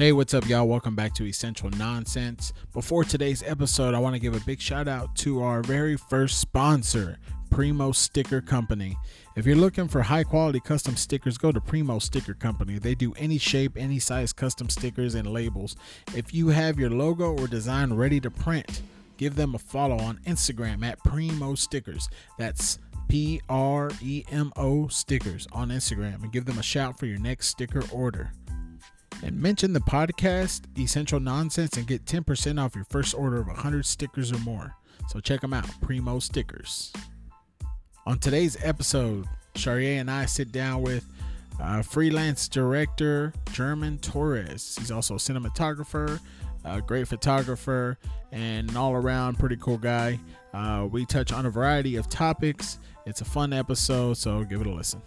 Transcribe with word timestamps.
Hey, 0.00 0.12
what's 0.12 0.32
up, 0.32 0.48
y'all? 0.48 0.66
Welcome 0.66 0.94
back 0.94 1.12
to 1.16 1.26
Essential 1.26 1.68
Nonsense. 1.68 2.54
Before 2.72 3.04
today's 3.04 3.42
episode, 3.42 3.94
I 3.94 3.98
want 3.98 4.14
to 4.14 4.18
give 4.18 4.34
a 4.34 4.40
big 4.46 4.58
shout 4.58 4.88
out 4.88 5.14
to 5.16 5.42
our 5.42 5.60
very 5.60 5.98
first 5.98 6.40
sponsor, 6.40 7.18
Premo 7.50 7.94
Sticker 7.94 8.40
Company. 8.40 8.96
If 9.36 9.44
you're 9.44 9.56
looking 9.56 9.88
for 9.88 10.00
high 10.00 10.24
quality 10.24 10.58
custom 10.58 10.96
stickers, 10.96 11.36
go 11.36 11.52
to 11.52 11.60
Premo 11.60 12.00
Sticker 12.00 12.32
Company. 12.32 12.78
They 12.78 12.94
do 12.94 13.12
any 13.18 13.36
shape, 13.36 13.72
any 13.76 13.98
size 13.98 14.32
custom 14.32 14.70
stickers 14.70 15.14
and 15.14 15.30
labels. 15.30 15.76
If 16.16 16.32
you 16.32 16.48
have 16.48 16.78
your 16.78 16.88
logo 16.88 17.36
or 17.36 17.46
design 17.46 17.92
ready 17.92 18.20
to 18.20 18.30
print, 18.30 18.80
give 19.18 19.36
them 19.36 19.54
a 19.54 19.58
follow 19.58 19.98
on 19.98 20.18
Instagram 20.26 20.82
at 20.82 20.98
Premo 21.00 21.58
Stickers. 21.58 22.08
That's 22.38 22.78
P 23.10 23.42
R 23.50 23.90
E 24.00 24.24
M 24.32 24.50
O 24.56 24.88
Stickers 24.88 25.46
on 25.52 25.68
Instagram 25.68 26.22
and 26.22 26.32
give 26.32 26.46
them 26.46 26.58
a 26.58 26.62
shout 26.62 26.98
for 26.98 27.04
your 27.04 27.18
next 27.18 27.48
sticker 27.48 27.82
order. 27.92 28.32
And 29.22 29.40
mention 29.40 29.72
the 29.72 29.80
podcast 29.80 30.62
Essential 30.78 31.20
Nonsense 31.20 31.76
and 31.76 31.86
get 31.86 32.04
10% 32.06 32.62
off 32.62 32.74
your 32.74 32.84
first 32.84 33.14
order 33.14 33.40
of 33.40 33.48
100 33.48 33.84
stickers 33.84 34.32
or 34.32 34.38
more. 34.38 34.74
So 35.08 35.20
check 35.20 35.40
them 35.40 35.52
out, 35.52 35.66
Premo 35.82 36.22
Stickers. 36.22 36.92
On 38.06 38.18
today's 38.18 38.56
episode, 38.62 39.26
Charya 39.54 40.00
and 40.00 40.10
I 40.10 40.24
sit 40.26 40.52
down 40.52 40.82
with 40.82 41.06
uh, 41.60 41.82
freelance 41.82 42.48
director 42.48 43.32
German 43.52 43.98
Torres. 43.98 44.76
He's 44.78 44.90
also 44.90 45.14
a 45.14 45.18
cinematographer, 45.18 46.18
a 46.64 46.80
great 46.80 47.08
photographer, 47.08 47.98
and 48.32 48.70
an 48.70 48.76
all 48.76 48.92
around 48.92 49.38
pretty 49.38 49.56
cool 49.56 49.78
guy. 49.78 50.18
Uh, 50.54 50.88
we 50.90 51.04
touch 51.04 51.32
on 51.32 51.46
a 51.46 51.50
variety 51.50 51.96
of 51.96 52.08
topics. 52.08 52.78
It's 53.06 53.20
a 53.20 53.24
fun 53.24 53.52
episode, 53.52 54.16
so 54.16 54.44
give 54.44 54.60
it 54.60 54.66
a 54.66 54.70
listen. 54.70 55.02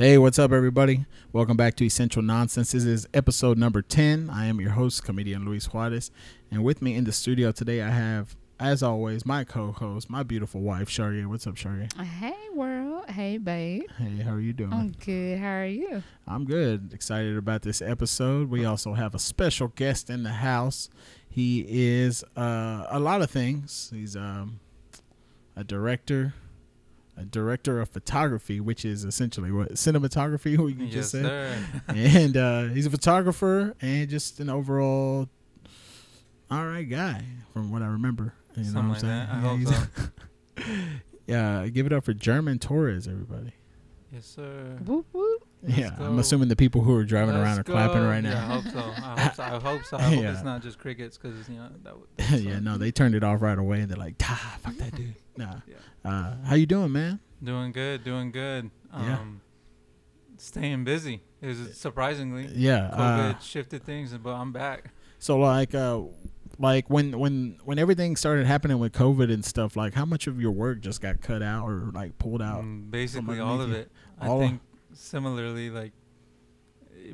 Hey, 0.00 0.16
what's 0.16 0.38
up, 0.38 0.50
everybody? 0.50 1.04
Welcome 1.30 1.58
back 1.58 1.74
to 1.76 1.84
Essential 1.84 2.22
Nonsense. 2.22 2.72
This 2.72 2.86
is 2.86 3.06
episode 3.12 3.58
number 3.58 3.82
10. 3.82 4.30
I 4.30 4.46
am 4.46 4.58
your 4.58 4.70
host, 4.70 5.04
comedian 5.04 5.44
Luis 5.44 5.66
Juarez. 5.66 6.10
And 6.50 6.64
with 6.64 6.80
me 6.80 6.94
in 6.94 7.04
the 7.04 7.12
studio 7.12 7.52
today, 7.52 7.82
I 7.82 7.90
have, 7.90 8.34
as 8.58 8.82
always, 8.82 9.26
my 9.26 9.44
co 9.44 9.72
host, 9.72 10.08
my 10.08 10.22
beautiful 10.22 10.62
wife, 10.62 10.88
Charya. 10.88 11.26
What's 11.26 11.46
up, 11.46 11.56
Charya? 11.56 11.92
Hey, 12.02 12.34
world. 12.54 13.10
Hey, 13.10 13.36
babe. 13.36 13.82
Hey, 13.98 14.22
how 14.22 14.32
are 14.32 14.40
you 14.40 14.54
doing? 14.54 14.72
I'm 14.72 14.92
good. 14.92 15.38
How 15.38 15.58
are 15.58 15.66
you? 15.66 16.02
I'm 16.26 16.46
good. 16.46 16.94
Excited 16.94 17.36
about 17.36 17.60
this 17.60 17.82
episode. 17.82 18.48
We 18.48 18.64
also 18.64 18.94
have 18.94 19.14
a 19.14 19.18
special 19.18 19.68
guest 19.68 20.08
in 20.08 20.22
the 20.22 20.30
house. 20.30 20.88
He 21.28 21.66
is 21.68 22.24
uh, 22.38 22.86
a 22.88 22.98
lot 22.98 23.20
of 23.20 23.30
things. 23.30 23.90
He's 23.92 24.16
um, 24.16 24.60
a 25.54 25.62
director, 25.62 26.32
a 27.20 27.24
director 27.24 27.80
of 27.80 27.88
photography, 27.88 28.60
which 28.60 28.84
is 28.84 29.04
essentially 29.04 29.50
what 29.52 29.72
cinematography. 29.72 30.56
What 30.62 30.76
you 30.76 30.84
yes, 30.86 30.92
just 30.94 31.10
said, 31.12 31.24
sir. 31.24 31.58
and 31.88 32.36
uh, 32.36 32.62
he's 32.64 32.86
a 32.86 32.90
photographer 32.90 33.74
and 33.80 34.08
just 34.08 34.40
an 34.40 34.48
overall 34.50 35.28
all 36.50 36.66
right 36.66 36.88
guy, 36.88 37.22
from 37.52 37.70
what 37.70 37.82
I 37.82 37.86
remember. 37.86 38.34
You 38.56 38.64
know 38.72 38.80
what 38.82 38.96
I'm 39.02 39.06
that. 39.06 39.28
I 39.30 39.42
saying? 39.42 39.42
hope 39.42 39.60
Yeah, 40.56 40.66
he's- 40.66 40.80
yeah, 41.26 41.66
give 41.68 41.86
it 41.86 41.92
up 41.92 42.04
for 42.04 42.12
German 42.12 42.58
Torres, 42.58 43.06
everybody. 43.06 43.52
Yes, 44.12 44.26
sir. 44.26 44.78
Whoop, 44.84 45.06
whoop. 45.12 45.46
Let's 45.62 45.76
yeah, 45.76 45.94
I'm 45.98 46.18
assuming 46.18 46.48
the 46.48 46.56
people 46.56 46.80
who 46.82 46.94
are 46.96 47.04
driving 47.04 47.34
Let's 47.34 47.44
around 47.44 47.58
are 47.60 47.64
clapping 47.64 47.98
go. 48.02 48.08
right 48.08 48.24
Yeah, 48.24 48.30
I 48.44 48.48
now. 48.48 48.60
hope 48.60 48.72
so. 48.72 48.78
I 48.78 49.20
hope 49.20 49.34
so. 49.34 49.42
I 49.42 49.48
hope 49.60 49.84
so. 49.84 49.96
I 49.98 50.02
hope 50.14 50.22
Yeah. 50.22 50.32
it's 50.32 50.42
not 50.42 50.62
just 50.62 50.78
crickets 50.78 51.18
because 51.18 51.48
you 51.48 51.56
know 51.56 51.68
that 51.82 51.98
would. 51.98 52.08
that 52.16 52.40
yeah, 52.40 52.58
no, 52.60 52.78
they 52.78 52.90
turned 52.90 53.14
it 53.14 53.22
off 53.22 53.42
right 53.42 53.58
away. 53.58 53.80
And 53.80 53.90
they're 53.90 53.98
like, 53.98 54.14
"Ah, 54.22 54.58
fuck 54.62 54.76
that 54.76 54.94
dude." 54.94 55.14
Nah. 55.36 55.56
Yeah. 55.66 56.10
Uh, 56.10 56.34
how 56.44 56.54
you 56.54 56.66
doing, 56.66 56.92
man? 56.92 57.18
Doing 57.42 57.72
good. 57.72 58.04
Doing 58.04 58.30
good. 58.30 58.70
Um, 58.92 59.04
Yeah. 59.06 59.18
Staying 60.36 60.84
busy. 60.84 61.22
is 61.42 61.76
surprisingly. 61.78 62.48
Yeah. 62.54 62.90
COVID 62.92 63.34
Uh, 63.36 63.38
shifted 63.40 63.84
things, 63.84 64.12
but 64.16 64.30
I'm 64.34 64.52
back. 64.52 64.92
so 65.18 65.38
like, 65.38 65.74
uh, 65.74 66.00
like 66.58 66.88
when 66.90 67.18
when 67.18 67.58
when 67.64 67.78
everything 67.78 68.16
started 68.16 68.46
happening 68.46 68.78
with 68.78 68.92
COVID 68.92 69.32
and 69.32 69.44
stuff, 69.44 69.76
like 69.76 69.94
how 69.94 70.04
much 70.04 70.26
of 70.26 70.40
your 70.40 70.50
work 70.52 70.80
just 70.80 71.00
got 71.00 71.20
cut 71.22 71.42
out 71.42 71.66
or 71.66 71.90
like 71.94 72.18
pulled 72.18 72.42
out? 72.42 72.62
Mm, 72.64 72.90
Basically, 72.90 73.38
all 73.38 73.60
of 73.60 73.72
it. 73.72 73.90
All 74.20 74.30
I 74.40 74.44
of- 74.44 74.50
think 74.50 74.60
similarly, 74.92 75.70
like 75.70 75.92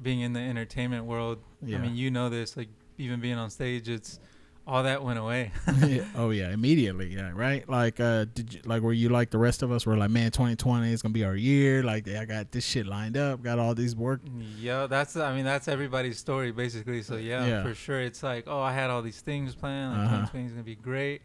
being 0.03 0.21
in 0.21 0.33
the 0.33 0.41
entertainment 0.41 1.05
world. 1.05 1.39
Yeah. 1.63 1.79
I 1.79 1.81
mean, 1.81 1.97
you 1.97 2.11
know 2.11 2.29
this. 2.29 2.57
Like 2.57 2.69
even 2.99 3.21
being 3.21 3.35
on 3.37 3.51
stage, 3.51 3.89
it's 3.89 4.19
all 4.67 4.83
that 4.83 5.05
went 5.05 5.19
away. 5.19 5.53
oh 6.17 6.31
yeah, 6.31 6.51
immediately. 6.51 7.15
Yeah, 7.15 7.31
right. 7.35 7.69
Like, 7.69 8.01
uh, 8.01 8.25
did 8.35 8.55
you 8.55 8.61
like 8.65 8.83
were 8.83 8.93
you 8.93 9.09
like 9.09 9.31
the 9.31 9.39
rest 9.39 9.63
of 9.63 9.71
us? 9.71 9.87
Were 9.87 9.97
like, 9.97 10.11
man, 10.11 10.31
2020 10.33 10.93
is 10.93 11.03
gonna 11.03 11.13
be 11.13 11.25
our 11.25 11.37
year. 11.37 11.83
Like, 11.83 12.09
I 12.09 12.25
got 12.25 12.51
this 12.51 12.65
shit 12.65 12.87
lined 12.87 13.17
up. 13.17 13.43
Got 13.43 13.59
all 13.59 13.75
these 13.75 13.95
work. 13.95 14.21
Yeah, 14.59 14.87
that's 14.87 15.17
I 15.17 15.35
mean 15.35 15.45
that's 15.45 15.69
everybody's 15.69 16.19
story 16.19 16.51
basically. 16.51 17.03
So 17.03 17.17
yeah, 17.17 17.47
Yeah. 17.47 17.63
for 17.63 17.75
sure, 17.75 18.01
it's 18.01 18.23
like 18.23 18.45
oh 18.49 18.61
I 18.61 18.73
had 18.73 18.91
all 18.91 19.03
these 19.03 19.21
things 19.21 19.55
planned. 19.55 19.93
Like 19.97 20.07
Uh-huh. 20.07 20.17
2020 20.33 20.47
is 20.47 20.53
gonna 20.53 20.65
be 20.65 20.75
great, 20.75 21.23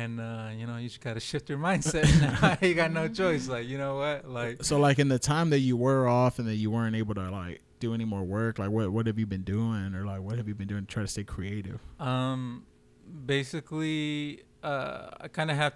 and 0.00 0.20
uh, 0.20 0.48
you 0.58 0.66
know 0.66 0.76
you 0.76 0.88
just 0.88 1.00
gotta 1.00 1.20
shift 1.20 1.48
your 1.48 1.58
mindset. 1.58 2.04
now 2.42 2.56
you 2.66 2.74
got 2.74 2.92
no 2.92 3.08
choice. 3.08 3.48
Like 3.48 3.66
you 3.66 3.78
know 3.78 3.96
what, 3.96 4.28
like 4.28 4.62
So 4.64 4.78
like 4.78 4.98
in 4.98 5.08
the 5.08 5.18
time 5.18 5.50
that 5.50 5.60
you 5.60 5.76
were 5.76 6.06
off 6.08 6.38
and 6.38 6.46
that 6.48 6.56
you 6.56 6.70
weren't 6.70 6.96
able 6.96 7.14
to 7.14 7.30
like 7.30 7.60
do 7.80 7.94
any 7.94 8.04
more 8.04 8.22
work, 8.22 8.58
like 8.58 8.70
what 8.70 8.90
what 8.92 9.06
have 9.06 9.18
you 9.18 9.26
been 9.26 9.42
doing 9.44 9.94
or 9.94 10.04
like 10.04 10.20
what 10.20 10.36
have 10.38 10.48
you 10.48 10.54
been 10.54 10.68
doing 10.68 10.84
to 10.86 10.92
try 10.94 11.02
to 11.02 11.08
stay 11.08 11.24
creative? 11.24 11.80
um, 12.00 12.64
basically 13.26 14.42
uh 14.62 15.08
I 15.20 15.28
kind 15.28 15.50
of 15.50 15.56
have 15.56 15.74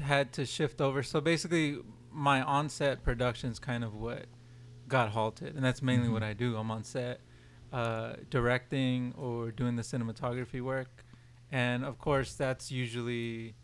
had 0.00 0.32
to 0.34 0.46
shift 0.46 0.80
over. 0.80 1.02
So 1.02 1.20
basically 1.20 1.78
my 2.12 2.42
on-set 2.42 3.02
production's 3.02 3.58
kind 3.58 3.82
of 3.84 3.94
what 3.94 4.26
got 4.88 5.10
halted, 5.10 5.54
and 5.56 5.64
that's 5.64 5.82
mainly 5.82 6.08
what 6.08 6.22
Mhm. 6.22 6.26
I 6.26 6.32
do. 6.32 6.56
I'm 6.56 6.70
on 6.70 6.82
set, 6.84 7.20
uh, 7.72 8.14
directing 8.30 9.12
or 9.16 9.50
doing 9.50 9.76
the 9.76 9.82
cinematography 9.82 10.60
work, 10.62 11.04
and 11.52 11.84
of 11.84 11.98
course 11.98 12.34
that's 12.34 12.70
usually 12.70 13.54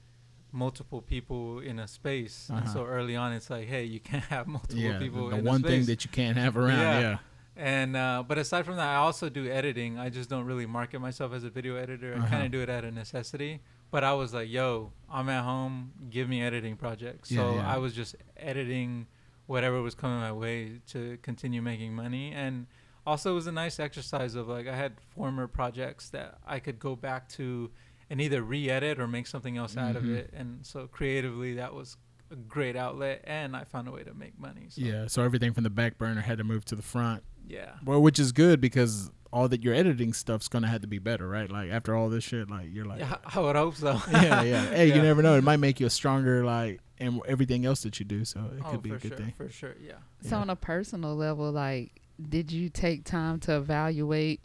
multiple 0.54 1.02
people 1.02 1.58
in 1.60 1.78
a 1.78 1.86
space. 1.88 2.48
Uh-huh. 2.52 2.72
so 2.72 2.84
early 2.86 3.16
on, 3.16 3.32
it's 3.32 3.50
like, 3.50 3.66
hey, 3.66 3.84
you 3.84 4.00
can't 4.00 4.24
have 4.24 4.46
multiple 4.46 4.78
yeah, 4.78 4.98
people. 4.98 5.28
the 5.28 5.36
in 5.36 5.46
a 5.46 5.50
one 5.50 5.62
thing 5.62 5.84
that 5.86 6.04
you 6.04 6.10
can't 6.10 6.36
have 6.38 6.56
around. 6.56 6.78
Yeah. 6.80 7.00
Yeah. 7.00 7.18
And 7.56 7.96
uh, 7.96 8.24
but 8.26 8.36
aside 8.38 8.64
from 8.64 8.76
that, 8.76 8.88
I 8.88 8.96
also 8.96 9.28
do 9.28 9.48
editing. 9.50 9.98
I 9.98 10.08
just 10.08 10.28
don't 10.28 10.44
really 10.44 10.66
market 10.66 10.98
myself 11.00 11.32
as 11.32 11.44
a 11.44 11.50
video 11.50 11.76
editor. 11.76 12.14
I 12.14 12.18
Uh-huh. 12.18 12.26
kind 12.28 12.44
of 12.46 12.50
do 12.52 12.60
it 12.62 12.70
out 12.70 12.84
of 12.84 12.94
necessity. 12.94 13.60
But 13.90 14.02
I 14.02 14.12
was 14.14 14.34
like, 14.34 14.50
yo, 14.50 14.90
I'm 15.08 15.28
at 15.28 15.44
home. 15.44 15.92
Give 16.10 16.28
me 16.28 16.42
editing 16.42 16.76
projects. 16.76 17.30
Yeah, 17.30 17.42
So. 17.42 17.58
I 17.58 17.76
was 17.78 17.92
just 17.94 18.16
editing 18.36 19.06
whatever 19.46 19.80
was 19.82 19.94
coming 19.94 20.18
my 20.18 20.32
way 20.32 20.80
to 20.88 21.16
continue 21.22 21.62
making 21.62 21.94
money. 21.94 22.32
And 22.32 22.66
also, 23.06 23.30
it 23.32 23.34
was 23.34 23.46
a 23.46 23.52
nice 23.52 23.78
exercise 23.78 24.34
of 24.34 24.48
like 24.48 24.66
I 24.66 24.74
had 24.74 24.94
former 25.14 25.46
projects 25.46 26.08
that 26.10 26.38
I 26.46 26.58
could 26.58 26.80
go 26.80 26.96
back 26.96 27.28
to 27.38 27.70
and 28.10 28.20
either 28.20 28.42
re-edit 28.42 28.98
or 29.00 29.06
make 29.08 29.26
something 29.26 29.56
else 29.56 29.76
out 29.76 29.96
of 29.96 30.02
Mhm. 30.04 30.16
it. 30.16 30.30
And 30.34 30.64
so 30.64 30.86
creatively, 30.86 31.54
that 31.54 31.74
was 31.74 31.96
a 32.30 32.36
great 32.36 32.76
outlet. 32.76 33.22
And 33.24 33.56
I 33.56 33.64
found 33.64 33.88
a 33.88 33.90
way 33.92 34.02
to 34.04 34.14
make 34.14 34.38
money. 34.38 34.66
So, 34.68 34.80
Yeah. 34.80 35.06
So 35.06 35.22
everything 35.22 35.52
from 35.52 35.64
the 35.64 35.70
back 35.70 35.98
burner 35.98 36.20
had 36.22 36.38
to 36.38 36.44
move 36.44 36.64
to 36.66 36.76
the 36.76 36.82
front. 36.82 37.22
yeah. 37.46 37.72
Well, 37.84 38.00
which 38.02 38.18
is 38.18 38.32
good 38.32 38.60
because 38.60 39.10
all 39.32 39.48
that 39.48 39.62
your 39.64 39.74
editing 39.74 40.12
stuff's 40.12 40.48
gonna 40.48 40.68
have 40.68 40.80
to 40.80 40.86
be 40.86 40.98
better, 40.98 41.28
right? 41.28 41.50
Like 41.50 41.70
after 41.70 41.94
all 41.94 42.08
this 42.08 42.22
shit, 42.24 42.48
like 42.48 42.68
you're 42.72 42.84
like, 42.86 43.00
Yeah, 43.00 43.16
I 43.34 43.40
would 43.40 43.56
hope 43.56 43.74
so. 43.76 44.00
yeah, 44.10 44.42
yeah. 44.42 44.64
Hey, 44.76 44.86
you 44.94 45.02
never 45.02 45.22
know. 45.22 45.36
It 45.36 45.44
might 45.44 45.58
make 45.58 45.80
you 45.80 45.86
a 45.86 45.90
stronger 45.90 46.44
like 46.44 46.80
and 46.98 47.20
everything 47.26 47.66
else 47.66 47.82
that 47.82 47.98
you 47.98 48.06
do. 48.06 48.24
So 48.24 48.40
it 48.56 48.62
oh, 48.64 48.70
could 48.70 48.82
be 48.82 48.90
for 48.90 48.96
a 48.96 48.98
good 49.00 49.08
sure, 49.08 49.16
thing. 49.18 49.34
for 49.36 49.48
sure. 49.50 49.74
Yeah. 49.84 49.94
So 50.22 50.36
Yeah. 50.36 50.42
on 50.42 50.50
a 50.50 50.56
personal 50.56 51.14
level, 51.16 51.50
like, 51.50 52.00
did 52.28 52.52
you 52.52 52.68
take 52.68 53.04
time 53.04 53.40
to 53.40 53.56
evaluate 53.56 54.40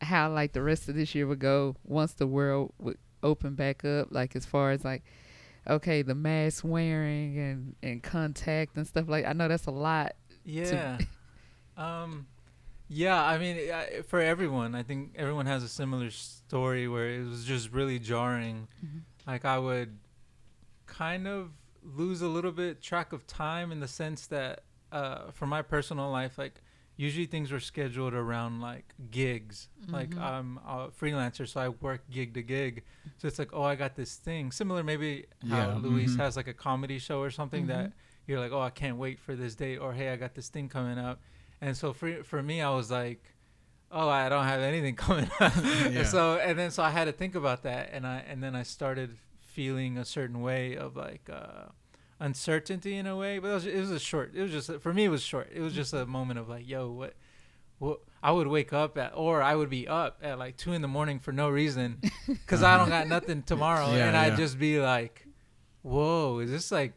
how 0.00 0.30
like 0.32 0.52
the 0.52 0.62
rest 0.62 0.88
of 0.88 0.94
this 0.94 1.14
year 1.14 1.26
would 1.26 1.38
go 1.40 1.76
once 1.84 2.12
the 2.14 2.26
world 2.26 2.72
would 2.78 2.98
open 3.22 3.54
back 3.54 3.84
up? 3.84 4.08
Like 4.10 4.36
as 4.36 4.46
far 4.46 4.70
as 4.70 4.84
like, 4.84 5.02
okay, 5.68 6.02
the 6.02 6.14
mask 6.14 6.64
wearing 6.64 7.38
and 7.38 7.76
and 7.82 8.02
contact 8.02 8.76
and 8.76 8.86
stuff 8.86 9.08
like. 9.08 9.24
I 9.24 9.32
know 9.32 9.48
that's 9.48 9.66
a 9.66 9.70
lot. 9.72 10.14
Yeah. 10.44 10.98
um, 11.76 12.26
yeah. 12.88 13.22
I 13.22 13.38
mean, 13.38 13.56
I- 13.72 14.02
for 14.06 14.20
everyone, 14.20 14.74
I 14.74 14.82
think 14.82 15.12
everyone 15.16 15.46
has 15.46 15.62
a 15.62 15.68
similar 15.68 16.10
story 16.10 16.88
where 16.88 17.08
it 17.10 17.26
was 17.28 17.44
just 17.44 17.72
really 17.72 17.98
jarring. 17.98 18.68
Like 19.26 19.44
I 19.44 19.58
would 19.58 19.98
kind 20.86 21.26
of 21.28 21.50
lose 21.82 22.22
a 22.22 22.28
little 22.28 22.52
bit 22.52 22.80
track 22.82 23.12
of 23.12 23.26
time 23.26 23.70
in 23.72 23.80
the 23.80 23.88
sense 23.88 24.26
that, 24.28 24.62
uh, 24.90 25.30
for 25.32 25.46
my 25.46 25.62
personal 25.62 26.10
life, 26.10 26.38
like 26.38 26.60
usually 26.98 27.24
things 27.26 27.50
were 27.50 27.60
scheduled 27.60 28.12
around 28.12 28.60
like 28.60 28.92
gigs. 29.10 29.68
Like 29.88 30.10
Mhm. 30.10 30.20
I'm 30.20 30.58
a 30.66 30.88
freelancer, 30.90 31.46
so 31.48 31.60
I 31.60 31.68
work 31.70 32.02
gig 32.10 32.34
to 32.34 32.42
gig. 32.42 32.82
So 33.18 33.26
it's 33.28 33.38
like, 33.38 33.52
oh, 33.54 33.62
I 33.62 33.74
got 33.76 33.94
this 33.94 34.16
thing. 34.16 34.50
Similar, 34.52 34.82
maybe 34.82 35.24
how 35.48 35.56
Yeah, 35.70 35.74
Luis 35.80 36.12
mhm. 36.14 36.18
has 36.18 36.36
like 36.36 36.48
a 36.48 36.52
comedy 36.54 36.98
show 36.98 37.20
or 37.22 37.30
something 37.30 37.68
that 37.68 37.86
Mhm. 37.86 37.92
you're 38.26 38.40
like, 38.40 38.52
oh, 38.52 38.60
I 38.60 38.70
can't 38.70 38.98
wait 38.98 39.18
for 39.20 39.34
this 39.34 39.54
date, 39.54 39.78
or 39.78 39.94
hey, 39.94 40.10
I 40.12 40.16
got 40.16 40.34
this 40.34 40.48
thing 40.50 40.68
coming 40.68 40.98
up. 40.98 41.20
And 41.60 41.74
so 41.76 41.92
for 41.92 42.22
for 42.24 42.42
me, 42.42 42.60
I 42.60 42.70
was 42.70 42.90
like, 42.90 43.22
oh, 43.92 44.08
I 44.08 44.28
don't 44.28 44.44
have 44.44 44.60
anything 44.60 44.96
coming 45.06 45.30
up. 45.40 45.54
Yeah. 45.56 46.00
And 46.00 46.06
so 46.06 46.38
and 46.38 46.58
then 46.58 46.70
so 46.72 46.82
I 46.82 46.90
had 46.90 47.04
to 47.06 47.12
think 47.12 47.34
about 47.36 47.62
that, 47.62 47.90
and 47.92 48.04
I 48.06 48.18
and 48.28 48.42
then 48.42 48.54
I 48.56 48.64
started 48.64 49.16
feeling 49.40 49.96
a 49.98 50.04
certain 50.04 50.40
way 50.40 50.76
of 50.76 50.94
like, 50.96 51.28
uh, 51.30 51.66
uncertainty 52.20 52.96
in 52.96 53.06
a 53.06 53.16
way. 53.16 53.38
But 53.38 53.48
it 53.48 53.54
was, 53.54 53.66
it 53.66 53.78
was 53.80 53.90
a 53.90 53.98
short. 54.00 54.32
It 54.34 54.42
was 54.42 54.50
just 54.52 54.70
for 54.80 54.92
me. 54.92 55.04
It 55.04 55.08
was 55.08 55.22
short. 55.22 55.50
It 55.54 55.60
was 55.60 55.72
just 55.74 55.92
a 55.92 56.06
moment 56.06 56.38
of 56.38 56.48
like, 56.48 56.68
yo, 56.68 56.90
what, 56.90 57.14
what? 57.78 58.00
I 58.22 58.32
would 58.32 58.48
wake 58.48 58.72
up 58.72 58.98
at, 58.98 59.12
or 59.14 59.42
I 59.42 59.54
would 59.54 59.70
be 59.70 59.86
up 59.86 60.18
at 60.22 60.38
like 60.38 60.56
two 60.56 60.72
in 60.72 60.82
the 60.82 60.88
morning 60.88 61.20
for 61.20 61.30
no 61.32 61.48
reason, 61.48 61.98
because 62.26 62.62
I 62.62 62.76
don't 62.76 62.88
got 62.88 63.06
nothing 63.06 63.42
tomorrow, 63.42 63.86
Yeah, 63.94 64.06
and 64.06 64.14
yeah. 64.14 64.22
I'd 64.22 64.36
just 64.36 64.58
be 64.58 64.80
like, 64.80 65.24
whoa, 65.82 66.40
is 66.40 66.50
this 66.50 66.72
like, 66.72 66.94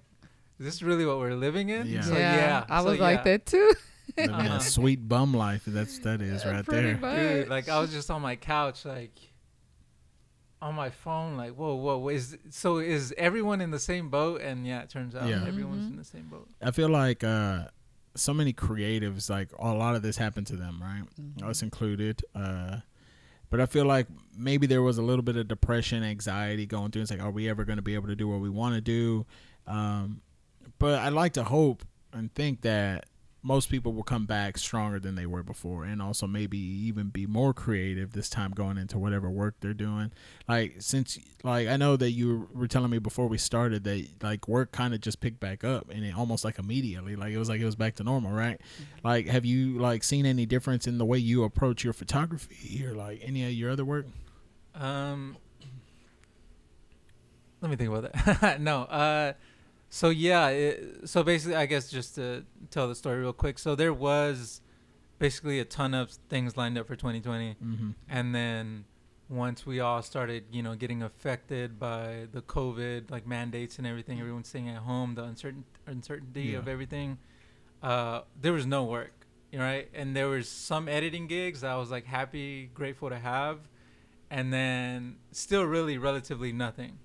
is 0.60 0.66
this 0.66 0.82
really 0.82 1.06
what 1.06 1.20
we're 1.20 1.36
living 1.36 1.70
in? 1.70 1.86
Yeah. 1.88 2.02
So, 2.02 2.14
yeah, 2.14 2.36
yeah, 2.36 2.66
I 2.70 2.82
so, 2.82 2.90
was 2.90 3.00
like 3.00 3.24
that 3.26 3.46
too. 3.46 3.72
Living 4.18 4.36
Uh-huh. 4.36 4.56
a 4.58 4.60
sweet 4.60 5.08
bum 5.08 5.34
life. 5.34 5.62
That's 5.66 6.00
that 6.00 6.22
is 6.22 6.44
right 6.46 6.66
Pretty 6.66 6.94
there. 6.94 6.98
much. 6.98 7.18
Dude, 7.18 7.48
like 7.50 7.70
I 7.70 7.80
was 7.80 7.92
just 7.94 8.12
on 8.12 8.22
my 8.22 8.36
couch, 8.36 8.84
like 8.84 9.12
on 10.62 10.76
my 10.76 10.90
phone, 10.90 11.38
like 11.38 11.54
whoa, 11.56 11.76
whoa, 11.76 12.08
is 12.10 12.38
so 12.50 12.78
is 12.78 13.14
everyone 13.18 13.62
in 13.62 13.72
the 13.72 13.80
same 13.80 14.10
boat? 14.10 14.42
And 14.42 14.66
yeah, 14.68 14.82
it 14.82 14.90
turns 14.90 15.16
out 15.16 15.28
Yeah. 15.28 15.44
everyone's 15.46 15.86
Mhm. 15.88 15.92
in 15.92 15.96
the 15.98 16.04
same 16.04 16.28
boat. 16.28 16.48
I 16.62 16.72
feel 16.72 16.90
like 16.90 17.24
uh, 17.24 17.66
so 18.16 18.34
many 18.34 18.54
creatives, 18.54 19.30
like 19.30 19.52
a 19.58 19.74
lot 19.74 19.96
of 19.96 20.02
this 20.04 20.18
happened 20.18 20.48
to 20.48 20.56
them, 20.56 20.80
right? 20.82 21.04
Mhm. 21.20 21.44
Us 21.50 21.62
included. 21.64 22.24
Uh, 22.36 22.78
but 23.50 23.60
I 23.60 23.66
feel 23.66 23.86
like 23.86 24.08
maybe 24.38 24.68
there 24.68 24.82
was 24.82 24.98
a 24.98 25.02
little 25.02 25.24
bit 25.24 25.36
of 25.36 25.48
depression, 25.48 26.04
anxiety 26.04 26.66
going 26.66 26.92
through. 26.92 27.02
It's 27.04 27.12
like, 27.12 27.22
are 27.22 27.32
we 27.32 27.50
ever 27.50 27.66
going 27.66 27.78
to 27.78 27.82
be 27.84 27.96
able 27.96 28.08
to 28.08 28.16
do 28.16 28.28
what 28.28 28.40
we 28.40 28.50
want 28.50 28.76
to 28.76 28.82
do? 28.82 29.26
Um, 29.68 30.22
but 30.80 31.00
I'd 31.00 31.14
like 31.14 31.34
to 31.34 31.44
hope 31.44 31.84
and 32.14 32.34
think 32.34 32.62
that 32.62 33.06
most 33.44 33.70
people 33.70 33.94
will 33.94 34.04
come 34.04 34.26
back 34.26 34.58
stronger 34.58 35.00
than 35.00 35.16
they 35.16 35.26
were 35.26 35.42
before 35.42 35.84
and 35.84 36.02
also 36.02 36.28
maybe 36.28 36.58
even 36.58 37.08
be 37.08 37.26
more 37.26 37.54
creative 37.54 38.14
this 38.14 38.30
time 38.30 38.52
going 38.52 38.78
into 38.78 39.00
whatever 39.00 39.30
work 39.30 39.56
they're 39.60 39.74
doing. 39.74 40.12
Like 40.48 40.76
since 40.80 41.18
like 41.44 41.68
i 41.68 41.76
know 41.76 41.98
that 41.98 42.12
you 42.12 42.48
were 42.54 42.68
telling 42.68 42.92
me 42.92 43.00
before 43.00 43.28
we 43.28 43.38
started 43.40 43.84
that 43.84 44.08
like 44.22 44.48
work 44.48 44.72
kind 44.72 44.94
of 44.94 45.02
just 45.02 45.20
picked 45.20 45.40
back 45.40 45.64
up 45.64 45.90
and 45.90 46.06
it 46.06 46.16
almost 46.16 46.46
like 46.46 46.60
immediately 46.60 47.16
like 47.16 47.32
it 47.32 47.40
was 47.40 47.50
like 47.50 47.60
it 47.60 47.66
was 47.66 47.76
back 47.76 47.96
to 47.96 48.04
normal 48.04 48.32
right? 48.32 48.62
Like 49.04 49.28
have 49.28 49.46
you 49.46 49.80
like 49.80 50.04
seen 50.04 50.26
any 50.26 50.46
difference 50.46 50.86
in 50.86 50.98
the 50.98 51.06
way 51.06 51.18
you 51.18 51.44
approach 51.44 51.84
your 51.84 51.94
photography 51.94 52.86
or 52.86 52.94
like 52.94 53.22
any 53.24 53.44
of 53.46 53.52
your 53.54 53.72
other 53.72 53.86
work? 53.86 54.06
Um, 54.76 55.38
let 57.62 57.70
me 57.70 57.76
think 57.76 57.90
about 57.92 58.12
that. 58.14 58.62
no, 58.62 58.84
uh, 58.84 59.34
so 59.90 60.10
yeah, 60.10 60.48
it, 60.48 61.10
so 61.10 61.24
basically, 61.24 61.56
I 61.56 61.66
guess 61.66 61.90
just 61.90 62.16
to 62.16 62.46
tell 62.72 62.88
the 62.88 62.96
story 62.96 63.20
real 63.20 63.34
quick. 63.34 63.60
So 63.60 63.76
there 63.76 63.94
was 63.94 64.62
basically 65.20 65.60
a 65.60 65.66
ton 65.66 65.94
of 65.94 66.12
things 66.30 66.58
lined 66.58 66.78
up 66.78 66.88
for 66.88 66.96
2020, 66.96 67.56
mm-hmm. 67.64 67.90
and 68.10 68.34
then 68.34 68.86
once 69.30 69.66
we 69.66 69.80
all 69.80 70.02
started, 70.02 70.44
you 70.52 70.62
know, 70.62 70.76
getting 70.76 71.02
affected 71.02 71.80
by 71.80 72.28
the 72.34 72.42
COVID 72.42 73.10
like 73.10 73.26
mandates 73.26 73.78
and 73.78 73.88
everything, 73.88 74.20
everyone's 74.20 74.50
staying 74.50 74.68
at 74.68 74.78
home, 74.78 75.16
the 75.16 75.24
uncertain 75.24 75.64
uncertainty 75.88 76.44
Yeah. 76.52 76.58
of 76.58 76.68
everything, 76.68 77.18
uh, 77.82 78.22
there 78.40 78.52
was 78.52 78.66
no 78.66 78.84
work, 78.84 79.26
right? 79.54 79.90
And 79.94 80.16
there 80.16 80.28
was 80.28 80.50
some 80.50 80.90
editing 80.90 81.28
gigs 81.28 81.62
that 81.62 81.72
I 81.72 81.78
was 81.78 81.90
like 81.92 82.06
happy, 82.06 82.70
grateful 82.74 83.10
to 83.10 83.20
have, 83.20 83.60
and 84.30 84.52
then 84.52 85.16
still 85.32 85.64
really 85.64 85.98
relatively 85.98 86.52
nothing. 86.52 87.00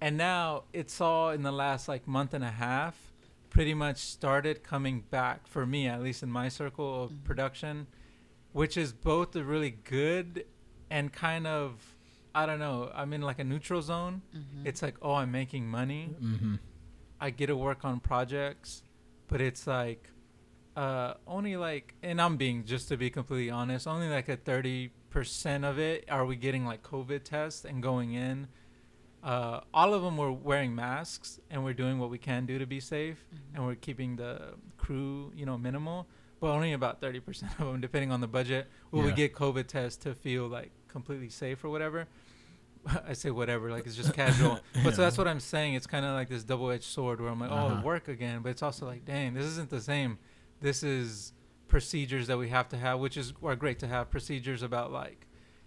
And 0.00 0.16
now 0.18 0.64
it's 0.72 1.00
all 1.00 1.30
in 1.30 1.42
the 1.42 1.52
last 1.52 1.86
like 1.86 2.08
month 2.08 2.34
and 2.34 2.42
a 2.44 2.50
half, 2.50 3.13
pretty 3.54 3.72
much 3.72 3.98
started 3.98 4.64
coming 4.64 5.00
back 5.10 5.46
for 5.46 5.64
me, 5.64 5.86
at 5.86 6.02
least 6.02 6.22
in 6.24 6.30
my 6.30 6.48
circle 6.48 7.04
of 7.04 7.10
Mhm. 7.12 7.24
production, 7.24 7.86
which 8.52 8.76
is 8.76 8.92
both 8.92 9.34
a 9.36 9.44
really 9.44 9.70
good 9.70 10.44
and 10.90 11.12
kind 11.12 11.46
of 11.46 11.90
I 12.36 12.46
don't 12.46 12.58
know. 12.58 12.90
I'm 12.92 13.12
in 13.12 13.22
like 13.22 13.38
a 13.38 13.44
neutral 13.44 13.80
zone. 13.80 14.22
Mhm. 14.34 14.66
It's 14.66 14.82
like, 14.82 14.96
oh, 15.00 15.14
I'm 15.14 15.30
making 15.30 15.68
money. 15.68 16.16
Mm-hmm. 16.20 16.56
I 17.20 17.30
get 17.30 17.46
to 17.46 17.56
work 17.56 17.84
on 17.84 18.00
projects, 18.00 18.82
but 19.28 19.40
it's 19.40 19.66
like 19.68 20.10
uh 20.76 21.14
only 21.28 21.56
like 21.56 21.94
and 22.02 22.20
I'm 22.20 22.36
being 22.36 22.64
just 22.64 22.88
to 22.88 22.96
be 22.96 23.08
completely 23.08 23.50
honest, 23.50 23.86
only 23.86 24.08
like 24.08 24.28
a 24.28 24.36
30% 24.36 25.64
of 25.64 25.78
it 25.78 26.04
are 26.10 26.26
we 26.26 26.34
getting 26.34 26.64
like 26.66 26.82
COVID 26.82 27.22
tests 27.22 27.64
and 27.64 27.80
going 27.80 28.14
in. 28.14 28.48
Uh 29.24 29.60
all 29.72 29.94
of 29.94 30.02
them 30.02 30.16
were 30.18 30.30
wearing 30.32 30.74
masks 30.74 31.40
and 31.50 31.64
we're 31.64 31.72
doing 31.84 31.98
what 31.98 32.10
we 32.10 32.18
can 32.18 32.44
do 32.46 32.58
to 32.58 32.66
be 32.66 32.78
safe 32.80 33.24
Mhm. 33.34 33.38
and 33.54 33.66
we're 33.66 33.74
keeping 33.74 34.16
the 34.16 34.54
crew, 34.76 35.32
you 35.34 35.46
know, 35.46 35.56
minimal, 35.56 36.06
but 36.40 36.48
only 36.48 36.72
about 36.74 37.00
30% 37.00 37.58
of 37.58 37.66
them 37.66 37.80
depending 37.80 38.12
on 38.12 38.20
the 38.20 38.28
budget 38.28 38.68
will 38.90 39.02
we 39.02 39.12
get 39.12 39.34
COVID 39.34 39.66
tests 39.66 39.96
to 40.04 40.14
feel 40.14 40.46
like 40.46 40.70
completely 40.88 41.30
safe 41.30 41.64
or 41.64 41.70
whatever. 41.70 42.06
I 43.08 43.14
say 43.14 43.30
whatever, 43.30 43.70
like 43.70 43.86
it's 43.86 43.96
just 43.96 44.12
casual. 44.12 44.60
But 44.84 44.94
so 44.94 45.00
that's 45.02 45.16
what 45.16 45.26
I'm 45.26 45.40
saying. 45.40 45.72
It's 45.72 45.86
kind 45.86 46.04
of 46.04 46.12
like 46.12 46.28
this 46.28 46.44
double-edged 46.44 46.84
sword 46.84 47.18
where 47.20 47.30
I'm 47.30 47.40
like, 47.40 47.50
Uh-huh. 47.50 47.78
oh, 47.80 47.82
work 47.82 48.08
again, 48.08 48.40
but 48.42 48.50
it's 48.50 48.62
also 48.62 48.84
like, 48.84 49.06
dang, 49.06 49.32
this 49.32 49.46
isn't 49.46 49.70
the 49.70 49.80
same. 49.80 50.18
This 50.60 50.82
is 50.82 51.32
procedures 51.66 52.26
that 52.26 52.36
we 52.36 52.50
have 52.50 52.68
to 52.68 52.76
have, 52.76 53.00
which 53.00 53.16
is 53.16 53.32
are 53.42 53.56
great 53.56 53.78
to 53.78 53.86
have 53.86 54.10
procedures 54.10 54.62
about 54.62 54.92
like, 54.92 55.23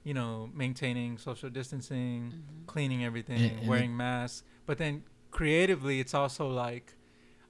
you 0.07 0.13
know, 0.13 0.50
maintaining 0.54 1.18
social 1.18 1.50
distancing, 1.50 2.31
Mhm. 2.31 2.65
cleaning 2.65 3.04
everything, 3.04 3.42
And- 3.42 3.59
and 3.59 3.68
wearing 3.68 3.94
masks. 4.06 4.44
But 4.65 4.77
then 4.77 5.04
creatively, 5.31 6.00
it's 6.00 6.13
also 6.13 6.48
like, 6.65 6.88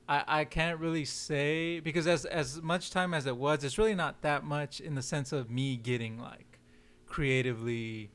I, 0.09 0.23
I 0.39 0.45
can't 0.45 0.79
really 0.79 1.05
say 1.05 1.79
because 1.87 2.07
as 2.07 2.25
as 2.25 2.61
much 2.73 2.89
time 2.91 3.13
as 3.13 3.25
it 3.27 3.37
was, 3.37 3.63
it's 3.65 3.77
really 3.77 3.93
not 4.05 4.13
that 4.29 4.41
much 4.43 4.73
in 4.87 4.95
the 4.95 5.01
sense 5.13 5.29
of 5.31 5.43
me 5.51 5.77
getting 5.77 6.17
like 6.31 6.59
creatively, 7.05 8.09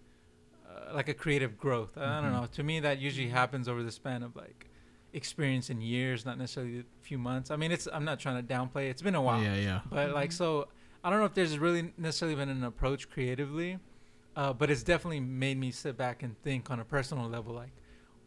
uh, 0.68 0.94
like 0.94 1.08
a 1.08 1.14
creative 1.14 1.56
growth. 1.58 1.96
I 1.98 2.20
don't 2.20 2.32
Mhm. 2.32 2.40
know. 2.40 2.46
To 2.58 2.62
me, 2.62 2.80
that 2.80 2.98
usually 2.98 3.28
happens 3.28 3.68
over 3.68 3.82
the 3.82 3.92
span 3.92 4.22
of 4.22 4.34
like 4.34 4.68
experience 5.12 5.68
in 5.70 5.80
years, 5.80 6.24
not 6.24 6.36
necessarily 6.38 6.78
a 6.80 6.84
few 7.02 7.18
months. 7.18 7.50
I 7.50 7.56
mean, 7.56 7.70
it's 7.70 7.86
I'm 7.92 8.04
not 8.04 8.18
trying 8.18 8.38
to 8.44 8.54
downplay. 8.54 8.86
it. 8.86 8.90
It's 8.90 9.02
been 9.02 9.14
a 9.14 9.22
while. 9.22 9.42
yeah 9.42 9.54
yeah 9.56 9.80
But 9.90 10.10
like 10.14 10.30
Mhm. 10.30 10.34
so, 10.42 10.68
I 11.04 11.10
don't 11.10 11.18
know 11.20 11.26
if 11.26 11.34
there's 11.34 11.58
really 11.58 11.92
necessarily 11.98 12.36
been 12.36 12.48
an 12.48 12.64
approach 12.64 13.10
creatively, 13.10 13.78
uh, 14.36 14.52
but 14.52 14.70
it's 14.70 14.82
definitely 14.82 15.20
made 15.20 15.58
me 15.58 15.70
sit 15.70 15.96
back 15.96 16.22
and 16.22 16.40
think 16.42 16.70
on 16.70 16.80
a 16.80 16.84
personal 16.84 17.28
level, 17.28 17.54
like, 17.54 17.72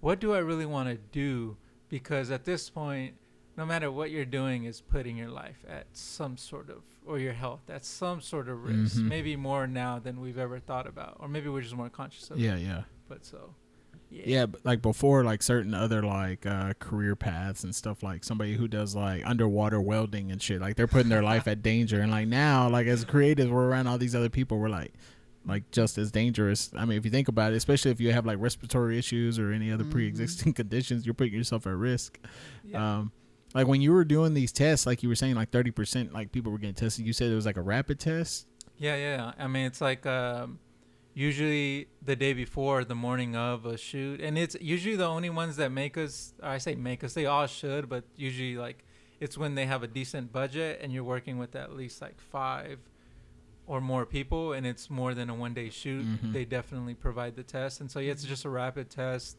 what 0.02 0.20
do 0.20 0.34
I 0.34 0.40
really 0.40 0.66
want 0.66 0.90
to 0.90 0.96
do? 1.12 1.58
Because 1.90 2.32
at 2.32 2.46
this 2.46 2.70
point, 2.70 3.16
no 3.58 3.66
matter 3.66 3.92
what 3.92 4.12
you're 4.12 4.26
doing, 4.26 4.66
is 4.66 4.82
putting 4.82 5.18
your 5.18 5.30
life 5.30 5.64
at 5.68 5.88
some 5.94 6.38
sort 6.38 6.70
of 6.70 6.82
or 7.08 7.20
your 7.20 7.34
health 7.34 7.62
at 7.70 7.86
some 7.86 8.20
sort 8.20 8.50
of 8.50 8.64
risk. 8.64 8.98
Mhm. 8.98 9.08
Maybe 9.08 9.36
more 9.36 9.68
now 9.68 10.00
than 10.00 10.20
we've 10.20 10.40
ever 10.40 10.60
thought 10.60 10.88
about, 10.88 11.18
or 11.20 11.28
maybe 11.28 11.50
we're 11.50 11.62
just 11.62 11.76
more 11.76 11.90
conscious 11.90 12.30
of. 12.32 12.38
it. 12.38 12.42
yeah 12.42 12.56
yeah 12.58 12.82
But 13.08 13.24
so, 13.24 13.54
yeah. 14.10 14.24
Yeah, 14.26 14.46
but 14.48 14.66
like 14.66 14.82
before, 14.82 15.24
like 15.24 15.44
certain 15.44 15.74
other 15.76 16.02
like 16.02 16.46
uh, 16.48 16.74
career 16.80 17.16
paths 17.16 17.64
and 17.64 17.74
stuff, 17.76 18.02
like 18.04 18.24
somebody 18.24 18.56
who 18.56 18.68
does 18.68 18.96
like 18.96 19.24
underwater 19.26 19.80
welding 19.80 20.32
and 20.32 20.42
shit, 20.42 20.62
like 20.62 20.76
they're 20.76 20.88
putting 20.88 21.10
their 21.10 21.24
life 21.24 21.48
at 21.54 21.62
danger. 21.62 22.02
And 22.02 22.12
like 22.12 22.28
now, 22.28 22.68
like 22.70 22.88
as 22.88 23.06
creatives, 23.06 23.50
we're 23.52 23.68
around 23.68 23.86
all 23.88 23.98
these 24.00 24.16
other 24.16 24.30
people. 24.30 24.58
We're 24.58 24.70
like, 24.70 24.94
like 25.46 25.70
just 25.72 25.98
as 25.98 26.12
dangerous. 26.12 26.72
I 26.76 26.86
mean, 26.86 26.98
if 26.98 27.06
you 27.06 27.12
think 27.12 27.28
about 27.28 27.54
it, 27.54 27.56
especially 27.56 27.92
if 27.92 28.00
you 28.02 28.12
have 28.14 28.26
like 28.26 28.38
respiratory 28.40 28.98
issues 28.98 29.38
or 29.40 29.52
any 29.52 29.72
other 29.72 29.84
Mhm. 29.84 29.92
pre-existing 29.92 30.54
conditions, 30.62 31.06
you're 31.06 31.14
putting 31.14 31.34
yourself 31.34 31.68
at 31.68 31.76
risk. 31.76 32.20
Yeah. 32.64 32.98
Um, 33.00 33.12
like 33.54 33.68
when 33.68 33.80
you 33.82 33.94
were 33.94 34.04
doing 34.04 34.34
these 34.34 34.52
tests, 34.52 34.86
like 34.86 35.02
you 35.04 35.10
were 35.10 35.16
saying, 35.16 35.36
like 35.36 35.50
thirty 35.52 35.72
percent, 35.72 36.12
like 36.14 36.32
people 36.32 36.52
were 36.52 36.58
getting 36.58 36.76
tested. 36.76 37.06
You 37.06 37.14
said 37.14 37.32
it 37.32 37.36
was 37.36 37.46
like 37.46 37.58
a 37.58 37.62
rapid 37.62 38.00
test. 38.00 38.48
Yeah, 38.78 38.96
yeah. 38.98 39.16
yeah. 39.18 39.32
I 39.44 39.48
mean, 39.48 39.66
it's 39.66 39.80
like 39.80 40.06
um, 40.06 40.60
usually 41.14 41.88
the 42.02 42.16
day 42.16 42.34
before, 42.34 42.84
the 42.84 42.96
morning 42.96 43.36
of 43.36 43.66
a 43.66 43.78
shoot, 43.78 44.20
and 44.22 44.38
it's 44.38 44.56
usually 44.60 44.96
the 44.96 45.06
only 45.06 45.30
ones 45.30 45.56
that 45.58 45.72
make 45.72 45.98
us. 45.98 46.34
Or 46.42 46.50
I 46.50 46.58
say 46.58 46.76
make 46.76 47.04
us. 47.04 47.14
They 47.14 47.26
all 47.26 47.48
should, 47.48 47.88
but 47.88 48.04
usually 48.16 48.58
like 48.58 48.84
it's 49.20 49.38
when 49.38 49.56
they 49.56 49.66
have 49.66 49.82
a 49.84 49.88
decent 49.88 50.34
budget 50.34 50.80
and 50.82 50.92
you're 50.92 51.04
working 51.04 51.38
with 51.38 51.56
at 51.56 51.74
least 51.74 52.02
like 52.02 52.20
five 52.20 52.80
or 53.68 53.82
more 53.82 54.06
people, 54.06 54.54
and 54.54 54.66
it's 54.66 54.90
more 54.90 55.14
than 55.14 55.30
a 55.30 55.34
one 55.36 55.54
day 55.54 55.70
shoot. 55.70 56.06
Mhm. 56.06 56.34
They 56.34 56.46
definitely 56.46 56.94
provide 56.94 57.36
the 57.36 57.44
test, 57.44 57.82
and 57.82 57.90
so 57.90 58.00
yeah, 58.00 58.12
it's 58.12 58.24
just 58.24 58.46
a 58.46 58.50
rapid 58.50 58.90
test. 58.90 59.38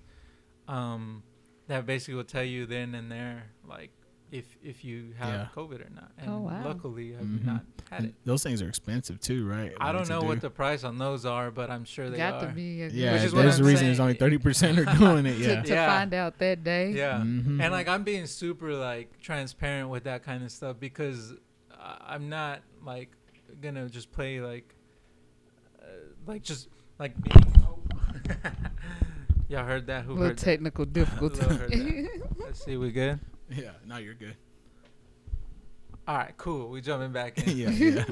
Um, 0.68 1.23
that 1.68 1.87
basically 1.87 2.14
will 2.14 2.25
tell 2.25 2.45
you 2.45 2.66
then 2.66 2.95
and 2.95 3.11
there 3.11 3.45
like 3.68 3.90
if 4.33 4.56
if 4.62 4.85
you 4.85 5.14
have 5.18 5.33
Yeah. 5.33 5.49
COVID 5.54 5.87
or 5.87 5.90
not. 5.95 6.11
And 6.18 6.28
Oh, 6.30 6.40
wow. 6.40 6.64
luckily, 6.64 7.14
I've 7.16 7.23
Mhm. 7.25 7.45
not 7.45 7.64
had 7.90 8.00
And 8.00 8.09
it. 8.09 8.14
those 8.25 8.42
things 8.42 8.61
are 8.61 8.68
expensive 8.68 9.21
too, 9.21 9.47
right? 9.47 9.73
I 9.80 9.87
Like, 9.92 9.97
don't 9.99 10.09
know 10.09 10.21
do. 10.23 10.26
what 10.26 10.40
the 10.40 10.50
price 10.50 10.83
on 10.83 10.99
those 10.99 11.25
are, 11.25 11.52
but 11.52 11.71
I'm 11.71 11.85
sure 11.85 12.11
they 12.11 12.16
Got 12.16 12.42
are. 12.42 12.49
to 12.49 12.52
be 12.52 12.83
a 12.83 12.88
Yeah, 12.88 13.12
Which 13.12 13.23
is 13.23 13.33
there's 13.33 13.54
I'm 13.59 13.62
the 13.62 13.68
reason 13.68 13.76
saying. 13.78 13.88
there's 13.90 14.00
only 14.00 14.14
thirty 14.14 14.38
percent 14.38 14.78
are 14.80 14.85
doing 14.97 15.26
it. 15.26 15.35
to, 15.38 15.42
Yeah. 15.45 15.62
to 15.62 15.68
Yeah. 15.73 15.87
find 15.99 16.12
out 16.14 16.38
that 16.38 16.64
day. 16.64 16.90
Yeah. 16.92 17.18
Mhm. 17.21 17.61
And 17.62 17.73
like 17.73 17.87
I'm 17.87 18.02
being 18.02 18.26
super 18.26 18.75
like 18.75 19.21
transparent 19.21 19.90
with 19.90 20.02
that 20.04 20.25
kind 20.25 20.42
of 20.42 20.50
stuff 20.50 20.78
because 20.80 21.35
I'm 21.80 22.28
not 22.28 22.62
like 22.85 23.15
gonna 23.61 23.88
just 23.88 24.11
play 24.12 24.41
like 24.41 24.75
uh, 25.83 25.85
like 26.26 26.43
just 26.43 26.69
like 26.99 27.12
being. 27.23 27.37
Oh. 27.69 28.50
Y'all 29.49 29.65
heard 29.65 29.87
that? 29.87 30.05
Who 30.05 30.12
little 30.15 30.26
heard 30.29 30.38
that? 30.38 30.45
technical 30.45 30.85
difficulty. 30.85 31.41
Heard 31.45 31.71
that? 31.71 32.21
Let's 32.38 32.65
see, 32.65 32.76
we 32.76 32.91
good? 32.91 33.21
Yeah, 33.49 33.71
no, 33.87 33.99
you're 33.99 34.15
good. 34.15 34.35
All 36.09 36.17
right, 36.17 36.35
cool. 36.37 36.69
We 36.69 36.81
jumping 36.81 37.12
back 37.12 37.38
in. 37.47 37.57
yeah, 37.57 37.69
yeah. 37.71 38.05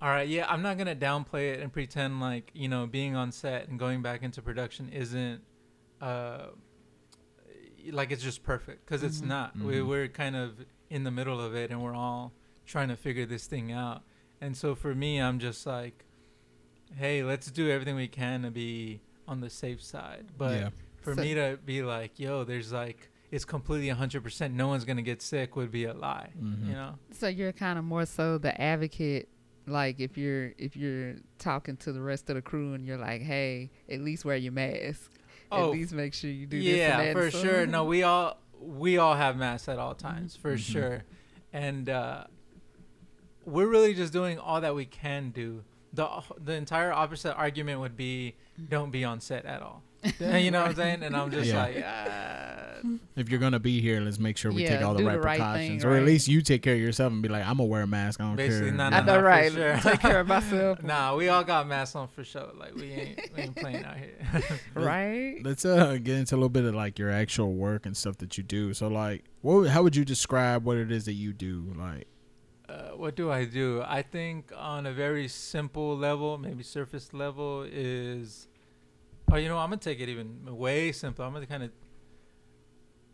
All 0.00 0.08
right, 0.08 0.28
yeah, 0.28 0.46
I'm 0.48 0.62
not 0.62 0.78
gonna 0.78 0.94
downplay 0.94 1.54
it 1.54 1.60
and 1.60 1.72
pretend 1.72 2.20
like 2.20 2.50
you 2.54 2.68
know 2.68 2.86
being 2.86 3.16
on 3.16 3.32
set 3.32 3.68
and 3.68 3.78
going 3.80 4.00
back 4.02 4.22
into 4.22 4.40
production 4.42 4.90
isn't, 4.90 5.40
uh, 6.00 6.46
like 7.90 8.12
it's 8.12 8.22
just 8.22 8.44
perfect 8.44 8.84
because 8.86 9.02
it's 9.02 9.20
Mhm. 9.22 9.26
not. 9.26 9.56
We, 9.58 9.74
Mhm. 9.76 9.88
we're 9.88 10.08
kind 10.08 10.36
of 10.36 10.64
in 10.88 11.02
the 11.04 11.10
middle 11.10 11.40
of 11.40 11.54
it, 11.56 11.70
and 11.72 11.82
we're 11.82 11.94
all 11.96 12.32
trying 12.64 12.88
to 12.88 12.96
figure 12.96 13.26
this 13.26 13.46
thing 13.46 13.72
out. 13.72 14.02
And 14.42 14.56
so 14.56 14.74
for 14.74 14.92
me, 14.94 15.18
I'm 15.20 15.38
just 15.38 15.64
like, 15.66 16.04
hey, 16.96 17.22
let's 17.22 17.50
do 17.50 17.70
everything 17.70 17.94
we 17.94 18.08
can 18.08 18.42
to 18.42 18.50
be 18.50 19.00
on 19.28 19.40
the 19.40 19.48
safe 19.48 19.80
side. 19.82 20.26
But 20.36 20.52
yeah. 20.60 20.68
for 21.00 21.14
So- 21.14 21.22
me 21.22 21.34
to 21.34 21.58
be 21.64 21.82
like, 21.82 22.18
yo, 22.18 22.42
there's 22.44 22.72
like, 22.72 23.08
it's 23.30 23.44
completely 23.44 23.88
100%, 23.88 24.52
no 24.52 24.66
one's 24.68 24.84
gonna 24.84 25.00
get 25.00 25.22
sick 25.22 25.54
would 25.56 25.70
be 25.70 25.84
a 25.84 25.94
lie. 25.94 26.30
Mhm. 26.38 26.66
You 26.66 26.72
know? 26.74 26.98
So 27.12 27.28
you're 27.28 27.52
kind 27.52 27.78
of 27.78 27.84
more 27.84 28.04
so 28.04 28.36
the 28.36 28.60
advocate. 28.60 29.28
Like 29.64 30.00
if 30.00 30.18
you're 30.18 30.52
if 30.58 30.76
you're 30.76 31.14
talking 31.38 31.76
to 31.78 31.92
the 31.92 32.00
rest 32.02 32.28
of 32.28 32.34
the 32.34 32.42
crew 32.42 32.74
and 32.74 32.84
you're 32.84 32.98
like, 32.98 33.22
hey, 33.22 33.70
at 33.88 34.00
least 34.00 34.24
wear 34.24 34.36
your 34.36 34.50
mask. 34.52 35.12
Oh, 35.52 35.66
at 35.66 35.70
least 35.70 35.92
make 35.92 36.14
sure 36.14 36.30
you 36.30 36.46
do 36.46 36.58
this. 36.60 36.66
yeah, 36.76 37.12
for 37.12 37.30
sure. 37.30 37.64
No, 37.64 37.84
we 37.84 38.02
all 38.02 38.38
we 38.60 38.98
all 38.98 39.14
have 39.14 39.36
masks 39.36 39.68
at 39.68 39.78
all 39.78 39.94
times 39.94 40.34
for 40.34 40.54
Mhm. 40.56 40.58
sure, 40.72 41.04
and 41.52 41.88
uh, 41.88 42.24
we're 43.44 43.66
really 43.68 43.94
just 43.94 44.12
doing 44.12 44.38
all 44.38 44.60
that 44.60 44.74
we 44.74 44.84
can 44.84 45.30
do. 45.30 45.62
the 45.92 46.08
The 46.42 46.54
entire 46.54 46.92
opposite 46.92 47.34
argument 47.36 47.80
would 47.80 47.96
be, 47.96 48.34
don't 48.68 48.90
be 48.90 49.04
on 49.04 49.20
set 49.20 49.44
at 49.44 49.62
all. 49.62 49.82
you 50.18 50.50
know 50.50 50.60
what 50.62 50.70
I'm 50.70 50.74
saying? 50.76 51.02
And 51.04 51.16
I'm 51.16 51.30
just 51.30 51.48
Yeah. 51.48 51.62
like, 51.62 51.84
ah. 51.86 52.58
If 53.14 53.28
you're 53.28 53.38
gonna 53.38 53.60
be 53.60 53.80
here, 53.80 54.00
let's 54.00 54.18
make 54.18 54.36
sure 54.36 54.50
we 54.50 54.66
take 54.66 54.82
all 54.82 54.94
the 54.94 55.04
right 55.04 55.12
the 55.12 55.20
right 55.20 55.38
precautions, 55.38 55.82
thing, 55.84 55.92
or 55.92 55.94
at 55.96 56.02
least 56.04 56.26
you 56.26 56.42
take 56.42 56.62
care 56.62 56.74
of 56.74 56.80
yourself 56.80 57.12
and 57.12 57.22
be 57.22 57.28
like, 57.28 57.42
I'm 57.46 57.58
gonna 57.58 57.66
wear 57.68 57.82
a 57.82 57.86
mask. 57.86 58.20
I 58.20 58.24
don't 58.24 58.34
Basically, 58.34 58.70
care. 58.70 58.76
no, 58.76 58.84
I 58.86 58.90
no, 58.90 58.96
know, 58.98 59.04
no, 59.04 59.18
for 59.20 59.24
right? 59.24 59.52
sure. 59.52 59.76
Take 59.76 60.00
care 60.00 60.18
of 60.18 60.26
myself. 60.26 60.82
nah, 60.82 61.14
we 61.14 61.28
all 61.28 61.44
got 61.44 61.68
masks 61.68 61.94
on 61.94 62.08
for 62.08 62.24
sure. 62.24 62.48
Like 62.58 62.74
we 62.74 62.90
ain't, 62.90 63.20
we 63.36 63.42
ain't 63.42 63.54
playing 63.54 63.84
out 63.84 63.96
here. 63.98 64.16
right? 64.74 65.36
Let's 65.44 65.64
uh 65.64 65.98
get 66.02 66.16
into 66.16 66.34
a 66.34 66.38
little 66.38 66.48
bit 66.48 66.64
of 66.64 66.74
like 66.74 66.98
your 66.98 67.10
actual 67.10 67.52
work 67.54 67.86
and 67.86 67.96
stuff 67.96 68.18
that 68.18 68.36
you 68.36 68.42
do. 68.42 68.74
So 68.74 68.88
like, 68.88 69.22
what? 69.42 69.68
How 69.68 69.84
would 69.84 69.94
you 69.94 70.04
describe 70.04 70.64
what 70.64 70.76
it 70.76 70.90
is 70.90 71.04
that 71.04 71.12
you 71.12 71.32
do? 71.32 71.72
Like, 71.78 72.08
uh, 72.72 72.96
what 72.96 73.14
do 73.16 73.30
I 73.30 73.44
do? 73.44 73.82
I 73.98 74.02
think 74.02 74.52
on 74.56 74.86
a 74.86 74.92
very 74.92 75.28
simple 75.28 75.96
level, 75.96 76.38
maybe 76.38 76.62
surface 76.62 77.12
level, 77.12 77.66
is. 77.70 78.48
Oh, 79.30 79.36
you 79.36 79.48
know, 79.48 79.58
I'm 79.58 79.70
gonna 79.70 79.78
take 79.90 80.00
it 80.00 80.08
even 80.08 80.28
way 80.66 80.92
simpler. 80.92 81.24
I'm 81.26 81.32
gonna 81.32 81.46
kind 81.46 81.64
of. 81.64 81.70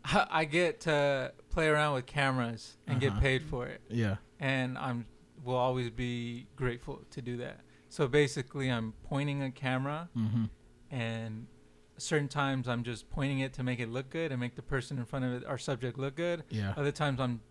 I 0.31 0.45
get 0.45 0.81
to 0.81 1.33
play 1.49 1.67
around 1.67 1.93
with 1.95 2.05
cameras 2.05 2.77
and 2.87 2.97
Uh-huh. 3.03 3.15
get 3.15 3.21
paid 3.21 3.43
for 3.43 3.67
it, 3.67 3.81
yeah, 3.89 4.15
and 4.39 4.77
I'm 4.77 5.05
will 5.43 5.55
always 5.55 5.89
be 5.89 6.47
grateful 6.55 7.01
to 7.11 7.21
do 7.21 7.37
that. 7.37 7.61
So 7.89 8.07
basically, 8.07 8.69
I'm 8.69 8.93
pointing 9.03 9.41
a 9.43 9.51
camera, 9.51 10.09
mm-hmm. 10.15 10.45
and 10.91 11.47
certain 11.97 12.27
times 12.27 12.67
I'm 12.67 12.83
just 12.83 13.09
pointing 13.09 13.39
it 13.39 13.53
to 13.53 13.63
make 13.63 13.79
it 13.79 13.89
look 13.89 14.09
good 14.09 14.31
and 14.31 14.39
make 14.39 14.55
the 14.55 14.61
person 14.61 14.97
in 14.97 15.05
front 15.05 15.25
of 15.25 15.31
it, 15.33 15.45
our 15.45 15.57
subject, 15.57 15.97
look 15.97 16.15
good. 16.15 16.43
yeah. 16.49 16.73
Other 16.77 16.91
times 16.91 17.19
I'm 17.19 17.41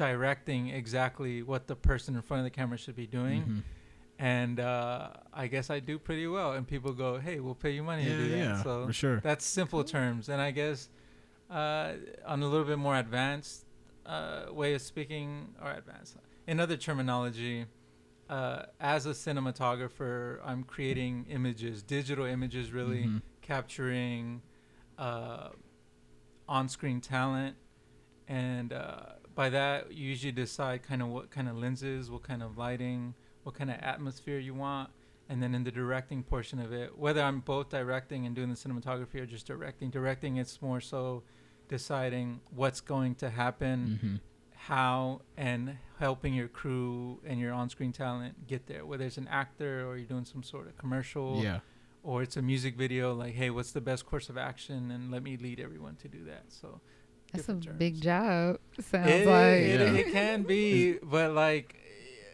directing 0.00 0.68
exactly 0.70 1.42
what 1.42 1.66
the 1.66 1.76
person 1.76 2.14
in 2.16 2.22
front 2.22 2.38
of 2.40 2.44
the 2.44 2.50
camera 2.50 2.78
should 2.78 2.96
be 2.96 3.06
doing. 3.06 3.42
Mhm. 3.42 3.62
And 4.18 4.58
uh, 4.60 5.10
I 5.32 5.46
guess 5.46 5.68
I 5.68 5.78
do 5.80 5.98
pretty 5.98 6.26
well. 6.26 6.52
And 6.52 6.66
people 6.66 6.92
go, 6.94 7.18
hey, 7.18 7.38
we'll 7.40 7.54
pay 7.54 7.72
you 7.72 7.82
money 7.82 8.04
Yeah, 8.04 8.12
to 8.12 8.16
do 8.24 8.28
that. 8.30 8.38
yeah, 8.38 8.62
so 8.62 8.86
for 8.86 8.92
sure. 8.94 9.20
that's 9.20 9.44
simple 9.44 9.84
terms. 9.84 10.30
And 10.30 10.40
I 10.40 10.52
guess 10.52 10.88
uh, 11.50 11.92
on 12.26 12.42
a 12.42 12.46
little 12.48 12.64
bit 12.66 12.78
more 12.78 12.96
advanced 12.96 13.66
uh, 14.06 14.46
way 14.50 14.72
of 14.74 14.80
speaking, 14.80 15.54
or 15.62 15.70
advanced, 15.72 16.16
in 16.46 16.60
other 16.60 16.76
terminology, 16.78 17.66
uh, 18.30 18.62
as 18.80 19.04
a 19.04 19.10
cinematographer, 19.10 20.38
I'm 20.44 20.64
creating 20.64 21.26
images, 21.28 21.82
digital 21.82 22.24
images, 22.24 22.72
really 22.72 23.04
Mhm. 23.06 23.22
capturing 23.42 24.40
uh, 24.98 25.48
on-screen 26.48 27.00
talent, 27.00 27.56
and 28.28 28.72
uh, 28.72 29.14
by 29.34 29.48
that 29.50 29.92
you 29.92 30.08
usually 30.08 30.32
decide 30.32 30.82
kind 30.82 31.02
of 31.02 31.08
what 31.08 31.30
kind 31.30 31.48
of 31.48 31.56
lenses, 31.56 32.10
what 32.10 32.22
kind 32.22 32.42
of 32.42 32.58
lighting, 32.58 33.14
what 33.44 33.54
kind 33.54 33.70
of 33.70 33.76
atmosphere 33.80 34.38
you 34.38 34.54
want, 34.54 34.90
and 35.28 35.42
then 35.42 35.54
in 35.54 35.64
the 35.64 35.70
directing 35.70 36.22
portion 36.22 36.58
of 36.58 36.72
it, 36.72 36.98
whether 36.98 37.22
I'm 37.22 37.40
both 37.40 37.68
directing 37.70 38.26
and 38.26 38.34
doing 38.34 38.48
the 38.50 38.56
cinematography 38.56 39.16
or 39.16 39.26
just 39.26 39.46
directing, 39.46 39.90
directing 39.90 40.36
it's 40.36 40.60
more 40.60 40.80
so 40.80 41.22
deciding 41.68 42.40
what's 42.50 42.80
going 42.80 43.14
to 43.16 43.30
happen, 43.30 44.00
Mhm. 44.02 44.20
how, 44.56 45.22
and 45.36 45.78
helping 45.98 46.34
your 46.34 46.48
crew 46.48 47.20
and 47.24 47.38
your 47.40 47.52
on-screen 47.52 47.92
talent 47.92 48.46
get 48.46 48.66
there. 48.66 48.84
Whether 48.84 49.04
it's 49.06 49.18
an 49.18 49.28
actor 49.28 49.86
or 49.86 49.96
you're 49.96 50.06
doing 50.06 50.24
some 50.24 50.42
sort 50.42 50.66
of 50.66 50.76
commercial 50.76 51.40
Yeah, 51.42 51.60
or 52.02 52.22
it's 52.22 52.36
a 52.36 52.42
music 52.42 52.76
video 52.76 53.12
like 53.14 53.34
hey 53.34 53.50
what's 53.50 53.72
the 53.72 53.80
best 53.80 54.06
course 54.06 54.30
of 54.30 54.38
action 54.38 54.90
and 54.90 55.10
let 55.10 55.22
me 55.22 55.36
lead 55.36 55.60
everyone 55.60 55.96
to 55.96 56.08
do 56.08 56.24
that 56.24 56.44
so 56.50 56.80
That's 57.32 57.48
a 57.48 57.52
different 57.54 57.78
big 57.78 58.00
job. 58.00 58.58
Sounds 58.80 59.08
it, 59.08 59.26
like 59.26 59.58
it, 59.58 59.80
Yeah. 59.80 59.92
it 60.00 60.12
can 60.12 60.42
be 60.42 60.94
but 61.02 61.32
like 61.32 61.76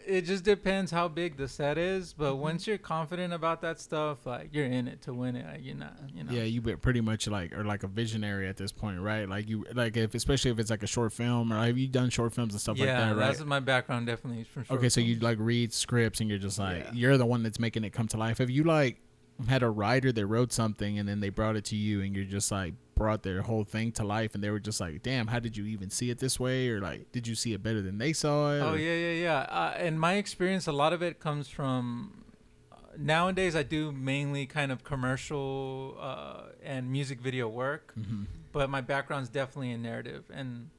it 0.06 0.22
just 0.22 0.44
depends 0.44 0.92
how 0.92 1.08
big 1.08 1.36
the 1.36 1.48
set 1.48 1.76
is 1.76 2.12
but 2.12 2.34
Mhm. 2.34 2.38
once 2.38 2.66
you're 2.68 2.78
confident 2.78 3.32
about 3.34 3.60
that 3.62 3.80
stuff 3.80 4.24
like 4.24 4.50
you're 4.52 4.64
in 4.64 4.86
it 4.86 5.02
to 5.02 5.12
win 5.12 5.34
it 5.34 5.44
like, 5.44 5.64
you're 5.64 5.74
not 5.74 5.96
you 6.14 6.22
know 6.22 6.30
yeah. 6.30 6.44
you 6.44 6.60
been 6.60 6.76
pretty 6.76 7.00
much 7.00 7.26
like 7.26 7.52
or 7.52 7.64
like 7.64 7.82
a 7.82 7.88
visionary 7.88 8.46
at 8.46 8.56
this 8.56 8.70
point, 8.70 9.00
right? 9.00 9.28
Like 9.28 9.48
you, 9.48 9.66
like 9.74 9.96
if 9.96 10.14
especially 10.14 10.52
if 10.52 10.60
it's 10.60 10.70
like 10.70 10.84
a 10.84 10.86
short 10.86 11.12
film 11.12 11.52
or 11.52 11.56
have 11.56 11.76
you 11.76 11.88
done 11.88 12.10
short 12.10 12.32
films 12.34 12.54
and 12.54 12.60
stuff 12.60 12.76
yeah 12.78 12.84
like 12.84 12.94
that, 12.94 13.16
right? 13.16 13.20
Yeah, 13.20 13.32
that's 13.32 13.44
my 13.44 13.58
background 13.60 14.06
definitely 14.06 14.44
from 14.44 14.62
short 14.64 14.78
Okay, 14.78 14.88
so 14.88 15.00
you 15.00 15.16
like 15.18 15.38
read 15.40 15.72
scripts 15.72 16.20
and 16.20 16.30
you're 16.30 16.38
just 16.38 16.58
like 16.60 16.84
Yeah. 16.84 16.90
you're 16.94 17.18
the 17.18 17.26
one 17.26 17.42
that's 17.42 17.58
making 17.58 17.82
it 17.82 17.90
come 17.92 18.06
to 18.08 18.16
life. 18.16 18.38
Have 18.38 18.48
you 18.50 18.62
like 18.62 19.00
had 19.48 19.64
a 19.64 19.68
writer 19.68 20.12
that 20.12 20.24
wrote 20.26 20.52
something 20.52 21.00
and 21.00 21.08
then 21.08 21.18
they 21.18 21.30
brought 21.30 21.56
it 21.56 21.64
to 21.66 21.76
you 21.76 22.00
and 22.00 22.14
you're 22.14 22.24
just 22.24 22.52
like 22.52 22.74
brought 22.96 23.22
their 23.22 23.42
whole 23.42 23.62
thing 23.62 23.92
to 23.92 24.02
life 24.02 24.34
and 24.34 24.42
they 24.42 24.50
were 24.50 24.58
just 24.58 24.80
like, 24.80 25.02
damn, 25.04 25.28
how 25.28 25.38
did 25.38 25.56
you 25.56 25.66
even 25.66 25.88
see 25.90 26.10
it 26.10 26.18
this 26.18 26.40
way? 26.40 26.68
Or 26.68 26.80
like, 26.80 27.12
did 27.12 27.28
you 27.28 27.36
see 27.36 27.52
it 27.52 27.62
better 27.62 27.80
than 27.82 27.98
they 27.98 28.12
saw 28.12 28.52
it? 28.52 28.60
Oh 28.60 28.72
Or- 28.72 28.78
yeah, 28.78 28.94
yeah, 28.96 29.12
yeah. 29.22 29.38
Uh, 29.48 29.76
in 29.78 29.98
my 29.98 30.14
experience, 30.14 30.66
a 30.66 30.72
lot 30.72 30.92
of 30.92 31.02
it 31.02 31.20
comes 31.20 31.48
from. 31.48 32.24
Uh, 32.72 32.76
nowadays, 32.98 33.54
I 33.54 33.62
do 33.62 33.92
mainly 33.92 34.46
kind 34.46 34.72
of 34.72 34.82
commercial 34.82 35.96
uh, 36.00 36.48
and 36.64 36.90
music 36.90 37.20
video 37.20 37.48
work, 37.48 37.94
Mhm. 37.96 38.26
but 38.50 38.68
my 38.70 38.80
background's 38.80 39.28
definitely 39.28 39.70
in 39.70 39.82
narrative 39.82 40.24
and. 40.32 40.70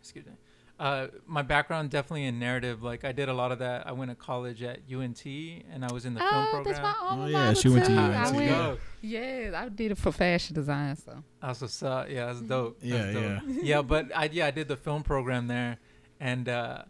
Excuse 0.00 0.26
me. 0.26 0.32
Uh, 0.78 1.06
my 1.26 1.42
background 1.42 1.88
definitely 1.90 2.24
in 2.24 2.38
narrative. 2.40 2.82
Like 2.82 3.04
I 3.04 3.12
did 3.12 3.28
a 3.28 3.32
lot 3.32 3.52
of 3.52 3.60
that. 3.60 3.86
I 3.86 3.92
went 3.92 4.10
to 4.10 4.16
college 4.16 4.60
at 4.62 4.80
UNT, 4.92 5.24
and 5.24 5.84
I 5.84 5.92
was 5.92 6.04
in 6.04 6.14
the 6.14 6.20
film 6.20 6.32
Oh, 6.34 6.48
program. 6.50 6.64
that's 6.74 6.82
my 6.82 6.94
alma 7.08 7.22
Oh, 7.24 7.26
yeah, 7.26 7.52
she 7.52 7.68
went 7.68 7.84
to. 7.84 7.92
UNT, 7.92 8.14
I 8.16 8.30
went, 8.32 8.78
yeah. 9.00 9.50
go? 9.50 9.56
I 9.56 9.68
did 9.68 9.92
it 9.92 9.98
for 9.98 10.10
fashion 10.10 10.54
design. 10.54 10.96
So 10.96 11.22
Also, 11.42 11.68
saw, 11.68 12.04
yeah, 12.06 12.26
that's 12.26 12.40
dope. 12.40 12.78
Yeah, 12.82 12.96
That's 13.12 13.14
dope. 13.44 13.56
yeah, 13.62 13.82
but 13.82 14.10
I 14.16 14.24
yeah 14.32 14.46
I 14.46 14.50
did 14.50 14.66
the 14.66 14.76
film 14.76 15.04
program 15.04 15.46
there, 15.46 15.78
and 16.18 16.48
uh, 16.48 16.82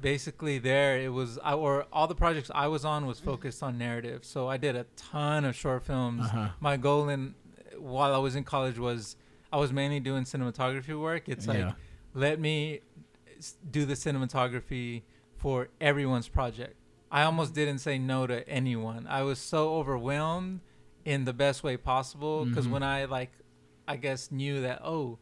basically 0.00 0.58
there 0.58 0.98
it 1.00 1.08
was 1.12 1.38
I 1.42 1.54
or 1.54 1.86
all 1.92 2.06
the 2.06 2.14
projects 2.14 2.50
I 2.54 2.68
was 2.68 2.84
on 2.84 3.06
was 3.06 3.18
focused 3.20 3.62
on 3.62 3.76
narrative. 3.78 4.24
So 4.24 4.48
I 4.48 4.56
did 4.56 4.76
a 4.76 4.84
ton 4.96 5.44
of 5.44 5.56
short 5.56 5.84
films. 5.84 6.26
Uh-huh. 6.26 6.48
My 6.60 6.76
goal 6.76 7.08
in 7.08 7.34
while 7.76 8.14
I 8.14 8.18
was 8.18 8.36
in 8.36 8.44
college 8.44 8.78
was 8.78 9.16
I 9.52 9.56
was 9.56 9.72
mainly 9.72 10.00
doing 10.00 10.24
cinematography 10.24 10.98
work. 10.98 11.28
It's 11.28 11.46
like 11.46 11.58
yeah. 11.58 11.72
let 12.14 12.38
me 12.38 12.74
s- 12.76 12.82
do 13.70 13.84
the 13.84 13.94
cinematography 13.94 15.02
for 15.36 15.68
everyone's 15.80 16.28
project. 16.28 16.74
I 17.10 17.22
almost 17.22 17.54
didn't 17.54 17.78
say 17.78 17.98
no 17.98 18.26
to 18.26 18.48
anyone. 18.48 19.06
I 19.08 19.22
was 19.22 19.38
so 19.38 19.74
overwhelmed 19.76 20.60
in 21.04 21.24
the 21.24 21.32
best 21.32 21.62
way 21.64 21.76
possible 21.76 22.44
because 22.44 22.66
Mhm. 22.68 22.70
when 22.72 22.82
I 22.82 23.04
like, 23.06 23.32
I 23.88 23.96
guess 23.96 24.30
knew 24.30 24.60
that 24.62 24.80
oh, 24.84 25.18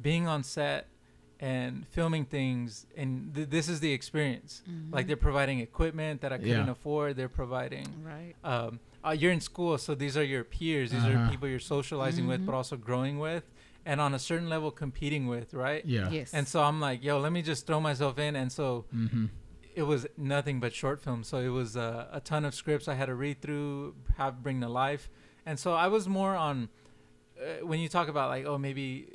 being 0.00 0.26
on 0.28 0.42
set 0.44 0.86
and 1.40 1.86
filming 1.88 2.24
things 2.24 2.86
and 2.96 3.34
th- 3.34 3.48
this 3.48 3.68
is 3.68 3.80
the 3.80 3.92
experience. 3.92 4.62
Like 4.92 5.06
they're 5.08 5.16
providing 5.16 5.58
equipment 5.60 6.20
that 6.20 6.32
I 6.32 6.38
couldn't 6.38 6.66
Yeah. 6.66 6.70
afford. 6.70 7.16
They're 7.16 7.28
providing 7.28 7.86
right. 8.04 8.34
um, 8.44 8.78
uh, 9.04 9.10
you're 9.10 9.32
in 9.32 9.40
school, 9.40 9.76
so 9.76 9.94
these 9.94 10.16
are 10.16 10.24
your 10.24 10.44
peers. 10.44 10.90
These 10.92 11.02
Uh-huh. 11.04 11.24
are 11.24 11.30
people 11.30 11.48
you're 11.48 11.58
socializing 11.58 12.26
with, 12.26 12.40
Mhm. 12.42 12.46
but 12.46 12.54
also 12.54 12.76
growing 12.76 13.18
with, 13.18 13.44
and 13.86 14.00
on 14.00 14.14
a 14.14 14.18
certain 14.18 14.48
level 14.48 14.70
competing 14.70 15.26
with, 15.26 15.52
right? 15.54 15.84
Yeah. 15.84 16.10
Yes. 16.10 16.32
And 16.32 16.46
so 16.48 16.62
I'm 16.62 16.80
like, 16.80 17.02
yo, 17.04 17.18
let 17.18 17.32
me 17.32 17.42
just 17.42 17.66
throw 17.66 17.80
myself 17.80 18.18
in. 18.18 18.36
And 18.36 18.50
so 18.50 18.86
Mm-hmm. 18.94 19.26
it 19.74 19.82
was 19.82 20.06
nothing 20.16 20.60
but 20.60 20.72
short 20.74 21.00
films. 21.00 21.28
So 21.28 21.38
it 21.38 21.48
was 21.48 21.76
uh, 21.76 22.06
a 22.12 22.20
ton 22.20 22.44
of 22.44 22.54
scripts 22.54 22.88
I 22.88 22.94
had 22.94 23.06
to 23.06 23.14
read 23.14 23.40
through, 23.42 23.94
have 24.16 24.42
bring 24.42 24.60
to 24.60 24.68
life. 24.68 25.10
And 25.46 25.58
so 25.58 25.74
I 25.74 25.88
was 25.88 26.08
more 26.08 26.34
on 26.34 26.68
uh, 27.38 27.66
when 27.66 27.80
you 27.80 27.88
talk 27.88 28.08
about 28.08 28.30
like, 28.30 28.46
oh, 28.46 28.56
maybe 28.58 29.08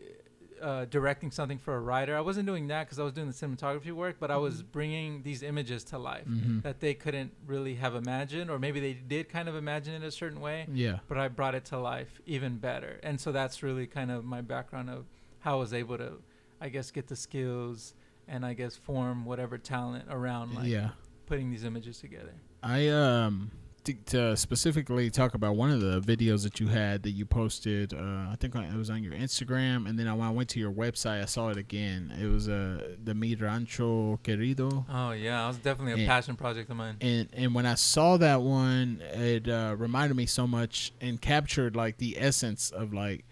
uh, 0.61 0.85
directing 0.85 1.31
something 1.31 1.57
for 1.57 1.75
a 1.75 1.79
writer. 1.79 2.15
I 2.17 2.21
wasn't 2.21 2.45
doing 2.47 2.67
that 2.67 2.85
because 2.85 2.99
I 2.99 3.03
was 3.03 3.13
doing 3.13 3.27
the 3.27 3.33
cinematography 3.33 3.91
work, 3.91 4.17
but 4.19 4.29
I 4.31 4.37
was 4.37 4.61
bringing 4.63 5.23
these 5.23 5.41
images 5.43 5.83
to 5.85 5.97
life 5.97 6.25
Mm-hmm. 6.27 6.59
that 6.61 6.79
they 6.79 6.93
couldn't 6.93 7.31
really 7.47 7.75
have 7.75 7.95
imagined, 7.95 8.49
or 8.49 8.59
maybe 8.59 8.79
they 8.79 8.93
did 8.93 9.29
kind 9.29 9.47
of 9.49 9.55
imagine 9.55 9.93
it 9.95 10.03
a 10.05 10.11
certain 10.11 10.39
way 10.41 10.67
Yeah. 10.71 10.99
but 11.07 11.17
I 11.17 11.27
brought 11.27 11.55
it 11.55 11.65
to 11.65 11.77
life 11.79 12.19
even 12.25 12.57
better. 12.57 12.99
And 13.03 13.19
so 13.19 13.31
that's 13.31 13.63
really 13.63 13.87
kind 13.87 14.11
of 14.11 14.25
my 14.25 14.41
background 14.41 14.89
of 14.89 15.05
how 15.39 15.57
I 15.57 15.59
was 15.59 15.73
able 15.73 15.97
to, 15.97 16.13
I 16.61 16.69
guess, 16.69 16.91
get 16.91 17.07
the 17.07 17.15
skills 17.15 17.93
and 18.27 18.45
I 18.45 18.53
guess 18.53 18.75
form 18.75 19.25
whatever 19.25 19.57
talent 19.57 20.05
around 20.09 20.53
like 20.55 20.67
yeah. 20.67 20.89
putting 21.25 21.49
these 21.49 21.63
images 21.63 21.99
together. 21.99 22.33
I 22.61 22.89
um 22.89 23.51
to, 23.93 24.03
to 24.17 24.37
specifically 24.37 25.09
talk 25.09 25.33
about 25.33 25.55
one 25.55 25.71
of 25.71 25.81
the 25.81 25.99
videos 26.01 26.43
that 26.43 26.59
you 26.59 26.67
had 26.67 27.03
that 27.03 27.11
you 27.11 27.25
posted. 27.25 27.93
Uh, 27.93 27.97
I 28.31 28.35
think 28.39 28.55
it 28.55 28.73
was 28.75 28.89
on 28.89 29.03
your 29.03 29.13
Instagram, 29.13 29.87
and 29.87 29.97
then 29.97 30.05
when 30.17 30.27
I 30.27 30.31
went 30.31 30.49
to 30.49 30.59
your 30.59 30.71
website, 30.71 31.21
I 31.21 31.25
saw 31.25 31.49
it 31.49 31.57
again. 31.57 32.13
It 32.21 32.27
was 32.27 32.47
uh, 32.49 32.95
the 33.03 33.13
Mi 33.13 33.35
Rancho 33.35 34.19
Querido. 34.23 34.85
Oh 34.89 35.11
yeah, 35.11 35.41
that 35.41 35.47
was 35.47 35.57
definitely 35.57 35.93
a 35.93 35.97
And- 35.97 36.07
passion 36.07 36.35
project 36.35 36.69
of 36.69 36.77
mine. 36.77 36.97
and 37.01 37.27
and 37.33 37.53
when 37.55 37.65
I 37.65 37.75
saw 37.75 38.17
that 38.17 38.41
one, 38.41 39.01
it 39.13 39.47
uh, 39.49 39.75
reminded 39.77 40.15
me 40.15 40.25
so 40.25 40.45
much 40.47 40.91
and 41.01 41.19
captured 41.21 41.75
like 41.75 41.97
the 41.97 42.17
essence 42.19 42.71
of 42.71 42.93
like 42.93 43.25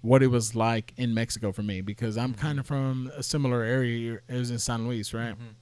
what 0.00 0.22
it 0.22 0.26
was 0.26 0.56
like 0.56 0.92
in 0.96 1.14
Mexico 1.14 1.52
for 1.52 1.62
me 1.62 1.80
because 1.80 2.18
I'm 2.18 2.34
kind 2.34 2.58
of 2.58 2.66
from 2.66 3.10
a 3.16 3.22
similar 3.22 3.62
area. 3.62 4.18
It 4.28 4.34
was 4.36 4.50
in 4.50 4.58
San 4.58 4.86
Luis, 4.88 5.14
right, 5.14 5.34
Mhm. 5.34 5.54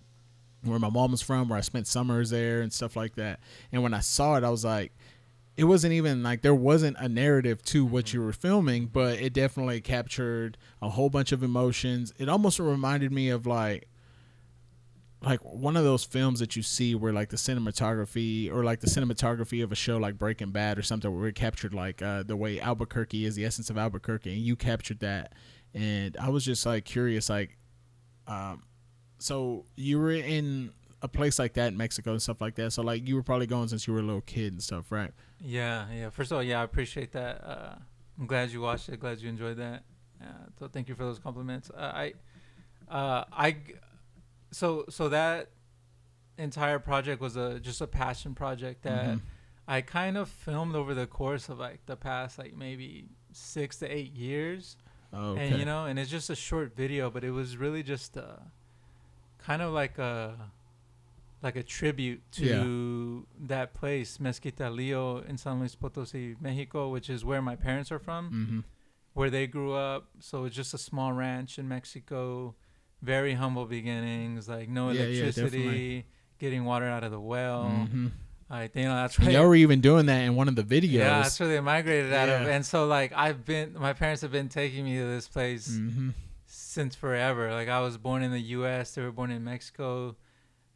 Where 0.62 0.78
my 0.78 0.90
mom 0.90 1.10
was 1.12 1.22
from, 1.22 1.48
where 1.48 1.58
I 1.58 1.62
spent 1.62 1.86
summers 1.86 2.30
there 2.30 2.60
and 2.60 2.72
stuff 2.72 2.96
like 2.96 3.14
that. 3.16 3.40
And 3.72 3.82
when 3.82 3.94
I 3.94 4.00
saw 4.00 4.36
it, 4.36 4.44
I 4.44 4.50
was 4.50 4.64
like. 4.64 4.92
It 5.56 5.64
wasn't 5.64 5.92
even 5.92 6.22
like 6.22 6.40
there 6.40 6.54
wasn't 6.54 6.96
a 6.98 7.06
narrative 7.06 7.62
to 7.64 7.84
what 7.84 8.14
you 8.14 8.22
were 8.22 8.32
filming, 8.32 8.86
but 8.86 9.20
it 9.20 9.34
definitely 9.34 9.82
captured 9.82 10.56
a 10.80 10.88
whole 10.88 11.10
bunch 11.10 11.32
of 11.32 11.42
emotions. 11.42 12.14
It 12.16 12.30
almost 12.30 12.58
reminded 12.60 13.12
me 13.12 13.28
of 13.28 13.46
like 13.46 13.90
like 15.22 15.40
one 15.40 15.76
of 15.76 15.84
those 15.84 16.02
films 16.02 16.40
that 16.40 16.56
you 16.56 16.62
see 16.62 16.94
where 16.94 17.12
like 17.12 17.28
the 17.28 17.36
cinematography 17.36 18.50
or 18.50 18.64
like 18.64 18.80
the 18.80 18.86
cinematography 18.86 19.62
of 19.62 19.70
a 19.70 19.74
show 19.74 19.98
like 19.98 20.18
Breaking 20.18 20.50
Bad 20.50 20.78
or 20.78 20.82
something 20.82 21.14
where 21.14 21.28
it 21.28 21.34
captured 21.34 21.74
like 21.74 22.00
uh, 22.00 22.22
the 22.22 22.36
way 22.36 22.58
Albuquerque 22.58 23.26
is 23.26 23.34
the 23.34 23.44
essence 23.44 23.68
of 23.68 23.76
Albuquerque 23.76 24.32
and 24.32 24.40
you 24.40 24.56
captured 24.56 25.00
that 25.00 25.34
and 25.74 26.16
I 26.16 26.30
was 26.30 26.44
just 26.44 26.64
like 26.64 26.84
curious 26.84 27.28
like 27.28 27.58
um 28.26 28.62
so 29.20 29.64
you 29.76 29.98
were 29.98 30.10
in 30.12 30.72
a 31.02 31.08
place 31.08 31.38
like 31.38 31.54
that 31.54 31.68
in 31.68 31.76
Mexico 31.76 32.10
and 32.12 32.20
stuff 32.20 32.40
like 32.40 32.54
that 32.56 32.72
so 32.72 32.82
like 32.82 33.06
you 33.08 33.14
were 33.14 33.22
probably 33.22 33.46
going 33.46 33.68
since 33.68 33.86
you 33.86 33.92
were 33.94 34.00
a 34.00 34.02
little 34.02 34.20
kid 34.22 34.52
and 34.52 34.62
stuff 34.62 34.90
right 34.92 35.12
Yeah, 35.40 35.86
yeah. 35.94 36.10
First 36.10 36.30
of 36.32 36.36
all, 36.36 36.42
yeah, 36.42 36.60
I 36.60 36.64
appreciate 36.64 37.12
that. 37.12 37.42
Uh, 37.42 37.74
I'm 38.18 38.26
glad 38.26 38.50
you 38.50 38.60
watched 38.60 38.88
it. 38.90 39.00
Glad 39.00 39.20
you 39.22 39.28
enjoyed 39.30 39.56
that. 39.56 39.84
Uh, 40.20 40.26
so 40.58 40.68
thank 40.68 40.88
you 40.88 40.94
for 40.94 41.04
those 41.04 41.18
compliments. 41.18 41.70
Uh, 41.70 41.80
I, 42.04 42.12
uh, 42.90 43.24
I, 43.32 43.56
so 44.50 44.84
so 44.90 45.08
that 45.08 45.48
entire 46.36 46.78
project 46.78 47.20
was 47.22 47.36
a 47.36 47.58
just 47.60 47.80
a 47.80 47.86
passion 47.86 48.34
project 48.34 48.82
that 48.82 49.16
Mhm. 49.16 49.20
I 49.68 49.80
kind 49.82 50.16
of 50.18 50.28
filmed 50.28 50.74
over 50.74 50.92
the 50.94 51.06
course 51.06 51.48
of 51.48 51.58
like 51.58 51.86
the 51.86 51.96
past 51.96 52.38
like 52.38 52.54
maybe 52.56 53.08
six 53.32 53.76
to 53.78 53.86
eight 53.88 54.12
years. 54.12 54.76
oh, 55.12 55.30
okay 55.32 55.48
and 55.48 55.58
you 55.58 55.64
know 55.64 55.86
and 55.86 55.98
it's 55.98 56.10
just 56.10 56.28
a 56.30 56.36
short 56.36 56.76
video 56.76 57.10
but 57.10 57.24
it 57.24 57.30
was 57.30 57.56
really 57.56 57.82
just 57.82 58.16
uh 58.16 58.36
kind 59.44 59.62
of 59.62 59.72
like 59.72 59.98
a 59.98 60.34
like 61.42 61.56
a 61.56 61.62
tribute 61.62 62.20
to 62.32 63.26
that 63.40 63.72
place 63.72 64.18
mezquitalillo 64.18 65.26
in 65.28 65.38
san 65.38 65.58
luis 65.58 65.74
potosi 65.74 66.36
mexico 66.40 66.88
which 66.88 67.08
is 67.08 67.24
where 67.24 67.40
my 67.40 67.56
parents 67.56 67.90
are 67.90 67.98
from 67.98 68.30
mm-hmm. 68.30 68.60
where 69.14 69.30
they 69.30 69.46
grew 69.46 69.72
up 69.72 70.08
so 70.18 70.44
it's 70.44 70.54
just 70.54 70.74
a 70.74 70.78
small 70.78 71.12
ranch 71.12 71.58
in 71.58 71.66
mexico 71.66 72.54
very 73.02 73.34
humble 73.34 73.64
beginnings 73.64 74.48
like 74.48 74.68
no 74.68 74.90
Yeah, 74.90 75.02
yeah, 75.02 75.22
electricity 75.22 75.58
definitely. 75.58 76.06
getting 76.38 76.64
water 76.64 76.86
out 76.86 77.04
of 77.04 77.10
the 77.10 77.20
well 77.20 77.64
mm-hmm. 77.64 78.08
i 78.50 78.66
think 78.66 78.88
that's 78.88 79.18
and 79.18 79.32
y'all 79.32 79.46
were 79.48 79.54
even 79.54 79.80
doing 79.80 80.06
that 80.06 80.20
in 80.20 80.34
one 80.34 80.48
of 80.48 80.56
the 80.56 80.62
videos 80.62 80.92
yeah 80.92 81.22
that's 81.22 81.40
where 81.40 81.48
they 81.48 81.60
migrated 81.60 82.12
out 82.12 82.28
of 82.28 82.46
and 82.46 82.66
so 82.66 82.86
like 82.86 83.12
i've 83.14 83.46
been 83.46 83.74
my 83.78 83.94
parents 83.94 84.20
have 84.20 84.32
been 84.32 84.50
taking 84.50 84.84
me 84.84 84.98
to 84.98 85.06
this 85.06 85.26
place 85.26 85.68
mm-hmm. 85.68 86.10
Since 86.70 86.94
forever. 86.94 87.52
Like 87.52 87.68
I 87.68 87.80
was 87.80 87.96
born 87.98 88.22
in 88.22 88.30
the 88.30 88.40
U.S., 88.58 88.94
they 88.94 89.02
were 89.02 89.12
born 89.12 89.30
in 89.30 89.42
Mexico, 89.44 90.16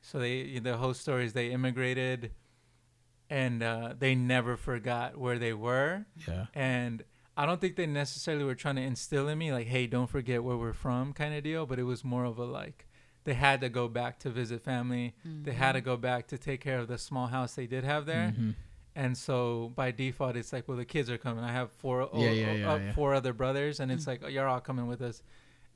so 0.00 0.18
they 0.18 0.58
the 0.58 0.76
whole 0.76 0.94
story 0.94 1.24
is 1.26 1.32
they 1.32 1.48
immigrated, 1.52 2.32
and 3.30 3.62
uh, 3.62 3.94
they 3.98 4.14
never 4.14 4.56
forgot 4.56 5.16
where 5.16 5.38
they 5.38 5.52
were. 5.52 6.04
yeah 6.26 6.46
And 6.54 7.04
I 7.36 7.46
don't 7.46 7.60
think 7.60 7.76
they 7.76 7.86
necessarily 7.86 8.44
were 8.44 8.54
trying 8.54 8.76
to 8.76 8.82
instill 8.82 9.28
in 9.28 9.38
me 9.38 9.52
like, 9.52 9.66
"Hey, 9.66 9.86
don't 9.86 10.08
forget 10.08 10.44
where 10.44 10.56
we're 10.56 10.72
from," 10.72 11.12
kind 11.12 11.34
of 11.34 11.42
deal. 11.42 11.66
But 11.66 11.78
it 11.78 11.84
was 11.84 12.04
more 12.04 12.24
of 12.24 12.38
a 12.38 12.44
like 12.44 12.86
they 13.24 13.34
had 13.34 13.60
to 13.62 13.68
go 13.68 13.88
back 13.88 14.18
to 14.20 14.30
visit 14.30 14.62
family. 14.62 15.14
They 15.24 15.52
had 15.52 15.72
to 15.72 15.80
go 15.80 15.96
back 15.96 16.26
to 16.28 16.38
take 16.38 16.60
care 16.60 16.78
of 16.78 16.88
the 16.88 16.98
small 16.98 17.26
house 17.28 17.54
they 17.54 17.66
did 17.66 17.82
have 17.84 18.04
there. 18.06 18.34
Mhm. 18.38 18.54
And 18.96 19.16
so 19.18 19.72
by 19.74 19.90
default, 19.90 20.36
it's 20.36 20.52
like, 20.52 20.68
well, 20.68 20.76
the 20.76 20.84
kids 20.84 21.10
are 21.10 21.18
coming. 21.18 21.42
I 21.42 21.50
have 21.50 21.72
four, 21.72 22.02
o- 22.02 22.10
Yeah, 22.14 22.30
yeah, 22.30 22.46
o- 22.50 22.54
yeah, 22.54 22.72
uh, 22.72 22.76
yeah. 22.78 22.92
four 22.92 23.12
other 23.14 23.32
brothers, 23.32 23.80
and 23.80 23.90
it's 23.90 24.06
like, 24.06 24.20
oh, 24.22 24.28
you're 24.28 24.46
all 24.46 24.60
coming 24.60 24.86
with 24.86 25.02
us. 25.02 25.20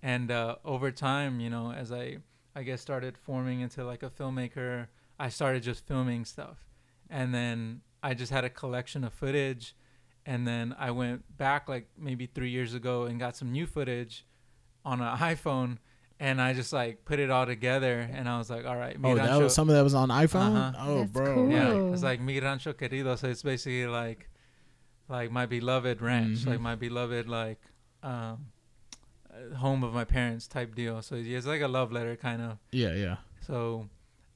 And 0.03 0.31
uh, 0.31 0.57
over 0.65 0.91
time, 0.93 1.41
you 1.41 1.51
know, 1.51 1.73
as 1.73 1.91
I, 1.93 2.19
I 2.55 2.63
guess, 2.63 2.81
started 2.81 3.17
forming 3.19 3.61
into 3.61 3.85
like 3.85 4.03
a 4.03 4.11
filmmaker, 4.11 4.87
I 5.19 5.29
started 5.29 5.63
just 5.63 5.87
filming 5.87 6.25
stuff, 6.25 6.59
and 7.11 7.35
then 7.35 7.81
I 8.03 8.15
just 8.15 8.31
had 8.31 8.45
a 8.45 8.51
collection 8.51 9.03
of 9.03 9.13
footage, 9.13 9.75
and 10.25 10.47
then 10.47 10.75
I 10.79 10.93
went 10.93 11.37
back 11.37 11.69
like 11.69 11.89
maybe 11.99 12.27
three 12.27 12.51
years 12.51 12.75
ago 12.75 13.05
and 13.05 13.19
got 13.19 13.37
some 13.37 13.51
new 13.51 13.67
footage 13.67 14.25
on 14.85 15.01
an 15.01 15.17
iPhone, 15.35 15.79
and 16.21 16.41
I 16.41 16.53
just 16.53 16.73
like 16.73 17.05
put 17.05 17.19
it 17.19 17.29
all 17.31 17.47
together, 17.47 18.09
and 18.13 18.29
I 18.29 18.39
was 18.39 18.49
like, 18.51 18.65
all 18.67 18.77
right, 18.77 18.97
Oh, 19.03 19.17
that 19.17 19.37
was 19.41 19.53
some 19.55 19.69
of 19.69 19.75
that 19.75 19.83
was 19.83 19.95
on 19.95 20.11
iPhone. 20.11 20.55
Uh-huh. 20.57 20.73
Oh, 20.79 21.01
That's 21.01 21.11
bro. 21.11 21.35
cool. 21.35 21.51
yeah, 21.51 21.93
it's 21.93 22.05
like 22.05 22.21
Mi 22.21 22.39
Rancho 22.39 22.73
Querido, 22.73 23.19
so 23.19 23.27
it's 23.29 23.43
basically 23.43 23.89
like, 23.89 24.29
like 25.09 25.33
my 25.33 25.47
beloved 25.47 26.01
ranch, 26.01 26.39
Mhm. 26.45 26.47
like 26.47 26.61
my 26.61 26.77
beloved 26.77 27.29
like, 27.29 27.61
um, 28.05 28.47
home 29.57 29.83
of 29.85 29.93
my 29.95 30.05
parents 30.05 30.47
type 30.47 30.75
deal. 30.75 31.03
So 31.03 31.15
it's 31.17 31.47
like 31.47 31.61
a 31.61 31.69
love 31.69 31.93
letter 31.93 32.17
kind 32.17 32.43
of. 32.43 32.59
Yeah, 32.73 32.95
yeah. 32.95 33.17
So, 33.47 33.89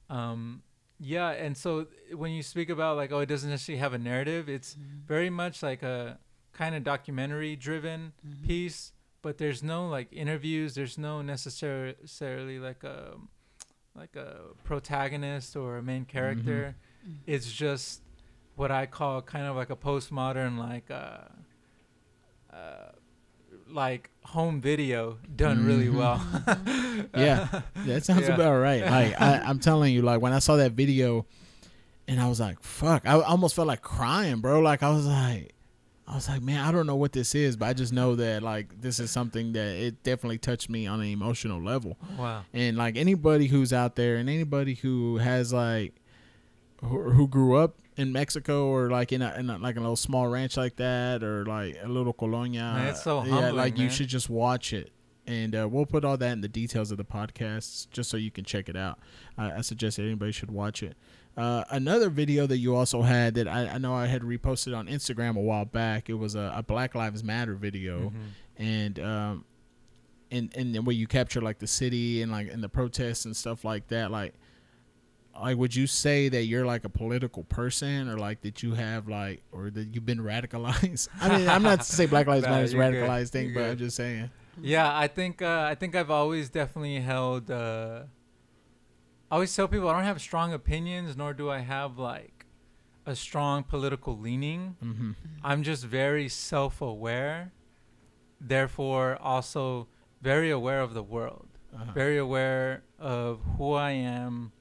um, 0.09 0.63
yeah, 0.99 1.29
and 1.31 1.55
so 1.57 1.87
when 2.15 2.31
you 2.31 2.43
speak 2.43 2.69
about 2.69 2.97
like, 2.97 3.11
oh, 3.11 3.19
it 3.19 3.25
doesn't 3.27 3.49
necessarily 3.49 3.79
have 3.79 3.93
a 3.93 3.97
narrative, 3.97 4.47
it's 4.49 4.73
very 5.05 5.29
much 5.29 5.61
like 5.63 5.83
a 5.83 6.17
kind 6.53 6.75
of 6.75 6.83
documentary 6.83 7.55
driven 7.55 8.13
Mm-hmm. 8.25 8.45
piece, 8.47 8.93
but 9.21 9.37
there's 9.37 9.61
no 9.63 9.87
like 9.87 10.07
interviews. 10.11 10.75
There's 10.75 10.97
no 10.97 11.21
necessarily 11.21 12.59
like 12.59 12.83
a 12.83 13.15
like 13.95 14.15
a 14.15 14.37
protagonist 14.63 15.55
or 15.55 15.77
a 15.77 15.83
main 15.83 16.05
character. 16.05 16.75
Mhm. 17.07 17.15
It's 17.27 17.51
just 17.51 18.01
what 18.55 18.71
I 18.71 18.85
call 18.85 19.21
kind 19.21 19.45
of 19.45 19.55
like 19.55 19.69
a 19.69 19.75
postmodern 19.75 20.57
like 20.57 20.89
uh, 20.89 21.25
uh, 22.51 22.91
like 23.67 24.09
home 24.25 24.61
video 24.61 25.17
done 25.35 25.65
really 25.65 25.87
Mhm. 25.87 25.95
well. 25.95 27.07
Yeah. 27.15 27.61
That 27.85 28.03
sounds 28.05 28.27
Yeah. 28.27 28.35
about 28.35 28.57
right. 28.59 28.81
Like 28.85 29.21
I, 29.21 29.39
I'm 29.39 29.59
telling 29.59 29.93
you, 29.93 30.01
like 30.01 30.21
when 30.21 30.33
I 30.33 30.39
saw 30.39 30.55
that 30.57 30.71
video, 30.73 31.25
and 32.07 32.19
I 32.19 32.27
was 32.27 32.39
like, 32.39 32.61
"Fuck!" 32.61 33.07
I 33.07 33.13
almost 33.21 33.55
felt 33.55 33.67
like 33.67 33.81
crying, 33.81 34.39
bro. 34.41 34.59
Like 34.59 34.83
I 34.83 34.89
was 34.89 35.05
like, 35.05 35.53
I 36.07 36.15
was 36.15 36.27
like, 36.27 36.41
man, 36.41 36.59
I 36.59 36.71
don't 36.71 36.85
know 36.85 36.95
what 36.97 37.13
this 37.13 37.33
is, 37.33 37.55
but 37.55 37.67
I 37.67 37.73
just 37.73 37.93
know 37.93 38.15
that 38.15 38.43
like 38.43 38.81
this 38.81 38.99
is 38.99 39.09
something 39.11 39.53
that 39.53 39.75
it 39.75 40.03
definitely 40.03 40.37
touched 40.37 40.69
me 40.69 40.85
on 40.87 40.99
an 41.01 41.07
emotional 41.07 41.61
level. 41.61 41.97
wow. 42.17 42.43
And 42.53 42.75
like 42.77 42.97
anybody 42.97 43.47
who's 43.47 43.71
out 43.73 43.95
there, 43.95 44.17
and 44.17 44.29
anybody 44.29 44.73
who 44.75 45.17
has 45.17 45.53
like 45.53 45.93
who, 46.83 47.11
who 47.11 47.27
grew 47.27 47.55
up 47.55 47.77
in 47.97 48.11
Mexico 48.11 48.67
or 48.67 48.89
like 48.89 49.11
in 49.11 49.21
a, 49.21 49.33
in 49.37 49.49
a 49.49 49.57
like 49.57 49.75
a 49.77 49.79
little 49.79 49.95
small 49.95 50.27
ranch 50.27 50.57
like 50.57 50.75
that 50.77 51.23
or 51.23 51.45
like 51.45 51.77
a 51.83 51.87
little 51.87 52.13
colonia, 52.13 52.61
Man, 52.75 52.87
it's 52.87 53.03
so 53.03 53.23
yeah, 53.23 53.31
humbling, 53.31 53.55
like 53.55 53.77
you 53.77 53.89
should 53.89 54.07
just 54.07 54.29
watch 54.29 54.73
it. 54.73 54.91
And 55.25 55.55
uh, 55.55 55.67
we'll 55.71 55.85
put 55.85 56.03
all 56.03 56.17
that 56.17 56.31
in 56.33 56.41
the 56.41 56.49
details 56.49 56.91
of 56.91 56.97
the 56.97 57.05
podcast 57.05 57.89
just 57.91 58.09
so 58.09 58.17
you 58.17 58.29
can 58.31 58.43
check 58.43 58.67
it 58.67 58.75
out. 58.75 58.99
I 59.37 59.51
I 59.53 59.61
suggest 59.61 59.97
anybody 59.99 60.31
should 60.31 60.51
watch 60.51 60.83
it. 60.83 60.97
Uh, 61.37 61.63
another 61.71 62.09
video 62.09 62.45
that 62.45 62.57
you 62.57 62.75
also 62.75 63.01
had 63.01 63.33
that 63.35 63.47
I, 63.47 63.67
I 63.67 63.77
know 63.77 63.95
I 63.95 64.05
had 64.07 64.21
reposted 64.21 64.77
on 64.77 64.87
Instagram 64.87 65.35
a 65.37 65.41
while 65.41 65.65
back. 65.65 66.09
It 66.09 66.13
was 66.15 66.35
a, 66.35 66.51
a 66.55 66.61
Black 66.61 66.93
Lives 66.93 67.23
Matter 67.23 67.55
video 67.55 68.11
Mhm. 68.11 68.13
and 68.57 68.99
um 68.99 69.45
and 70.31 70.51
and 70.55 70.85
where 70.85 70.95
you 70.95 71.07
capture 71.07 71.41
like 71.41 71.59
the 71.59 71.67
city 71.67 72.21
and 72.21 72.31
like 72.31 72.51
and 72.51 72.63
the 72.63 72.69
protests 72.69 73.25
and 73.25 73.35
stuff 73.35 73.63
like 73.63 73.87
that 73.87 74.11
like 74.11 74.33
like 75.41 75.57
would 75.57 75.75
you 75.75 75.87
say 75.87 76.29
that 76.29 76.43
you're 76.43 76.65
like 76.65 76.83
a 76.85 76.89
political 76.89 77.43
person 77.43 78.07
or 78.09 78.17
like 78.17 78.41
that 78.41 78.61
you 78.61 78.73
have 78.73 79.07
like 79.07 79.41
or 79.51 79.69
that 79.69 79.93
you've 79.93 80.05
been 80.05 80.19
radicalized 80.19 81.07
i 81.21 81.37
mean 81.37 81.47
i'm 81.49 81.63
not 81.63 81.79
to 81.79 81.85
say 81.85 82.05
black 82.05 82.27
lives 82.27 82.45
matter 82.47 82.63
is 82.63 82.73
a 82.73 82.77
you're 82.77 82.91
good. 82.91 83.03
radicalized 83.03 83.29
thing 83.29 83.49
You're 83.49 83.63
but 83.63 83.69
i'm 83.71 83.77
just 83.77 83.95
saying 83.95 84.29
Yeah, 84.61 84.95
I 84.95 85.07
think 85.07 85.41
uh, 85.41 85.65
I 85.67 85.75
think 85.75 85.95
I've 85.95 86.11
always 86.11 86.49
definitely 86.49 86.99
held. 86.99 87.49
Uh, 87.49 88.03
I 89.31 89.35
always 89.35 89.55
tell 89.55 89.67
people 89.67 89.89
I 89.89 89.93
don't 89.93 90.03
have 90.03 90.21
strong 90.21 90.53
opinions, 90.53 91.17
nor 91.17 91.33
do 91.33 91.49
I 91.49 91.59
have 91.59 91.97
like 91.97 92.45
a 93.05 93.15
strong 93.15 93.63
political 93.63 94.17
leaning. 94.17 94.75
mm-hmm. 94.83 95.11
I'm 95.43 95.63
just 95.63 95.83
very 95.85 96.29
self-aware, 96.29 97.51
therefore 98.39 99.17
also 99.19 99.87
very 100.21 100.51
aware 100.51 100.81
of 100.81 100.93
the 100.93 101.03
world, 101.03 101.47
uh-huh. 101.73 101.91
very 101.93 102.17
aware 102.17 102.83
of 102.99 103.41
who 103.57 103.73
I 103.73 103.91
am, 103.91 104.51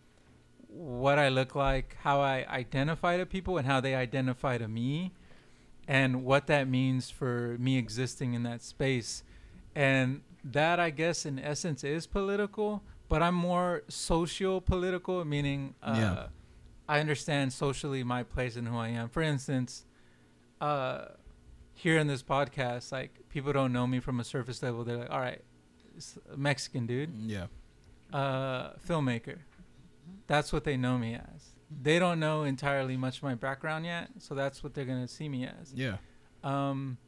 what 0.74 1.18
I 1.18 1.28
look 1.28 1.54
like, 1.54 1.96
how 2.00 2.20
I 2.20 2.46
identify 2.48 3.16
to 3.18 3.26
people, 3.26 3.58
and 3.58 3.66
how 3.66 3.80
they 3.80 3.94
identify 3.94 4.58
to 4.58 4.68
me, 4.68 5.12
and 5.86 6.24
what 6.24 6.46
that 6.46 6.68
means 6.68 7.10
for 7.10 7.56
me 7.58 7.76
existing 7.78 8.34
in 8.34 8.42
that 8.44 8.62
space. 8.62 9.22
And 9.74 10.22
that, 10.44 10.80
I 10.80 10.90
guess, 10.90 11.24
in 11.26 11.38
essence, 11.38 11.84
is 11.84 12.06
political, 12.06 12.82
but 13.08 13.22
I'm 13.22 13.34
more 13.34 13.82
socio 13.88 14.60
political, 14.60 15.24
meaning 15.24 15.74
uh, 15.82 15.94
Yeah. 15.96 16.26
I 16.88 17.00
understand 17.00 17.52
socially 17.52 18.02
my 18.02 18.22
place 18.22 18.56
and 18.56 18.66
who 18.68 18.76
I 18.76 18.88
am. 18.88 19.08
For 19.08 19.22
instance, 19.22 19.84
uh, 20.60 21.06
here 21.74 21.98
in 21.98 22.06
this 22.06 22.22
podcast, 22.22 22.92
like 22.92 23.28
people 23.28 23.52
don't 23.52 23.72
know 23.72 23.86
me 23.86 24.00
from 24.00 24.20
a 24.20 24.24
surface 24.24 24.62
level. 24.62 24.84
They're 24.84 24.98
like, 24.98 25.10
all 25.10 25.20
right, 25.20 25.42
Mexican 26.36 26.86
dude, 26.86 27.10
Yeah. 27.26 27.46
uh, 28.12 28.72
filmmaker. 28.86 29.38
That's 30.26 30.52
what 30.52 30.64
they 30.64 30.76
know 30.76 30.98
me 30.98 31.14
as. 31.14 31.50
They 31.82 31.98
don't 31.98 32.20
know 32.20 32.42
entirely 32.42 32.96
much 32.96 33.18
of 33.18 33.22
my 33.22 33.34
background 33.34 33.86
yet, 33.86 34.10
so 34.18 34.34
that's 34.34 34.62
what 34.62 34.74
they're 34.74 34.84
gonna 34.84 35.08
see 35.08 35.28
me 35.28 35.46
as. 35.46 35.72
Yeah. 35.74 35.96
Um, 36.42 36.98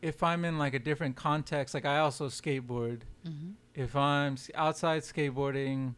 if 0.00 0.22
I'm 0.22 0.44
in 0.44 0.58
like 0.58 0.74
a 0.74 0.78
different 0.78 1.16
context, 1.16 1.74
like 1.74 1.84
I 1.84 1.98
also 1.98 2.28
skateboard. 2.28 3.02
Mm-hmm. 3.26 3.50
If 3.74 3.94
I'm 3.96 4.36
outside 4.54 5.02
skateboarding, 5.02 5.94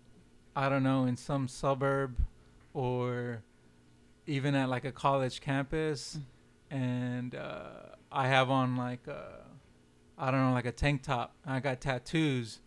I 0.55 0.69
don't 0.69 0.83
know, 0.83 1.07
in 1.07 1.17
some 1.17 1.49
suburb 1.49 2.19
or 2.73 3.43
even 4.27 4.55
at 4.55 4.69
like 4.69 4.85
a 4.85 4.93
college 4.93 5.41
campus, 5.41 6.19
and 6.71 7.35
uh, 7.35 7.97
I 8.13 8.29
have 8.29 8.51
on 8.51 8.77
like 8.77 9.07
a, 9.07 9.45
I 10.19 10.31
don't 10.31 10.41
know, 10.41 10.53
like 10.53 10.67
a 10.67 10.73
tank 10.73 11.03
top, 11.03 11.35
and 11.45 11.55
I 11.55 11.61
got 11.61 11.81
tattoos, 11.81 12.61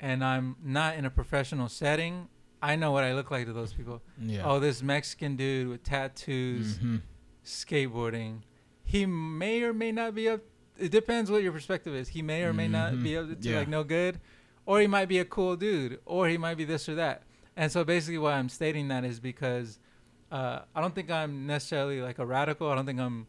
and 0.00 0.24
I'm 0.24 0.56
not 0.62 0.96
in 0.96 1.04
a 1.04 1.10
professional 1.10 1.68
setting, 1.68 2.28
I 2.62 2.76
know 2.76 2.90
what 2.92 3.04
I 3.04 3.12
look 3.14 3.30
like 3.30 3.46
to 3.46 3.52
those 3.52 3.72
people. 3.72 4.02
Yeah. 4.20 4.42
Oh, 4.44 4.58
this 4.60 4.82
Mexican 4.82 5.36
dude 5.36 5.68
with 5.68 5.82
tattoos 5.82 6.78
Mhm. 6.78 7.02
skateboarding. 7.44 8.40
He 8.84 9.06
may 9.06 9.62
or 9.62 9.72
may 9.72 9.92
not 9.92 10.14
be 10.14 10.28
up. 10.28 10.40
It 10.78 10.90
depends 10.90 11.30
what 11.30 11.42
your 11.42 11.52
perspective 11.52 11.94
is. 11.94 12.08
He 12.08 12.22
may 12.22 12.44
or 12.44 12.52
may 12.52 12.68
not 12.68 12.92
Mhm. 12.92 13.02
be 13.02 13.16
up 13.16 13.40
to 13.40 13.48
Yeah. 13.48 13.58
like 13.60 13.68
no 13.68 13.82
good, 13.84 14.20
or 14.66 14.80
he 14.80 14.86
might 14.86 15.06
be 15.06 15.18
a 15.18 15.24
cool 15.24 15.56
dude, 15.56 16.00
or 16.04 16.28
he 16.28 16.36
might 16.38 16.56
be 16.56 16.64
this 16.64 16.88
or 16.88 16.94
that. 16.96 17.22
And 17.56 17.72
so 17.72 17.84
basically, 17.84 18.18
why 18.18 18.34
I'm 18.34 18.48
stating 18.48 18.88
that 18.88 19.04
is 19.04 19.20
because 19.20 19.78
uh, 20.30 20.62
I 20.74 20.80
don't 20.80 20.92
think 20.92 21.08
I'm 21.08 21.46
necessarily 21.46 22.00
like 22.02 22.18
a 22.18 22.26
radical. 22.26 22.68
I 22.68 22.74
don't 22.74 22.84
think 22.84 22.98
I'm 22.98 23.28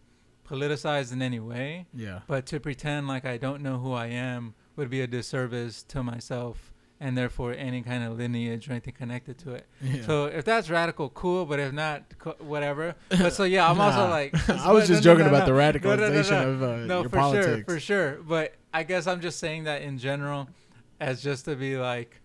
politicized 0.49 1.13
in 1.13 1.21
any 1.21 1.39
way. 1.39 1.85
Yeah. 1.93 2.21
But 2.27 2.47
to 2.47 2.59
pretend 2.59 3.07
like 3.07 3.23
I 3.23 3.37
don't 3.37 3.61
know 3.61 3.77
who 3.77 3.93
I 3.93 4.07
am 4.07 4.55
would 4.75 4.89
be 4.89 5.01
a 5.01 5.07
disservice 5.07 5.83
to 5.83 6.01
myself, 6.01 6.73
and 6.99 7.17
therefore 7.17 7.53
any 7.53 7.81
kind 7.81 8.03
of 8.03 8.17
lineage 8.17 8.67
or 8.67 8.71
anything 8.71 8.93
connected 8.93 9.37
to 9.39 9.51
it. 9.53 9.67
Yeah. 9.81 10.01
So 10.05 10.25
if 10.25 10.45
that's 10.45 10.69
radical, 10.69 11.09
cool. 11.09 11.45
But 11.45 11.59
if 11.59 11.73
not, 11.73 12.17
co- 12.17 12.35
whatever. 12.39 12.95
But 13.09 13.33
so 13.33 13.43
yeah, 13.43 13.69
I'm 13.69 13.79
also 13.79 14.09
like. 14.09 14.33
I 14.49 14.71
was 14.71 14.87
just 14.87 15.03
no, 15.03 15.11
joking 15.13 15.25
no, 15.25 15.29
about 15.29 15.47
no. 15.47 15.53
the 15.55 15.71
no, 15.79 15.95
no, 15.95 15.97
radicalization 15.97 16.43
of 16.47 16.63
uh, 16.63 16.75
No, 16.85 17.01
your 17.01 17.09
for 17.09 17.17
politics. 17.17 17.45
sure, 17.55 17.63
for 17.63 17.79
sure. 17.79 18.11
But 18.23 18.55
I 18.73 18.83
guess 18.83 19.07
I'm 19.07 19.21
just 19.21 19.39
saying 19.39 19.65
that 19.65 19.81
in 19.81 19.97
general, 19.97 20.49
as 20.99 21.21
just 21.21 21.45
to 21.45 21.55
be 21.55 21.77
like, 21.77 22.21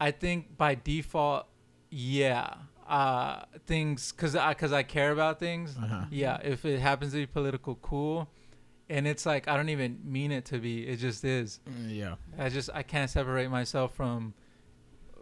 I 0.00 0.10
think 0.10 0.56
by 0.56 0.74
default, 0.74 1.46
yeah, 1.90 2.54
uh, 2.88 3.42
things 3.66 4.12
because 4.12 4.34
I 4.36 4.50
because 4.50 4.72
I 4.72 4.82
care 4.82 5.12
about 5.12 5.38
things. 5.38 5.76
Uh-huh. 5.76 6.04
Yeah, 6.10 6.38
if 6.42 6.64
it 6.64 6.80
happens 6.80 7.12
to 7.12 7.18
be 7.18 7.26
political, 7.26 7.76
cool. 7.76 8.28
And 8.90 9.06
it's 9.06 9.24
like 9.24 9.48
I 9.48 9.56
don't 9.56 9.70
even 9.70 9.98
mean 10.04 10.30
it 10.32 10.44
to 10.46 10.58
be. 10.58 10.86
It 10.86 10.96
just 10.96 11.24
is. 11.24 11.60
Mm, 11.68 11.96
Yeah. 11.96 12.14
I 12.38 12.48
just 12.50 12.70
I 12.74 12.82
can't 12.82 13.10
separate 13.10 13.50
myself 13.50 13.94
from 13.94 14.34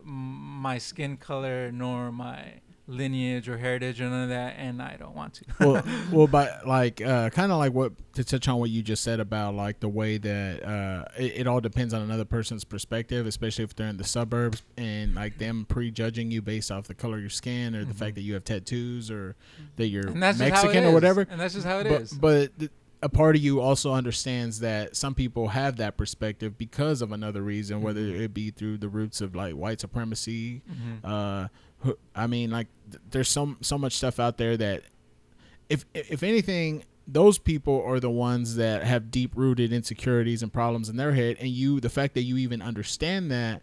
my 0.05 0.79
skin 0.79 1.17
color 1.17 1.71
nor 1.71 2.11
my 2.11 2.55
lineage 2.89 3.49
or 3.49 3.57
heritage 3.59 4.01
or 4.01 4.09
none 4.11 4.25
of 4.25 4.29
that, 4.31 4.57
and 4.59 4.83
I 4.83 4.97
don't 4.97 5.15
want 5.15 5.35
to. 5.35 5.45
well, 5.61 5.83
well, 6.13 6.27
but 6.27 6.67
like, 6.67 7.01
uh, 7.01 7.31
kind 7.31 7.53
of 7.53 7.59
like 7.59 7.73
what 7.73 7.93
to 8.15 8.25
touch 8.25 8.49
on 8.49 8.59
what 8.59 8.69
you 8.71 8.83
just 8.83 9.05
said 9.05 9.21
about 9.21 9.55
like 9.55 9.79
the 9.79 9.89
way 9.89 10.19
that 10.19 10.65
uh, 10.65 11.05
it, 11.17 11.33
it 11.43 11.47
all 11.47 11.61
depends 11.61 11.95
on 11.95 12.03
another 12.03 12.25
person's 12.25 12.65
perspective, 12.65 13.27
especially 13.29 13.63
if 13.65 13.77
they're 13.77 13.87
in 13.87 13.97
the 13.97 14.05
suburbs 14.05 14.63
and 14.77 15.15
like 15.15 15.39
them 15.39 15.65
prejudging 15.69 16.33
you 16.33 16.43
based 16.43 16.73
off 16.73 16.89
the 16.89 16.95
color 16.95 17.15
of 17.17 17.21
your 17.21 17.31
skin 17.31 17.77
or 17.77 17.85
the 17.85 17.95
Mhm. 17.95 17.97
fact 17.99 18.15
that 18.17 18.23
you 18.23 18.35
have 18.35 18.43
tattoos 18.45 19.11
or 19.11 19.37
that 19.77 19.87
you're 19.87 20.09
and 20.09 20.21
that's 20.23 20.39
just 20.39 20.51
how 20.51 20.61
it 20.63 20.65
Mexican 20.65 20.85
or 20.85 20.93
whatever. 20.93 21.27
And 21.31 21.41
that's 21.41 21.55
just 21.55 21.67
how 21.67 21.79
it 21.79 21.85
but, 21.89 22.01
is. 22.03 22.13
But 22.13 22.59
th- 22.59 22.71
a 23.03 23.09
part 23.09 23.35
of 23.37 23.43
you 23.43 23.61
also 23.61 23.93
understands 23.93 24.61
that 24.61 24.95
some 24.97 25.15
people 25.15 25.49
have 25.49 25.77
that 25.77 25.97
perspective 25.97 26.57
because 26.57 27.03
of 27.03 27.11
another 27.13 27.43
reason, 27.43 27.83
whether 27.83 28.01
Mhm. 28.01 28.21
it 28.21 28.33
be 28.35 28.51
through 28.51 28.79
the 28.79 28.89
roots 28.89 29.21
of 29.21 29.35
like 29.35 29.55
white 29.55 29.81
supremacy. 29.81 30.63
Mhm. 30.71 31.05
Uh, 31.05 31.49
I 32.15 32.27
mean, 32.29 32.51
like 32.51 32.69
th- 32.91 33.03
there's 33.11 33.29
so 33.29 33.57
so 33.61 33.77
much 33.77 33.95
stuff 33.97 34.21
out 34.21 34.39
there 34.39 34.57
that, 34.57 34.85
if 35.69 35.85
if 35.95 36.23
anything, 36.23 36.85
those 37.09 37.39
people 37.39 37.83
are 37.85 37.99
the 37.99 38.11
ones 38.11 38.55
that 38.57 38.85
have 38.85 39.11
deep 39.11 39.33
rooted 39.35 39.73
insecurities 39.73 40.43
and 40.43 40.53
problems 40.53 40.89
in 40.89 40.97
their 40.97 41.13
head, 41.15 41.37
and 41.41 41.49
you, 41.49 41.81
the 41.81 41.91
fact 41.91 42.15
that 42.15 42.23
you 42.23 42.37
even 42.37 42.63
understand 42.63 43.31
that. 43.31 43.63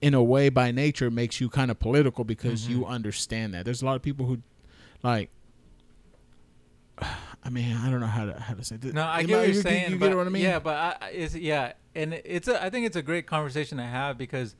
In 0.00 0.14
a 0.14 0.22
way, 0.22 0.48
by 0.48 0.72
nature, 0.72 1.12
makes 1.12 1.40
you 1.40 1.48
kind 1.48 1.70
of 1.70 1.78
political 1.78 2.24
because 2.24 2.62
Mhm. 2.66 2.70
you 2.70 2.86
understand 2.86 3.54
that. 3.54 3.64
There's 3.64 3.82
a 3.82 3.84
lot 3.84 3.94
of 3.94 4.02
people 4.02 4.26
who, 4.26 4.38
like, 5.04 5.30
I 7.44 7.50
mean, 7.50 7.76
I 7.76 7.90
don't 7.90 8.00
know 8.00 8.06
how 8.06 8.24
to 8.26 8.38
how 8.40 8.54
to 8.54 8.64
say 8.64 8.76
this. 8.76 8.92
No, 8.92 9.04
I 9.04 9.22
get 9.22 9.36
what 9.36 9.40
you- 9.42 9.46
you're 9.48 9.56
you- 9.56 9.62
saying. 9.62 9.90
You 9.92 9.98
but 9.98 10.08
get 10.08 10.16
what 10.16 10.26
I 10.26 10.30
mean? 10.30 10.42
Yeah, 10.42 10.58
but 10.58 10.76
I, 11.02 11.08
it's 11.08 11.34
yeah, 11.34 11.72
and 11.94 12.14
it's 12.14 12.48
a, 12.48 12.62
I 12.62 12.70
think 12.70 12.86
it's 12.86 12.96
a 12.96 13.02
great 13.02 13.26
conversation 13.26 13.78
to 13.78 13.84
have 13.84 14.16
because 14.18 14.54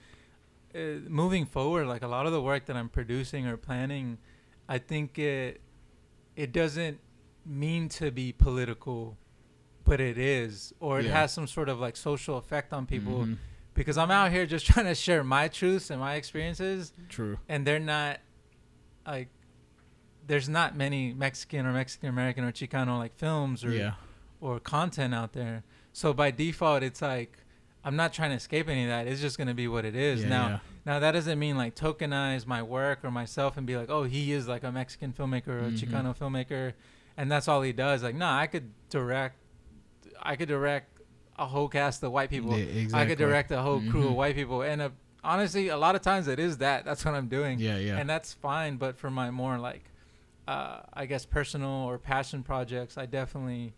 uh, 0.74 0.78
moving 1.08 1.44
forward, 1.46 1.86
like 1.86 2.02
a 2.02 2.06
lot 2.08 2.26
of 2.26 2.32
the 2.32 2.40
work 2.42 2.66
that 2.66 2.76
I'm 2.76 2.88
producing 2.88 3.46
or 3.46 3.56
planning, 3.56 4.18
I 4.68 4.78
think 4.78 5.18
it 5.18 5.60
it 6.36 6.52
doesn't 6.52 6.98
mean 7.44 7.88
to 7.90 8.10
be 8.10 8.32
political, 8.32 9.16
but 9.84 10.00
it 10.00 10.16
is, 10.18 10.72
or 10.80 11.00
it 11.00 11.06
Yeah. 11.06 11.12
has 11.20 11.32
some 11.32 11.46
sort 11.46 11.68
of 11.68 11.78
like 11.80 11.96
social 11.96 12.36
effect 12.38 12.72
on 12.72 12.86
people. 12.86 13.26
Mhm. 13.26 13.36
Because 13.74 13.96
I'm 13.96 14.10
out 14.10 14.30
here 14.32 14.44
just 14.46 14.66
trying 14.70 14.86
to 14.86 14.94
share 14.94 15.24
my 15.24 15.48
truths 15.48 15.88
and 15.90 15.98
my 16.00 16.14
experiences, 16.16 16.92
True. 17.08 17.38
and 17.48 17.66
they're 17.66 17.78
not 17.78 18.20
like 19.06 19.28
there's 20.26 20.48
not 20.48 20.76
many 20.76 21.12
Mexican 21.12 21.66
or 21.66 21.72
Mexican 21.72 22.08
American 22.08 22.44
or 22.44 22.52
Chicano 22.52 22.98
like 22.98 23.14
films 23.14 23.64
or 23.64 23.70
Yeah. 23.70 23.94
or 24.40 24.60
content 24.60 25.14
out 25.14 25.32
there. 25.32 25.64
So 25.92 26.12
by 26.12 26.30
default, 26.30 26.82
it's 26.82 27.02
like 27.02 27.38
I'm 27.84 27.96
not 27.96 28.12
trying 28.12 28.30
to 28.30 28.36
escape 28.36 28.68
any 28.68 28.84
of 28.84 28.88
that. 28.90 29.08
It's 29.08 29.20
just 29.20 29.36
gonna 29.38 29.54
be 29.54 29.66
what 29.66 29.84
it 29.84 29.96
is. 29.96 30.22
Yeah, 30.22 30.28
now, 30.28 30.48
yeah. 30.48 30.58
now 30.86 30.98
that 31.00 31.12
doesn't 31.12 31.38
mean 31.38 31.56
like 31.56 31.74
tokenize 31.74 32.46
my 32.46 32.62
work 32.62 33.00
or 33.02 33.10
myself 33.10 33.56
and 33.56 33.66
be 33.66 33.76
like, 33.76 33.90
oh, 33.90 34.04
he 34.04 34.32
is 34.32 34.46
like 34.46 34.62
a 34.62 34.70
Mexican 34.70 35.12
filmmaker 35.12 35.48
or 35.48 35.58
a 35.58 35.70
Mhm. 35.70 35.78
Chicano 35.78 36.16
filmmaker, 36.16 36.74
and 37.16 37.30
that's 37.30 37.48
all 37.48 37.60
he 37.62 37.72
does. 37.72 38.02
Like, 38.04 38.14
nah, 38.14 38.38
I 38.38 38.46
could 38.46 38.70
direct, 38.88 39.36
I 40.22 40.36
could 40.36 40.46
direct 40.48 41.00
a 41.36 41.46
whole 41.46 41.66
cast 41.68 42.02
of 42.04 42.12
white 42.12 42.30
people. 42.30 42.56
Yeah, 42.56 42.96
I 42.96 43.04
could 43.06 43.18
direct 43.18 43.50
a 43.50 43.60
whole 43.62 43.80
crew 43.90 44.04
of 44.04 44.12
Mhm. 44.12 44.16
white 44.16 44.36
people, 44.36 44.62
and 44.62 44.80
uh, 44.80 44.90
honestly, 45.24 45.66
a 45.68 45.76
lot 45.76 45.96
of 45.96 46.02
times 46.02 46.28
it 46.28 46.38
is 46.38 46.58
that. 46.58 46.84
That's 46.84 47.04
what 47.04 47.14
I'm 47.14 47.26
doing 47.28 47.58
Yeah, 47.58 47.78
yeah. 47.78 47.96
and 47.96 48.08
that's 48.08 48.32
fine. 48.34 48.76
But 48.76 48.96
for 48.96 49.10
my 49.10 49.30
more 49.32 49.58
like, 49.58 49.82
uh, 50.48 50.80
I 50.92 51.06
guess 51.06 51.24
personal 51.24 51.70
or 51.70 51.98
passion 51.98 52.42
projects, 52.42 52.98
I 52.98 53.06
definitely 53.06 53.74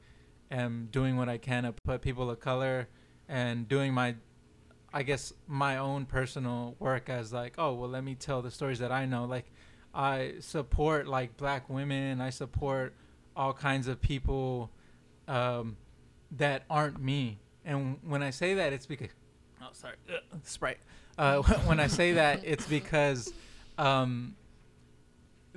am 0.50 0.88
doing 0.90 1.16
what 1.16 1.28
I 1.28 1.38
can 1.38 1.64
to 1.64 1.72
put 1.84 2.00
people 2.00 2.30
of 2.30 2.40
color 2.40 2.88
and 3.28 3.68
doing 3.68 3.92
my, 3.92 4.16
I 4.92 5.02
guess 5.02 5.32
my 5.46 5.78
own 5.78 6.06
personal 6.06 6.76
work 6.78 7.08
as 7.08 7.32
like, 7.32 7.54
oh 7.58 7.74
well, 7.74 7.90
let 7.90 8.04
me 8.04 8.14
tell 8.14 8.42
the 8.42 8.50
stories 8.50 8.78
that 8.78 8.92
I 8.92 9.06
know. 9.06 9.24
Like, 9.24 9.46
I 9.94 10.34
support 10.40 11.06
like 11.06 11.36
black 11.36 11.68
women. 11.68 12.20
I 12.20 12.30
support 12.30 12.94
all 13.36 13.52
kinds 13.52 13.86
of 13.86 14.00
people 14.00 14.70
um, 15.28 15.76
that 16.32 16.64
aren't 16.68 17.00
me. 17.00 17.38
And 17.64 17.98
when 18.02 18.22
I 18.22 18.30
say 18.30 18.54
that, 18.54 18.72
it's 18.72 18.86
because, 18.86 19.08
oh 19.62 19.68
sorry, 19.72 19.94
Ugh, 20.12 20.40
Sprite. 20.42 20.78
Uh, 21.16 21.42
when 21.66 21.80
I 21.80 21.86
say 21.86 22.12
that, 22.12 22.40
it's 22.44 22.66
because 22.66 23.32
um, 23.78 24.34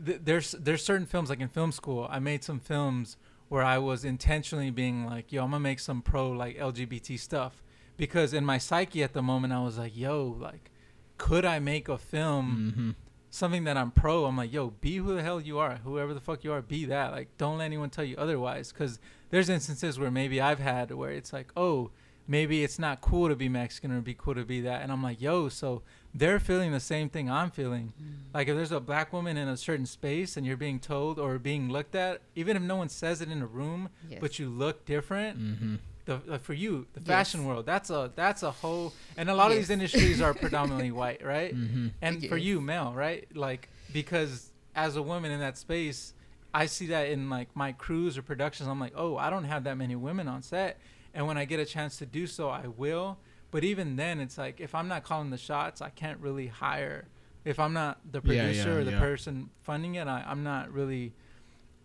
th- 0.03 0.21
there's 0.23 0.51
there's 0.51 0.83
certain 0.83 1.05
films 1.05 1.29
like 1.29 1.39
in 1.39 1.49
film 1.49 1.71
school. 1.71 2.07
I 2.09 2.19
made 2.19 2.43
some 2.43 2.59
films 2.59 3.17
where 3.49 3.63
I 3.63 3.77
was 3.77 4.03
intentionally 4.03 4.71
being 4.71 5.05
like, 5.05 5.31
yo, 5.31 5.43
I'm 5.43 5.51
gonna 5.51 5.61
make 5.61 5.79
some 5.79 6.01
pro 6.01 6.29
like 6.29 6.57
LGBT 6.57 7.19
stuff 7.19 7.63
because 7.95 8.33
in 8.33 8.45
my 8.45 8.57
psyche 8.57 9.03
at 9.03 9.13
the 9.13 9.21
moment 9.21 9.53
I 9.53 9.61
was 9.61 9.77
like, 9.77 9.95
yo, 9.95 10.35
like, 10.39 10.71
could 11.17 11.45
I 11.45 11.59
make 11.59 11.89
a 11.89 11.97
film? 11.97 12.73
hmm 12.75 12.91
something 13.29 13.65
that 13.65 13.77
I'm 13.77 13.91
pro, 13.91 14.25
I'm 14.25 14.37
like, 14.37 14.51
yo, 14.51 14.71
be 14.71 14.97
who 14.97 15.15
the 15.15 15.21
hell 15.21 15.39
you 15.39 15.59
are, 15.59 15.75
whoever 15.83 16.13
the 16.13 16.21
fuck 16.21 16.43
you 16.43 16.51
are, 16.53 16.61
be 16.61 16.85
that. 16.85 17.11
Like, 17.11 17.27
don't 17.37 17.57
let 17.57 17.65
anyone 17.65 17.89
tell 17.89 18.03
you 18.03 18.15
otherwise. 18.17 18.71
Because 18.71 18.99
there's 19.29 19.49
instances 19.49 19.99
where 19.99 20.09
maybe 20.09 20.41
I've 20.41 20.59
had 20.59 20.91
where 20.91 21.11
it's 21.11 21.33
like, 21.33 21.51
oh, 21.55 21.91
maybe 22.27 22.63
it's 22.63 22.79
not 22.79 23.01
cool 23.01 23.29
to 23.29 23.35
be 23.35 23.49
Mexican 23.49 23.91
or 23.91 24.01
be 24.01 24.13
cool 24.13 24.35
to 24.35 24.45
be 24.45 24.61
that, 24.61 24.81
and 24.81 24.91
I'm 24.91 25.03
like, 25.03 25.21
yo, 25.21 25.49
so 25.49 25.83
they're 26.13 26.39
feeling 26.39 26.71
the 26.71 26.79
same 26.79 27.09
thing 27.09 27.29
I'm 27.29 27.51
feeling. 27.51 27.93
Like, 28.33 28.47
if 28.47 28.55
there's 28.55 28.71
a 28.71 28.79
black 28.79 29.13
woman 29.13 29.37
in 29.37 29.47
a 29.47 29.57
certain 29.57 29.85
space 29.85 30.37
and 30.37 30.45
you're 30.45 30.57
being 30.57 30.79
told 30.79 31.17
or 31.17 31.39
being 31.39 31.69
looked 31.71 31.95
at, 31.95 32.21
even 32.35 32.55
if 32.57 32.61
no 32.63 32.75
one 32.75 32.89
says 32.89 33.21
it 33.21 33.29
in 33.29 33.41
a 33.41 33.47
room, 33.47 33.89
Yes. 34.09 34.19
but 34.21 34.39
you 34.39 34.49
look 34.49 34.85
different, 34.85 35.37
hmm 35.37 35.75
the 36.05 36.21
like 36.25 36.41
for 36.41 36.53
you, 36.53 36.85
the 36.93 37.01
Yes. 37.01 37.07
fashion 37.07 37.45
world, 37.45 37.65
that's 37.65 37.89
a 37.89 38.11
that's 38.15 38.41
a 38.43 38.51
whole, 38.51 38.93
and 39.17 39.29
a 39.29 39.35
lot 39.35 39.51
of 39.51 39.57
these 39.57 39.69
industries 39.69 40.21
are 40.21 40.33
predominantly 40.45 40.91
white, 40.91 41.23
right? 41.25 41.51
hmm 41.53 41.87
and 42.01 42.27
for 42.29 42.37
you 42.37 42.61
male 42.61 42.93
right 42.95 43.25
like 43.35 43.69
because 43.91 44.51
as 44.75 44.95
a 44.95 45.01
woman 45.01 45.31
in 45.31 45.39
that 45.39 45.57
space 45.57 46.13
i 46.53 46.65
see 46.67 46.85
that 46.85 47.07
in 47.09 47.27
like 47.27 47.49
my 47.55 47.71
crews 47.71 48.17
or 48.19 48.21
productions 48.21 48.69
i'm 48.69 48.79
like 48.79 48.93
oh 48.95 49.17
i 49.17 49.31
don't 49.31 49.45
have 49.45 49.63
that 49.63 49.75
many 49.77 49.95
women 49.95 50.27
on 50.27 50.43
set 50.43 50.79
and 51.15 51.25
when 51.25 51.37
i 51.39 51.43
get 51.45 51.59
a 51.59 51.65
chance 51.65 51.97
to 51.97 52.05
do 52.05 52.27
so 52.27 52.49
i 52.49 52.67
will 52.67 53.17
but 53.51 53.63
even 53.63 53.95
then 53.95 54.19
it's 54.19 54.37
like 54.37 54.59
if 54.59 54.73
i'm 54.75 54.87
not 54.87 55.03
calling 55.03 55.29
the 55.29 55.37
shots 55.37 55.81
i 55.81 55.89
can't 55.89 56.19
really 56.19 56.47
hire 56.47 57.07
if 57.45 57.59
I'm 57.59 57.71
not 57.71 57.99
the 58.11 58.19
producer 58.21 58.69
yeah, 58.71 58.75
or 58.75 58.83
the 58.83 58.91
yeah. 58.91 58.99
person 58.99 59.49
funding 59.63 59.95
it, 59.95 60.05
I, 60.05 60.21
I'm 60.27 60.43
not 60.43 60.69
really. 60.73 61.13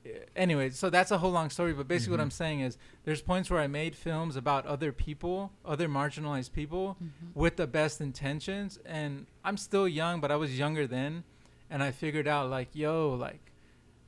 eh, 0.04 0.08
Anyway, 0.34 0.70
so 0.70 0.90
that's 0.90 1.12
a 1.12 1.18
whole 1.18 1.30
long 1.30 1.50
story. 1.50 1.72
But 1.72 1.86
basically, 1.86 2.14
Mhm. 2.16 2.18
what 2.18 2.22
I'm 2.24 2.30
saying 2.32 2.60
is, 2.62 2.78
there's 3.04 3.22
points 3.22 3.48
where 3.48 3.60
I 3.60 3.68
made 3.68 3.94
films 3.94 4.34
about 4.34 4.66
other 4.66 4.90
people, 4.90 5.52
other 5.64 5.88
marginalized 5.88 6.52
people, 6.52 6.96
Mhm. 7.00 7.36
with 7.36 7.54
the 7.58 7.68
best 7.68 8.00
intentions. 8.00 8.80
And 8.84 9.26
I'm 9.44 9.56
still 9.56 9.86
young, 9.86 10.20
but 10.20 10.32
I 10.32 10.36
was 10.36 10.58
younger 10.58 10.88
then, 10.88 11.22
and 11.70 11.80
I 11.80 11.92
figured 11.92 12.26
out 12.26 12.50
like, 12.50 12.74
yo, 12.74 13.10
like, 13.14 13.52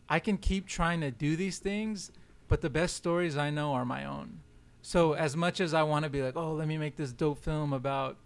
I 0.09 0.19
can 0.19 0.39
keep 0.39 0.67
trying 0.67 1.01
to 1.03 1.13
do 1.13 1.37
these 1.37 1.61
things, 1.61 2.11
but 2.49 2.63
the 2.63 2.71
best 2.71 2.97
stories 2.97 3.37
I 3.37 3.51
know 3.51 3.75
are 3.75 3.85
my 3.85 4.05
own. 4.05 4.41
So 4.87 5.15
as 5.15 5.35
much 5.35 5.61
as 5.61 5.73
I 5.73 5.83
want 5.83 6.05
to 6.05 6.11
be 6.11 6.21
like, 6.21 6.37
oh, 6.37 6.53
let 6.53 6.69
me 6.69 6.77
make 6.77 6.97
this 6.97 7.11
dope 7.11 7.39
film 7.39 7.73
about 7.73 8.19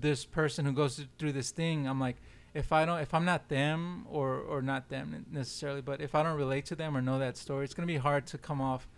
this 0.00 0.24
person 0.24 0.64
who 0.64 0.72
goes 0.72 1.06
through 1.18 1.30
this 1.30 1.52
thing, 1.52 1.86
I'm 1.86 2.00
like, 2.00 2.16
if 2.52 2.72
I 2.72 2.84
don't, 2.84 2.98
if 2.98 3.14
I'm 3.14 3.24
not 3.24 3.48
them 3.48 4.04
or 4.10 4.38
or 4.38 4.60
not 4.60 4.88
them 4.88 5.24
necessarily, 5.30 5.80
but 5.80 6.00
if 6.00 6.16
I 6.16 6.24
don't 6.24 6.36
relate 6.36 6.66
to 6.66 6.74
them 6.74 6.96
or 6.96 7.00
know 7.00 7.20
that 7.20 7.36
story, 7.36 7.64
it's 7.64 7.74
gonna 7.74 7.86
be 7.86 7.96
hard 7.96 8.26
to 8.26 8.38
come 8.38 8.60
off 8.60 8.88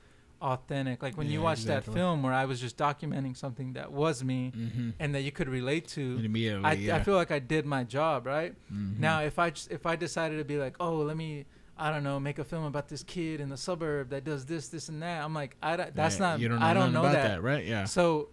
authentic. 0.41 1.03
Like 1.03 1.19
when 1.19 1.29
you 1.29 1.43
watch 1.43 1.59
exactly. 1.59 1.93
that 1.93 1.99
film 1.99 2.23
where 2.23 2.33
I 2.33 2.47
was 2.47 2.63
just 2.63 2.79
documenting 2.79 3.37
something 3.37 3.75
that 3.75 3.93
was 3.93 4.25
me 4.25 4.51
Mm-hmm. 4.57 4.91
and 4.99 5.15
that 5.15 5.21
you 5.21 5.33
could 5.33 5.51
relate 5.51 5.87
to. 5.89 6.19
Immediately, 6.25 6.65
I, 6.65 6.73
yeah. 6.73 6.97
I 6.97 7.03
feel 7.03 7.15
like 7.15 7.31
I 7.31 7.41
did 7.41 7.67
my 7.67 7.85
job, 7.85 8.25
right? 8.27 8.55
Mhm. 8.73 8.99
Now, 8.99 9.21
if 9.21 9.39
I 9.39 9.51
just, 9.51 9.71
if 9.71 9.85
I 9.85 9.97
decided 9.97 10.39
to 10.39 10.45
be 10.45 10.57
like, 10.57 10.77
oh, 10.81 10.97
let 10.97 11.19
me, 11.19 11.45
I 11.81 11.91
don't 11.91 12.05
know, 12.05 12.21
make 12.21 12.39
a 12.39 12.45
film 12.45 12.65
about 12.65 12.89
this 12.89 13.03
kid 13.03 13.41
in 13.41 13.49
the 13.49 13.57
suburb 13.57 14.11
that 14.11 14.23
does 14.23 14.45
this, 14.45 14.69
this, 14.69 14.89
and 14.91 15.03
that, 15.03 15.25
I'm 15.25 15.33
like, 15.35 15.57
I 15.63 15.77
don't- 15.77 15.95
that's 15.97 16.17
Yeah, 16.17 16.21
not, 16.21 16.41
You 16.41 16.49
don't 16.49 16.61
know 16.61 16.67
I 16.67 16.75
don't 16.75 16.93
know 16.93 17.01
about 17.01 17.13
that. 17.15 17.43
right? 17.43 17.65
Yeah. 17.65 17.85
So, 17.85 18.29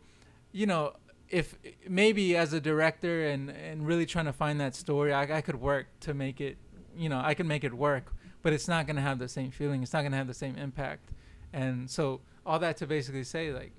you 0.52 0.66
know, 0.66 0.94
if 1.30 1.56
maybe 1.88 2.36
as 2.36 2.52
a 2.54 2.60
director 2.62 3.28
and 3.28 3.50
and 3.50 3.86
really 3.88 4.06
trying 4.06 4.26
to 4.26 4.34
find 4.34 4.60
that 4.62 4.76
story, 4.76 5.14
I, 5.14 5.38
I 5.38 5.42
could 5.42 5.60
work 5.62 5.88
to 6.02 6.14
make 6.14 6.42
it, 6.42 6.58
you 6.96 7.10
know, 7.10 7.22
I 7.24 7.34
can 7.34 7.48
make 7.48 7.64
it 7.64 7.74
work, 7.74 8.14
but 8.44 8.52
it's 8.54 8.68
not 8.68 8.86
gonna 8.88 9.02
have 9.02 9.18
the 9.20 9.28
same 9.30 9.52
feeling. 9.52 9.82
It's 9.82 9.94
not 9.94 10.04
gonna 10.04 10.18
have 10.18 10.28
the 10.28 10.34
same 10.34 10.56
impact. 10.58 11.12
And 11.54 11.90
so, 11.90 12.22
all 12.46 12.60
that 12.60 12.78
to 12.78 12.88
basically 12.88 13.24
say, 13.24 13.52
like, 13.54 13.72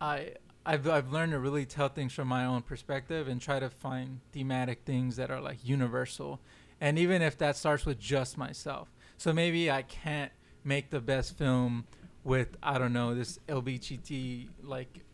I. 0.00 0.32
I've, 0.66 0.86
I've 0.86 1.10
learned 1.10 1.32
to 1.32 1.38
really 1.38 1.64
tell 1.64 1.88
things 1.88 2.12
from 2.12 2.28
my 2.28 2.44
own 2.44 2.60
perspective 2.60 3.26
and 3.26 3.40
try 3.40 3.58
to 3.58 3.70
find 3.70 4.20
thematic 4.32 4.82
things 4.84 5.16
that 5.16 5.30
are 5.30 5.40
like 5.40 5.66
universal. 5.66 6.40
And 6.80 6.98
even 6.98 7.22
if 7.22 7.38
that 7.38 7.56
starts 7.56 7.84
with 7.84 7.98
just 7.98 8.38
myself. 8.38 8.92
So 9.16 9.32
maybe 9.32 9.70
I 9.70 9.82
can't 9.82 10.30
make 10.64 10.90
the 10.90 11.00
best 11.00 11.36
film 11.36 11.86
with, 12.24 12.56
I 12.62 12.78
don't 12.78 12.92
know, 12.92 13.14
this 13.14 13.38
LBGT 13.48 14.48
like 14.62 15.04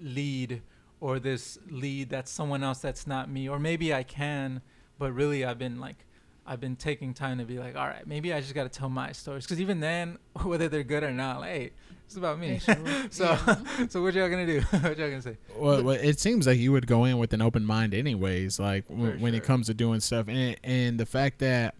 lead 0.00 0.62
or 1.00 1.18
this 1.18 1.58
lead 1.70 2.10
that's 2.10 2.30
someone 2.30 2.64
else 2.64 2.78
that's 2.78 3.06
not 3.06 3.30
me. 3.30 3.48
Or 3.48 3.58
maybe 3.58 3.94
I 3.94 4.02
can, 4.02 4.62
but 4.98 5.12
really 5.12 5.44
I've 5.44 5.58
been 5.58 5.78
like, 5.78 6.06
I've 6.46 6.60
been 6.60 6.76
taking 6.76 7.12
time 7.12 7.38
to 7.38 7.44
be 7.44 7.58
like, 7.58 7.76
all 7.76 7.86
right, 7.86 8.06
maybe 8.06 8.32
I 8.32 8.40
just 8.40 8.54
got 8.54 8.64
to 8.64 8.68
tell 8.68 8.88
my 8.88 9.12
stories. 9.12 9.44
Because 9.44 9.60
even 9.60 9.80
then, 9.80 10.18
whether 10.42 10.68
they're 10.68 10.84
good 10.84 11.02
or 11.02 11.10
not, 11.10 11.40
like, 11.40 11.50
hey, 11.50 11.70
it's 12.06 12.16
about 12.16 12.38
me. 12.38 12.54
Actually, 12.56 12.90
so, 13.10 13.24
yeah. 13.24 13.86
so 13.88 14.02
what 14.02 14.14
y'all 14.14 14.28
gonna 14.30 14.46
do? 14.46 14.60
what 14.70 14.96
y'all 14.98 15.10
gonna 15.10 15.20
say? 15.22 15.36
Well, 15.56 15.82
well, 15.82 15.96
it 16.00 16.18
seems 16.18 16.46
like 16.46 16.58
you 16.58 16.72
would 16.72 16.86
go 16.86 17.04
in 17.04 17.18
with 17.18 17.32
an 17.34 17.42
open 17.42 17.64
mind, 17.64 17.92
anyways. 17.94 18.58
Like 18.58 18.88
w- 18.88 19.12
For 19.12 19.18
when 19.18 19.34
it 19.34 19.42
comes 19.44 19.66
to 19.66 19.74
doing 19.74 20.00
stuff, 20.00 20.28
and 20.28 20.56
and 20.64 20.98
the 20.98 21.06
fact 21.06 21.38
that 21.40 21.74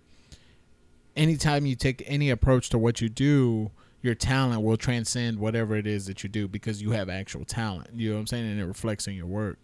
anytime 1.16 1.66
you 1.66 1.74
take 1.76 2.02
any 2.06 2.30
approach 2.30 2.70
to 2.70 2.78
what 2.78 3.00
you 3.00 3.08
do, 3.08 3.70
your 4.02 4.14
talent 4.14 4.62
will 4.62 4.76
transcend 4.76 5.38
whatever 5.38 5.76
it 5.76 5.86
is 5.86 6.06
that 6.06 6.22
you 6.22 6.28
do 6.28 6.46
because 6.48 6.82
you 6.82 6.90
have 6.92 7.08
actual 7.08 7.44
talent. 7.44 7.88
You 7.94 8.10
know 8.10 8.16
what 8.16 8.20
I'm 8.20 8.26
saying, 8.26 8.46
and 8.50 8.60
it 8.60 8.66
reflects 8.66 9.06
in 9.06 9.14
your 9.14 9.26
work. 9.26 9.58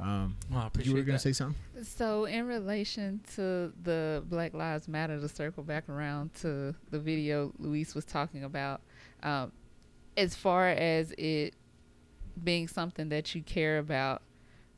Um, 0.00 0.36
Well, 0.50 0.70
I 0.72 0.82
you 0.82 0.94
were 0.94 1.00
gonna 1.00 1.12
that. 1.14 1.18
say 1.20 1.32
something? 1.32 1.56
So, 1.82 2.24
in 2.26 2.46
relation 2.46 3.20
to 3.34 3.72
the 3.82 4.22
Black 4.28 4.54
Lives 4.54 4.86
Matter, 4.86 5.18
to 5.18 5.28
circle 5.28 5.64
back 5.64 5.88
around 5.88 6.32
to 6.42 6.72
the 6.90 7.00
video 7.00 7.52
Luis 7.58 7.96
was 7.96 8.04
talking 8.04 8.44
about, 8.44 8.80
um, 9.24 9.50
as 10.18 10.34
far 10.34 10.68
as 10.68 11.12
it 11.16 11.54
being 12.42 12.66
something 12.66 13.08
that 13.10 13.34
you 13.34 13.42
care 13.42 13.78
about, 13.78 14.20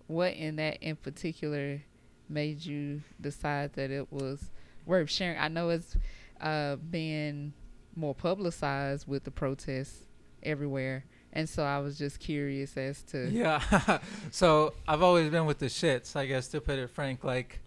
what 0.07 0.35
in 0.35 0.57
that 0.57 0.83
in 0.83 0.97
particular 0.97 1.83
made 2.29 2.65
you 2.65 3.03
decide 3.21 3.73
that 3.73 3.91
it 3.91 4.13
was 4.13 4.51
worth 4.85 5.11
sharing? 5.11 5.39
I 5.39 5.49
know 5.49 5.71
it's 5.71 5.97
uh, 6.41 6.77
been 6.77 7.55
more 7.97 8.15
publicized 8.15 9.09
with 9.09 9.25
the 9.25 9.31
protests 9.31 10.07
everywhere, 10.43 11.07
and 11.33 11.49
so 11.49 11.65
I 11.65 11.79
was 11.79 11.97
just 11.97 12.21
curious 12.21 12.77
as 12.77 13.03
to 13.05 13.31
Yeah. 13.31 13.99
so 14.31 14.75
I've 14.87 15.03
always 15.03 15.31
been 15.31 15.47
with 15.47 15.59
the 15.59 15.67
shits, 15.67 16.17
I 16.17 16.27
guess 16.27 16.49
to 16.49 16.61
put 16.61 16.79
it 16.79 16.91
frank. 16.91 17.25
Like 17.25 17.61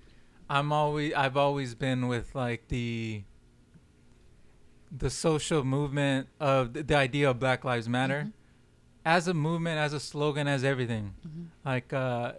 I'm 0.48 0.72
always 0.72 1.14
I've 1.16 1.38
always 1.38 1.74
been 1.74 2.08
with 2.08 2.36
like 2.36 2.68
the 2.68 3.24
the 4.96 5.10
social 5.10 5.64
movement 5.64 6.28
of 6.40 6.74
the, 6.74 6.84
the 6.84 6.96
idea 6.96 7.30
of 7.30 7.40
Black 7.40 7.64
Lives 7.66 7.90
Matter 7.90 8.26
Mhm. 8.28 8.34
as 9.06 9.28
a 9.28 9.34
movement, 9.34 9.78
as 9.80 9.92
a 9.94 10.00
slogan, 10.00 10.48
as 10.48 10.64
everything. 10.64 11.14
Mhm. 11.28 11.48
Like 11.66 11.92
uh, 11.94 12.34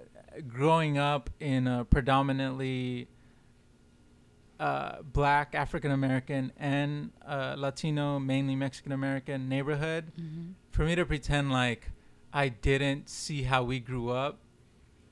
growing 0.46 0.96
up 0.98 1.30
in 1.40 1.66
a 1.66 1.84
predominantly 1.84 3.08
uh, 4.60 5.02
black 5.02 5.54
African 5.54 5.90
American 5.90 6.52
and 6.56 7.10
uh, 7.26 7.56
Latino, 7.58 8.18
mainly 8.20 8.54
Mexican 8.54 8.92
American 8.92 9.48
neighborhood 9.48 10.12
Mhm. 10.18 10.54
for 10.70 10.84
me 10.84 10.94
to 10.94 11.04
pretend 11.04 11.50
like 11.50 11.90
I 12.32 12.48
didn't 12.50 13.08
see 13.08 13.42
how 13.42 13.64
we 13.64 13.80
grew 13.80 14.10
up 14.10 14.38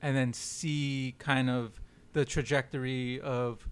and 0.01 0.15
then 0.15 0.31
see 0.33 1.15
kind 1.19 1.49
of 1.49 1.81
the 2.13 2.23
trajectory 2.25 3.19
of 3.19 3.67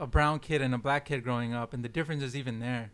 a 0.00 0.06
brown 0.06 0.40
kid 0.40 0.60
and 0.62 0.74
a 0.74 0.78
black 0.78 1.04
kid 1.04 1.22
growing 1.22 1.54
up 1.54 1.72
and 1.72 1.84
the 1.84 1.88
difference 1.88 2.22
is 2.22 2.34
even 2.36 2.58
there. 2.58 2.90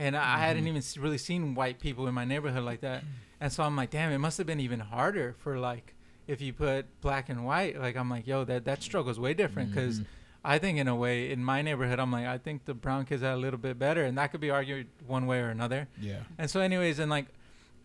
And 0.00 0.16
I, 0.16 0.36
I 0.36 0.38
hadn't 0.38 0.64
Mhm. 0.64 0.68
even 0.68 1.02
really 1.02 1.18
seen 1.18 1.54
white 1.54 1.78
people 1.78 2.06
in 2.08 2.14
my 2.14 2.24
neighborhood 2.24 2.64
like 2.64 2.80
that. 2.80 3.04
And 3.40 3.52
so 3.52 3.62
I'm 3.62 3.76
like, 3.76 3.90
damn, 3.90 4.10
it 4.12 4.18
must 4.18 4.38
have 4.38 4.46
been 4.46 4.60
even 4.60 4.80
harder 4.80 5.34
for 5.38 5.58
like 5.58 5.94
if 6.26 6.40
you 6.40 6.52
put 6.52 6.86
black 7.00 7.28
and 7.28 7.44
white. 7.44 7.78
Like 7.78 7.96
I'm 7.96 8.08
like, 8.08 8.26
yo, 8.26 8.44
that 8.44 8.64
that 8.64 8.82
struggle's 8.82 9.20
way 9.20 9.34
different 9.34 9.70
because 9.70 10.00
Mhm. 10.00 10.06
I 10.42 10.58
think 10.58 10.78
in 10.78 10.88
a 10.88 10.96
way 10.96 11.30
in 11.30 11.44
my 11.44 11.60
neighborhood 11.60 11.98
I'm 12.00 12.10
like 12.10 12.26
I 12.26 12.38
think 12.38 12.64
the 12.64 12.72
brown 12.72 13.04
kids 13.04 13.20
had 13.22 13.34
a 13.34 13.42
little 13.46 13.58
bit 13.68 13.78
better 13.78 14.02
and 14.04 14.16
that 14.16 14.30
could 14.30 14.40
be 14.40 14.50
argued 14.50 14.86
one 15.06 15.26
way 15.26 15.40
or 15.40 15.50
another. 15.50 15.86
yeah, 16.00 16.20
And 16.38 16.48
so, 16.50 16.60
anyways, 16.60 16.98
and 16.98 17.10
like, 17.10 17.26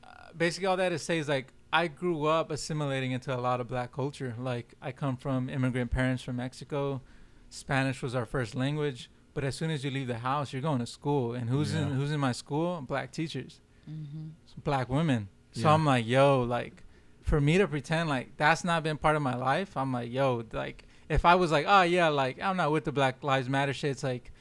uh, 0.04 0.08
basically, 0.38 0.68
all 0.68 0.78
that 0.78 0.90
to 0.90 1.00
say 1.00 1.18
is 1.18 1.28
like, 1.28 1.48
I 1.74 1.88
grew 1.88 2.26
up 2.28 2.50
assimilating 2.52 3.12
into 3.12 3.36
a 3.36 3.42
lot 3.48 3.60
of 3.60 3.68
black 3.68 3.92
culture. 3.92 4.34
Like, 4.40 4.74
I 4.82 4.94
come 4.94 5.18
from 5.18 5.50
immigrant 5.50 5.92
parents 5.92 6.24
from 6.24 6.38
Mexico. 6.38 7.02
Spanish 7.50 8.02
was 8.02 8.16
our 8.16 8.26
first 8.26 8.56
language. 8.56 9.10
But 9.36 9.44
as 9.44 9.56
soon 9.56 9.70
as 9.70 9.84
you 9.84 9.92
leave 9.92 10.08
the 10.08 10.18
house, 10.20 10.52
you're 10.54 10.62
going 10.64 10.80
to 10.80 10.88
school. 10.88 11.34
And 11.34 11.50
who's 11.50 11.74
in 11.76 11.90
who's 11.90 12.12
in 12.12 12.20
my 12.20 12.32
school? 12.32 12.82
Black 12.82 13.12
teachers, 13.12 13.60
Mhm. 13.88 14.32
black 14.64 14.90
women. 14.90 15.28
So 15.52 15.62
Yeah. 15.68 15.74
I'm 15.76 15.86
like, 15.86 16.08
yo, 16.08 16.42
like, 16.42 16.84
for 17.22 17.40
me 17.40 17.58
to 17.60 17.68
pretend 17.68 18.10
like 18.10 18.38
that's 18.38 18.64
not 18.64 18.82
been 18.82 18.98
part 18.98 19.16
of 19.16 19.22
my 19.22 19.36
life, 19.36 19.76
I'm 19.78 19.92
like, 19.94 20.12
yo, 20.12 20.44
like, 20.54 20.86
if 21.10 21.26
I 21.26 21.36
was 21.36 21.52
like, 21.52 21.66
oh 21.68 21.82
yeah, 21.84 22.08
like 22.08 22.42
I'm 22.42 22.58
not 22.58 22.72
with 22.72 22.86
the 22.86 22.92
Black 22.92 23.24
Lives 23.24 23.48
Matter 23.50 23.74
shit, 23.74 23.92
it's 23.92 24.04
like, 24.04 24.32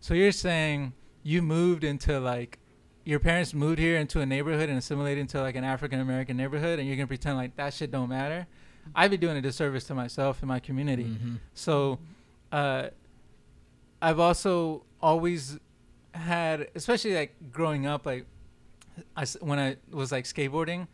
so 0.00 0.14
you're 0.14 0.32
saying 0.32 0.92
you 1.24 1.42
moved 1.42 1.82
into 1.84 2.18
like 2.20 2.58
your 3.04 3.18
parents 3.18 3.52
moved 3.52 3.78
here 3.78 3.96
into 3.98 4.20
a 4.20 4.26
neighborhood 4.26 4.68
and 4.70 4.78
assimilated 4.78 5.18
into 5.18 5.38
like 5.40 5.56
an 5.56 5.64
African 5.64 5.98
American 6.00 6.36
neighborhood, 6.36 6.78
and 6.78 6.86
you're 6.88 6.96
gonna 6.96 7.06
pretend 7.06 7.36
like 7.36 7.56
that 7.56 7.74
shit 7.74 7.90
don't 7.90 8.08
matter. 8.08 8.46
I'd 8.94 9.10
be 9.10 9.16
doing 9.16 9.36
a 9.36 9.42
disservice 9.42 9.84
to 9.88 9.94
myself 9.94 10.40
and 10.42 10.48
my 10.48 10.60
community. 10.60 11.04
Mhm. 11.06 11.38
So, 11.54 11.98
uh, 12.52 12.90
I've 14.04 14.20
also 14.20 14.84
always 15.00 15.58
had, 16.12 16.68
especially 16.74 17.14
like 17.14 17.34
growing 17.50 17.86
up, 17.86 18.04
like 18.04 18.26
I 19.16 19.24
when 19.40 19.58
I 19.58 19.76
was 19.90 20.12
like 20.12 20.26
skateboarding, 20.26 20.88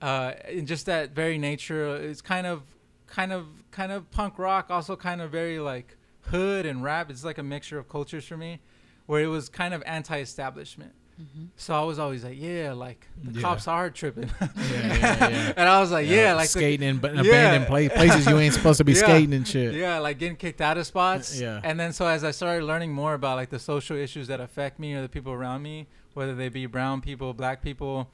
uh, 0.00 0.34
in 0.48 0.66
just 0.66 0.86
that 0.86 1.10
very 1.10 1.38
nature, 1.38 1.96
it's 1.96 2.22
kind 2.22 2.46
of, 2.46 2.62
kind 3.08 3.32
of, 3.32 3.46
kind 3.72 3.90
of 3.90 4.08
punk 4.12 4.38
rock, 4.38 4.70
also 4.70 4.94
kind 4.94 5.20
of 5.20 5.32
very 5.32 5.58
like 5.58 5.96
hood 6.26 6.64
and 6.64 6.84
rap. 6.84 7.10
It's 7.10 7.24
like 7.24 7.38
a 7.38 7.42
mixture 7.42 7.78
of 7.80 7.88
cultures 7.88 8.24
for 8.24 8.36
me, 8.36 8.60
where 9.06 9.20
it 9.20 9.26
was 9.26 9.48
kind 9.48 9.74
of 9.74 9.82
anti-establishment. 9.84 10.92
Mhm. 11.22 11.48
So 11.56 11.74
I 11.74 11.82
was 11.84 11.98
always 11.98 12.24
like, 12.24 12.36
yeah, 12.40 12.72
like 12.72 13.06
the 13.22 13.32
Yeah. 13.34 13.40
cops 13.42 13.68
are 13.68 13.90
tripping, 13.90 14.28
Yeah, 14.40 14.48
yeah, 14.56 15.28
yeah. 15.30 15.52
and 15.56 15.68
I 15.68 15.80
was 15.80 15.92
like, 15.92 16.08
yeah, 16.08 16.34
like 16.34 16.48
skating 16.48 16.88
in 16.88 16.98
but 16.98 17.14
Yeah. 17.14 17.20
abandoned 17.20 17.66
pla- 17.66 17.88
places 17.94 18.26
you 18.26 18.38
ain't 18.38 18.54
supposed 18.54 18.78
to 18.78 18.84
be 18.84 18.92
Yeah. 18.94 18.98
skating 18.98 19.32
and 19.34 19.46
shit. 19.46 19.74
Yeah, 19.74 19.98
like 19.98 20.18
getting 20.18 20.36
kicked 20.36 20.60
out 20.60 20.78
of 20.78 20.86
spots. 20.86 21.38
Yeah. 21.40 21.60
And 21.62 21.78
then 21.78 21.92
so 21.92 22.06
as 22.06 22.24
I 22.24 22.32
started 22.32 22.64
learning 22.64 22.92
more 22.92 23.14
about 23.14 23.36
like 23.36 23.50
the 23.50 23.58
social 23.58 23.96
issues 23.96 24.26
that 24.28 24.40
affect 24.40 24.78
me 24.78 24.94
or 24.94 25.02
the 25.02 25.08
people 25.08 25.32
around 25.32 25.62
me, 25.62 25.86
whether 26.14 26.34
they 26.34 26.48
be 26.48 26.66
brown 26.66 27.00
people, 27.00 27.32
black 27.34 27.62
people, 27.62 28.10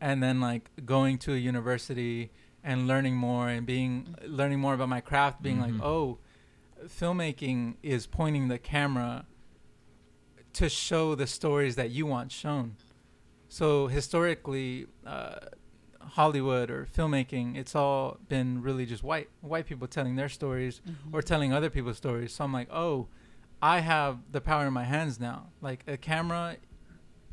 and 0.00 0.22
then 0.22 0.40
like 0.40 0.70
going 0.84 1.18
to 1.18 1.32
a 1.34 1.36
university 1.36 2.30
and 2.64 2.86
learning 2.86 3.16
more 3.16 3.48
and 3.48 3.66
being 3.66 4.14
learning 4.24 4.60
more 4.60 4.74
about 4.74 4.88
my 4.88 5.00
craft, 5.00 5.42
being 5.42 5.56
Mhm. 5.58 5.62
like, 5.62 5.82
oh, 5.82 6.18
filmmaking 6.86 7.74
is 7.82 8.06
pointing 8.06 8.48
the 8.48 8.58
camera 8.58 9.24
to 10.54 10.68
show 10.68 11.14
the 11.14 11.26
stories 11.26 11.76
that 11.76 11.90
you 11.90 12.06
want 12.06 12.30
shown. 12.32 12.76
So 13.48 13.86
historically, 13.88 14.86
uh, 15.06 15.36
Hollywood 16.00 16.70
or 16.70 16.86
filmmaking, 16.86 17.56
it's 17.56 17.74
all 17.74 18.18
been 18.28 18.60
really 18.62 18.86
just 18.86 19.02
white 19.02 19.28
white 19.40 19.66
people 19.66 19.86
telling 19.86 20.16
their 20.16 20.28
stories 20.28 20.80
Mhm. 20.86 21.12
or 21.14 21.22
telling 21.22 21.52
other 21.52 21.70
people's 21.70 21.96
stories. 21.96 22.32
So 22.34 22.44
I'm 22.44 22.52
like, 22.52 22.68
oh, 22.72 23.08
I 23.62 23.80
have 23.80 24.18
the 24.30 24.40
power 24.40 24.66
in 24.66 24.72
my 24.72 24.84
hands 24.84 25.20
now. 25.20 25.50
Like 25.60 25.84
a 25.86 25.96
camera, 25.96 26.56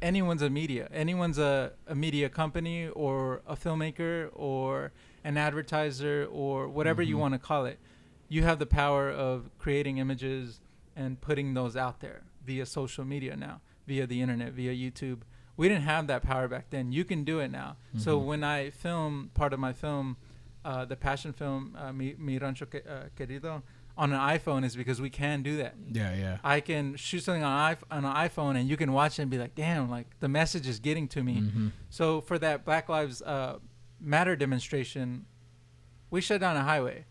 anyone's 0.01 0.41
a 0.41 0.49
media. 0.49 0.87
Anyone's 0.93 1.37
a, 1.39 1.73
a 1.87 1.95
media 1.95 2.29
company 2.29 2.87
or 2.89 3.41
a 3.47 3.55
filmmaker 3.55 4.29
or 4.33 4.91
an 5.23 5.35
advertiser 5.37 6.27
or 6.31 6.67
whatever 6.69 7.01
you 7.01 7.15
Mhm. 7.15 7.19
want 7.19 7.33
to 7.33 7.39
call 7.39 7.65
it. 7.65 7.79
You 8.29 8.43
have 8.43 8.59
the 8.59 8.65
power 8.67 9.09
of 9.09 9.49
creating 9.57 9.97
images 9.97 10.61
and 10.95 11.19
putting 11.19 11.53
those 11.53 11.75
out 11.75 11.99
there 12.01 12.21
via 12.45 12.65
social 12.65 13.05
media 13.05 13.35
now, 13.35 13.61
via 13.87 14.05
the 14.07 14.21
internet, 14.21 14.53
via 14.53 14.73
YouTube. 14.73 15.21
We 15.57 15.67
didn't 15.67 15.83
have 15.83 16.07
that 16.07 16.23
power 16.23 16.47
back 16.47 16.69
then. 16.69 16.91
You 16.91 17.03
can 17.03 17.23
do 17.23 17.39
it 17.39 17.49
now. 17.51 17.77
So 17.97 18.19
Mhm. 18.19 18.25
when 18.25 18.43
I 18.43 18.69
film 18.69 19.31
part 19.33 19.51
of 19.53 19.59
my 19.59 19.73
film, 19.73 20.15
uh, 20.63 20.85
the 20.85 20.95
passion 20.95 21.33
film, 21.33 21.75
uh, 21.77 21.91
Mi, 21.91 22.15
Mi 22.17 22.37
Rancho 22.37 22.65
Que- 22.65 22.81
uh, 22.87 23.09
Querido, 23.17 23.61
on 23.97 24.13
an 24.13 24.19
iPhone 24.19 24.63
is 24.63 24.77
because 24.77 25.01
we 25.01 25.09
can 25.09 25.41
do 25.43 25.57
that. 25.57 25.75
Yeah, 25.91 26.15
yeah. 26.15 26.37
I 26.43 26.61
can 26.61 26.95
shoot 26.95 27.21
something 27.23 27.43
on, 27.43 27.71
iP- 27.73 27.83
on 27.91 28.05
an 28.05 28.13
iPhone 28.15 28.55
and 28.55 28.69
you 28.69 28.77
can 28.77 28.93
watch 28.93 29.19
it 29.19 29.23
and 29.23 29.31
be 29.31 29.37
like, 29.37 29.55
damn, 29.55 29.89
like 29.89 30.07
the 30.21 30.29
message 30.29 30.65
is 30.67 30.79
getting 30.79 31.07
to 31.09 31.23
me. 31.23 31.41
Mhm. 31.41 31.71
So 31.89 32.21
for 32.21 32.39
that 32.39 32.63
Black 32.63 32.87
Lives 32.87 33.21
uh, 33.21 33.59
Matter 33.99 34.37
demonstration, 34.37 35.25
we 36.09 36.21
shut 36.21 36.39
down 36.39 36.55
a 36.55 36.63
highway. 36.63 37.03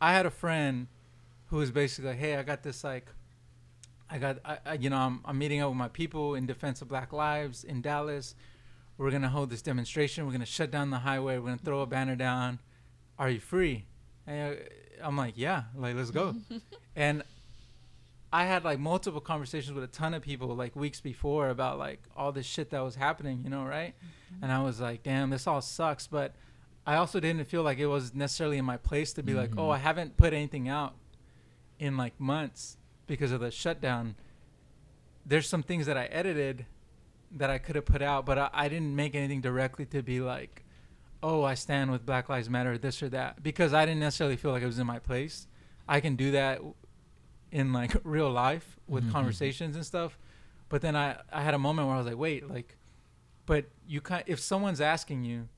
I 0.00 0.12
had 0.14 0.24
a 0.24 0.30
friend 0.30 0.86
who 1.48 1.56
was 1.56 1.70
basically 1.70 2.10
like, 2.10 2.18
hey, 2.18 2.36
I 2.36 2.42
got 2.42 2.62
this 2.62 2.82
like, 2.84 3.12
I 4.10 4.18
got, 4.18 4.38
I, 4.44 4.58
I, 4.64 4.72
you 4.74 4.90
know, 4.90 4.96
I'm, 4.96 5.20
I'm 5.24 5.38
meeting 5.38 5.60
up 5.60 5.68
with 5.68 5.76
my 5.76 5.88
people 5.88 6.34
in 6.34 6.46
defense 6.46 6.80
of 6.82 6.88
Black 6.88 7.12
lives 7.12 7.64
in 7.64 7.82
Dallas. 7.82 8.34
We're 8.96 9.10
gonna 9.10 9.28
hold 9.28 9.50
this 9.50 9.62
demonstration. 9.62 10.24
We're 10.26 10.32
gonna 10.32 10.46
shut 10.46 10.70
down 10.70 10.90
the 10.90 10.98
highway. 10.98 11.38
We're 11.38 11.46
gonna 11.46 11.58
throw 11.58 11.80
a 11.82 11.86
banner 11.86 12.16
down. 12.16 12.58
Are 13.18 13.28
you 13.30 13.38
free? 13.40 13.84
And 14.26 14.56
uh, 14.56 15.06
I'm 15.06 15.16
like, 15.16 15.34
yeah, 15.36 15.64
like 15.76 15.94
let's 15.94 16.10
go. 16.10 16.34
and 16.96 17.22
I 18.32 18.44
had 18.46 18.64
like 18.64 18.78
multiple 18.78 19.20
conversations 19.20 19.72
with 19.74 19.84
a 19.84 19.88
ton 19.88 20.14
of 20.14 20.22
people 20.22 20.48
like 20.56 20.74
weeks 20.74 21.00
before 21.00 21.50
about 21.50 21.78
like 21.78 22.00
all 22.16 22.32
this 22.32 22.46
shit 22.46 22.70
that 22.70 22.80
was 22.80 22.94
happening, 22.96 23.42
you 23.44 23.50
know, 23.50 23.64
right? 23.64 23.94
And 24.42 24.50
I 24.50 24.62
was 24.62 24.80
like, 24.80 25.02
damn, 25.02 25.30
this 25.30 25.46
all 25.46 25.60
sucks. 25.60 26.06
But 26.06 26.34
I 26.86 26.96
also 26.96 27.20
didn't 27.20 27.44
feel 27.44 27.62
like 27.62 27.78
it 27.78 27.86
was 27.86 28.14
necessarily 28.14 28.56
in 28.56 28.64
my 28.64 28.78
place 28.78 29.12
to 29.14 29.22
be 29.22 29.34
like, 29.34 29.50
Mhm. 29.50 29.58
oh, 29.60 29.70
I 29.70 29.78
haven't 29.78 30.16
put 30.16 30.32
anything 30.32 30.68
out 30.68 30.94
in 31.78 31.96
like 31.98 32.18
months 32.18 32.77
because 33.08 33.32
of 33.32 33.40
the 33.40 33.50
shutdown. 33.50 34.14
There's 35.26 35.48
some 35.48 35.64
things 35.64 35.86
that 35.86 35.96
I 35.96 36.04
edited 36.06 36.66
that 37.32 37.50
I 37.50 37.58
could 37.58 37.74
have 37.74 37.84
put 37.84 38.00
out, 38.00 38.24
but 38.24 38.38
I, 38.38 38.50
I 38.52 38.68
didn't 38.68 38.94
make 38.94 39.14
anything 39.16 39.40
directly 39.40 39.84
to 39.86 40.02
be 40.02 40.20
like, 40.20 40.64
oh, 41.22 41.42
I 41.42 41.54
stand 41.54 41.90
with 41.90 42.06
Black 42.06 42.28
Lives 42.28 42.48
Matter, 42.48 42.78
this 42.78 43.02
or 43.02 43.08
that, 43.08 43.42
because 43.42 43.74
I 43.74 43.84
didn't 43.84 44.00
necessarily 44.00 44.36
feel 44.36 44.52
like 44.52 44.62
it 44.62 44.66
was 44.66 44.78
in 44.78 44.86
my 44.86 45.00
place. 45.00 45.48
I 45.88 46.00
can 46.00 46.14
do 46.14 46.30
that 46.30 46.60
in 47.50 47.72
like 47.72 47.96
real 48.04 48.30
life 48.30 48.78
with 48.86 49.04
Mhm. 49.08 49.12
conversations 49.12 49.74
and 49.74 49.84
stuff. 49.84 50.16
But 50.68 50.80
then 50.82 50.94
I, 50.94 51.16
I 51.32 51.42
had 51.42 51.54
a 51.54 51.58
moment 51.58 51.88
where 51.88 51.96
I 51.96 51.98
was 51.98 52.06
like, 52.06 52.16
wait, 52.18 52.48
like, 52.48 52.76
but 53.46 53.64
you 53.86 54.00
can 54.02 54.22
if 54.26 54.38
someone's 54.38 54.80
asking 54.80 55.24
you 55.24 55.48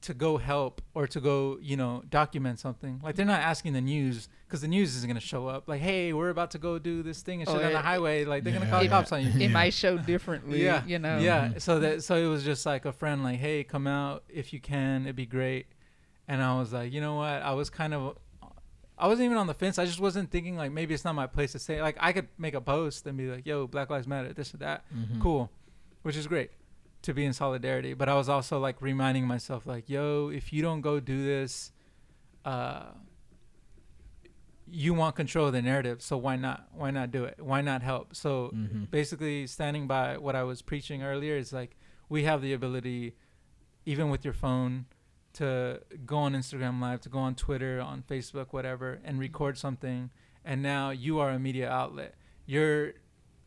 to 0.00 0.14
go 0.14 0.36
help 0.36 0.80
or 0.94 1.06
to 1.08 1.20
go, 1.20 1.58
you 1.60 1.76
know, 1.76 2.02
document 2.08 2.60
something, 2.60 3.00
like 3.02 3.16
they're 3.16 3.26
not 3.26 3.40
asking 3.40 3.72
the 3.72 3.80
news 3.80 4.28
because 4.46 4.60
the 4.60 4.68
news 4.68 4.94
isn't 4.96 5.08
gonna 5.08 5.18
show 5.20 5.48
up. 5.48 5.68
Like, 5.68 5.80
hey, 5.80 6.12
we're 6.12 6.28
about 6.30 6.52
to 6.52 6.58
go 6.58 6.78
do 6.78 7.02
this 7.02 7.20
thing 7.22 7.40
and 7.42 7.48
Oh, 7.48 7.54
shit 7.56 7.64
on 7.64 7.72
the 7.72 7.80
highway. 7.80 8.24
Like 8.24 8.44
they're 8.44 8.52
Yeah, 8.52 8.60
gonna 8.60 8.70
call 8.70 8.82
yeah. 8.84 8.88
cops 8.90 9.10
on 9.12 9.22
you. 9.22 9.28
It 9.34 9.40
Yeah. 9.42 9.48
might 9.48 9.74
show 9.74 9.98
differently, 9.98 10.62
Yeah, 10.64 10.84
you 10.86 10.98
know. 11.00 11.18
Yeah. 11.18 11.48
Mhm. 11.48 11.60
So 11.60 11.80
that 11.80 12.04
so 12.04 12.14
it 12.16 12.26
was 12.28 12.44
just 12.44 12.64
like 12.64 12.84
a 12.84 12.92
friend, 12.92 13.24
like, 13.24 13.38
hey, 13.40 13.64
come 13.64 13.86
out 13.88 14.22
if 14.28 14.52
you 14.52 14.60
can. 14.60 15.02
It'd 15.02 15.16
be 15.16 15.26
great. 15.26 15.66
And 16.28 16.42
I 16.42 16.58
was 16.58 16.72
like, 16.72 16.92
you 16.92 17.00
know 17.00 17.16
what? 17.16 17.42
I 17.42 17.54
was 17.54 17.68
kind 17.68 17.92
of, 17.92 18.16
I 18.96 19.06
wasn't 19.08 19.26
even 19.26 19.36
on 19.38 19.46
the 19.48 19.54
fence. 19.54 19.78
I 19.78 19.84
just 19.84 20.00
wasn't 20.00 20.30
thinking 20.30 20.56
like 20.56 20.70
maybe 20.70 20.94
it's 20.94 21.04
not 21.04 21.14
my 21.16 21.26
place 21.26 21.52
to 21.52 21.58
say. 21.58 21.82
Like 21.82 21.96
I 21.98 22.12
could 22.12 22.28
make 22.38 22.54
a 22.54 22.60
post 22.60 23.04
and 23.06 23.18
be 23.18 23.26
like, 23.28 23.46
yo, 23.46 23.66
Black 23.66 23.90
Lives 23.90 24.06
Matter, 24.06 24.32
this 24.32 24.54
or 24.54 24.58
that. 24.58 24.84
Mhm. 24.94 25.20
Cool, 25.20 25.50
which 26.02 26.16
is 26.16 26.26
great 26.28 26.50
to 27.02 27.14
be 27.14 27.24
in 27.24 27.32
solidarity. 27.32 27.94
But 27.94 28.08
I 28.08 28.14
was 28.14 28.28
also 28.28 28.58
like 28.58 28.80
reminding 28.82 29.26
myself, 29.26 29.66
like, 29.66 29.88
yo, 29.88 30.28
if 30.28 30.52
you 30.52 30.62
don't 30.62 30.80
go 30.80 31.00
do 31.00 31.24
this, 31.24 31.72
uh, 32.44 32.86
you 34.70 34.92
want 34.92 35.16
control 35.16 35.46
of 35.46 35.52
the 35.52 35.62
narrative. 35.62 36.02
So 36.02 36.16
why 36.16 36.36
not? 36.36 36.68
Why 36.74 36.90
not 36.90 37.10
do 37.10 37.24
it? 37.24 37.40
Why 37.40 37.62
not 37.62 37.82
help? 37.82 38.14
So 38.14 38.50
Mhm. 38.54 38.90
basically 38.90 39.46
standing 39.46 39.86
by 39.86 40.18
what 40.18 40.36
I 40.36 40.42
was 40.42 40.60
preaching 40.60 41.02
earlier 41.02 41.36
is 41.36 41.52
like 41.52 41.76
we 42.08 42.24
have 42.24 42.42
the 42.42 42.52
ability, 42.52 43.14
even 43.86 44.10
with 44.10 44.24
your 44.24 44.34
phone, 44.34 44.86
to 45.34 45.80
go 46.04 46.18
on 46.18 46.32
Instagram 46.34 46.80
Live, 46.80 47.00
to 47.02 47.08
go 47.08 47.18
on 47.18 47.34
Twitter, 47.34 47.80
on 47.80 48.02
Facebook, 48.02 48.48
whatever, 48.52 49.00
and 49.04 49.18
record 49.18 49.56
something. 49.56 50.10
And 50.44 50.62
now 50.62 50.90
you 50.90 51.18
are 51.18 51.30
a 51.30 51.38
media 51.38 51.70
outlet. 51.70 52.14
Your 52.44 52.94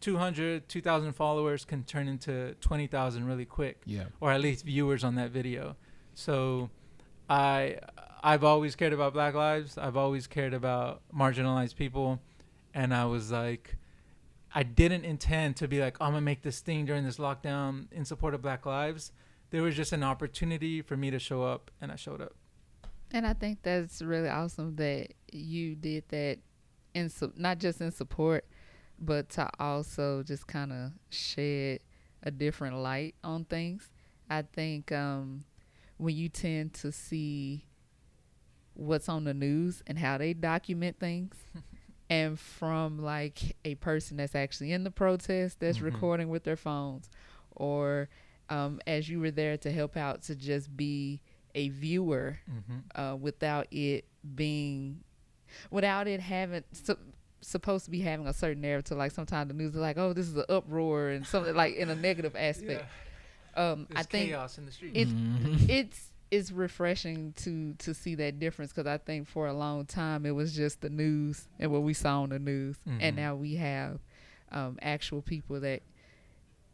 200, 0.01 0.67
2,000 0.67 1.13
followers 1.13 1.63
can 1.65 1.83
turn 1.83 2.07
into 2.07 2.55
20,000 2.61 3.25
really 3.25 3.45
quick 3.45 3.81
Yeah. 3.85 4.05
or 4.19 4.31
at 4.31 4.41
least 4.41 4.65
viewers 4.65 5.03
on 5.03 5.15
that 5.15 5.31
video. 5.31 5.75
So 6.13 6.69
I 7.29 7.77
I've 8.23 8.43
always 8.43 8.75
cared 8.75 8.93
about 8.93 9.13
black 9.13 9.33
lives. 9.33 9.77
I've 9.77 9.97
always 9.97 10.27
cared 10.27 10.53
about 10.53 11.01
marginalized 11.15 11.75
people 11.75 12.19
and 12.73 12.93
I 12.93 13.05
was 13.05 13.31
like 13.31 13.77
I 14.53 14.63
didn't 14.63 15.05
intend 15.05 15.55
to 15.57 15.67
be 15.67 15.79
like 15.79 15.97
I'm 16.01 16.11
going 16.11 16.21
to 16.21 16.25
make 16.25 16.41
this 16.41 16.59
thing 16.59 16.85
during 16.85 17.05
this 17.05 17.17
lockdown 17.17 17.87
in 17.91 18.03
support 18.05 18.33
of 18.33 18.41
black 18.41 18.65
lives. 18.65 19.11
There 19.51 19.63
was 19.63 19.75
just 19.75 19.93
an 19.93 20.03
opportunity 20.03 20.81
for 20.81 20.97
me 20.97 21.09
to 21.11 21.19
show 21.19 21.43
up 21.43 21.71
and 21.79 21.91
I 21.91 21.95
showed 21.95 22.21
up. 22.21 22.35
And 23.11 23.25
I 23.27 23.33
think 23.33 23.59
that's 23.63 24.01
really 24.01 24.29
awesome 24.29 24.75
that 24.77 25.13
you 25.31 25.75
did 25.75 26.03
that 26.09 26.39
in 26.93 27.09
su- 27.09 27.33
not 27.35 27.57
just 27.59 27.79
in 27.81 27.91
support, 27.91 28.45
but 29.01 29.29
to 29.31 29.49
also 29.59 30.23
just 30.23 30.47
kind 30.47 30.71
of 30.71 30.91
shed 31.09 31.79
a 32.23 32.31
different 32.31 32.77
light 32.77 33.15
on 33.23 33.45
things. 33.45 33.89
I 34.29 34.43
think 34.43 34.91
um, 34.91 35.43
when 35.97 36.15
you 36.15 36.29
tend 36.29 36.73
to 36.75 36.91
see 36.91 37.65
what's 38.73 39.09
on 39.09 39.23
the 39.25 39.33
news 39.33 39.83
and 39.87 39.97
how 39.97 40.17
they 40.17 40.33
document 40.33 40.99
things, 40.99 41.35
and 42.09 42.39
from 42.39 42.99
like 43.01 43.55
a 43.65 43.75
person 43.75 44.17
that's 44.17 44.35
actually 44.35 44.71
in 44.71 44.83
the 44.83 44.91
protest 44.91 45.59
that's 45.59 45.79
Mhm. 45.79 45.83
recording 45.83 46.29
with 46.29 46.43
their 46.43 46.55
phones, 46.57 47.09
or 47.55 48.09
um, 48.49 48.79
as 48.85 49.09
you 49.09 49.19
were 49.19 49.31
there 49.31 49.57
to 49.57 49.71
help 49.71 49.95
out 49.97 50.21
to 50.23 50.35
just 50.35 50.75
be 50.75 51.21
a 51.55 51.69
viewer 51.69 52.39
Mm-hmm. 52.49 53.01
uh, 53.01 53.15
without 53.15 53.67
it 53.71 54.05
being, 54.35 55.03
without 55.69 56.07
it 56.07 56.19
having 56.21 56.63
su- 56.71 56.97
supposed 57.41 57.85
to 57.85 57.91
be 57.91 58.01
having 58.01 58.27
a 58.27 58.33
certain 58.33 58.61
narrative. 58.61 58.97
Like 58.97 59.11
sometimes 59.11 59.47
the 59.49 59.53
news 59.53 59.71
is 59.71 59.77
like, 59.81 59.97
oh, 59.97 60.13
this 60.13 60.27
is 60.27 60.35
an 60.37 60.45
uproar 60.49 61.09
and 61.09 61.25
something 61.25 61.55
like 61.55 61.75
in 61.75 61.89
a 61.89 61.95
negative 61.95 62.35
aspect. 62.39 62.85
Um, 63.55 63.87
I 63.95 64.03
think 64.03 64.29
chaos 64.29 64.57
in 64.57 64.65
the 64.65 64.71
streets. 64.71 64.97
it- 64.97 65.09
Mhm. 65.09 65.69
it's 65.69 66.07
it's 66.31 66.49
refreshing 66.51 67.33
to 67.33 67.73
to 67.79 67.93
see 67.93 68.15
that 68.15 68.39
difference 68.39 68.71
because 68.71 68.87
I 68.87 68.97
think 68.97 69.27
for 69.27 69.47
a 69.47 69.53
long 69.53 69.85
time 69.85 70.25
it 70.25 70.31
was 70.31 70.55
just 70.55 70.79
the 70.79 70.89
news 70.89 71.49
and 71.59 71.69
what 71.71 71.83
we 71.83 71.93
saw 71.93 72.21
on 72.21 72.29
the 72.29 72.39
news, 72.39 72.77
Mhm. 72.87 72.97
and 73.01 73.15
now 73.17 73.35
we 73.35 73.55
have 73.55 73.99
um, 74.53 74.77
actual 74.81 75.21
people 75.21 75.59
that 75.61 75.81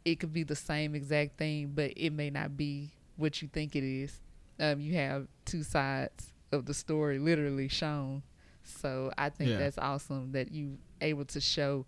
it 0.04 0.20
could 0.20 0.32
be 0.32 0.42
the 0.44 0.54
same 0.56 0.94
exact 0.94 1.36
thing, 1.38 1.72
but 1.74 1.92
it 1.96 2.10
may 2.10 2.30
not 2.30 2.56
be 2.56 2.90
what 3.16 3.42
you 3.42 3.48
think 3.48 3.74
it 3.76 3.82
is. 3.84 4.20
Um, 4.60 4.80
you 4.80 4.94
have 4.94 5.26
two 5.44 5.62
sides 5.64 6.32
of 6.52 6.66
the 6.66 6.74
story 6.74 7.18
literally 7.18 7.68
shown, 7.68 8.22
so 8.68 9.12
I 9.18 9.28
think 9.30 9.50
Yeah. 9.50 9.58
that's 9.58 9.78
awesome 9.78 10.32
that 10.32 10.52
you 10.52 10.78
able 11.00 11.24
to 11.26 11.40
show 11.40 11.86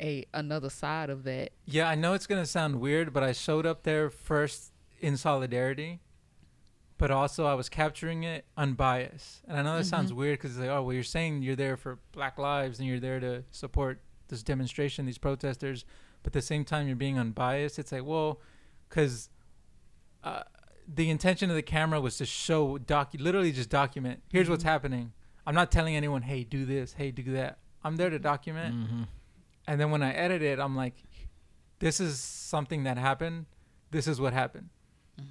a 0.00 0.24
another 0.34 0.68
side 0.70 1.08
of 1.10 1.24
that. 1.24 1.50
Yeah, 1.64 1.88
I 1.88 1.94
know 1.94 2.12
it's 2.14 2.26
gonna 2.26 2.46
sound 2.46 2.80
weird, 2.80 3.12
but 3.12 3.22
I 3.22 3.32
showed 3.32 3.64
up 3.66 3.82
there 3.84 4.10
first 4.10 4.72
in 5.00 5.16
solidarity, 5.16 6.00
but 6.98 7.10
also 7.10 7.46
I 7.46 7.54
was 7.54 7.68
capturing 7.68 8.22
it 8.24 8.44
unbiased. 8.56 9.42
And 9.46 9.58
I 9.58 9.62
know 9.62 9.76
that 9.78 9.84
sounds 9.84 10.12
Mhm. 10.12 10.16
weird 10.16 10.38
because 10.38 10.52
it's 10.52 10.60
like, 10.60 10.70
oh, 10.70 10.82
well, 10.82 10.92
you're 10.94 11.02
saying 11.02 11.42
you're 11.42 11.56
there 11.56 11.76
for 11.76 11.98
Black 12.12 12.38
Lives 12.38 12.78
and 12.78 12.88
you're 12.88 13.00
there 13.00 13.20
to 13.20 13.44
support 13.50 14.00
this 14.28 14.42
demonstration, 14.42 15.06
these 15.06 15.18
protesters, 15.18 15.84
but 16.22 16.30
at 16.30 16.32
the 16.34 16.42
same 16.42 16.64
time 16.64 16.86
you're 16.88 16.96
being 16.96 17.18
unbiased. 17.18 17.78
It's 17.78 17.92
like, 17.92 18.04
well, 18.04 18.40
because 18.88 19.30
uh, 20.24 20.42
the 20.88 21.08
intention 21.10 21.50
of 21.50 21.56
the 21.56 21.62
camera 21.62 22.00
was 22.00 22.16
to 22.18 22.26
show, 22.26 22.78
docu- 22.78 23.20
literally 23.20 23.52
just 23.52 23.68
document. 23.70 24.22
Here's 24.30 24.48
what's 24.50 24.64
Mhm. 24.64 24.68
happening. 24.68 25.12
I'm 25.46 25.54
not 25.54 25.70
telling 25.70 25.94
anyone, 25.96 26.22
hey, 26.22 26.44
do 26.44 26.64
this, 26.64 26.92
hey, 26.94 27.10
do 27.10 27.22
that. 27.32 27.58
I'm 27.84 27.96
there 27.96 28.10
to 28.10 28.18
document. 28.18 28.74
Mhm. 28.74 29.06
And 29.68 29.80
then 29.80 29.90
when 29.90 30.02
I 30.02 30.12
edit 30.12 30.42
it, 30.42 30.58
I'm 30.58 30.74
like, 30.76 30.94
this 31.78 32.00
is 32.00 32.18
something 32.20 32.84
that 32.84 32.98
happened. 32.98 33.46
This 33.90 34.06
is 34.08 34.20
what 34.20 34.32
happened. 34.32 34.70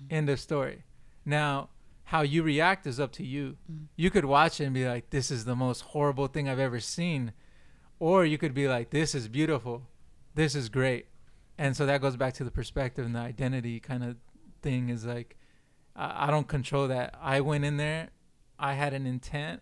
End 0.09 0.29
of 0.29 0.39
story. 0.39 0.83
Now, 1.25 1.69
how 2.05 2.21
you 2.21 2.43
react 2.43 2.87
is 2.87 2.99
up 2.99 3.11
to 3.13 3.25
you. 3.25 3.57
Mhm. 3.71 3.87
You 3.95 4.09
could 4.09 4.25
watch 4.25 4.61
it 4.61 4.65
and 4.65 4.73
be 4.73 4.87
like, 4.87 5.09
this 5.09 5.29
is 5.31 5.45
the 5.45 5.55
most 5.55 5.81
horrible 5.81 6.27
thing 6.27 6.47
I've 6.47 6.59
ever 6.59 6.79
seen. 6.79 7.33
Or 7.99 8.25
you 8.25 8.37
could 8.37 8.53
be 8.53 8.67
like, 8.67 8.89
this 8.91 9.15
is 9.15 9.27
beautiful. 9.27 9.87
This 10.33 10.55
is 10.55 10.69
great. 10.69 11.07
And 11.57 11.75
so 11.75 11.85
that 11.85 12.01
goes 12.01 12.15
back 12.17 12.33
to 12.35 12.43
the 12.43 12.51
perspective 12.51 13.05
and 13.05 13.15
the 13.15 13.19
identity 13.19 13.79
kind 13.79 14.03
of 14.03 14.17
thing 14.61 14.89
is 14.89 15.05
like, 15.05 15.37
I, 15.95 16.27
I 16.27 16.31
don't 16.31 16.47
control 16.47 16.87
that. 16.89 17.15
I 17.21 17.41
went 17.41 17.63
in 17.65 17.77
there, 17.77 18.09
I 18.59 18.73
had 18.73 18.93
an 18.93 19.05
intent, 19.05 19.61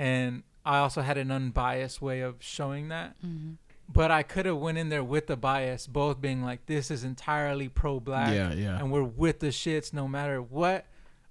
and 0.00 0.42
I 0.64 0.78
also 0.78 1.02
had 1.02 1.18
an 1.18 1.30
unbiased 1.30 2.00
way 2.00 2.20
of 2.20 2.36
showing 2.40 2.88
that. 2.88 3.20
Mhm. 3.22 3.56
But 3.92 4.10
I 4.10 4.22
could 4.22 4.46
have 4.46 4.56
went 4.56 4.78
in 4.78 4.88
there 4.88 5.02
with 5.04 5.26
the 5.26 5.36
bias, 5.36 5.86
both 5.86 6.20
being 6.20 6.42
like, 6.44 6.66
"This 6.66 6.90
is 6.90 7.02
entirely 7.02 7.68
pro-black, 7.68 8.32
Yeah, 8.32 8.52
yeah. 8.52 8.78
and 8.78 8.90
we're 8.92 9.02
with 9.02 9.40
the 9.40 9.48
shits 9.48 9.92
no 9.92 10.06
matter 10.06 10.40
what," 10.40 10.86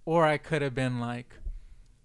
or 0.06 0.26
I 0.26 0.38
could 0.38 0.62
have 0.62 0.76
been 0.76 1.00
like, 1.00 1.36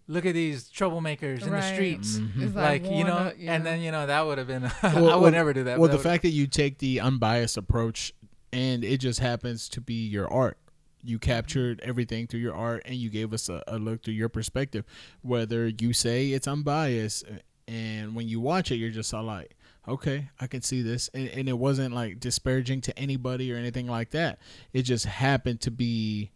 "Look 0.06 0.24
at 0.26 0.34
these 0.34 0.70
troublemakers 0.70 1.40
in 1.42 1.46
the 1.50 1.56
Right. 1.56 1.74
streets." 1.74 2.18
Mhm. 2.18 2.42
It's 2.42 2.54
Like, 2.54 2.84
you 2.84 3.02
know, 3.04 3.14
up, 3.14 3.34
yeah. 3.38 3.52
and 3.54 3.66
then 3.66 3.80
you 3.80 3.90
know 3.90 4.06
that 4.06 4.24
would 4.26 4.38
have 4.38 4.46
been. 4.46 4.64
I 4.82 4.94
would 5.00 5.02
well- 5.22 5.30
never 5.32 5.52
do 5.52 5.64
that. 5.64 5.78
well, 5.80 5.90
the 5.90 5.96
that 5.96 6.02
fact 6.02 6.22
that 6.22 6.30
you 6.30 6.46
take 6.46 6.78
the 6.78 7.00
unbiased 7.00 7.56
approach 7.56 8.12
and 8.52 8.84
it 8.84 8.98
just 8.98 9.18
happens 9.20 9.68
to 9.70 9.80
be 9.80 10.06
your 10.06 10.32
art. 10.32 10.56
You 11.04 11.18
captured 11.18 11.80
everything 11.82 12.26
through 12.26 12.40
your 12.40 12.54
art 12.54 12.82
and 12.84 12.96
you 12.96 13.10
gave 13.10 13.32
us 13.32 13.48
a, 13.48 13.62
a 13.66 13.78
look 13.78 14.02
through 14.02 14.14
your 14.14 14.28
perspective. 14.28 14.84
Whether 15.22 15.68
you 15.68 15.92
say 15.92 16.30
it's 16.30 16.48
unbiased 16.48 17.24
uh, 17.26 17.36
and 17.66 18.14
when 18.14 18.28
you 18.28 18.40
watch 18.40 18.70
it, 18.70 18.76
you're 18.76 18.90
just 18.90 19.12
all 19.14 19.24
like, 19.24 19.56
okay, 19.86 20.30
I 20.40 20.46
can 20.46 20.62
see 20.62 20.82
this. 20.82 21.08
And, 21.14 21.28
and 21.28 21.48
it 21.48 21.58
wasn't 21.58 21.94
like 21.94 22.20
disparaging 22.20 22.82
to 22.82 22.98
anybody 22.98 23.52
or 23.52 23.56
anything 23.56 23.86
like 23.86 24.10
that. 24.10 24.38
It 24.72 24.82
just 24.82 25.06
happened 25.06 25.60
to 25.62 25.70
be 25.70 26.30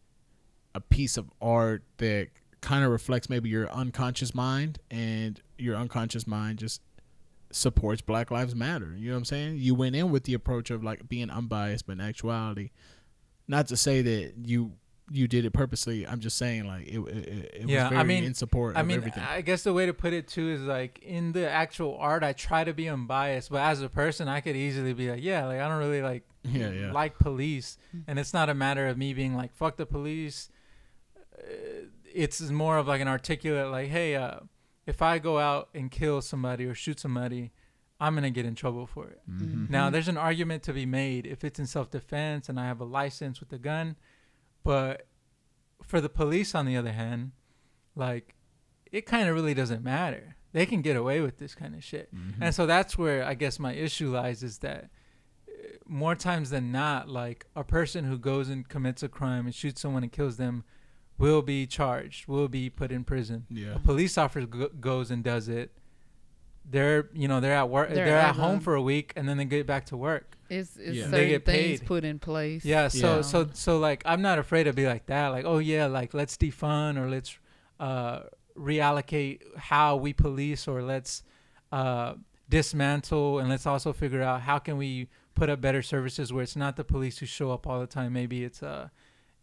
a 0.74 0.80
piece 0.80 1.16
of 1.16 1.30
art 1.40 1.82
that 1.98 2.28
kind 2.60 2.84
of 2.84 2.90
reflects 2.90 3.30
maybe 3.30 3.48
your 3.48 3.70
unconscious 3.70 4.34
mind 4.34 4.78
and 4.90 5.40
your 5.58 5.76
unconscious 5.76 6.26
mind 6.26 6.58
just 6.58 6.82
supports 7.50 8.02
Black 8.02 8.30
Lives 8.30 8.54
Matter. 8.54 8.94
You 8.96 9.08
know 9.08 9.14
what 9.14 9.18
I'm 9.18 9.24
saying? 9.24 9.56
You 9.58 9.74
went 9.74 9.96
in 9.96 10.10
with 10.10 10.24
the 10.24 10.34
approach 10.34 10.70
of 10.70 10.84
like 10.84 11.08
being 11.08 11.30
unbiased, 11.30 11.86
but 11.86 11.92
in 11.92 12.00
actuality, 12.00 12.70
not 13.49 13.66
to 13.68 13.76
say 13.76 14.03
that 14.03 14.34
you 14.44 14.72
you 15.11 15.26
did 15.26 15.46
it 15.46 15.53
purposely. 15.53 16.07
I'm 16.07 16.20
just 16.20 16.36
saying 16.36 16.66
like 16.66 16.86
it 16.86 16.99
it, 17.01 17.51
it 17.55 17.68
Yeah, 17.68 17.80
I 17.80 17.82
was 17.84 17.90
very 17.92 18.05
mean- 18.05 18.24
in 18.24 18.34
support 18.34 18.76
I 18.76 18.80
of 18.80 18.86
mean, 18.86 18.99
everything. 18.99 19.22
I 19.22 19.40
guess 19.40 19.62
the 19.62 19.72
way 19.72 19.86
to 19.86 19.94
put 19.94 20.12
it 20.12 20.28
too 20.28 20.51
is 20.51 20.61
like 20.62 20.99
in 21.03 21.32
the 21.32 21.49
actual 21.51 21.96
art, 21.99 22.22
I 22.22 22.34
try 22.34 22.62
to 22.64 22.74
be 22.74 22.88
unbiased, 22.88 23.51
but 23.51 23.62
as 23.62 23.80
a 23.80 23.88
person, 23.88 24.28
I 24.28 24.40
could 24.40 24.55
easily 24.57 24.92
be 24.92 25.11
like, 25.11 25.22
yeah, 25.22 25.46
like 25.46 25.61
I 25.61 25.68
don't 25.68 25.78
really 25.78 26.03
like 26.03 26.24
yeah, 26.44 26.70
yeah. 26.70 26.92
like 26.92 27.18
police, 27.18 27.78
and 28.07 28.18
it's 28.18 28.34
not 28.34 28.49
a 28.51 28.55
matter 28.55 28.86
of 28.86 28.99
me 28.99 29.14
being 29.14 29.34
like 29.34 29.55
fuck 29.55 29.76
the 29.78 29.86
police. 29.86 30.51
Uh, 31.38 31.86
It's 32.14 32.40
more 32.51 32.78
of 32.78 32.86
like 32.88 33.01
an 33.01 33.09
articulate 33.09 33.70
like, 33.70 33.88
hey, 33.88 34.14
uh, 34.16 34.40
if 34.86 35.03
I 35.03 35.18
go 35.18 35.38
out 35.38 35.68
and 35.74 35.90
kill 35.90 36.20
somebody 36.22 36.64
or 36.64 36.74
shoot 36.74 36.99
somebody, 37.01 37.51
I'm 38.01 38.14
gonna 38.14 38.30
get 38.30 38.46
in 38.46 38.55
trouble 38.55 38.86
for 38.86 39.09
it. 39.09 39.20
Mhm. 39.28 39.68
Now, 39.70 39.90
there's 39.90 40.09
an 40.09 40.16
argument 40.16 40.62
to 40.64 40.72
be 40.72 40.86
made 40.86 41.26
if 41.26 41.42
it's 41.42 41.59
in 41.59 41.66
self 41.66 41.90
defense 41.90 42.49
and 42.49 42.59
I 42.61 42.66
have 42.66 42.80
a 42.80 42.84
license 42.84 43.40
with 43.40 43.53
a 43.53 43.59
gun, 43.59 43.96
but 44.62 45.07
for 45.82 46.01
the 46.01 46.09
police, 46.09 46.55
on 46.55 46.66
the 46.66 46.76
other 46.76 46.92
hand, 46.92 47.32
like 47.96 48.34
it 48.92 49.05
kind 49.07 49.28
of 49.28 49.34
really 49.34 49.55
doesn't 49.55 49.82
matter. 49.82 50.36
They 50.53 50.64
can 50.64 50.80
get 50.80 50.96
away 50.96 51.20
with 51.20 51.38
this 51.38 51.55
kind 51.55 51.74
of 51.74 51.82
shit. 51.84 52.14
Mhm. 52.14 52.34
And 52.40 52.55
so 52.55 52.66
that's 52.66 52.96
where 52.96 53.24
I 53.24 53.34
guess 53.34 53.59
my 53.59 53.72
issue 53.74 54.11
lies 54.11 54.42
is 54.42 54.59
that 54.59 54.90
uh, 55.49 55.51
more 55.86 56.14
times 56.14 56.51
than 56.51 56.70
not, 56.72 57.09
like 57.09 57.46
a 57.57 57.64
person 57.64 58.05
who 58.05 58.16
goes 58.18 58.49
and 58.49 58.66
commits 58.68 59.03
a 59.03 59.09
crime 59.09 59.46
and 59.46 59.55
shoots 59.55 59.80
someone 59.80 60.03
and 60.05 60.12
kills 60.12 60.36
them 60.36 60.64
will 61.18 61.42
be 61.42 61.66
charged, 61.66 62.28
will 62.28 62.49
be 62.49 62.70
put 62.70 62.92
in 62.92 63.03
prison. 63.05 63.44
yeah. 63.51 63.74
A 63.74 63.78
police 63.80 64.16
officer 64.16 64.46
go- 64.46 64.68
goes 64.68 65.11
and 65.11 65.24
does 65.24 65.49
it. 65.49 65.76
They're 66.70 67.08
you 67.14 67.28
know 67.28 67.40
they're 67.40 67.54
at 67.54 67.68
work 67.70 67.88
They're 67.88 68.04
they're, 68.04 68.16
at 68.18 68.30
at 68.30 68.36
home 68.36 68.50
home. 68.52 68.60
for 68.60 68.74
a 68.74 68.82
week 68.82 69.12
and 69.16 69.28
then 69.28 69.36
they 69.38 69.44
get 69.44 69.66
back 69.66 69.86
to 69.86 69.96
work. 69.96 70.36
It's, 70.50 70.76
it's 70.76 70.96
Yeah. 70.96 71.04
certain 71.04 71.10
They 71.12 71.28
get 71.28 71.44
things 71.44 71.80
paid. 71.80 71.86
put 71.86 72.04
in 72.04 72.18
place. 72.18 72.64
Yeah, 72.64 72.88
so 72.88 73.16
Yeah. 73.16 73.22
so 73.22 73.48
so 73.52 73.78
like 73.78 74.02
I'm 74.04 74.22
not 74.22 74.38
afraid 74.38 74.64
to 74.64 74.72
be 74.72 74.86
like 74.86 75.06
that. 75.06 75.28
Like 75.28 75.44
oh 75.46 75.58
yeah, 75.58 75.86
like 75.86 76.14
let's 76.14 76.36
defund 76.36 76.96
or 76.98 77.08
let's 77.08 77.38
uh, 77.80 78.20
reallocate 78.56 79.40
how 79.56 79.96
we 79.96 80.12
police 80.12 80.66
or 80.68 80.82
let's 80.82 81.22
uh, 81.72 82.14
dismantle 82.48 83.38
and 83.38 83.48
let's 83.48 83.66
also 83.66 83.92
figure 83.92 84.22
out 84.22 84.42
how 84.42 84.58
can 84.58 84.76
we 84.76 85.08
put 85.34 85.48
up 85.48 85.60
better 85.60 85.82
services 85.82 86.32
where 86.32 86.42
it's 86.42 86.56
not 86.56 86.76
the 86.76 86.84
police 86.84 87.18
who 87.18 87.26
show 87.26 87.50
up 87.52 87.66
all 87.66 87.80
the 87.80 87.86
time. 87.86 88.12
Maybe 88.12 88.42
it's 88.44 88.62
uh, 88.62 88.88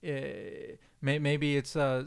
eh, 0.03 0.75
may, 1.01 1.19
maybe 1.19 1.55
it's 1.55 1.75
uh, 1.75 2.03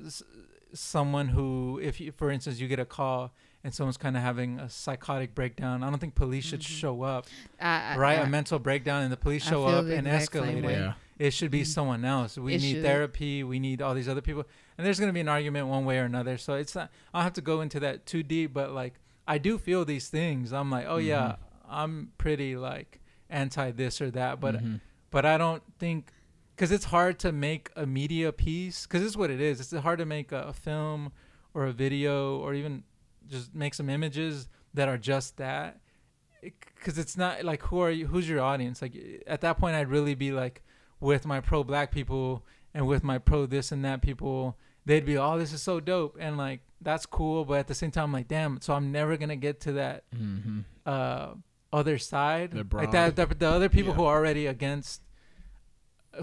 someone 0.75 1.29
who 1.29 1.81
if 1.83 2.01
you, 2.01 2.13
for 2.13 2.31
instance 2.31 2.61
you 2.61 2.69
get 2.69 2.79
a 2.79 2.85
call 2.85 3.33
and 3.65 3.75
someone's 3.75 3.97
kind 3.97 4.17
of 4.17 4.23
having 4.23 4.59
a 4.61 4.69
psychotic 4.71 5.35
breakdown. 5.35 5.83
I 5.83 5.91
don't 5.91 5.99
think 5.99 6.15
police 6.15 6.45
should 6.45 6.61
Mhm. 6.61 6.79
show 6.81 7.03
up, 7.03 7.27
I, 7.61 7.95
I, 7.95 7.97
right? 7.97 8.21
a 8.21 8.27
mental 8.27 8.59
breakdown 8.59 9.03
and 9.03 9.13
the 9.13 9.17
police 9.17 9.45
show 9.45 9.67
up 9.67 9.87
and 9.87 10.07
escalate 10.07 10.65
it 10.65 10.71
yeah. 10.71 10.93
it 11.19 11.33
should 11.33 11.51
be 11.51 11.63
Mhm. 11.63 11.67
someone 11.67 12.05
else. 12.05 12.39
We 12.39 12.55
It 12.55 12.61
need 12.63 12.73
should. 12.75 12.83
therapy. 12.85 13.43
We 13.43 13.59
need 13.59 13.83
all 13.83 13.95
these 13.95 14.09
other 14.09 14.21
people, 14.21 14.45
and 14.77 14.87
there's 14.87 15.01
gonna 15.01 15.13
be 15.13 15.21
an 15.21 15.29
argument 15.29 15.67
one 15.67 15.85
way 15.85 15.99
or 15.99 16.05
another. 16.05 16.39
So 16.39 16.55
it's 16.55 16.75
not. 16.75 16.91
I 17.13 17.19
don't 17.19 17.25
have 17.25 17.33
to 17.35 17.41
go 17.41 17.61
into 17.61 17.81
that 17.81 18.07
too 18.07 18.23
deep, 18.23 18.53
but 18.55 18.71
like 18.73 18.95
I 19.27 19.39
do 19.39 19.59
feel 19.59 19.85
these 19.85 20.09
things. 20.09 20.53
I'm 20.53 20.71
like, 20.71 20.87
oh 20.89 20.97
yeah, 20.99 21.37
I'm 21.69 22.13
pretty 22.17 22.57
like 22.57 23.01
anti 23.29 23.73
this 23.73 24.01
or 24.01 24.11
that, 24.13 24.41
but 24.41 24.55
Mhm. 24.63 24.81
but 25.11 25.27
I 25.27 25.37
don't 25.37 25.63
think 25.79 26.13
because 26.55 26.71
it's 26.73 26.87
hard 26.87 27.19
to 27.21 27.31
make 27.33 27.71
a 27.77 27.85
media 27.87 28.33
piece 28.33 28.87
because 28.87 29.03
it's 29.03 29.17
what 29.17 29.31
it 29.31 29.41
is. 29.41 29.61
It's 29.61 29.73
hard 29.83 29.99
to 29.99 30.07
make 30.07 30.33
a, 30.33 30.43
a 30.45 30.53
film 30.53 31.13
or 31.55 31.67
a 31.67 31.73
video 31.73 32.37
or 32.39 32.55
even 32.55 32.85
just 33.29 33.55
make 33.55 33.75
some 33.75 33.89
images 33.91 34.49
that 34.75 34.89
are 34.89 34.99
just 34.99 35.37
that? 35.39 35.81
Because 36.43 36.99
it's 36.99 37.17
not 37.17 37.45
like 37.45 37.63
who 37.65 37.81
are 37.81 37.91
you 37.91 38.07
who's 38.07 38.29
your 38.29 38.41
audience? 38.41 38.81
Like 38.81 38.95
at 39.27 39.41
that 39.41 39.59
point 39.59 39.75
i'd 39.75 39.89
really 39.89 40.15
be 40.15 40.31
like 40.31 40.63
with 41.01 41.27
my 41.27 41.41
pro 41.41 41.65
black 41.65 41.91
people 41.91 42.45
and 42.75 42.87
with 42.87 43.03
my 43.03 43.19
pro 43.19 43.45
this 43.47 43.73
and 43.73 43.85
that 43.85 44.03
people 44.03 44.57
they'd 44.85 45.05
be 45.05 45.19
oh 45.19 45.37
this 45.39 45.53
is 45.53 45.61
so 45.63 45.81
dope 45.81 46.17
and 46.21 46.37
like 46.39 46.61
that's 46.81 47.07
cool 47.07 47.45
but 47.45 47.59
at 47.59 47.67
the 47.67 47.75
same 47.75 47.91
time 47.91 48.05
I'm 48.05 48.13
like 48.13 48.29
damn 48.29 48.61
so 48.61 48.73
i'm 48.75 48.93
never 48.93 49.17
gonna 49.17 49.35
get 49.37 49.61
to 49.63 49.73
that 49.73 50.05
Mhm. 50.15 50.65
uh 50.87 51.31
other 51.73 51.99
side? 51.99 52.53
The 52.53 52.67
like 52.73 52.93
that 52.93 53.17
the, 53.17 53.27
the 53.27 53.49
other 53.49 53.69
people 53.69 53.91
Yeah. 53.91 53.97
who 53.97 54.05
are 54.05 54.17
already 54.17 54.47
against 54.47 55.03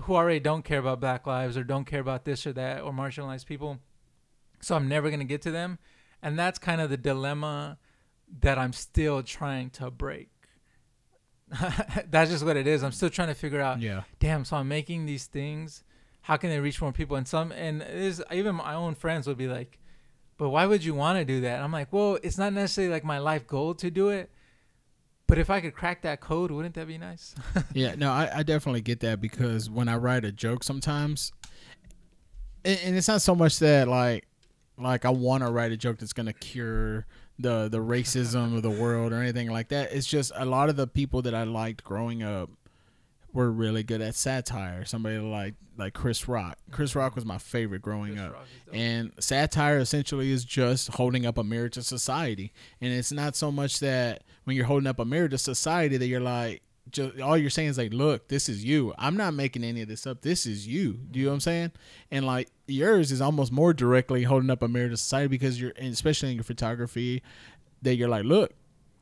who 0.03 0.15
already 0.15 0.39
don't 0.39 0.63
care 0.63 0.79
about 0.79 0.99
black 0.99 1.27
lives 1.27 1.57
or 1.57 1.63
don't 1.63 1.85
care 1.85 1.99
about 1.99 2.25
this 2.25 2.45
or 2.47 2.53
that 2.53 2.81
or 2.81 2.91
marginalized 2.91 3.45
people 3.45 3.79
so 4.61 4.75
i'm 4.75 4.87
never 4.87 5.09
going 5.09 5.19
to 5.19 5.25
get 5.25 5.41
to 5.43 5.51
them 5.51 5.77
and 6.25 6.37
that's 6.37 6.59
kind 6.59 6.81
of 6.81 6.89
the 6.89 6.97
dilemma 6.97 7.77
that 8.41 8.57
i'm 8.57 8.73
still 8.73 9.21
trying 9.23 9.69
to 9.69 9.89
break. 9.91 10.29
That's 12.09 12.31
just 12.31 12.43
what 12.43 12.57
it 12.57 12.65
is. 12.67 12.83
I'm 12.83 12.91
still 12.91 13.09
trying 13.11 13.27
to 13.27 13.35
figure 13.35 13.61
out 13.61 13.79
Yeah. 13.79 14.01
damn 14.19 14.43
so 14.45 14.57
i'm 14.57 14.67
making 14.67 15.05
these 15.05 15.25
things. 15.27 15.83
How 16.21 16.37
can 16.37 16.49
they 16.49 16.59
reach 16.59 16.81
more 16.81 16.91
people? 16.91 17.15
And 17.17 17.27
some 17.27 17.51
and 17.51 17.83
is 17.83 18.23
even 18.31 18.55
my 18.55 18.73
own 18.73 18.95
friends 18.95 19.27
would 19.27 19.37
be 19.37 19.47
like 19.47 19.79
but 20.37 20.49
why 20.49 20.65
would 20.65 20.83
you 20.83 20.93
want 20.95 21.17
to 21.19 21.25
do 21.25 21.41
that? 21.41 21.61
I'm 21.61 21.71
like 21.71 21.93
well 21.93 22.17
it's 22.23 22.37
not 22.37 22.51
necessarily 22.53 22.91
like 22.91 23.03
my 23.03 23.19
life 23.19 23.45
goal 23.47 23.75
to 23.75 23.91
do 23.91 24.09
it 24.09 24.29
but 25.27 25.37
if 25.37 25.49
i 25.49 25.59
could 25.61 25.73
crack 25.73 26.01
that 26.03 26.19
code 26.19 26.51
wouldn't 26.51 26.75
that 26.75 26.87
be 26.87 26.97
nice? 26.97 27.35
Yeah, 27.73 27.95
no, 27.95 28.11
I, 28.11 28.29
I 28.39 28.43
definitely 28.43 28.81
get 28.81 28.99
that 29.01 29.21
because 29.21 29.69
when 29.69 29.87
I 29.87 29.95
write 29.97 30.25
a 30.25 30.31
joke 30.31 30.63
sometimes, 30.63 31.31
and, 32.63 32.79
and 32.83 32.95
it's 32.97 33.07
not 33.07 33.21
so 33.21 33.35
much 33.35 33.59
that 33.59 33.87
like, 33.87 34.25
like 34.77 35.05
I 35.05 35.09
want 35.09 35.43
to 35.43 35.51
write 35.51 35.71
a 35.71 35.77
joke 35.77 35.99
that's 35.99 36.13
gonna 36.13 36.33
cure 36.33 37.05
the 37.39 37.67
the 37.67 37.79
racism 37.79 38.55
of 38.55 38.61
the 38.61 38.69
world 38.69 39.13
or 39.13 39.21
anything 39.21 39.49
like 39.49 39.69
that. 39.69 39.91
It's 39.91 40.07
just 40.07 40.31
a 40.35 40.45
lot 40.45 40.69
of 40.69 40.75
the 40.75 40.87
people 40.87 41.21
that 41.23 41.35
I 41.35 41.43
liked 41.43 41.83
growing 41.83 42.23
up 42.23 42.49
were 43.33 43.51
really 43.51 43.83
good 43.83 44.01
at 44.01 44.15
satire. 44.15 44.85
Somebody 44.85 45.17
like 45.19 45.55
like 45.77 45.93
Chris 45.93 46.27
Rock. 46.27 46.57
Chris 46.71 46.95
Rock 46.95 47.15
was 47.15 47.25
my 47.25 47.37
favorite 47.37 47.81
growing 47.81 48.17
up. 48.17 48.45
And 48.71 49.11
satire 49.19 49.77
essentially 49.79 50.31
is 50.31 50.45
just 50.45 50.87
holding 50.89 51.25
up 51.25 51.37
a 51.37 51.43
mirror 51.43 51.69
to 51.69 51.83
society. 51.83 52.53
And 52.79 52.93
it's 52.93 53.11
not 53.11 53.35
so 53.35 53.51
much 53.51 53.79
that 53.81 54.23
when 54.45 54.55
you're 54.55 54.65
holding 54.65 54.87
up 54.87 54.99
a 54.99 55.05
mirror 55.05 55.27
to 55.27 55.37
society 55.37 55.97
that 55.97 56.07
you're 56.07 56.21
like, 56.21 56.61
just 56.91 57.19
all 57.19 57.37
you're 57.37 57.49
saying 57.49 57.69
is 57.69 57.77
like, 57.77 57.93
look, 57.93 58.27
this 58.27 58.47
is 58.47 58.63
you. 58.63 58.93
I'm 58.97 59.17
not 59.17 59.33
making 59.33 59.63
any 59.63 59.81
of 59.81 59.87
this 59.87 60.05
up. 60.05 60.21
This 60.21 60.45
is 60.45 60.67
you. 60.67 60.93
Do 61.11 61.19
you 61.19 61.25
know 61.25 61.31
what 61.31 61.35
I'm 61.35 61.41
saying? 61.41 61.71
And 62.11 62.25
like 62.25 62.49
yours 62.67 63.11
is 63.11 63.21
almost 63.21 63.51
more 63.51 63.73
directly 63.73 64.23
holding 64.23 64.49
up 64.49 64.61
a 64.61 64.67
mirror 64.67 64.89
to 64.89 64.97
society 64.97 65.27
because 65.27 65.59
you're, 65.59 65.73
and 65.77 65.91
especially 65.91 66.29
in 66.29 66.35
your 66.35 66.43
photography, 66.43 67.23
that 67.81 67.95
you're 67.95 68.09
like, 68.09 68.23
look, 68.23 68.53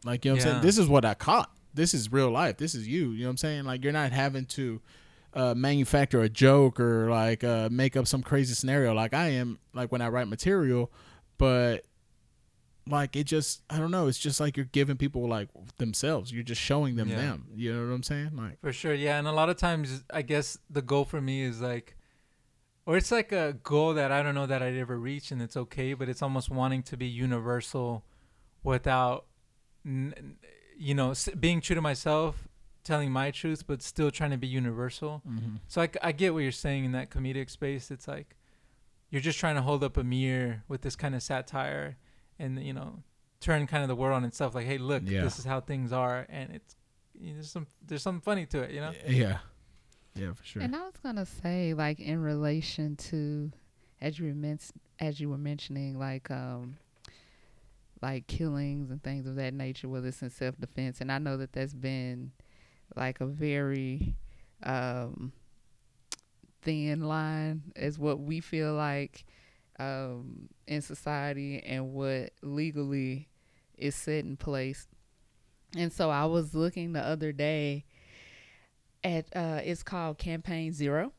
like 0.06 0.26
you 0.26 0.32
know 0.32 0.36
what 0.36 0.46
I'm 0.46 0.52
saying. 0.52 0.62
This 0.62 0.78
is 0.78 0.88
what 0.88 1.06
I 1.06 1.14
caught. 1.14 1.52
This 1.74 1.94
is 1.94 2.12
real 2.12 2.30
life. 2.30 2.58
This 2.58 2.76
is 2.76 2.88
you. 2.88 3.12
You 3.12 3.22
know 3.22 3.28
what 3.28 3.32
I'm 3.32 3.38
saying? 3.38 3.64
Like 3.66 3.84
you're 3.84 3.94
not 3.94 4.12
having 4.12 4.46
to 4.46 4.82
uh, 5.34 5.54
manufacture 5.56 6.22
a 6.22 6.30
joke 6.30 6.80
or 6.80 7.10
like 7.10 7.44
uh, 7.44 7.70
make 7.72 7.98
up 7.98 8.08
some 8.08 8.22
crazy 8.22 8.54
scenario 8.54 8.94
like 8.94 9.14
I 9.14 9.30
am 9.30 9.60
like 9.74 9.92
when 9.92 10.02
I 10.02 10.10
write 10.10 10.28
material, 10.28 10.92
but 11.38 11.86
like 12.88 13.16
it 13.16 13.24
just 13.26 13.62
I 13.70 13.78
don't 13.78 13.92
know. 13.92 14.08
It's 14.08 14.18
just 14.20 14.40
like 14.40 14.58
you're 14.58 14.66
giving 14.66 14.98
people 14.98 15.28
like 15.28 15.50
themselves. 15.78 16.32
You're 16.32 16.44
just 16.44 16.62
showing 16.62 16.96
them 16.96 17.10
Yeah. 17.10 17.16
them. 17.18 17.48
You 17.56 17.74
know 17.74 17.88
what 17.88 17.94
I'm 17.94 18.04
saying? 18.04 18.32
Like 18.36 18.60
For 18.62 18.74
sure, 18.74 18.94
yeah. 18.94 19.18
And 19.20 19.28
a 19.28 19.32
lot 19.32 19.50
of 19.50 19.58
times, 19.58 20.04
I 20.12 20.22
guess 20.22 20.58
the 20.70 20.82
goal 20.82 21.06
for 21.06 21.22
me 21.22 21.44
is 21.44 21.62
like, 21.62 21.96
or 22.86 22.98
it's 22.98 23.12
like 23.12 23.32
a 23.32 23.54
goal 23.64 23.94
that 23.94 24.12
I 24.12 24.22
don't 24.22 24.36
know 24.36 24.46
that 24.46 24.62
I'd 24.62 24.76
ever 24.76 24.98
reach, 25.00 25.32
and 25.32 25.42
it's 25.42 25.56
okay, 25.56 25.94
but 25.94 26.10
it's 26.10 26.22
almost 26.22 26.50
wanting 26.50 26.84
to 26.84 26.98
be 26.98 27.08
universal 27.08 28.04
without, 28.64 29.26
you 29.86 30.94
know, 30.94 31.14
being 31.40 31.62
true 31.62 31.76
to 31.76 31.82
myself, 31.82 32.48
telling 32.84 33.12
my 33.12 33.32
truth, 33.32 33.66
but 33.66 33.82
still 33.82 34.12
trying 34.12 34.32
to 34.32 34.38
be 34.38 34.48
universal. 34.48 35.22
Mm-hmm. 35.28 35.56
So 35.68 35.88
I 36.02 36.12
get 36.12 36.34
what 36.34 36.40
you're 36.44 36.52
saying 36.52 36.84
in 36.86 36.92
that 36.92 37.10
comedic 37.10 37.50
space. 37.50 37.92
It's 37.92 38.08
like, 38.08 38.36
you're 39.10 39.22
just 39.22 39.40
trying 39.40 39.56
to 39.56 39.62
hold 39.62 39.84
up 39.84 39.96
a 39.96 40.04
mirror 40.04 40.64
with 40.68 40.82
this 40.82 40.96
kind 40.96 41.14
of 41.16 41.22
satire 41.24 41.98
and 42.40 42.62
you 42.64 42.74
know 42.74 43.04
turn 43.40 43.68
kind 43.68 43.84
of 43.84 43.90
the 43.90 43.96
world 43.96 44.16
on 44.16 44.24
itself 44.24 44.56
like 44.56 44.66
hey 44.66 44.78
look 44.78 45.04
Yeah. 45.06 45.24
this 45.24 45.38
is 45.40 45.46
how 45.46 45.60
things 45.60 45.92
are 45.92 46.26
and 46.30 46.52
it's 46.54 46.76
you 47.20 47.28
know, 47.30 47.34
there's 47.36 47.52
some 47.52 47.68
there's 47.86 48.02
something 48.02 48.22
funny 48.22 48.46
to 48.48 48.62
it 48.62 48.72
you 48.72 48.82
know 48.82 48.94
Yeah. 49.08 49.40
Yeah, 50.16 50.34
for 50.34 50.44
sure. 50.44 50.62
And 50.62 50.76
I 50.76 50.82
was 50.84 50.94
gonna 51.02 51.26
say, 51.26 51.74
like 51.74 52.00
in 52.00 52.22
relation 52.22 52.96
to, 52.98 53.52
as 54.00 54.20
you 54.20 54.28
were 54.28 54.36
men- 54.36 54.60
as 55.00 55.20
you 55.20 55.28
were 55.28 55.40
mentioning, 55.40 55.98
like 55.98 56.30
um, 56.30 56.78
like 58.00 58.28
killings 58.28 58.92
and 58.92 59.02
things 59.02 59.26
of 59.26 59.36
that 59.38 59.56
nature, 59.56 59.90
whether 59.90 60.10
it's 60.10 60.22
in 60.22 60.30
self 60.30 60.56
defense, 60.60 61.02
and 61.02 61.12
I 61.12 61.18
know 61.18 61.36
that 61.38 61.54
that's 61.54 61.74
been 61.74 62.32
like 62.96 63.22
a 63.22 63.26
very 63.26 64.16
um, 64.62 65.34
thin 66.62 67.02
line 67.02 67.64
is 67.76 67.98
what 67.98 68.20
we 68.20 68.40
feel 68.40 68.74
like 68.74 69.26
um, 69.80 70.50
in 70.68 70.82
society 70.82 71.62
and 71.66 71.94
what 71.94 72.32
legally 72.42 73.30
is 73.78 73.96
set 73.96 74.24
in 74.26 74.38
place. 74.38 74.88
And 75.76 75.92
so 75.92 76.10
I 76.10 76.26
was 76.26 76.54
looking 76.54 76.94
the 76.94 77.02
other 77.02 77.32
day 77.32 77.86
at 79.04 79.26
uh 79.36 79.60
it's 79.64 79.84
called 79.84 80.18
Campaign 80.18 80.72
Zero. 80.72 81.12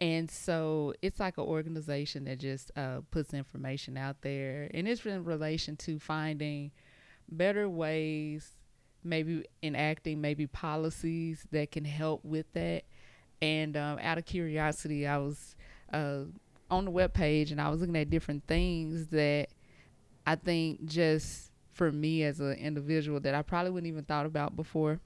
And 0.00 0.28
so 0.28 0.94
it's 1.00 1.20
like 1.20 1.38
an 1.38 1.44
organization 1.44 2.24
that 2.24 2.38
just 2.38 2.72
uh, 2.76 3.02
puts 3.12 3.32
information 3.32 3.96
out 3.96 4.22
there, 4.22 4.68
and 4.74 4.88
it's 4.88 5.06
in 5.06 5.22
relation 5.22 5.76
to 5.76 6.00
finding 6.00 6.72
better 7.28 7.68
ways, 7.68 8.56
maybe 9.04 9.44
enacting 9.62 10.20
maybe 10.20 10.48
policies 10.48 11.46
that 11.52 11.70
can 11.70 11.84
help 11.84 12.24
with 12.24 12.52
that. 12.54 12.82
And 13.40 13.76
um, 13.76 13.98
out 14.02 14.18
of 14.18 14.24
curiosity, 14.24 15.06
I 15.06 15.18
was 15.18 15.54
uh, 15.92 16.24
on 16.72 16.86
the 16.86 16.90
webpage 16.90 17.50
and 17.52 17.60
I 17.60 17.68
was 17.68 17.80
looking 17.80 17.96
at 17.96 18.10
different 18.10 18.46
things 18.46 19.06
that 19.08 19.48
I 20.26 20.34
think 20.36 20.84
just 20.86 21.50
for 21.72 21.90
me 21.92 22.22
as 22.24 22.40
an 22.40 22.52
individual 22.54 23.20
that 23.20 23.34
I 23.34 23.42
probably 23.42 23.70
wouldn't 23.70 23.88
even 23.92 24.04
thought 24.04 24.26
about 24.26 24.56
before. 24.56 25.00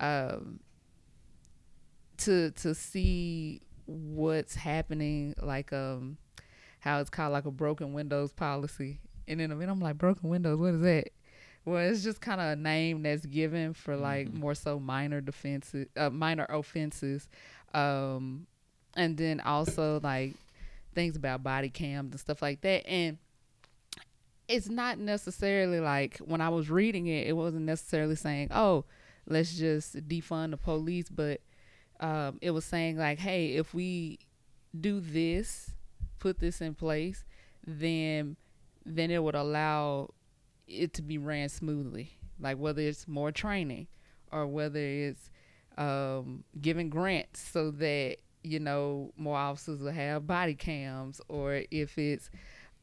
Um, 0.00 0.60
to 2.18 2.50
to 2.52 2.74
see 2.74 3.60
what's 3.86 4.54
happening, 4.54 5.34
like 5.42 5.72
um, 5.72 6.16
how 6.80 7.00
it's 7.00 7.10
called 7.10 7.32
like 7.32 7.44
a 7.44 7.50
broken 7.50 7.92
windows 7.92 8.32
policy, 8.32 9.00
and 9.28 9.40
in 9.40 9.50
a 9.50 9.54
minute 9.54 9.72
I'm 9.72 9.80
like 9.80 9.98
broken 9.98 10.28
windows, 10.28 10.58
what 10.58 10.74
is 10.74 10.80
that? 10.82 11.08
Well, 11.64 11.78
it's 11.78 12.02
just 12.04 12.20
kind 12.20 12.40
of 12.40 12.46
a 12.48 12.56
name 12.56 13.02
that's 13.02 13.24
given 13.26 13.72
for 13.74 13.96
like 13.96 14.28
Mhm. 14.28 14.34
more 14.34 14.54
so 14.54 14.78
minor 14.78 15.20
defenses, 15.20 15.86
uh, 15.96 16.10
minor 16.10 16.46
offenses, 16.48 17.28
um, 17.72 18.46
and 18.96 19.16
then 19.16 19.40
also 19.40 19.98
like 20.02 20.34
things 20.94 21.16
about 21.16 21.42
body 21.42 21.68
cams 21.68 22.12
and 22.12 22.20
stuff 22.20 22.42
like 22.42 22.60
that, 22.62 22.86
and 22.86 23.18
it's 24.48 24.68
not 24.68 24.98
necessarily 24.98 25.80
like 25.80 26.18
when 26.18 26.40
I 26.40 26.50
was 26.50 26.70
reading 26.70 27.06
it, 27.06 27.26
it 27.26 27.32
wasn't 27.32 27.64
necessarily 27.64 28.16
saying, 28.16 28.48
"Oh, 28.50 28.84
let's 29.26 29.56
just 29.56 30.08
defund 30.08 30.50
the 30.50 30.56
police," 30.56 31.08
but 31.08 31.40
um, 32.00 32.38
it 32.42 32.50
was 32.50 32.64
saying 32.64 32.96
like, 32.96 33.18
"Hey, 33.18 33.54
if 33.54 33.74
we 33.74 34.18
do 34.78 35.00
this, 35.00 35.70
put 36.18 36.38
this 36.40 36.60
in 36.60 36.74
place, 36.74 37.24
then 37.66 38.36
then 38.84 39.10
it 39.10 39.22
would 39.22 39.34
allow 39.34 40.10
it 40.66 40.92
to 40.94 41.02
be 41.02 41.18
ran 41.18 41.48
smoothly. 41.48 42.18
Like 42.38 42.58
whether 42.58 42.82
it's 42.82 43.08
more 43.08 43.32
training 43.32 43.86
or 44.30 44.46
whether 44.46 44.80
it's 44.80 45.30
um, 45.78 46.44
giving 46.60 46.90
grants 46.90 47.40
so 47.40 47.70
that 47.72 48.16
you 48.44 48.60
know 48.60 49.12
more 49.16 49.36
officers 49.36 49.80
will 49.80 49.92
have 49.92 50.26
body 50.26 50.54
cams, 50.54 51.20
or 51.28 51.62
if 51.70 51.98
it's 51.98 52.30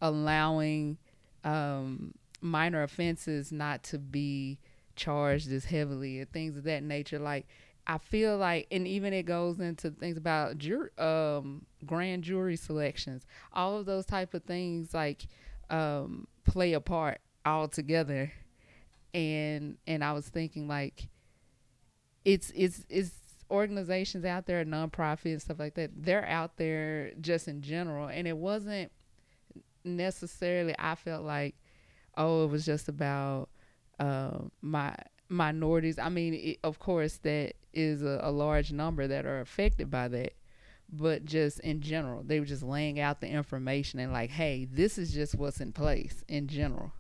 allowing 0.02 0.98
um, 1.44 2.14
minor 2.42 2.84
offenses 2.84 3.52
not 3.52 3.84
to 3.84 4.00
be 4.00 4.60
charged 4.96 5.52
as 5.52 5.66
heavily 5.66 6.20
and 6.20 6.32
things 6.32 6.58
of 6.58 6.64
that 6.64 6.84
nature. 6.84 7.20
Like 7.20 7.48
I 7.88 7.98
feel 7.98 8.38
like, 8.38 8.68
and 8.72 8.88
even 8.88 9.14
it 9.14 9.24
goes 9.24 9.60
into 9.60 9.92
things 9.92 10.18
about 10.18 10.58
jur- 10.58 10.92
um, 10.98 11.66
grand 11.86 12.24
jury 12.24 12.56
selections. 12.56 13.26
All 13.54 13.78
of 13.78 13.86
those 13.86 14.06
type 14.06 14.34
of 14.34 14.44
things 14.44 14.94
like 14.94 15.26
um, 15.70 16.28
play 16.46 16.74
a 16.74 16.80
part 16.82 17.20
all 17.46 17.68
together. 17.68 18.32
And 19.14 19.78
and 19.88 20.04
I 20.04 20.14
was 20.14 20.30
thinking 20.30 20.68
like, 20.68 21.10
it's 22.24 22.52
it's 22.56 22.86
it's 22.90 23.12
organizations 23.52 24.26
out 24.26 24.46
there, 24.46 24.64
nonprofit 24.66 25.34
and 25.34 25.42
stuff 25.42 25.60
like 25.60 25.76
that. 25.76 25.92
They're 25.96 26.26
out 26.26 26.58
there 26.58 27.12
just 27.20 27.48
in 27.48 27.62
general, 27.62 28.08
and 28.08 28.28
it 28.28 28.38
wasn't 28.38 28.92
necessarily. 29.84 30.74
I 30.80 30.96
felt 30.96 31.24
like, 31.24 31.56
oh, 32.18 32.46
it 32.46 32.50
was 32.50 32.66
just 32.66 32.88
about 32.88 33.50
um, 34.00 34.52
my 34.62 34.96
minorities. 35.30 36.00
I 36.00 36.10
mean, 36.10 36.34
it, 36.34 36.60
of 36.64 36.80
course, 36.80 37.18
that 37.24 37.54
is 37.74 38.02
a, 38.04 38.20
a 38.24 38.32
large 38.32 38.72
number 38.72 39.08
that 39.08 39.26
are 39.26 39.42
affected 39.42 39.92
by 39.92 40.08
that. 40.10 40.34
But 40.94 41.24
just 41.24 41.62
in 41.62 41.80
general, 41.80 42.22
they 42.22 42.40
were 42.40 42.46
just 42.46 42.64
laying 42.64 43.00
out 43.00 43.22
the 43.22 43.28
information 43.28 44.00
and 44.00 44.12
like, 44.12 44.30
hey, 44.30 44.68
this 44.70 44.98
is 44.98 45.14
just 45.14 45.36
what's 45.36 45.62
in 45.62 45.72
place 45.72 46.24
in 46.28 46.48
general. 46.48 46.92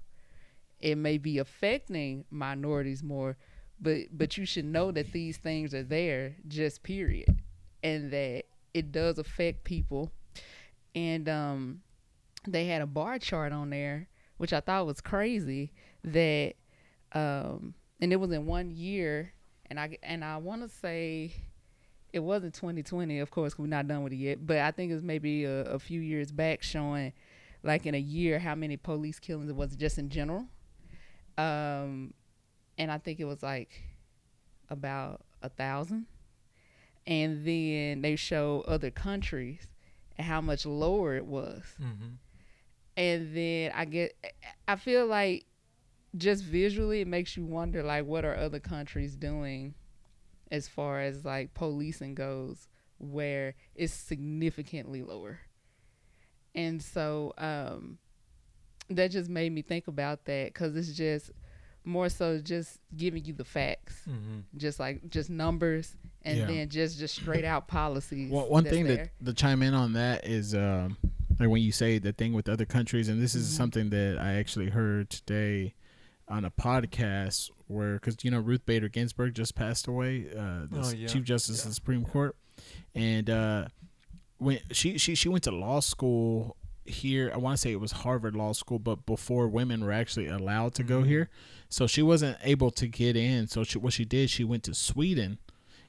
It 0.79 0.97
may 0.97 1.17
be 1.17 1.37
affecting 1.37 2.23
minorities 2.31 3.03
more, 3.03 3.37
but 3.81 3.97
but 4.11 4.37
you 4.37 4.45
should 4.45 4.65
know 4.65 4.91
that 4.91 5.11
these 5.11 5.37
things 5.37 5.73
are 5.73 5.83
there, 5.83 6.35
just 6.47 6.83
period, 6.83 7.41
and 7.83 8.11
that 8.11 8.43
it 8.73 8.91
does 8.91 9.17
affect 9.17 9.63
people. 9.63 10.11
And 10.93 11.27
um, 11.27 11.81
they 12.47 12.65
had 12.65 12.81
a 12.81 12.85
bar 12.85 13.17
chart 13.17 13.51
on 13.51 13.69
there, 13.69 14.07
which 14.37 14.53
I 14.53 14.59
thought 14.59 14.85
was 14.85 15.01
crazy. 15.01 15.71
That 16.03 16.53
um, 17.13 17.73
and 17.99 18.13
it 18.13 18.17
was 18.17 18.31
in 18.31 18.45
one 18.45 18.71
year, 18.71 19.33
and 19.69 19.79
I 19.79 19.97
and 20.03 20.23
I 20.23 20.37
want 20.37 20.61
to 20.61 20.69
say 20.69 21.33
it 22.13 22.19
wasn't 22.19 22.53
2020, 22.53 23.19
of 23.19 23.31
course, 23.31 23.57
we're 23.57 23.67
not 23.67 23.87
done 23.87 24.03
with 24.03 24.13
it 24.13 24.17
yet. 24.17 24.45
But 24.45 24.57
I 24.57 24.71
think 24.71 24.91
it 24.91 24.95
was 24.95 25.03
maybe 25.03 25.45
a, 25.45 25.63
a 25.63 25.79
few 25.79 26.01
years 26.01 26.31
back 26.31 26.61
showing, 26.61 27.13
like 27.63 27.85
in 27.85 27.95
a 27.95 27.99
year, 27.99 28.39
how 28.39 28.55
many 28.55 28.77
police 28.77 29.19
killings 29.19 29.49
it 29.49 29.55
was 29.55 29.75
just 29.75 29.97
in 29.97 30.09
general. 30.09 30.45
Um, 31.37 32.13
and 32.77 32.91
I 32.91 32.97
think 32.97 33.19
it 33.19 33.25
was 33.25 33.43
like 33.43 33.81
about 34.69 35.21
a 35.41 35.49
thousand. 35.49 36.05
And 37.07 37.45
then 37.45 38.01
they 38.01 38.15
show 38.15 38.63
other 38.67 38.91
countries 38.91 39.67
and 40.17 40.27
how 40.27 40.41
much 40.41 40.65
lower 40.65 41.15
it 41.15 41.25
was 41.25 41.63
mm-hmm. 41.81 42.13
and 42.95 43.35
then 43.35 43.71
I 43.73 43.85
get 43.85 44.13
I 44.67 44.75
feel 44.75 45.07
like 45.07 45.45
just 46.15 46.43
visually 46.43 47.01
it 47.01 47.07
makes 47.07 47.35
you 47.37 47.45
wonder 47.45 47.83
like 47.83 48.05
what 48.05 48.25
are 48.25 48.35
other 48.35 48.59
countries 48.59 49.15
doing 49.15 49.73
as 50.51 50.67
far 50.67 51.01
as 51.01 51.23
like 51.23 51.53
policing 51.53 52.13
goes 52.13 52.67
where 52.97 53.55
it's 53.73 53.93
significantly 53.93 55.01
lower. 55.01 55.39
And 56.53 56.81
so 56.81 57.33
um 57.37 57.97
that 58.89 59.09
just 59.09 59.29
made 59.29 59.53
me 59.53 59.61
think 59.61 59.87
about 59.87 60.25
that 60.25 60.53
cuz 60.53 60.75
it's 60.75 60.95
just 60.95 61.31
more 61.83 62.09
so 62.09 62.39
just 62.39 62.79
giving 62.95 63.25
you 63.25 63.33
the 63.33 63.43
facts, 63.45 64.01
Mm-hmm. 64.07 64.39
just 64.57 64.79
like 64.79 65.09
just 65.09 65.29
numbers 65.29 65.95
and 66.23 66.37
Yeah. 66.37 66.45
then 66.45 66.69
just 66.69 66.99
just 66.99 67.15
straight 67.15 67.45
out 67.45 67.67
policies. 67.67 68.29
Well, 68.31 68.47
one 68.49 68.63
thing 68.63 68.85
there. 68.85 69.09
that 69.19 69.25
to 69.25 69.33
chime 69.33 69.63
in 69.63 69.73
on 69.73 69.93
that 69.93 70.25
is 70.27 70.53
um, 70.53 70.97
like 71.39 71.49
when 71.49 71.61
you 71.61 71.71
say 71.71 71.97
the 71.97 72.13
thing 72.13 72.33
with 72.33 72.47
other 72.47 72.65
countries, 72.65 73.07
and 73.09 73.21
this 73.21 73.33
is 73.35 73.47
Mhm. 73.51 73.57
something 73.57 73.89
that 73.89 74.17
I 74.19 74.33
actually 74.35 74.69
heard 74.69 75.09
today 75.09 75.73
on 76.27 76.45
a 76.45 76.51
podcast 76.51 77.49
where, 77.67 77.93
because 77.95 78.17
you 78.23 78.29
know 78.31 78.39
Ruth 78.39 78.65
Bader 78.65 78.87
Ginsburg 78.89 79.33
just 79.33 79.55
passed 79.55 79.87
away, 79.87 80.27
uh, 80.31 80.67
the 80.69 80.81
Oh, 80.83 80.89
yeah. 80.91 81.07
Chief 81.07 81.23
Justice 81.23 81.63
of 81.63 81.69
the 81.71 81.73
Supreme 81.75 82.05
Court, 82.05 82.35
and 82.93 83.29
uh, 83.29 83.67
when 84.37 84.59
she 84.71 84.97
she 84.99 85.15
she 85.15 85.27
went 85.29 85.43
to 85.45 85.51
law 85.51 85.79
school 85.79 86.55
here, 86.91 87.31
I 87.33 87.37
want 87.37 87.57
to 87.57 87.61
say 87.61 87.71
it 87.71 87.79
was 87.79 87.91
Harvard 87.91 88.35
Law 88.35 88.53
School, 88.53 88.79
but 88.79 89.05
before 89.05 89.47
women 89.47 89.83
were 89.83 89.91
actually 89.91 90.27
allowed 90.27 90.73
to 90.75 90.83
go 90.83 91.01
Mhm. 91.01 91.07
here, 91.07 91.29
so 91.69 91.87
she 91.87 92.01
wasn't 92.01 92.37
able 92.43 92.71
to 92.71 92.87
get 92.87 93.15
in. 93.15 93.47
So 93.47 93.63
she, 93.63 93.77
what 93.77 93.93
she 93.93 94.05
did, 94.05 94.29
she 94.29 94.43
went 94.43 94.63
to 94.63 94.73
Sweden 94.73 95.39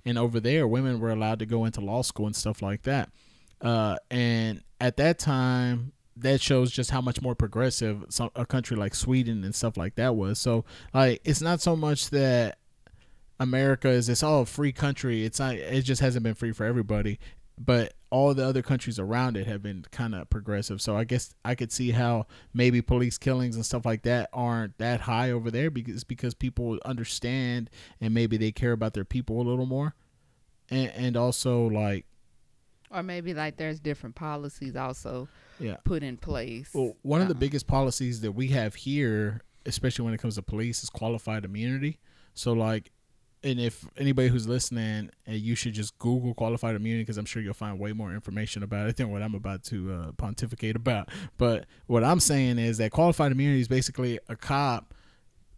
and 0.04 0.18
over 0.18 0.40
there 0.40 0.66
women 0.66 0.98
were 0.98 1.10
allowed 1.10 1.38
to 1.38 1.46
go 1.46 1.64
into 1.64 1.80
law 1.80 2.02
school 2.02 2.26
and 2.26 2.34
stuff 2.34 2.60
like 2.62 2.82
that. 2.82 3.10
Uh, 3.60 3.96
and 4.10 4.62
at 4.80 4.96
that 4.96 5.18
time 5.18 5.92
that 6.16 6.40
shows 6.40 6.70
just 6.72 6.90
how 6.90 7.00
much 7.00 7.22
more 7.22 7.34
progressive 7.36 8.04
some, 8.10 8.28
a 8.34 8.44
country 8.44 8.76
like 8.76 8.94
sweden 8.94 9.44
and 9.44 9.54
stuff 9.54 9.76
like 9.76 9.94
that 9.94 10.16
was. 10.16 10.38
So 10.40 10.64
like 10.92 11.20
it's 11.24 11.40
not 11.40 11.60
so 11.60 11.76
much 11.76 12.10
that 12.10 12.58
america 13.40 13.88
is 13.88 14.08
this 14.08 14.22
all 14.22 14.42
a 14.42 14.46
free 14.46 14.72
country. 14.72 15.24
It's 15.24 15.38
not 15.38 15.54
it 15.54 15.82
just 15.82 16.00
hasn't 16.00 16.22
been 16.24 16.34
free 16.34 16.52
for 16.52 16.64
everybody. 16.64 17.18
But 17.58 17.94
all 18.12 18.34
the 18.34 18.44
other 18.46 18.60
countries 18.62 18.98
around 18.98 19.36
it 19.36 19.46
have 19.46 19.62
been 19.62 19.84
kind 19.90 20.14
of 20.14 20.28
progressive 20.28 20.80
so 20.82 20.96
i 20.96 21.02
guess 21.02 21.34
i 21.44 21.54
could 21.54 21.72
see 21.72 21.90
how 21.92 22.26
maybe 22.52 22.82
police 22.82 23.16
killings 23.16 23.56
and 23.56 23.64
stuff 23.64 23.86
like 23.86 24.02
that 24.02 24.28
aren't 24.32 24.76
that 24.78 25.00
high 25.00 25.30
over 25.30 25.50
there 25.50 25.70
because 25.70 26.04
because 26.04 26.34
people 26.34 26.78
understand 26.84 27.70
and 28.00 28.12
maybe 28.12 28.36
they 28.36 28.52
care 28.52 28.72
about 28.72 28.92
their 28.92 29.04
people 29.04 29.40
a 29.40 29.46
little 29.48 29.66
more 29.66 29.94
and, 30.70 30.90
and 30.94 31.16
also 31.16 31.66
like 31.66 32.04
Or 32.90 33.02
maybe 33.02 33.32
like 33.32 33.56
there's 33.56 33.80
different 33.80 34.14
policies 34.14 34.76
also 34.76 35.26
Yeah. 35.58 35.76
put 35.84 36.02
in 36.02 36.16
place. 36.18 36.70
Well, 36.74 36.96
one 37.02 37.22
of 37.22 37.28
the 37.28 37.34
Uh-uh. 37.34 37.40
biggest 37.40 37.66
policies 37.66 38.20
that 38.20 38.32
we 38.32 38.48
have 38.48 38.74
here, 38.74 39.40
especially 39.64 40.04
when 40.04 40.12
it 40.14 40.20
comes 40.20 40.34
to 40.34 40.42
police, 40.42 40.82
is 40.84 40.90
qualified 40.90 41.44
immunity. 41.46 41.98
So, 42.34 42.52
like, 42.52 42.91
and 43.44 43.60
if 43.60 43.86
anybody 43.96 44.28
who's 44.28 44.46
listening, 44.46 45.10
uh, 45.28 45.32
you 45.32 45.54
should 45.54 45.74
just 45.74 45.98
Google 45.98 46.34
qualified 46.34 46.76
immunity 46.76 47.02
because 47.02 47.18
I'm 47.18 47.24
sure 47.24 47.42
you'll 47.42 47.54
find 47.54 47.78
way 47.78 47.92
more 47.92 48.12
information 48.12 48.62
about 48.62 48.88
it 48.88 48.96
than 48.96 49.10
what 49.10 49.22
I'm 49.22 49.34
about 49.34 49.64
to 49.64 49.92
uh, 49.92 50.12
pontificate 50.12 50.76
about. 50.76 51.08
But 51.38 51.66
what 51.86 52.04
I'm 52.04 52.20
saying 52.20 52.58
is 52.58 52.78
that 52.78 52.92
qualified 52.92 53.32
immunity 53.32 53.60
is 53.60 53.68
basically 53.68 54.18
a 54.28 54.36
cop. 54.36 54.94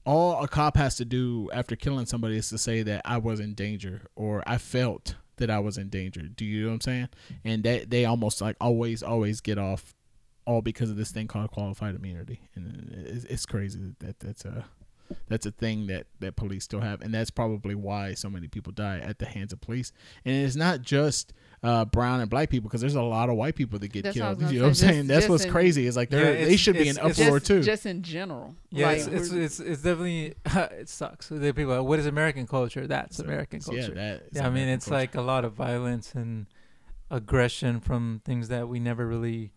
All 0.07 0.43
a 0.43 0.49
cop 0.49 0.77
has 0.77 0.97
to 0.97 1.05
do 1.05 1.51
after 1.53 1.77
killing 1.77 2.07
somebody 2.07 2.37
is 2.37 2.49
to 2.51 2.59
say 2.59 2.83
that 2.83 3.03
I 3.05 3.19
was 3.19 3.41
in 3.41 3.55
danger 3.55 4.03
or 4.17 4.43
I 4.47 4.59
felt 4.59 5.15
that 5.37 5.51
I 5.51 5.59
was 5.59 5.79
in 5.79 5.89
danger. 5.89 6.23
Do 6.23 6.45
you 6.45 6.63
know 6.63 6.69
what 6.69 6.75
I'm 6.75 6.81
saying? 6.83 7.09
And 7.45 7.65
that 7.65 7.91
they 7.91 8.05
almost 8.05 8.41
like 8.41 8.57
always, 8.61 9.03
always 9.03 9.41
get 9.41 9.59
off 9.59 9.95
all 10.47 10.63
because 10.63 10.91
of 10.91 10.97
this 10.97 11.11
thing 11.11 11.27
called 11.27 11.51
qualified 11.51 11.95
immunity, 11.95 12.43
and 12.55 12.93
it's, 13.07 13.25
it's 13.25 13.47
crazy 13.47 13.95
that 14.01 14.21
that's 14.21 14.45
a 14.45 14.67
that's 15.29 15.47
a 15.47 15.51
thing 15.51 15.87
that 15.89 16.07
that 16.21 16.37
police 16.37 16.65
still 16.65 16.81
have, 16.81 17.01
and 17.03 17.13
that's 17.13 17.31
probably 17.31 17.75
why 17.75 18.15
so 18.15 18.29
many 18.31 18.49
people 18.49 18.73
die 18.73 18.99
at 18.99 19.19
the 19.19 19.27
hands 19.27 19.53
of 19.53 19.61
police. 19.61 19.93
And 20.25 20.35
it's 20.47 20.57
not 20.57 20.83
just 20.83 21.33
uh, 21.63 21.85
brown 21.85 22.21
and 22.21 22.29
black 22.31 22.51
people, 22.51 22.69
because 22.69 22.81
there's 22.81 22.95
a 22.95 23.03
lot 23.03 23.29
of 23.31 23.37
white 23.37 23.55
people 23.55 23.79
that 23.79 23.89
get 23.89 24.05
That's 24.05 24.17
killed. 24.17 24.39
You 24.41 24.47
gonna 24.47 24.53
know 24.59 24.63
what 24.63 24.69
I'm 24.69 24.75
saying? 24.75 24.95
just- 24.95 25.09
That's 25.09 25.21
just 25.21 25.31
what's 25.31 25.45
in- 25.45 25.51
crazy. 25.53 25.87
Is 25.87 25.97
like 25.97 26.11
Yeah, 26.11 26.19
they're 26.21 26.45
they 26.47 26.57
should 26.57 26.77
be 26.77 26.89
in 26.89 26.99
uproar 26.99 27.39
just, 27.39 27.47
too. 27.47 27.63
just 27.63 27.87
in 27.87 28.03
general. 28.03 28.55
Yeah, 28.71 28.87
Like, 28.89 28.99
it's, 28.99 29.07
it's 29.09 29.33
it's 29.33 29.61
it's 29.61 29.83
definitely 29.83 30.35
it 30.47 30.89
sucks. 30.89 31.29
The 31.29 31.53
people, 31.53 31.73
are, 31.73 31.83
what 31.83 31.99
is 31.99 32.07
American 32.07 32.47
culture? 32.47 32.87
That's 32.87 33.17
So, 33.19 33.25
American 33.25 33.61
yeah, 33.61 33.81
culture. 33.81 33.95
that 33.95 34.17
is 34.23 34.29
Yeah, 34.33 34.41
I 34.47 34.51
mean 34.51 34.65
American 34.65 34.69
it's 34.75 34.85
culture. 34.87 34.97
like 34.99 35.15
a 35.15 35.23
lot 35.23 35.45
of 35.45 35.53
violence 35.55 36.15
and 36.15 36.47
aggression 37.11 37.81
from 37.81 38.21
things 38.25 38.49
that 38.49 38.69
we 38.69 38.81
never 38.81 39.07
really, 39.07 39.53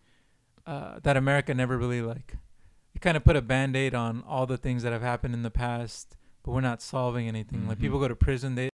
uh, 0.66 1.00
that 1.02 1.16
America 1.16 1.54
never 1.54 1.76
really 1.78 2.02
like. 2.02 2.36
You 2.98 3.00
kind 3.00 3.16
of 3.16 3.22
put 3.22 3.36
a 3.36 3.40
band 3.42 3.76
aid 3.76 3.94
on 3.94 4.24
all 4.26 4.44
the 4.44 4.56
things 4.56 4.82
that 4.82 4.92
have 4.92 5.02
happened 5.02 5.32
in 5.32 5.44
the 5.44 5.52
past, 5.52 6.16
but 6.42 6.50
we're 6.50 6.60
not 6.62 6.82
solving 6.82 7.28
anything. 7.28 7.68
Like 7.68 7.78
Mhm. 7.78 7.82
people 7.82 8.00
go 8.00 8.08
to 8.08 8.16
prison. 8.16 8.56
They, 8.56 8.70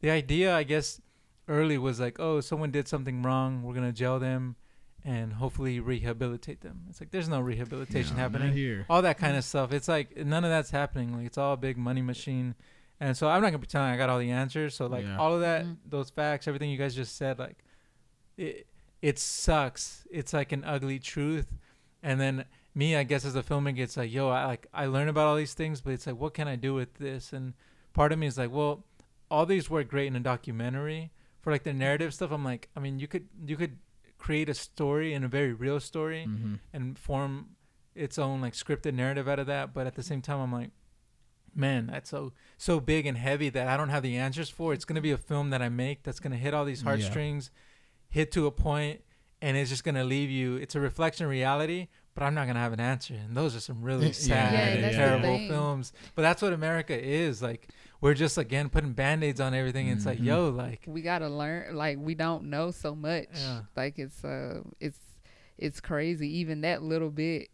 the 0.00 0.10
idea, 0.10 0.52
I 0.56 0.64
guess, 0.64 1.00
early 1.46 1.78
was 1.78 2.00
like, 2.00 2.18
oh, 2.18 2.40
someone 2.40 2.72
did 2.72 2.88
something 2.88 3.22
wrong. 3.22 3.62
We're 3.62 3.74
gonna 3.74 3.92
jail 3.92 4.18
them, 4.18 4.56
and 5.04 5.34
hopefully 5.34 5.78
rehabilitate 5.78 6.62
them. 6.62 6.86
It's 6.88 7.00
like 7.00 7.12
there's 7.12 7.28
no 7.28 7.38
rehabilitation 7.38 8.16
No, 8.16 8.22
not 8.24 8.32
happening 8.32 8.54
here. 8.54 8.86
all 8.90 9.02
that 9.02 9.18
kind 9.18 9.36
of 9.36 9.44
stuff. 9.44 9.72
It's 9.72 9.86
like 9.86 10.16
none 10.16 10.42
of 10.42 10.50
that's 10.50 10.70
happening. 10.72 11.14
Like 11.16 11.26
it's 11.26 11.38
all 11.38 11.52
a 11.52 11.56
big 11.56 11.78
money 11.78 12.02
machine. 12.02 12.56
And 12.98 13.16
so 13.16 13.28
I'm 13.28 13.40
not 13.40 13.50
gonna 13.50 13.60
pretend 13.60 13.84
I 13.84 13.96
got 13.96 14.08
all 14.10 14.18
the 14.18 14.32
answers. 14.32 14.74
So 14.74 14.88
like 14.88 15.04
Yeah. 15.04 15.16
all 15.16 15.32
of 15.32 15.42
that, 15.42 15.64
Mhm. 15.64 15.76
those 15.86 16.10
facts, 16.10 16.48
everything 16.48 16.70
you 16.70 16.76
guys 16.76 16.96
just 16.96 17.14
said, 17.14 17.38
like 17.38 17.58
it 18.36 18.66
it 19.00 19.16
sucks. 19.20 20.04
It's 20.10 20.32
like 20.32 20.50
an 20.50 20.64
ugly 20.64 20.98
truth. 20.98 21.54
And 22.02 22.20
then 22.20 22.44
me, 22.74 22.96
I 22.96 23.02
guess 23.02 23.24
as 23.24 23.34
a 23.36 23.42
filmmaker, 23.42 23.80
it's 23.80 23.96
like, 23.96 24.12
yo, 24.12 24.28
I 24.28 24.46
like 24.46 24.66
I 24.72 24.86
learn 24.86 25.08
about 25.08 25.26
all 25.26 25.36
these 25.36 25.54
things, 25.54 25.80
but 25.80 25.92
it's 25.92 26.06
like, 26.06 26.16
what 26.18 26.34
can 26.34 26.46
I 26.48 26.56
do 26.56 26.74
with 26.74 26.94
this? 26.94 27.32
And 27.32 27.54
part 27.92 28.12
of 28.12 28.18
me 28.18 28.26
is 28.26 28.38
like, 28.38 28.50
well, 28.52 28.84
all 29.30 29.46
these 29.46 29.68
work 29.70 29.88
great 29.88 30.06
in 30.06 30.16
a 30.16 30.20
documentary. 30.20 31.10
For 31.40 31.50
like 31.50 31.62
the 31.64 31.72
narrative 31.72 32.12
stuff, 32.12 32.30
I'm 32.32 32.44
like, 32.44 32.68
I 32.76 32.80
mean, 32.80 32.98
you 32.98 33.08
could 33.08 33.26
you 33.46 33.56
could 33.56 33.78
create 34.18 34.48
a 34.48 34.54
story 34.54 35.14
and 35.14 35.24
a 35.24 35.28
very 35.28 35.52
real 35.54 35.80
story 35.80 36.24
hmm 36.24 36.54
and 36.74 36.98
form 36.98 37.56
its 37.94 38.18
own 38.18 38.40
like 38.42 38.52
scripted 38.52 38.94
narrative 38.94 39.26
out 39.26 39.38
of 39.38 39.46
that. 39.46 39.72
But 39.74 39.86
at 39.86 39.94
the 39.94 40.02
same 40.02 40.20
time, 40.22 40.38
I'm 40.40 40.52
like, 40.52 40.70
man, 41.54 41.86
that's 41.86 42.10
so 42.10 42.32
so 42.58 42.78
big 42.80 43.06
and 43.06 43.16
heavy 43.18 43.48
that 43.50 43.66
I 43.68 43.76
don't 43.76 43.88
have 43.88 44.02
the 44.02 44.16
answers 44.16 44.48
for. 44.50 44.72
It's 44.72 44.84
gonna 44.84 45.00
be 45.00 45.10
a 45.12 45.18
film 45.18 45.50
that 45.50 45.62
I 45.62 45.68
make 45.68 46.02
that's 46.02 46.20
gonna 46.20 46.36
hit 46.36 46.54
all 46.54 46.64
these 46.64 46.82
Yeah. 46.82 46.90
heartstrings, 46.90 47.50
hit 48.08 48.30
to 48.32 48.46
a 48.46 48.50
point, 48.50 49.02
and 49.42 49.56
it's 49.56 49.70
just 49.70 49.82
gonna 49.84 50.04
leave 50.04 50.30
you. 50.30 50.56
It's 50.56 50.74
a 50.74 50.80
reflection 50.80 51.24
of 51.24 51.30
reality, 51.30 51.88
but 52.20 52.26
I'm 52.26 52.34
not 52.34 52.46
gonna 52.46 52.58
have 52.60 52.74
an 52.74 52.80
answer. 52.80 53.14
And 53.14 53.34
those 53.34 53.56
are 53.56 53.60
some 53.60 53.80
really 53.82 54.12
sad, 54.28 54.52
Yeah, 54.52 54.86
and 54.86 54.94
terrible 54.94 55.38
thing. 55.38 55.48
films. 55.48 55.94
But 56.14 56.20
that's 56.22 56.42
what 56.42 56.52
America 56.52 56.92
is 56.94 57.40
like. 57.40 57.66
We're 58.02 58.12
just 58.14 58.36
again 58.36 58.68
putting 58.68 58.92
band-aids 58.92 59.40
on 59.40 59.54
everything. 59.54 59.88
And 59.88 59.96
it's 59.96 60.04
like, 60.06 60.18
Mhm. 60.18 60.24
yo, 60.26 60.48
like, 60.50 60.82
we 60.86 61.00
gotta 61.00 61.28
learn. 61.30 61.74
Like 61.74 61.96
we 61.98 62.14
don't 62.14 62.44
know 62.50 62.72
so 62.72 62.94
much. 62.94 63.28
Yeah. 63.34 63.62
Like 63.74 63.98
it's 63.98 64.22
uh, 64.22 64.60
it's 64.80 64.98
it's 65.56 65.80
crazy. 65.80 66.28
Even 66.40 66.60
that 66.60 66.82
little 66.82 67.10
bit, 67.10 67.48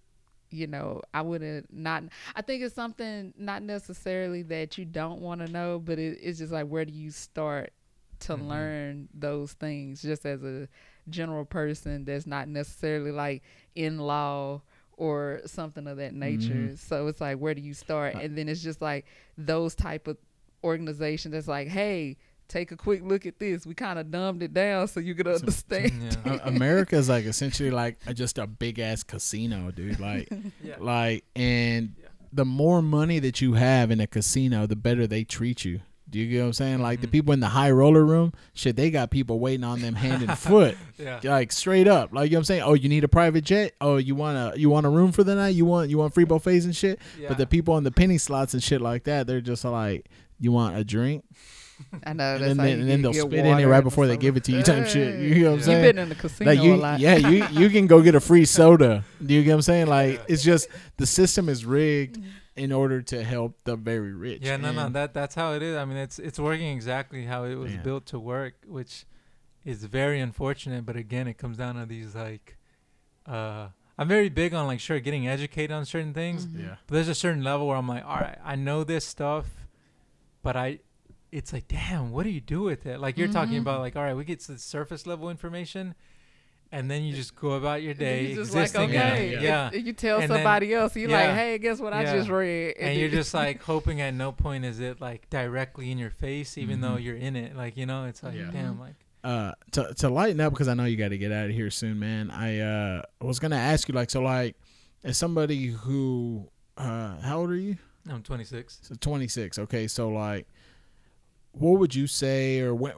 you 0.50 0.66
know, 0.66 1.00
I 1.14 1.22
would 1.22 1.42
have 1.42 1.64
not. 1.70 2.02
I 2.34 2.42
think 2.42 2.62
it's 2.64 2.74
something 2.74 3.34
not 3.38 3.62
necessarily 3.62 4.42
that 4.42 4.76
you 4.78 4.84
don't 4.84 5.20
want 5.20 5.46
to 5.46 5.52
know, 5.52 5.78
but 5.78 6.00
it, 6.00 6.18
it's 6.20 6.38
just 6.40 6.52
like 6.52 6.66
where 6.66 6.84
do 6.84 6.92
you 6.92 7.10
start 7.12 7.72
to 8.18 8.32
Mhm. 8.36 8.48
learn 8.48 9.08
those 9.14 9.52
things? 9.52 10.02
Just 10.02 10.26
as 10.26 10.42
a 10.42 10.68
general 11.08 11.44
person 11.44 12.04
that's 12.04 12.26
not 12.26 12.48
necessarily 12.48 13.12
like 13.12 13.42
in 13.74 13.98
law 13.98 14.60
or 14.96 15.40
something 15.46 15.86
of 15.86 15.98
that 15.98 16.14
nature. 16.14 16.54
Mhm. 16.54 16.78
So 16.78 17.06
it's 17.08 17.20
like 17.20 17.38
where 17.38 17.54
do 17.54 17.60
you 17.60 17.74
start? 17.74 18.14
Uh, 18.16 18.20
And 18.20 18.36
then 18.38 18.48
it's 18.48 18.62
just 18.62 18.80
like 18.80 19.04
those 19.36 19.74
type 19.74 20.08
of 20.08 20.16
organizations 20.64 21.32
that's 21.32 21.48
like, 21.48 21.68
hey, 21.68 22.16
take 22.48 22.70
a 22.72 22.76
quick 22.76 23.02
look 23.02 23.26
at 23.26 23.38
this. 23.38 23.66
We 23.66 23.74
kind 23.74 23.98
of 23.98 24.10
dumbed 24.10 24.42
it 24.42 24.54
down 24.54 24.88
so 24.88 25.00
you 25.00 25.14
could 25.14 25.26
understand. 25.28 25.92
yeah. 26.24 26.38
A- 26.44 26.48
America 26.48 26.96
is 26.96 27.08
like 27.08 27.24
essentially 27.24 27.70
like 27.70 27.98
a- 28.06 28.14
just 28.14 28.38
a 28.38 28.46
big 28.46 28.78
ass 28.78 29.02
casino, 29.02 29.70
dude. 29.70 29.98
Like, 30.00 30.28
yeah. 30.62 30.76
like, 30.78 31.24
and 31.34 31.94
Yeah. 32.00 32.08
the 32.32 32.44
more 32.44 32.82
money 32.82 33.18
that 33.18 33.40
you 33.40 33.54
have 33.54 33.90
in 33.90 34.00
a 34.00 34.06
casino, 34.06 34.66
the 34.66 34.76
better 34.76 35.06
they 35.06 35.24
treat 35.24 35.64
you. 35.64 35.80
Do 36.08 36.20
you 36.20 36.30
get 36.30 36.40
what 36.40 36.46
I'm 36.46 36.52
saying? 36.52 36.78
Like 36.82 37.00
the 37.00 37.08
Mhm. 37.08 37.12
people 37.12 37.34
in 37.34 37.40
the 37.40 37.48
high 37.48 37.70
roller 37.70 38.04
room, 38.04 38.32
shit, 38.54 38.76
they 38.76 38.90
got 38.90 39.10
people 39.10 39.40
waiting 39.40 39.64
on 39.64 39.80
them 39.80 39.94
hand 39.94 40.22
and 40.22 40.38
foot, 40.38 40.76
yeah. 40.98 41.18
like 41.24 41.50
straight 41.50 41.88
up. 41.88 42.12
Like 42.12 42.30
you 42.30 42.36
know 42.36 42.38
what 42.38 42.40
I'm 42.40 42.44
saying? 42.44 42.62
Oh, 42.62 42.74
you 42.74 42.88
need 42.88 43.02
a 43.04 43.08
private 43.08 43.42
jet? 43.44 43.72
Oh, 43.80 43.96
you 43.96 44.14
want 44.14 44.36
a 44.54 44.58
you 44.58 44.70
want 44.70 44.86
a 44.86 44.88
room 44.88 45.10
for 45.10 45.24
the 45.24 45.34
night? 45.34 45.54
You 45.56 45.64
want 45.64 45.90
you 45.90 45.98
want 45.98 46.14
free 46.14 46.24
buffets 46.24 46.64
and 46.64 46.76
shit? 46.76 47.00
yeah. 47.20 47.28
But 47.28 47.38
the 47.38 47.46
people 47.46 47.74
on 47.74 47.82
the 47.84 47.90
penny 47.90 48.18
slots 48.18 48.54
and 48.54 48.62
shit 48.62 48.80
like 48.80 49.04
that, 49.04 49.26
they're 49.26 49.40
just 49.40 49.64
like, 49.64 50.06
you 50.38 50.52
want 50.52 50.76
a 50.76 50.84
drink? 50.84 51.24
I 52.06 52.14
know. 52.14 52.36
And 52.36 52.42
then, 52.44 52.56
they, 52.56 52.72
and 52.72 52.88
then 52.88 53.02
they'll 53.02 53.12
spit 53.12 53.34
in 53.44 53.58
it 53.58 53.66
right 53.66 53.82
before 53.84 54.06
they 54.06 54.16
give 54.16 54.34
it 54.38 54.44
to 54.44 54.52
you, 54.52 54.62
type 54.62 54.86
shit. 54.86 55.18
You 55.20 55.42
know 55.44 55.50
what 55.50 55.56
I'm 55.58 55.62
saying? 55.64 55.84
You've 55.84 55.94
been 55.94 56.02
in 56.04 56.08
the 56.08 56.14
casino 56.14 56.50
like 56.50 56.62
you, 56.62 56.74
a 56.74 56.76
lot. 56.76 57.00
yeah, 57.00 57.16
you 57.16 57.46
you 57.50 57.68
can 57.68 57.86
go 57.86 58.00
get 58.00 58.14
a 58.14 58.20
free 58.20 58.44
soda. 58.58 59.04
Do 59.24 59.34
you 59.34 59.42
get 59.42 59.50
what 59.50 59.56
I'm 59.56 59.62
saying? 59.62 59.86
Like 59.88 60.14
Yeah. 60.14 60.20
it's 60.28 60.42
just 60.42 60.68
the 60.96 61.04
system 61.06 61.48
is 61.50 61.66
rigged 61.66 62.18
in 62.56 62.72
order 62.72 63.02
to 63.02 63.22
help 63.22 63.58
the 63.64 63.76
very 63.76 64.12
rich. 64.12 64.42
Yeah, 64.42 64.56
no, 64.56 64.72
no, 64.72 64.86
And- 64.86 64.94
that 64.94 65.12
that's 65.14 65.34
how 65.34 65.52
it 65.52 65.62
is. 65.62 65.76
I 65.76 65.84
mean, 65.84 65.96
it's 65.98 66.18
it's 66.18 66.38
working 66.38 66.68
exactly 66.74 67.24
how 67.26 67.44
it 67.44 67.54
was 67.56 67.72
Yeah. 67.74 67.82
built 67.82 68.06
to 68.06 68.18
work, 68.18 68.54
which 68.66 69.04
is 69.64 69.84
very 69.84 70.20
unfortunate. 70.20 70.86
But 70.86 70.96
again, 70.96 71.26
it 71.28 71.34
comes 71.38 71.56
down 71.58 71.74
to 71.74 71.86
these 71.86 72.14
like, 72.14 72.56
uh, 73.26 73.68
I'm 73.98 74.08
very 74.08 74.28
big 74.28 74.54
on 74.54 74.66
like 74.66 74.80
sure 74.80 75.00
getting 75.00 75.26
educated 75.26 75.72
on 75.72 75.84
certain 75.84 76.12
things, 76.14 76.46
Mhm. 76.46 76.60
yeah, 76.62 76.76
but 76.86 76.94
there's 76.94 77.08
a 77.08 77.14
certain 77.14 77.42
level 77.42 77.66
where 77.66 77.76
I'm 77.76 77.88
like, 77.88 78.04
all 78.04 78.16
right, 78.20 78.38
I 78.44 78.54
know 78.56 78.84
this 78.84 79.06
stuff, 79.06 79.66
but 80.42 80.54
I, 80.56 80.80
it's 81.32 81.52
like, 81.52 81.66
damn, 81.68 82.10
what 82.12 82.22
do 82.24 82.30
you 82.30 82.40
do 82.40 82.60
with 82.62 82.86
it? 82.86 83.00
Like 83.00 83.16
you're 83.18 83.32
talking 83.32 83.54
Mhm. 83.56 83.62
about 83.62 83.80
like, 83.80 83.96
all 83.96 84.02
right, 84.02 84.14
we 84.14 84.24
get 84.24 84.40
to 84.40 84.52
the 84.52 84.58
surface 84.58 85.06
level 85.06 85.28
information, 85.30 85.94
and 86.72 86.90
then 86.90 87.02
you 87.04 87.14
just 87.14 87.34
go 87.36 87.52
about 87.52 87.82
your 87.82 87.94
day 87.94 88.26
You 88.28 88.34
just 88.36 88.54
like 88.54 88.64
existing. 88.64 88.90
in 88.90 88.96
okay. 89.00 89.32
Yeah. 89.34 89.40
yeah. 89.40 89.66
If, 89.68 89.74
if 89.74 89.86
you 89.86 89.92
tell 89.92 90.18
And 90.20 90.30
then- 90.30 90.38
somebody 90.38 90.74
else, 90.74 90.96
you're 90.96 91.08
yeah. 91.10 91.26
like, 91.28 91.34
hey, 91.36 91.58
guess 91.58 91.78
what 91.80 91.92
I 91.92 92.04
just 92.04 92.28
read? 92.28 92.74
and 92.78 92.98
you're 92.98 93.08
just 93.08 93.32
like 93.34 93.62
hoping 93.62 94.00
at 94.00 94.14
no 94.14 94.32
point 94.32 94.64
is 94.64 94.80
it 94.80 95.00
like 95.00 95.28
directly 95.30 95.90
in 95.90 95.98
your 95.98 96.10
face 96.10 96.58
even 96.58 96.80
though 96.80 96.96
Mhm. 96.96 97.04
you're 97.04 97.16
in 97.16 97.36
it 97.36 97.56
like 97.56 97.76
you 97.76 97.86
know 97.86 98.04
it's 98.06 98.22
like 98.22 98.34
Yeah. 98.34 98.50
damn 98.52 98.78
like 98.80 98.94
uh 99.24 99.52
to 99.72 99.92
to 99.94 100.08
lighten 100.08 100.40
up 100.40 100.52
because 100.52 100.68
I 100.68 100.74
know 100.74 100.84
you 100.84 100.96
got 100.96 101.08
to 101.08 101.18
get 101.18 101.32
out 101.32 101.46
of 101.46 101.52
here 101.52 101.70
soon, 101.70 101.98
man. 101.98 102.30
I 102.30 102.58
uh 102.60 103.02
was 103.20 103.38
gonna 103.38 103.56
ask 103.56 103.88
you 103.88 103.94
like 103.94 104.10
so 104.10 104.20
like 104.22 104.56
as 105.04 105.16
somebody 105.18 105.66
who 105.68 106.48
uh 106.76 107.16
how 107.20 107.38
old 107.38 107.50
are 107.50 107.56
you? 107.56 107.76
i'm 108.08 108.22
26 108.22 108.78
So 108.82 108.94
26. 109.00 109.58
Okay, 109.60 109.88
so 109.88 110.08
like, 110.10 110.46
what 111.58 111.78
would 111.80 111.94
you 111.94 112.06
say, 112.06 112.60
or 112.60 112.74
when 112.74 112.92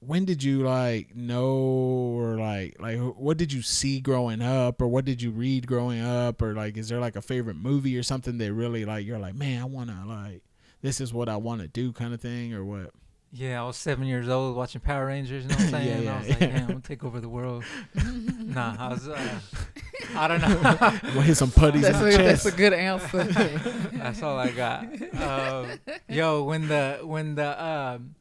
when 0.00 0.24
did 0.24 0.42
you 0.42 0.62
like 0.62 1.14
know, 1.14 1.46
or 1.46 2.38
like 2.38 2.76
like 2.80 2.98
what 2.98 3.36
did 3.36 3.52
you 3.52 3.62
see 3.62 4.00
growing 4.00 4.40
up, 4.40 4.80
or 4.80 4.88
what 4.88 5.04
did 5.04 5.20
you 5.20 5.30
read 5.30 5.66
growing 5.66 6.00
up, 6.00 6.40
or 6.40 6.54
like 6.54 6.76
is 6.76 6.88
there 6.88 7.00
like 7.00 7.16
a 7.16 7.22
favorite 7.22 7.56
movie 7.56 7.98
or 7.98 8.02
something 8.02 8.38
that 8.38 8.52
really 8.52 8.84
like 8.84 9.04
you're 9.06 9.18
like 9.18 9.34
man 9.34 9.62
I 9.62 9.64
wanna 9.66 10.04
like 10.06 10.42
this 10.80 11.00
is 11.00 11.12
what 11.12 11.28
I 11.28 11.36
want 11.36 11.60
to 11.60 11.68
do 11.68 11.92
kind 11.92 12.14
of 12.14 12.20
thing 12.20 12.54
or 12.54 12.64
what? 12.64 12.92
Yeah 13.32 13.62
i 13.62 13.66
was 13.66 13.76
seven 13.76 14.06
years 14.06 14.28
old 14.28 14.56
watching 14.56 14.80
power 14.80 15.06
rangers 15.06 15.44
you 15.44 15.48
know 15.50 15.54
what 15.56 15.64
i'm 15.64 15.70
saying? 15.70 16.04
Yeah, 16.04 16.14
i 16.14 16.18
was 16.18 16.28
yeah, 16.28 16.32
like 16.34 16.40
yeah. 16.40 16.46
damn 16.48 16.60
i'm 16.62 16.66
gonna 16.68 16.80
take 16.80 17.04
over 17.04 17.20
the 17.20 17.28
world. 17.28 17.64
Nah 17.94 18.76
i 18.78 18.88
was 18.88 19.08
uh, 19.08 19.40
i 20.16 20.28
don't 20.28 20.40
know. 20.40 20.98
We'll 21.14 21.22
hit 21.22 21.36
some 21.36 21.50
putties 21.50 21.82
that's, 21.82 21.98
in 21.98 22.08
a, 22.08 22.10
the 22.12 22.18
that's 22.18 22.46
a 22.46 22.52
good 22.52 22.72
answer. 22.72 23.24
that's 23.92 24.22
all 24.22 24.38
i 24.38 24.50
got. 24.50 24.84
Um, 25.20 25.78
yo 26.08 26.44
when 26.44 26.68
the 26.68 27.00
when 27.02 27.34
the 27.34 27.62
um 27.62 28.14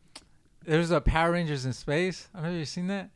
there's 0.66 0.92
a 0.92 1.00
power 1.00 1.32
rangers 1.32 1.66
in 1.66 1.72
space. 1.72 2.28
I 2.34 2.40
don't 2.40 2.50
know 2.50 2.54
if 2.56 2.60
you've 2.60 2.68
seen 2.68 2.88
that 2.88 3.10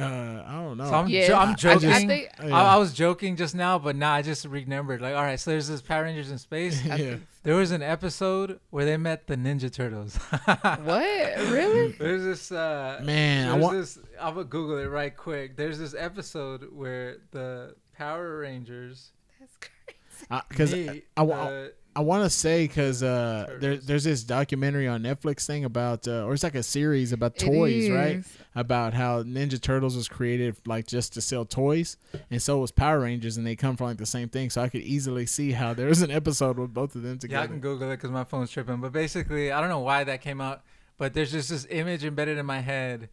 Uh, 0.00 0.44
I 0.46 0.52
don't 0.52 0.76
know. 0.76 0.84
So 0.86 0.94
I'm, 0.94 1.08
Yeah, 1.08 1.26
jo- 1.28 1.34
I- 1.34 1.42
I'm 1.44 1.56
joking. 1.56 1.90
I, 1.90 2.06
think- 2.06 2.28
Oh, 2.40 2.48
I 2.52 2.76
was 2.76 2.92
joking 2.92 3.36
just 3.36 3.54
now, 3.54 3.78
but 3.78 3.96
now 3.96 4.12
I 4.12 4.22
just 4.22 4.44
remembered. 4.44 5.00
Like, 5.00 5.14
all 5.14 5.22
right, 5.22 5.38
so 5.40 5.50
there's 5.50 5.68
this 5.68 5.82
Power 5.82 6.04
Rangers 6.04 6.30
in 6.30 6.38
space. 6.38 6.82
Yeah. 6.84 7.16
There 7.44 7.54
was 7.56 7.70
an 7.70 7.82
episode 7.82 8.60
where 8.70 8.84
they 8.84 8.96
met 8.98 9.26
the 9.26 9.36
Ninja 9.36 9.72
Turtles. 9.72 10.16
What? 10.46 11.38
Really? 11.50 11.92
There's 11.92 12.22
this. 12.22 12.52
Uh, 12.52 13.00
Man, 13.02 13.48
I 13.48 13.54
want. 13.56 13.76
This, 13.76 13.98
I'm 14.20 14.34
gonna 14.34 14.44
Google 14.44 14.78
it 14.78 14.86
right 14.88 15.16
quick. 15.16 15.56
There's 15.56 15.78
this 15.78 15.94
episode 15.96 16.66
where 16.72 17.18
the 17.30 17.74
Power 17.96 18.38
Rangers 18.38 19.12
That's 19.40 19.56
crazy. 19.56 20.48
Because 20.48 20.72
meet. 20.74 21.04
I 21.16 21.22
wa- 21.22 21.36
uh, 21.36 21.68
I 21.98 22.00
want 22.00 22.22
to 22.22 22.30
say 22.30 22.68
because 22.68 23.02
uh, 23.02 23.56
there, 23.60 23.76
there's 23.76 24.04
this 24.04 24.22
documentary 24.22 24.86
on 24.86 25.02
Netflix 25.02 25.44
thing 25.46 25.64
about, 25.64 26.06
uh, 26.06 26.24
or 26.24 26.32
it's 26.32 26.44
like 26.44 26.54
a 26.54 26.62
series 26.62 27.12
about 27.12 27.36
toys, 27.36 27.90
right? 27.90 28.22
About 28.54 28.94
how 28.94 29.24
Ninja 29.24 29.60
Turtles 29.60 29.96
was 29.96 30.06
created 30.06 30.54
like 30.64 30.86
just 30.86 31.14
to 31.14 31.20
sell 31.20 31.44
toys, 31.44 31.96
and 32.30 32.40
so 32.40 32.58
was 32.58 32.70
Power 32.70 33.00
Rangers, 33.00 33.36
and 33.36 33.44
they 33.44 33.56
come 33.56 33.76
from 33.76 33.88
like 33.88 33.96
the 33.96 34.06
same 34.06 34.28
thing. 34.28 34.48
So 34.48 34.62
I 34.62 34.68
could 34.68 34.82
easily 34.82 35.26
see 35.26 35.50
how 35.50 35.74
there 35.74 35.88
was 35.88 36.00
an 36.00 36.12
episode 36.12 36.56
with 36.56 36.72
both 36.72 36.94
of 36.94 37.02
them 37.02 37.18
together. 37.18 37.34
yeah, 37.34 37.40
together. 37.40 37.42
I 37.42 37.46
can 37.48 37.60
Google 37.60 37.90
it 37.90 37.96
because 37.96 38.12
my 38.12 38.22
phone's 38.22 38.52
tripping. 38.52 38.80
But 38.80 38.92
basically, 38.92 39.50
I 39.50 39.60
don't 39.60 39.68
know 39.68 39.80
why 39.80 40.04
that 40.04 40.20
came 40.20 40.40
out, 40.40 40.62
but 40.98 41.14
there's 41.14 41.32
just 41.32 41.48
this 41.50 41.66
image 41.68 42.04
embedded 42.04 42.38
in 42.38 42.46
my 42.46 42.60
head 42.60 43.08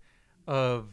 of 0.47 0.85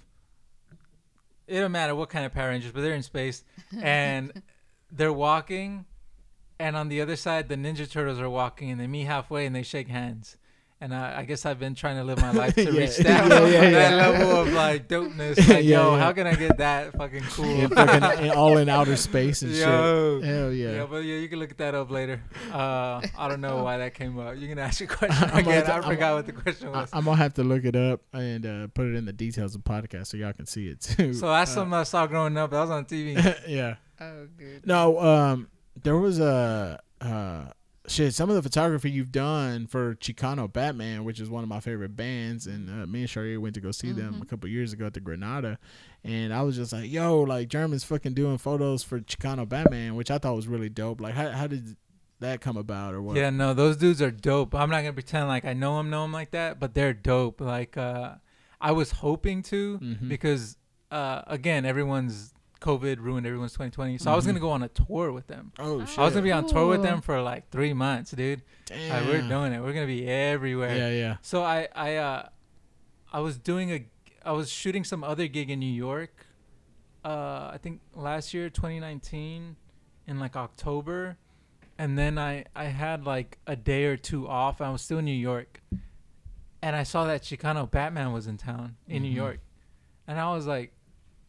it 1.47 1.61
don't 1.61 1.73
matter 1.73 1.95
what 1.95 2.09
kind 2.09 2.25
of 2.25 2.33
Power 2.33 2.49
Rangers, 2.49 2.73
but 2.73 2.81
they're 2.81 2.95
in 2.95 3.03
space 3.03 3.45
and 3.83 4.43
they're 4.91 5.13
walking, 5.13 5.85
and 6.59 6.77
on 6.77 6.89
the 6.89 7.01
other 7.01 7.17
side, 7.17 7.49
the 7.49 7.57
Ninja 7.57 7.91
Turtles 7.91 8.19
are 8.21 8.31
walking, 8.31 8.71
and 8.71 8.81
they 8.81 8.87
meet 8.87 9.05
halfway 9.05 9.47
and 9.47 9.55
they 9.55 9.63
shake 9.63 9.89
hands. 9.89 10.37
And 10.81 10.93
I, 10.93 11.21
I 11.21 11.25
guess 11.25 11.47
I've 11.47 11.61
been 11.61 11.77
trying 11.77 11.95
to 11.95 12.03
live 12.03 12.21
my 12.21 12.33
life 12.43 12.57
to 12.57 12.65
Yeah. 12.65 12.71
reach 12.81 12.97
that, 12.97 13.29
Yeah, 13.31 13.47
yeah, 13.63 13.71
that 13.71 13.95
level 14.19 14.37
of 14.41 14.53
like 14.53 14.89
dopeness. 14.89 15.37
Like, 15.49 15.49
Yeah, 15.49 15.59
yo, 15.79 15.95
yeah. 15.95 16.01
how 16.03 16.13
can 16.13 16.27
I 16.27 16.35
get 16.35 16.59
that 16.59 16.93
fucking 16.99 17.23
cool? 17.23 17.47
Yeah, 17.57 17.69
fucking 17.69 18.31
all 18.33 18.57
in 18.59 18.69
outer 18.69 18.97
space 18.97 19.43
and 19.43 19.53
Yo. 19.53 20.19
shit. 20.21 20.29
Hell 20.29 20.53
yeah. 20.53 20.73
Yeah. 20.73 20.87
but 20.91 21.05
yeah, 21.05 21.19
you 21.19 21.29
can 21.29 21.39
look 21.39 21.57
that 21.59 21.77
up 21.77 21.89
later. 21.93 22.21
Uh, 22.53 23.01
I 23.17 23.29
don't 23.29 23.41
know 23.41 23.63
why 23.63 23.79
that 23.79 23.95
came 23.95 24.19
up. 24.19 24.37
You 24.37 24.49
can 24.49 24.59
ask 24.59 24.81
your 24.81 24.89
question 24.89 25.23
I'm 25.31 25.39
again. 25.39 25.61
gonna- 25.63 25.73
I 25.73 25.77
I'm- 25.77 25.83
forgot 25.85 26.15
what 26.17 26.27
the 26.27 26.33
question 26.33 26.67
I, 26.69 26.81
was. 26.81 26.91
I'm 26.93 27.05
gonna 27.05 27.17
have 27.17 27.35
to 27.35 27.45
look 27.45 27.65
it 27.65 27.77
up 27.77 28.01
and 28.13 28.45
uh, 28.45 28.67
put 28.75 28.87
it 28.87 28.97
in 28.97 29.05
the 29.05 29.13
details 29.13 29.55
of 29.55 29.63
the 29.63 29.71
podcast 29.71 30.09
so 30.09 30.17
y'all 30.17 30.33
can 30.33 30.47
see 30.47 30.67
it 30.67 30.81
too. 30.81 31.15
so 31.15 31.29
that's 31.29 31.53
Uh, 31.53 31.55
something 31.55 31.75
I 31.75 31.85
saw 31.85 32.09
growing 32.09 32.37
up. 32.37 32.51
That 32.51 32.61
was 32.61 32.71
on 32.71 32.87
TV. 32.87 33.15
yeah. 33.47 33.77
Oh, 34.01 34.27
good. 34.37 34.67
No, 34.67 34.99
um, 34.99 35.47
there 35.81 35.97
was 35.97 36.19
a 36.21 36.81
uh, 37.01 37.45
shit. 37.89 38.15
Some 38.15 38.29
of 38.31 38.37
the 38.37 38.43
photography 38.43 38.91
you've 38.91 39.13
done 39.13 39.67
for 39.67 39.95
Chicano 39.97 40.51
Batman, 40.53 41.05
which 41.05 41.21
is 41.21 41.29
one 41.31 41.43
of 41.43 41.49
my 41.49 41.61
favorite 41.61 41.97
bands, 41.97 42.47
and 42.47 42.69
uh, 42.71 42.87
me 42.87 43.01
and 43.01 43.09
Charya 43.09 43.39
went 43.39 43.55
to 43.55 43.61
go 43.61 43.71
see 43.73 43.93
them 43.93 44.15
Mhm. 44.15 44.23
a 44.23 44.27
couple 44.27 44.49
years 44.49 44.73
ago 44.73 44.87
at 44.87 44.95
the 44.95 45.01
Granada, 45.01 45.59
and 46.05 46.33
I 46.33 46.43
was 46.43 46.57
just 46.57 46.73
like, 46.73 46.91
"Yo, 46.91 47.21
like 47.23 47.49
German's 47.49 47.85
fucking 47.85 48.15
doing 48.15 48.39
photos 48.39 48.83
for 48.83 49.01
Chicano 49.01 49.49
Batman," 49.49 49.95
which 49.95 50.11
I 50.11 50.19
thought 50.19 50.37
was 50.37 50.47
really 50.49 50.69
dope. 50.69 51.01
Like, 51.01 51.15
how 51.15 51.31
how 51.31 51.47
did 51.47 51.77
that 52.21 52.41
come 52.41 52.57
about, 52.57 52.95
or 52.95 53.03
what? 53.03 53.17
Yeah, 53.17 53.31
no, 53.31 53.53
those 53.53 53.77
dudes 53.77 54.01
are 54.01 54.13
dope. 54.13 54.55
I'm 54.55 54.71
not 54.71 54.83
gonna 54.83 54.93
pretend 54.93 55.27
like 55.29 55.45
I 55.45 55.55
know 55.55 55.77
them, 55.79 55.91
know 55.91 56.03
them 56.03 56.13
like 56.13 56.31
that, 56.33 56.61
but 56.61 56.75
they're 56.75 56.95
dope. 56.95 57.41
Like, 57.41 57.77
uh, 57.77 58.15
I 58.61 58.71
was 58.71 58.93
hoping 58.93 59.43
to 59.45 59.79
Mhm. 59.81 60.09
because, 60.09 60.57
uh, 60.93 61.23
again, 61.27 61.65
everyone's 61.65 62.33
COVID 62.63 62.99
ruined 63.01 63.27
everyone's 63.27 63.53
2020. 63.53 63.99
So 63.99 64.11
I 64.11 64.17
was 64.17 64.25
Mhm. 64.25 64.29
gonna 64.29 64.41
go 64.41 64.51
on 64.51 64.63
a 64.63 64.69
tour 64.69 65.13
with 65.13 65.27
them. 65.27 65.53
Oh 65.59 65.85
shit! 65.85 65.99
I 65.99 66.03
was 66.05 66.15
gonna 66.15 66.23
be 66.25 66.33
on 66.33 66.47
tour 66.47 66.69
with 66.69 66.83
them 66.83 67.01
for 67.03 67.21
like 67.21 67.51
three 67.51 67.75
months, 67.75 68.13
dude. 68.13 68.43
Damn. 68.67 68.91
Like, 68.91 69.05
we're 69.13 69.29
doing 69.29 69.53
it. 69.53 69.61
We're 69.61 69.73
gonna 69.75 69.87
be 69.87 70.07
everywhere. 70.09 70.77
Yeah, 70.77 70.89
yeah. 70.91 71.17
So 71.23 71.43
I 71.43 71.69
I 71.75 71.97
uh 71.97 72.29
I 73.13 73.21
was 73.21 73.37
doing 73.37 73.71
a 73.71 73.85
I 74.25 74.33
was 74.33 74.51
shooting 74.51 74.85
some 74.85 75.03
other 75.05 75.27
gig 75.29 75.51
in 75.51 75.59
New 75.61 75.67
York. 75.89 76.27
Uh 77.05 77.51
I 77.53 77.59
think 77.61 77.81
last 77.95 78.33
year 78.33 78.49
2019 78.49 79.57
in 80.07 80.19
like 80.21 80.37
October 80.37 81.17
and 81.79 81.99
then 81.99 82.17
I 82.19 82.45
I 82.55 82.65
had 82.67 83.05
like 83.05 83.39
a 83.47 83.57
day 83.57 83.85
or 83.87 83.97
two 83.97 84.29
off. 84.29 84.61
I 84.61 84.71
was 84.71 84.83
still 84.83 84.99
in 84.99 85.05
New 85.05 85.13
York. 85.13 85.61
And 86.65 86.77
I 86.77 86.85
saw 86.85 87.07
that 87.07 87.23
Chicano 87.23 87.69
Batman 87.69 88.13
was 88.13 88.29
in 88.29 88.37
town 88.37 88.77
in 88.87 89.03
New 89.03 89.11
Mhm. 89.11 89.17
York. 89.17 89.41
And 90.07 90.21
I 90.21 90.33
was 90.33 90.47
like 90.47 90.73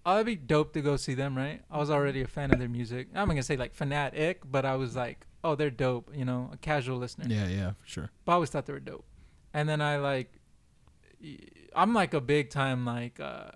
Oh, 0.06 0.12
that'd 0.14 0.26
be 0.26 0.36
dope 0.36 0.74
to 0.74 0.82
go 0.82 0.98
see 0.98 1.14
them, 1.14 1.38
right? 1.38 1.62
I 1.72 1.78
was 1.78 1.90
already 1.90 2.22
a 2.22 2.28
fan 2.28 2.52
of 2.52 2.60
their 2.60 2.68
music. 2.70 3.08
I'm 3.16 3.28
gonna 3.28 3.42
say 3.44 3.56
like 3.56 3.74
fanatic, 3.74 4.42
but 4.50 4.66
I 4.66 4.76
was 4.76 4.96
like, 4.96 5.26
oh, 5.44 5.56
they're 5.56 5.70
dope, 5.70 6.12
you 6.14 6.26
know, 6.26 6.50
a 6.54 6.58
casual 6.58 6.98
listener. 6.98 7.26
Yeah, 7.28 7.48
yeah, 7.48 7.72
for 7.82 7.88
sure. 7.88 8.10
But 8.26 8.34
I 8.34 8.36
always 8.36 8.50
thought 8.50 8.66
they 8.66 8.74
were 8.74 8.80
dope. 8.80 9.06
And 9.54 9.68
then 9.70 9.80
I 9.82 9.98
like, 9.98 10.34
I'm 11.76 11.94
like 11.94 12.14
a 12.14 12.22
big 12.22 12.50
time 12.50 12.86
like, 12.86 13.20
uh, 13.20 13.52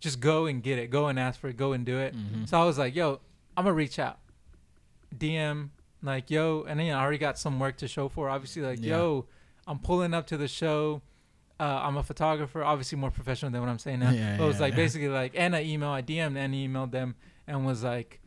just 0.00 0.20
go 0.20 0.46
and 0.46 0.62
get 0.62 0.78
it, 0.78 0.90
go 0.90 1.06
and 1.06 1.18
ask 1.18 1.40
for 1.40 1.48
it, 1.48 1.56
go 1.56 1.72
and 1.72 1.86
do 1.86 1.98
it. 1.98 2.14
Mhm. 2.16 2.48
So 2.48 2.60
I 2.60 2.64
was 2.64 2.78
like, 2.78 2.94
yo, 2.94 3.20
I'm 3.56 3.64
gonna 3.64 3.74
reach 3.74 3.98
out, 3.98 4.18
DM 5.16 5.70
like, 6.02 6.30
yo, 6.30 6.64
and 6.68 6.78
then 6.78 6.92
I 6.94 7.00
already 7.00 7.18
got 7.18 7.38
some 7.38 7.58
work 7.58 7.76
to 7.78 7.88
show 7.88 8.08
for. 8.08 8.28
Obviously, 8.28 8.62
like, 8.62 8.78
Yeah. 8.80 8.96
yo, 8.98 9.26
I'm 9.66 9.78
pulling 9.78 10.14
up 10.14 10.26
to 10.28 10.36
the 10.36 10.46
show. 10.48 11.02
Uh, 11.58 11.80
I'm 11.84 11.96
a 11.96 12.02
photographer, 12.02 12.62
obviously 12.62 12.98
more 12.98 13.10
professional 13.10 13.50
than 13.50 13.60
what 13.62 13.70
I'm 13.70 13.78
saying 13.78 14.00
now. 14.00 14.10
Yeah, 14.10 14.36
but 14.36 14.44
it 14.44 14.46
was 14.46 14.56
yeah, 14.56 14.62
like 14.62 14.72
yeah. 14.72 14.76
basically 14.76 15.08
like, 15.08 15.32
and 15.34 15.56
I 15.56 15.62
email, 15.62 15.88
I 15.88 16.02
DM'd 16.02 16.36
and 16.36 16.52
emailed 16.54 16.90
them 16.90 17.14
and 17.46 17.64
was 17.64 17.82
like, 17.82 18.20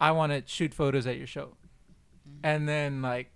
I 0.00 0.10
want 0.12 0.32
to 0.32 0.42
shoot 0.46 0.74
photos 0.74 1.06
at 1.06 1.16
your 1.16 1.26
show. 1.26 1.56
And 2.42 2.68
then 2.68 3.00
like 3.00 3.30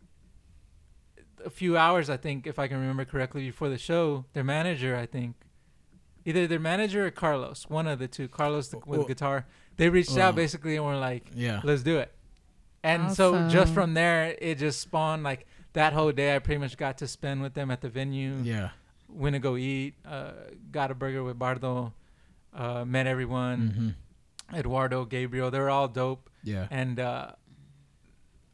a 1.45 1.51
few 1.51 1.77
hours, 1.77 2.11
I 2.11 2.17
think, 2.19 2.47
if 2.47 2.59
I 2.59 2.69
can 2.69 2.79
remember 2.79 3.05
correctly, 3.05 3.47
before 3.47 3.69
the 3.71 3.79
show, 3.79 4.27
their 4.35 4.45
manager, 4.45 4.95
I 4.97 5.07
think, 5.07 5.37
either 6.27 6.47
their 6.47 6.59
manager 6.59 7.07
or 7.07 7.11
Carlos, 7.11 7.65
one 7.69 7.87
of 7.87 7.99
the 7.99 8.09
two, 8.09 8.29
Carlos 8.29 8.69
the, 8.69 8.79
with 8.79 8.87
Well- 8.87 9.03
the 9.03 9.07
guitar, 9.07 9.47
they 9.77 9.89
reached 9.89 10.11
Well. 10.11 10.29
out 10.29 10.35
basically 10.37 10.77
and 10.77 10.85
were 10.85 10.97
like, 10.97 11.31
Yeah. 11.35 11.61
let's 11.65 11.83
do 11.83 11.99
it. 11.99 12.13
And 12.83 13.13
so 13.13 13.49
just 13.49 13.73
from 13.73 13.95
there, 13.95 14.37
it 14.41 14.59
just 14.59 14.81
spawned 14.81 15.23
like 15.23 15.47
that 15.73 15.93
whole 15.93 16.13
day. 16.13 16.35
I 16.35 16.39
pretty 16.39 16.59
much 16.59 16.77
got 16.77 16.99
to 16.99 17.09
spend 17.09 17.43
with 17.43 17.55
them 17.55 17.71
at 17.71 17.81
the 17.81 17.89
venue. 17.89 18.37
Yeah. 18.43 18.71
Went 19.09 19.35
to 19.35 19.41
go 19.41 19.57
eat. 19.57 19.95
Uh, 20.07 20.33
got 20.71 20.91
a 20.91 20.95
burger 20.95 21.23
with 21.25 21.39
Bardo. 21.39 21.93
Uh, 22.55 22.85
met 22.85 23.07
everyone. 23.07 23.95
hmm 24.51 24.57
Eduardo, 24.57 25.05
Gabriel. 25.05 25.51
they're 25.51 25.69
all 25.69 25.89
dope. 25.89 26.31
Yeah. 26.43 26.67
And 26.71 26.99
uh, 26.99 27.33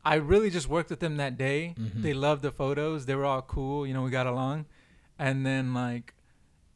I 0.05 0.17
really 0.17 0.51
just 0.51 0.69
worked 0.69 0.91
with 0.91 1.01
them 1.01 1.17
that 1.19 1.39
day. 1.39 1.75
Mhm. 1.79 2.03
They 2.03 2.13
loved 2.15 2.43
the 2.43 2.51
photos. 2.51 3.07
They 3.07 3.15
were 3.15 3.25
all 3.25 3.43
cool. 3.43 3.87
You 3.87 3.95
know, 3.95 4.03
we 4.03 4.11
got 4.11 4.27
along. 4.27 4.67
And 5.19 5.47
then 5.47 5.73
like 5.73 6.15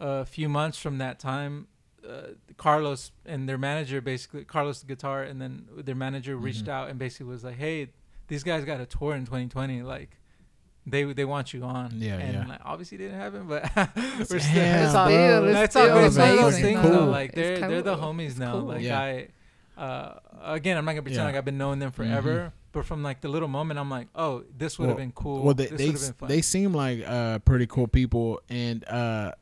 a 0.00 0.24
few 0.24 0.48
months 0.48 0.78
from 0.78 0.98
that 0.98 1.18
time, 1.18 1.66
uh, 2.08 2.28
Carlos 2.56 3.10
and 3.26 3.48
their 3.48 3.58
manager 3.58 4.00
basically 4.00 4.44
Carlos 4.44 4.80
the 4.80 4.86
guitar 4.86 5.24
and 5.24 5.42
then 5.42 5.66
their 5.76 5.96
manager 5.96 6.36
reached 6.36 6.66
Mhm. 6.66 6.72
out 6.72 6.88
and 6.88 6.98
basically 6.98 7.26
was 7.26 7.42
like, 7.42 7.56
"Hey, 7.56 7.88
these 8.28 8.44
guys 8.44 8.64
got 8.64 8.80
a 8.80 8.86
tour 8.86 9.14
in 9.16 9.24
2020. 9.26 9.82
Like, 9.82 10.16
they 10.90 11.04
they 11.04 11.24
want 11.24 11.52
you 11.54 11.62
on." 11.64 11.92
Yeah, 11.98 12.14
and 12.18 12.34
yeah. 12.34 12.46
Like, 12.46 12.60
obviously 12.64 12.96
it 12.96 13.00
didn't 13.00 13.18
happen, 13.20 13.46
but 13.48 13.70
we're 14.30 14.38
still. 14.38 14.54
Damn, 14.54 14.84
it's 14.84 14.94
all, 14.94 15.06
bro. 15.08 15.16
Still, 15.16 15.48
it's 15.64 15.76
all 15.76 15.82
still 15.82 15.94
good. 15.94 16.04
It's 16.06 16.16
one 16.18 16.30
of 16.30 16.38
those 16.38 16.58
things 16.60 16.82
though. 16.82 16.90
though. 16.90 17.06
Like 17.06 17.32
they're 17.32 17.58
they're 17.58 17.82
the 17.82 17.96
homies 17.96 18.26
It's 18.30 18.38
now. 18.38 18.52
cool. 18.52 18.62
Like 18.62 18.82
Yeah. 18.82 19.00
I. 19.00 19.28
Uh, 19.76 20.18
again, 20.42 20.76
I'm 20.76 20.84
not 20.84 20.92
gonna 20.92 21.02
pretend 21.02 21.20
Yeah. 21.20 21.24
like 21.26 21.36
I've 21.36 21.44
been 21.44 21.56
knowing 21.58 21.78
them 21.78 21.92
forever, 21.92 22.52
but 22.72 22.84
from 22.84 23.02
like 23.04 23.20
the 23.20 23.28
little 23.28 23.46
moment, 23.48 23.78
I'm 23.78 23.88
like, 23.88 24.08
oh, 24.16 24.42
this 24.56 24.76
would 24.78 24.86
have 24.88 24.96
Well- 24.96 25.04
been 25.04 25.12
cool. 25.12 25.42
Well, 25.44 25.54
they 25.54 25.66
this 25.66 25.78
they, 25.78 25.86
been 25.92 26.12
fun. 26.14 26.28
they 26.28 26.42
seem 26.42 26.74
like 26.74 27.04
uh 27.06 27.38
pretty 27.40 27.66
cool 27.68 27.86
people, 27.86 28.40
and 28.48 28.84
uh 28.88 29.32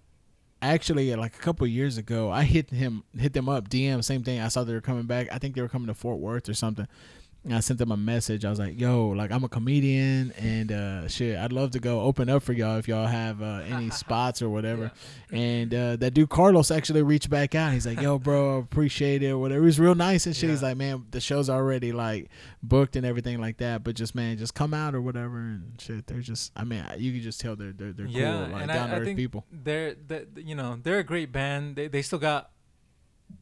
actually 0.63 1.15
like 1.17 1.35
a 1.37 1.39
couple 1.39 1.67
years 1.67 1.97
ago, 1.99 2.31
I 2.31 2.43
hit 2.45 2.71
him 2.71 3.03
hit 3.17 3.33
them 3.33 3.49
up 3.49 3.69
DM 3.69 4.03
same 4.05 4.23
thing. 4.23 4.41
I 4.41 4.49
saw 4.49 4.65
they 4.65 4.75
were 4.75 4.81
coming 4.81 5.05
back. 5.05 5.29
I 5.33 5.39
think 5.39 5.55
they 5.55 5.63
were 5.63 5.69
coming 5.69 5.89
to 5.89 5.95
Fort 5.95 6.19
Worth 6.19 6.49
or 6.49 6.55
something. 6.55 6.87
And 7.47 7.55
I 7.55 7.61
sent 7.61 7.79
them 7.79 7.93
a 7.93 7.97
message. 7.97 8.45
I 8.45 8.51
was 8.51 8.59
like, 8.59 8.81
"Yo, 8.81 9.11
like 9.11 9.31
I'm 9.31 9.45
a 9.45 9.49
comedian, 9.49 10.33
and 10.37 10.73
uh, 10.73 11.07
shit, 11.07 11.39
I'd 11.39 11.53
love 11.53 11.71
to 11.71 11.79
go 11.79 12.01
open 12.01 12.29
up 12.29 12.43
for 12.43 12.53
y'all 12.53 12.77
if 12.77 12.89
y'all 12.89 13.07
have 13.07 13.41
uh, 13.41 13.63
any 13.69 13.89
spots 14.03 14.43
or 14.43 14.49
whatever." 14.49 14.91
And 15.31 15.73
uh, 15.73 15.95
that 15.95 16.13
dude 16.13 16.29
Carlos 16.29 16.73
actually 16.73 17.03
reached 17.03 17.31
back 17.31 17.55
out. 17.55 17.73
He's 17.73 17.87
like, 17.87 18.01
"Yo, 18.01 18.19
bro, 18.27 18.57
I 18.57 18.59
appreciate 18.59 19.23
it, 19.23 19.33
whatever." 19.35 19.61
He 19.61 19.67
was 19.67 19.79
real 19.79 19.95
nice 19.95 20.27
and 20.27 20.35
shit. 20.35 20.51
He's 20.51 20.63
like, 20.65 20.77
"Man, 20.77 21.07
the 21.13 21.21
show's 21.21 21.49
already 21.49 21.93
like 21.93 22.31
booked 22.65 22.97
and 22.97 23.07
everything 23.07 23.41
like 23.41 23.59
that, 23.59 23.85
but 23.85 23.95
just 23.95 24.17
man, 24.17 24.39
just 24.39 24.55
come 24.55 24.75
out 24.75 24.97
or 24.97 25.01
whatever 25.01 25.39
and 25.39 25.81
shit." 25.81 26.09
They're 26.09 26.19
just, 26.19 26.51
I 26.57 26.65
mean, 26.65 26.85
you 26.99 27.13
can 27.13 27.23
just 27.23 27.41
tell 27.41 27.55
they're 27.55 27.71
they're, 27.71 27.93
they're 27.93 28.07
yeah, 28.07 28.47
cool, 28.47 28.57
like 28.57 28.67
down 28.67 28.91
to 28.91 28.97
earth 28.97 29.15
people. 29.15 29.45
they're 29.53 29.95
the 29.95 30.27
you 30.35 30.57
know 30.57 30.81
they're 30.83 30.99
a 30.99 31.05
great 31.05 31.31
band. 31.31 31.77
They 31.77 31.87
they 31.87 32.03
still 32.03 32.19
got 32.19 32.51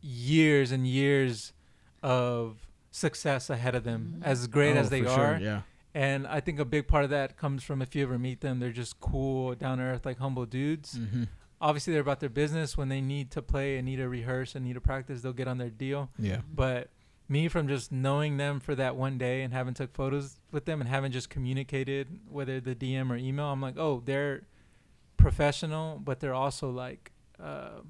years 0.03 0.73
and 0.73 0.87
years 0.87 1.55
of 2.03 2.59
success 2.99 3.51
ahead 3.51 3.75
of 3.75 3.83
them. 3.83 4.17
Mhm. 4.19 4.23
As 4.25 4.47
great 4.47 4.77
Oh, 4.77 4.81
as 4.81 4.89
they 4.91 5.03
for 5.03 5.09
are, 5.09 5.39
sure, 5.39 5.39
yeah, 5.45 5.63
and 5.95 6.27
I 6.29 6.39
think 6.41 6.61
a 6.61 6.65
big 6.65 6.87
part 6.87 7.03
of 7.03 7.11
that 7.11 7.37
comes 7.37 7.65
from 7.65 7.83
if 7.83 7.95
you 7.97 8.03
ever 8.05 8.19
meet 8.19 8.41
them, 8.41 8.61
they're 8.61 8.71
just 8.85 9.01
cool, 9.01 9.55
down 9.57 9.79
to 9.79 9.85
earth, 9.85 10.07
like 10.07 10.19
humble 10.19 10.47
dudes. 10.47 10.97
hmm 10.97 11.25
Obviously, 11.61 11.93
they're 11.95 12.03
about 12.03 12.21
their 12.21 12.29
business. 12.29 12.77
When 12.77 12.89
they 12.91 13.01
need 13.01 13.31
to 13.31 13.41
play 13.41 13.77
and 13.79 13.87
need 13.87 13.97
to 13.97 14.09
rehearse 14.09 14.55
and 14.55 14.65
need 14.67 14.75
to 14.75 14.81
practice, 14.83 15.23
they'll 15.23 15.33
get 15.33 15.49
on 15.49 15.57
their 15.59 15.71
deal. 15.71 16.11
yeah, 16.19 16.41
But 16.53 16.91
me 17.27 17.49
from 17.49 17.69
just 17.69 17.91
knowing 17.91 18.37
them 18.37 18.61
for 18.61 18.75
that 18.75 18.97
one 18.97 19.17
day 19.17 19.41
and 19.43 19.53
having 19.55 19.73
took 19.73 19.95
photos 19.95 20.39
with 20.53 20.67
them 20.67 20.81
and 20.83 20.91
having 20.91 21.11
just 21.11 21.31
communicated 21.31 22.21
whether 22.29 22.61
the 22.61 22.75
DM 22.75 23.11
or 23.11 23.17
email, 23.17 23.47
I'm 23.47 23.63
like, 23.63 23.79
oh, 23.79 24.03
they're 24.05 24.43
professional, 25.17 25.99
but 26.05 26.21
they're 26.21 26.35
also 26.35 26.71
like 26.71 27.13
uh, 27.43 27.81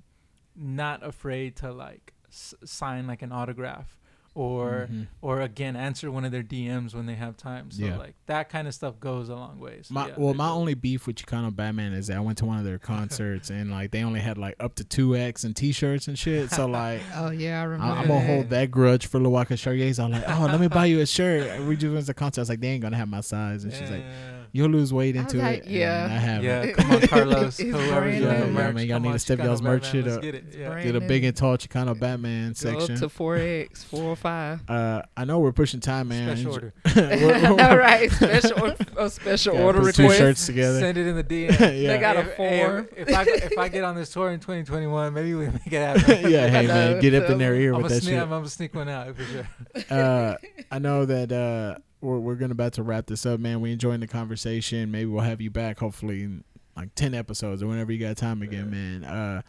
not 0.55 1.03
afraid 1.05 1.57
to 1.57 1.73
like 1.73 2.15
s- 2.29 2.55
sign 2.65 3.07
like 3.09 3.23
an 3.23 3.33
autograph 3.33 3.99
or 4.35 4.89
Mhm. 4.91 5.07
or 5.22 5.41
again 5.41 5.76
answer 5.76 6.11
one 6.11 6.24
of 6.24 6.32
their 6.32 6.43
DMs 6.43 6.95
when 6.95 7.07
they 7.07 7.14
have 7.14 7.37
time. 7.37 7.70
So 7.70 7.85
Yeah. 7.85 7.97
like 7.97 8.14
that 8.26 8.49
kind 8.49 8.66
of 8.66 8.74
stuff 8.74 8.99
goes 8.99 9.28
a 9.28 9.35
long 9.37 9.61
way. 9.61 9.78
So 9.82 9.95
My 9.95 10.09
yeah, 10.09 10.14
well, 10.16 10.35
my 10.35 10.49
dope. 10.49 10.57
only 10.57 10.74
beef 10.74 11.07
with 11.07 11.16
Chicano 11.16 11.55
Batman 11.55 11.93
is 11.93 12.09
that 12.09 12.16
I 12.16 12.20
went 12.20 12.39
to 12.39 12.45
one 12.47 12.59
of 12.59 12.64
their 12.64 12.78
concerts 12.95 13.51
and 13.51 13.70
like 13.70 13.93
they 13.93 14.03
only 14.03 14.20
had 14.20 14.37
like 14.37 14.57
up 14.59 14.74
to 14.76 14.85
two 14.85 15.16
X 15.16 15.45
and 15.45 15.55
T-shirts 15.55 16.09
and 16.09 16.18
shit. 16.18 16.51
So 16.51 16.66
like. 16.66 17.01
Oh 17.14 17.30
yeah, 17.30 17.59
I 17.59 17.62
I- 17.62 17.64
remember. 17.64 17.95
I'm 17.95 18.09
gonna 18.09 18.26
hold 18.26 18.51
that 18.51 18.70
grudge 18.70 19.07
for 19.07 19.20
Lawaka 19.20 19.57
Charriers. 19.59 19.99
I'm 20.01 20.11
like, 20.11 20.24
oh, 20.28 20.47
let 20.51 20.61
me 20.61 20.68
buy 20.68 20.87
you 20.87 21.01
a 21.01 21.07
shirt. 21.07 21.62
We 21.64 21.76
just 21.76 21.93
went 21.93 22.01
to 22.05 22.07
the 22.07 22.14
concert. 22.14 22.41
I 22.41 22.43
was 22.43 22.49
like, 22.49 22.61
they 22.61 22.68
ain't 22.68 22.82
gonna 22.82 22.97
have 22.97 23.09
my 23.09 23.20
size, 23.20 23.64
and 23.64 23.72
she's 23.72 23.91
like, 23.91 24.01
Yeah. 24.03 24.34
You'll 24.55 24.71
lose 24.71 24.93
weight 24.93 25.17
into 25.17 25.37
was 25.39 25.45
it. 25.45 25.49
like, 25.49 25.63
and 25.65 25.71
yeah. 25.73 26.05
I 26.07 26.15
have 26.15 26.45
Yeah, 26.45 26.71
come 26.73 26.91
on, 26.93 27.01
Carlos. 27.09 27.59
It's 27.61 27.71
Whoever's 27.71 27.91
brand 27.91 28.23
doing 28.23 28.41
the 28.41 28.47
new. 28.47 28.53
merch, 28.53 28.65
Yeah, 28.67 28.71
man, 28.73 28.87
y'all 28.87 29.01
need 29.01 29.09
on, 29.09 29.13
to 29.15 29.19
step 29.19 29.39
Chicano 29.41 29.45
y'all's 29.45 29.63
merch 29.63 29.83
Batman, 29.83 30.03
shit 30.05 30.13
up. 30.13 30.23
Get 30.23 30.35
it. 30.37 30.45
Yeah. 30.57 30.83
Get 30.83 30.95
a 30.97 31.01
big 31.01 31.25
and 31.25 31.37
tall 31.37 31.57
Chicano 31.59 31.99
Batman 31.99 32.49
Go 32.51 32.53
section. 32.55 32.95
up 32.95 33.01
to 33.01 33.09
four 33.09 33.37
X, 33.37 33.83
four 33.85 34.05
or 34.05 34.17
five. 34.17 34.63
uh, 34.71 35.03
I 35.17 35.25
know 35.25 35.41
we're 35.41 35.53
pushing 35.53 35.81
time, 35.81 36.09
man. 36.09 36.37
Special 36.37 36.53
order. 36.53 36.73
We're- 36.97 37.47
All 37.47 37.57
we're- 37.57 37.77
right, 37.77 38.11
special 38.13 38.73
a 38.97 39.11
special 39.11 39.53
Gotta 39.55 39.65
order 39.65 39.81
put 39.81 39.95
two 39.97 40.11
shirts 40.13 40.47
together. 40.47 40.79
Send 40.79 40.97
it 40.99 41.07
in 41.09 41.17
the 41.17 41.25
DM. 41.25 41.51
yeah. 41.61 41.67
They 41.95 41.99
got 41.99 42.17
a 42.17 42.21
If- 42.21 42.35
hey, 42.37 42.65
form. 42.65 42.89
If, 42.97 43.09
if 43.09 43.15
I 43.17 43.23
if 43.25 43.59
I 43.59 43.69
get 43.69 43.83
on 43.85 43.97
this 43.97 44.11
tour 44.13 44.31
in 44.31 44.39
2021, 44.41 45.13
maybe 45.13 45.35
we 45.35 45.47
make 45.49 45.67
it 45.67 45.73
happen. 45.73 46.31
yeah, 46.31 46.47
hey 46.49 46.67
man, 46.69 47.01
get 47.01 47.13
up 47.15 47.29
in 47.29 47.39
their 47.39 47.55
ear 47.57 47.75
with 47.75 47.89
that 47.91 48.03
sneak. 48.03 48.15
shit. 48.15 48.23
I'm 48.23 48.29
gonna 48.31 48.49
sneak 48.49 48.75
one 48.75 48.89
out 48.89 49.17
for 49.17 49.25
sure. 49.25 49.47
uh, 49.91 50.37
I 50.71 50.79
know 50.79 51.05
that 51.07 51.33
uh, 51.33 51.79
we're 52.05 52.19
we're 52.19 52.35
gonna 52.37 52.53
about 52.53 52.75
to 52.75 52.83
wrap 52.83 53.07
this 53.07 53.27
up, 53.27 53.41
man. 53.41 53.61
We 53.61 53.73
enjoying 53.73 54.01
the 54.01 54.07
conversation. 54.07 54.91
Maybe 54.91 55.07
we'll 55.07 55.25
have 55.25 55.41
you 55.41 55.51
back, 55.51 55.79
hopefully, 55.79 56.23
in 56.23 56.45
like 56.77 56.95
ten 56.95 57.15
episodes 57.15 57.63
or 57.63 57.67
whenever 57.67 57.91
you 57.93 57.99
got 57.99 58.17
time 58.17 58.43
again, 58.43 58.71
man. 58.71 59.05
Uh, 59.05 59.43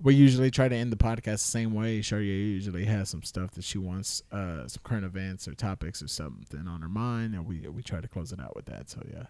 we 0.00 0.14
usually 0.14 0.50
try 0.50 0.68
to 0.68 0.74
end 0.76 0.92
the 0.92 0.96
podcast 0.96 1.22
the 1.22 1.38
same 1.38 1.74
way. 1.74 1.98
Charya 2.00 2.24
usually 2.24 2.84
has 2.84 3.08
some 3.08 3.22
stuff 3.24 3.50
that 3.52 3.64
she 3.64 3.78
wants, 3.78 4.22
uh, 4.30 4.66
some 4.68 4.80
current 4.84 5.04
events 5.04 5.48
or 5.48 5.54
topics 5.54 6.02
or 6.02 6.06
something 6.08 6.66
on 6.68 6.82
her 6.82 6.88
mind, 6.88 7.34
and 7.34 7.46
we 7.46 7.68
we 7.68 7.82
try 7.82 8.00
to 8.00 8.08
close 8.08 8.32
it 8.32 8.40
out 8.40 8.54
with 8.56 8.66
that. 8.66 8.88
So 8.90 9.02
yeah, 9.12 9.24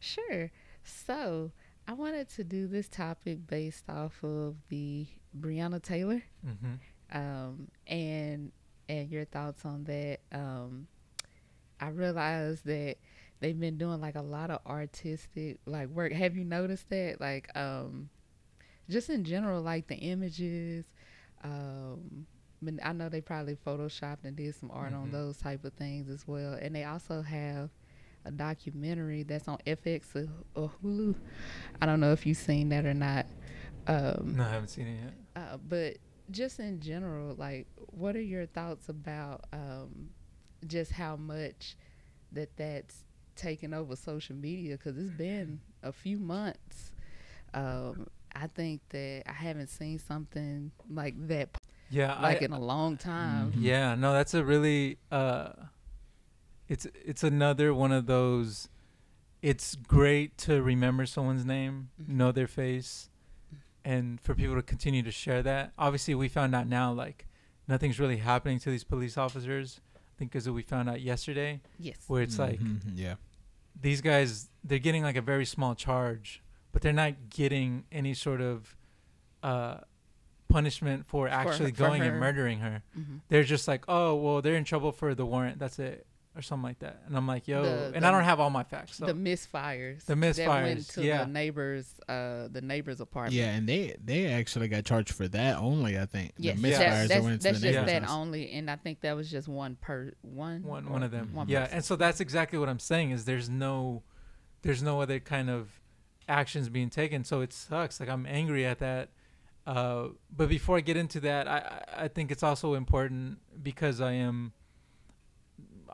Sure. 0.00 0.50
So 0.82 1.52
I 1.86 1.92
wanted 1.92 2.28
to 2.30 2.44
do 2.44 2.66
this 2.66 2.88
topic 2.88 3.46
based 3.46 3.88
off 3.88 4.22
of 4.24 4.56
the 4.68 5.06
Breonna 5.38 5.82
Taylor, 5.82 6.22
hmm 6.42 6.74
um, 7.12 7.68
and 7.86 8.50
and 8.88 9.10
your 9.10 9.24
thoughts 9.26 9.64
on 9.64 9.84
that. 9.84 10.20
Um, 10.32 10.88
I 11.80 11.88
realized 11.88 12.64
that 12.66 12.96
they've 13.40 13.58
been 13.58 13.76
doing 13.78 14.00
like 14.00 14.14
a 14.16 14.22
lot 14.22 14.50
of 14.50 14.60
artistic 14.66 15.58
like 15.66 15.88
work. 15.88 16.12
Have 16.12 16.36
you 16.36 16.44
noticed 16.44 16.88
that? 16.90 17.20
Like, 17.20 17.54
um, 17.56 18.08
just 18.88 19.08
in 19.10 19.24
general, 19.24 19.62
like 19.62 19.86
the 19.88 19.96
images. 19.96 20.84
Um, 21.42 22.26
I 22.82 22.92
know 22.94 23.08
they 23.10 23.20
probably 23.20 23.56
photoshopped 23.56 24.24
and 24.24 24.34
did 24.36 24.54
some 24.54 24.70
art 24.70 24.94
on 24.94 25.08
Mhm. 25.08 25.12
those 25.12 25.36
type 25.36 25.64
of 25.64 25.74
things 25.74 26.08
as 26.08 26.26
well. 26.26 26.54
And 26.54 26.74
they 26.74 26.84
also 26.84 27.20
have 27.20 27.68
a 28.24 28.30
documentary 28.30 29.22
that's 29.22 29.48
on 29.48 29.58
FX 29.66 30.16
or 30.54 30.70
Hulu. 30.82 31.14
I 31.82 31.86
don't 31.86 32.00
know 32.00 32.12
if 32.12 32.24
you've 32.24 32.38
seen 32.38 32.70
that 32.70 32.86
or 32.86 32.94
not. 32.94 33.26
Um, 33.86 34.36
No, 34.36 34.44
I 34.44 34.48
haven't 34.50 34.68
seen 34.68 34.86
it 34.86 35.00
yet. 35.02 35.14
uh, 35.36 35.56
but 35.58 35.98
just 36.30 36.58
in 36.58 36.80
general, 36.80 37.34
like, 37.34 37.66
what 37.90 38.16
are 38.16 38.22
your 38.22 38.46
thoughts 38.46 38.88
about 38.88 39.44
um, 39.52 40.08
just 40.66 40.92
how 40.92 41.16
much 41.16 41.76
that 42.32 42.56
that's 42.56 43.04
taken 43.36 43.74
over 43.74 43.96
social 43.96 44.36
media? 44.36 44.76
Because 44.76 44.96
it's 44.98 45.10
been 45.10 45.60
a 45.82 45.92
few 45.92 46.18
months. 46.18 46.92
Um, 47.52 48.06
I 48.34 48.46
think 48.48 48.80
that 48.90 49.22
I 49.28 49.32
haven't 49.32 49.68
seen 49.68 49.98
something 49.98 50.72
like 50.90 51.14
that, 51.28 51.56
Yeah, 51.90 52.20
like 52.20 52.42
I, 52.42 52.46
in 52.46 52.52
a 52.52 52.58
long 52.60 52.96
time. 52.96 53.52
Mhm. 53.52 53.62
Yeah, 53.62 53.94
no, 53.94 54.12
that's 54.12 54.34
a 54.34 54.44
really 54.44 54.98
uh 55.12 55.50
it's 56.68 56.86
it's 57.04 57.22
another 57.22 57.74
one 57.74 57.92
of 57.92 58.06
those 58.06 58.68
it's 59.42 59.76
great 59.76 60.38
to 60.38 60.62
remember 60.62 61.04
someone's 61.06 61.44
name, 61.44 61.90
Mhm. 62.02 62.08
know 62.08 62.32
their 62.32 62.46
face 62.46 63.10
and 63.84 64.18
for 64.20 64.34
people 64.34 64.54
to 64.56 64.62
continue 64.62 65.02
to 65.02 65.10
share 65.10 65.42
that. 65.42 65.72
Obviously, 65.78 66.14
we 66.14 66.28
found 66.28 66.54
out 66.54 66.66
now 66.66 66.90
like 66.92 67.26
nothing's 67.68 68.00
really 68.00 68.16
happening 68.16 68.58
to 68.60 68.70
these 68.70 68.84
police 68.84 69.18
officers. 69.18 69.80
I 70.14 70.18
think 70.18 70.32
cuz 70.32 70.48
we 70.48 70.62
found 70.62 70.88
out 70.88 71.00
yesterday 71.00 71.60
Yes. 71.78 71.96
where 72.06 72.22
it's 72.22 72.38
like 72.38 72.60
Mhm, 72.60 72.80
yeah, 72.94 73.16
these 73.80 74.00
guys 74.00 74.48
they're 74.62 74.78
getting 74.78 75.02
like 75.02 75.16
a 75.16 75.22
very 75.22 75.44
small 75.44 75.74
charge, 75.74 76.40
but 76.72 76.82
they're 76.82 76.92
not 76.92 77.30
getting 77.30 77.84
any 77.90 78.14
sort 78.14 78.40
of 78.40 78.76
uh 79.42 79.78
punishment 80.48 81.04
for 81.06 81.26
actually 81.26 81.72
for 81.72 81.78
going 81.78 82.02
and 82.02 82.20
murdering 82.20 82.60
her. 82.60 82.82
Hmm 82.94 83.16
they're 83.28 83.42
just 83.42 83.66
like, 83.66 83.84
oh, 83.88 84.14
well, 84.14 84.40
they're 84.42 84.54
in 84.56 84.64
trouble 84.64 84.92
for 84.92 85.14
the 85.14 85.26
warrant. 85.26 85.58
That's 85.58 85.78
it, 85.80 86.06
or 86.36 86.42
something 86.42 86.64
like 86.64 86.80
that. 86.80 87.02
And 87.06 87.16
I'm 87.16 87.26
like, 87.26 87.46
yo, 87.46 87.62
The- 87.62 87.92
and 87.94 88.02
the- 88.02 88.08
I 88.08 88.10
don't 88.10 88.24
have 88.24 88.40
all 88.40 88.50
my 88.50 88.64
facts. 88.64 88.96
So. 88.96 89.06
the 89.06 89.12
misfires. 89.14 90.04
The 90.04 90.14
misfires. 90.14 90.36
That 90.36 90.48
went 90.48 90.78
misfires, 90.80 90.92
to 90.94 91.04
yeah. 91.04 91.24
the 91.24 91.30
neighbors, 91.30 91.94
uh, 92.08 92.48
the 92.50 92.60
neighbors' 92.60 93.00
apartment. 93.00 93.34
yeah, 93.34 93.54
and 93.54 93.68
they 93.68 93.96
they 94.04 94.26
actually 94.26 94.68
got 94.68 94.84
charged 94.84 95.12
for 95.12 95.28
that 95.28 95.58
only. 95.58 95.98
I 95.98 96.06
think 96.06 96.32
Yes, 96.36 96.56
the 96.56 96.62
that- 96.62 96.72
misfires 96.72 96.78
that 96.80 97.08
that's, 97.08 97.24
went 97.24 97.40
to 97.42 97.48
that's 97.48 97.60
the 97.60 97.66
just 97.66 97.74
neighbor's 97.76 97.86
that 97.92 98.02
house. 98.02 98.10
only, 98.10 98.50
and 98.52 98.70
I 98.70 98.76
think 98.76 99.00
that 99.02 99.14
was 99.14 99.30
just 99.30 99.46
one 99.48 99.76
per 99.80 100.12
one. 100.22 100.62
one 100.64 100.86
or 100.86 100.90
one 100.90 101.02
of 101.04 101.10
them. 101.12 101.30
one 101.34 101.48
yeah, 101.48 101.60
person. 101.62 101.74
and 101.76 101.84
so 101.84 101.96
that's 101.96 102.20
exactly 102.20 102.58
what 102.58 102.68
I'm 102.68 102.80
saying. 102.80 103.12
Is 103.12 103.24
there's 103.26 103.48
no, 103.48 104.02
there's 104.62 104.82
no 104.82 105.00
other 105.00 105.20
kind 105.20 105.48
of 105.50 105.80
actions 106.28 106.68
being 106.68 106.90
taken. 106.90 107.22
So 107.22 107.42
it 107.42 107.52
sucks. 107.52 108.00
Like 108.00 108.08
I'm 108.08 108.26
angry 108.26 108.64
at 108.66 108.78
that. 108.80 109.10
Uh, 109.66 110.08
but 110.34 110.48
before 110.48 110.76
I 110.76 110.80
get 110.80 110.96
into 110.96 111.20
that, 111.20 111.46
I 111.48 111.58
I 111.96 112.04
I 112.04 112.08
think 112.08 112.30
it's 112.32 112.42
also 112.42 112.74
important 112.74 113.38
because 113.62 114.00
I 114.00 114.12
am. 114.12 114.52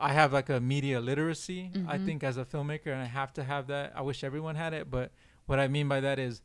I 0.01 0.13
have 0.13 0.33
like 0.33 0.49
a 0.49 0.59
media 0.59 0.99
literacy. 0.99 1.69
I 1.87 1.97
Mhm. 1.97 2.05
think 2.05 2.23
as 2.23 2.37
a 2.37 2.45
filmmaker, 2.45 2.87
and 2.87 3.01
I 3.01 3.05
have 3.05 3.31
to 3.33 3.43
have 3.43 3.67
that. 3.67 3.93
I 3.95 4.01
wish 4.01 4.23
everyone 4.23 4.55
had 4.55 4.73
it, 4.73 4.89
but 4.89 5.11
what 5.45 5.59
I 5.59 5.67
mean 5.67 5.87
by 5.87 5.99
that 6.01 6.17
is, 6.19 6.41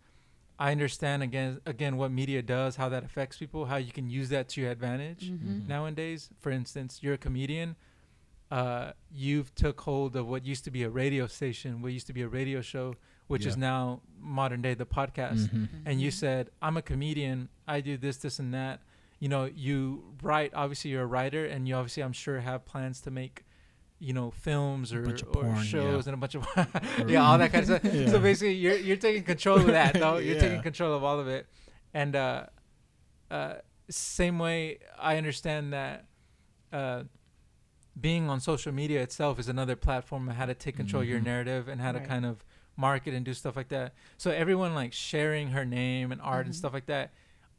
I 0.59 0.72
understand 0.72 1.22
again 1.22 1.61
again 1.66 1.96
what 1.96 2.11
media 2.11 2.42
does, 2.42 2.76
how 2.76 2.88
that 2.88 3.04
affects 3.04 3.36
people, 3.38 3.66
how 3.66 3.76
you 3.76 3.92
can 3.92 4.09
use 4.09 4.28
that 4.30 4.48
to 4.50 4.61
your 4.61 4.70
advantage 4.70 5.30
Mhm. 5.30 5.66
nowadays. 5.68 6.30
For 6.38 6.50
instance, 6.50 7.02
you're 7.02 7.14
a 7.14 7.18
comedian. 7.18 7.76
Uh, 8.50 8.92
you've 9.11 9.54
took 9.54 9.80
hold 9.80 10.14
of 10.16 10.28
what 10.28 10.44
used 10.46 10.64
to 10.64 10.70
be 10.70 10.82
a 10.84 10.88
radio 10.90 11.26
station, 11.26 11.82
what 11.82 11.92
used 11.92 12.07
to 12.07 12.12
be 12.12 12.22
a 12.22 12.28
radio 12.28 12.61
show, 12.61 12.94
which 13.26 13.44
is 13.44 13.57
now 13.57 14.00
modern 14.20 14.62
day 14.62 14.72
the 14.72 14.86
podcast. 14.86 15.48
Mhm. 15.48 15.68
And 15.84 16.00
you 16.00 16.11
said, 16.12 16.50
"I'm 16.62 16.76
a 16.76 16.82
comedian. 16.82 17.48
I 17.66 17.80
do 17.80 17.96
this, 17.96 18.18
this, 18.18 18.38
and 18.38 18.54
that." 18.54 18.80
You 19.18 19.28
know, 19.28 19.46
you 19.46 20.14
write. 20.22 20.52
Obviously, 20.54 20.90
you're 20.92 21.02
a 21.02 21.07
writer, 21.07 21.44
and 21.44 21.66
you 21.66 21.74
obviously, 21.74 22.02
I'm 22.04 22.12
sure, 22.12 22.40
have 22.40 22.64
plans 22.66 23.00
to 23.02 23.11
make, 23.11 23.44
you 23.99 24.12
know, 24.12 24.30
films 24.30 24.92
or, 24.92 25.03
of 25.05 25.22
or 25.36 25.57
shows 25.62 26.07
yeah. 26.07 26.12
and 26.12 26.14
a 26.14 26.16
bunch 26.16 26.34
of 26.34 26.47
yeah, 27.09 27.24
all 27.26 27.38
that 27.38 27.53
kind 27.53 27.68
of 27.70 27.80
stuff. 27.80 27.94
Yeah. 27.94 28.11
So 28.11 28.18
basically, 28.20 28.55
you're 28.55 28.76
you're 28.76 28.97
taking 28.97 29.22
control 29.22 29.59
of 29.59 29.66
that, 29.68 29.94
though. 29.94 30.18
You're 30.18 30.34
Yeah. 30.36 30.40
taking 30.40 30.62
control 30.62 30.94
of 30.94 31.03
all 31.03 31.18
of 31.18 31.28
it, 31.28 31.47
and 31.94 32.14
uh, 32.14 32.47
uh, 33.30 33.55
same 33.88 34.38
way 34.38 34.78
I 34.99 35.16
understand 35.16 35.72
that 35.72 36.05
uh, 36.72 37.05
being 37.99 38.28
on 38.28 38.40
social 38.40 38.72
media 38.72 39.01
itself 39.03 39.38
is 39.38 39.49
another 39.49 39.76
platform 39.76 40.28
of 40.28 40.36
how 40.36 40.47
to 40.47 40.55
take 40.55 40.76
control 40.76 41.03
of 41.03 41.09
your 41.09 41.20
Mhm. 41.20 41.24
narrative 41.24 41.68
and 41.68 41.80
how 41.80 41.92
to 41.92 42.01
kind 42.01 42.26
of 42.26 42.44
market 42.76 43.14
and 43.14 43.24
do 43.24 43.32
stuff 43.32 43.57
like 43.57 43.68
that. 43.68 43.94
So 44.18 44.30
everyone 44.30 44.74
like 44.74 44.92
sharing 44.92 45.49
her 45.49 45.64
name 45.64 46.12
and 46.12 46.20
art 46.20 46.44
and 46.44 46.55
Mhm. 46.55 46.59
stuff 46.59 46.74
like 46.74 46.86
that. 46.86 47.12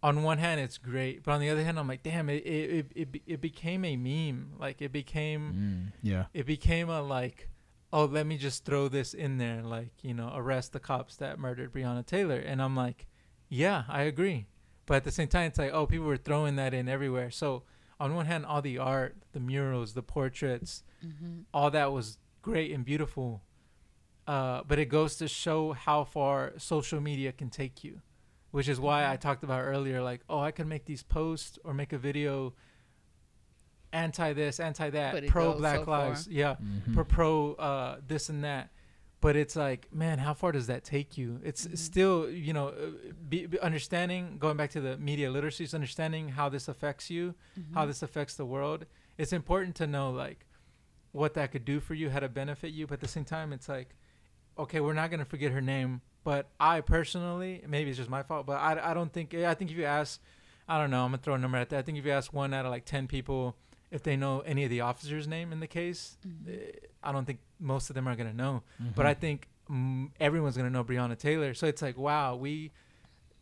On 0.08 0.24
one 0.24 0.38
hand, 0.38 0.60
it's 0.62 0.78
great, 0.78 1.24
but 1.24 1.32
on 1.36 1.40
the 1.42 1.50
other 1.50 1.64
hand, 1.64 1.78
I'm 1.80 1.88
like, 1.88 2.04
damn, 2.04 2.30
it 2.30 2.46
it 2.46 2.70
it, 2.70 2.88
it, 3.14 3.22
it 3.34 3.42
became 3.42 3.84
a 3.86 3.96
meme. 3.98 4.54
Like 4.60 4.82
it 4.82 4.92
became 4.92 5.42
Mm, 5.54 5.94
yeah. 6.12 6.26
it 6.34 6.46
became 6.46 6.90
a 6.90 7.02
like 7.02 7.50
oh 7.94 8.06
let 8.06 8.26
me 8.28 8.38
just 8.38 8.66
throw 8.66 8.88
this 8.90 9.14
in 9.14 9.38
there 9.38 9.62
like 9.64 9.94
you 10.04 10.14
know 10.14 10.30
arrest 10.36 10.74
the 10.74 10.80
cops 10.80 11.16
that 11.16 11.40
murdered 11.40 11.72
breonna 11.72 12.06
taylor 12.06 12.36
and 12.52 12.62
i'm 12.62 12.76
like 12.76 13.08
yeah 13.48 13.84
i 13.88 14.02
agree 14.02 14.46
but 14.86 14.96
at 14.98 15.04
the 15.06 15.12
same 15.20 15.30
time 15.30 15.46
it's 15.48 15.58
like 15.58 15.72
oh 15.72 15.86
people 15.88 16.06
were 16.06 16.18
throwing 16.30 16.58
that 16.58 16.74
in 16.74 16.90
everywhere 16.90 17.32
so 17.32 17.64
on 17.98 18.14
one 18.14 18.26
hand 18.26 18.46
all 18.46 18.62
the 18.62 18.78
art 18.78 19.16
the 19.32 19.40
murals 19.40 19.94
the 19.94 20.04
portraits 20.04 20.84
Mhm. 21.06 21.46
all 21.54 21.72
that 21.72 21.94
was 21.94 22.18
great 22.42 22.72
and 22.76 22.84
beautiful 22.84 23.42
uh, 24.28 24.64
but 24.68 24.78
it 24.80 24.90
goes 24.90 25.16
to 25.16 25.28
show 25.30 25.72
how 25.72 26.04
far 26.04 26.52
social 26.58 27.00
media 27.00 27.32
can 27.32 27.50
take 27.50 27.86
you 27.86 28.02
which 28.58 28.68
is 28.68 28.80
why 28.80 29.08
i 29.10 29.16
talked 29.16 29.44
about 29.44 29.62
earlier 29.62 30.02
like 30.02 30.22
oh 30.30 30.40
i 30.40 30.52
can 30.52 30.68
make 30.68 30.84
these 30.86 31.04
posts 31.04 31.60
or 31.64 31.74
make 31.74 31.94
a 31.94 31.98
video 31.98 32.54
anti 33.94 34.34
this 34.34 34.60
anti 34.60 34.90
that 34.90 35.28
pro 35.28 35.54
black 35.58 35.80
so 35.80 35.86
far. 35.86 36.08
lives 36.10 36.28
yeah 36.28 36.56
Mhm. 36.62 36.94
pro 36.94 37.04
pro 37.06 37.54
uh 37.56 38.00
this 38.06 38.30
and 38.30 38.44
that 38.44 38.70
but 39.22 39.36
it's 39.36 39.56
like 39.56 39.88
man 39.94 40.20
how 40.20 40.34
far 40.34 40.52
does 40.52 40.68
that 40.68 40.84
take 40.84 41.18
you 41.18 41.40
it's 41.44 41.66
Mhm. 41.68 41.78
still 41.78 42.30
you 42.30 42.54
know 42.54 42.68
uh, 42.70 42.92
be, 43.30 43.46
be 43.46 43.60
understanding 43.60 44.38
going 44.40 44.58
back 44.58 44.72
to 44.72 44.82
the 44.82 44.98
media 44.98 45.32
literacy 45.32 45.64
is 45.64 45.74
understanding 45.74 46.30
how 46.30 46.50
this 46.50 46.68
affects 46.68 47.10
you 47.10 47.34
how 47.74 47.84
Mhm. 47.84 47.88
this 47.88 48.02
affects 48.04 48.36
the 48.36 48.46
world 48.46 48.86
it's 49.18 49.34
important 49.34 49.76
to 49.78 49.88
know 49.88 50.12
like 50.12 50.46
what 51.14 51.34
that 51.36 51.52
could 51.52 51.66
do 51.66 51.80
for 51.80 51.94
you 51.94 52.10
how 52.10 52.20
to 52.20 52.30
benefit 52.30 52.72
you 52.74 52.86
but 52.88 52.96
at 52.96 53.00
the 53.00 53.08
same 53.08 53.26
time 53.26 53.54
it's 53.54 53.70
like 53.70 53.96
okay 54.58 54.80
we're 54.80 54.94
not 55.02 55.10
going 55.10 55.20
to 55.20 55.26
forget 55.26 55.52
her 55.52 55.62
name 55.62 56.02
but 56.28 56.44
i 56.60 56.82
personally 56.82 57.54
maybe 57.68 57.90
it's 57.90 57.98
just 57.98 58.10
my 58.10 58.22
fault 58.24 58.46
but 58.46 58.58
i, 58.70 58.72
I 58.92 58.94
don't 58.94 59.12
think 59.14 59.34
i 59.34 59.54
think 59.54 59.72
if 59.72 59.78
you 59.78 59.86
ask 59.86 60.22
I 60.70 60.78
don't 60.82 60.92
know. 60.92 61.06
I'm 61.06 61.12
gonna 61.12 61.24
throw 61.26 61.36
a 61.36 61.38
number 61.38 61.58
at 61.58 61.70
that. 61.70 61.80
I 61.80 61.82
think 61.82 61.98
if 61.98 62.06
you 62.06 62.12
ask 62.12 62.34
one 62.34 62.54
out 62.54 62.66
of 62.66 62.72
like 62.72 62.84
ten 62.84 63.08
people 63.08 63.56
if 63.90 64.04
they 64.04 64.18
know 64.18 64.42
any 64.42 64.66
of 64.66 64.70
the 64.70 64.82
officer's 64.82 65.26
name 65.26 65.54
in 65.54 65.62
the 65.62 65.68
case, 65.80 66.18
Mhm. 66.28 66.50
eh, 66.54 66.72
I 67.02 67.14
don't 67.14 67.24
think 67.24 67.40
most 67.58 67.90
of 67.90 67.94
them 67.96 68.06
are 68.06 68.18
gonna 68.18 68.34
know. 68.34 68.64
Mm-hmm. 68.82 68.92
But 68.94 69.06
I 69.06 69.14
think 69.14 69.48
mm, 69.72 70.10
everyone's 70.20 70.58
gonna 70.58 70.70
know 70.70 70.84
Breonna 70.84 71.18
Taylor. 71.18 71.54
So 71.54 71.68
it's 71.68 71.82
like, 71.82 71.98
wow, 71.98 72.36
we. 72.36 72.74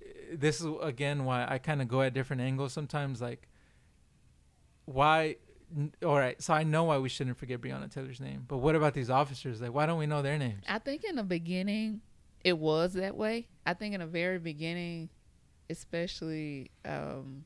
eh, 0.04 0.36
This 0.38 0.62
is 0.62 0.68
again 0.84 1.26
why 1.26 1.48
I 1.50 1.58
kind 1.58 1.82
of 1.82 1.88
go 1.88 2.04
at 2.04 2.14
different 2.14 2.44
angles 2.44 2.74
sometimes. 2.74 3.24
Like, 3.24 3.48
why? 4.86 5.38
All 6.06 6.16
right, 6.20 6.40
so 6.42 6.54
I 6.54 6.64
know 6.64 6.84
why 6.86 7.00
we 7.00 7.10
shouldn't 7.10 7.38
forget 7.38 7.60
Breonna 7.60 7.92
Taylor's 7.92 8.22
name. 8.22 8.46
But 8.48 8.58
what 8.58 8.76
about 8.76 8.94
these 8.94 9.10
officers? 9.10 9.62
Like, 9.62 9.74
why 9.74 9.88
don't 9.88 9.98
we 9.98 10.06
know 10.06 10.22
their 10.22 10.38
names? 10.38 10.64
I 10.70 10.78
think 10.78 11.04
in 11.04 11.16
the 11.16 11.24
beginning, 11.24 12.02
it 12.46 12.58
was 12.58 12.94
that 12.94 13.18
way. 13.18 13.48
I 13.66 13.74
think 13.74 13.96
in 13.96 14.00
the 14.02 14.06
very 14.08 14.38
beginning, 14.40 15.10
especially 15.70 16.70
um, 16.86 17.44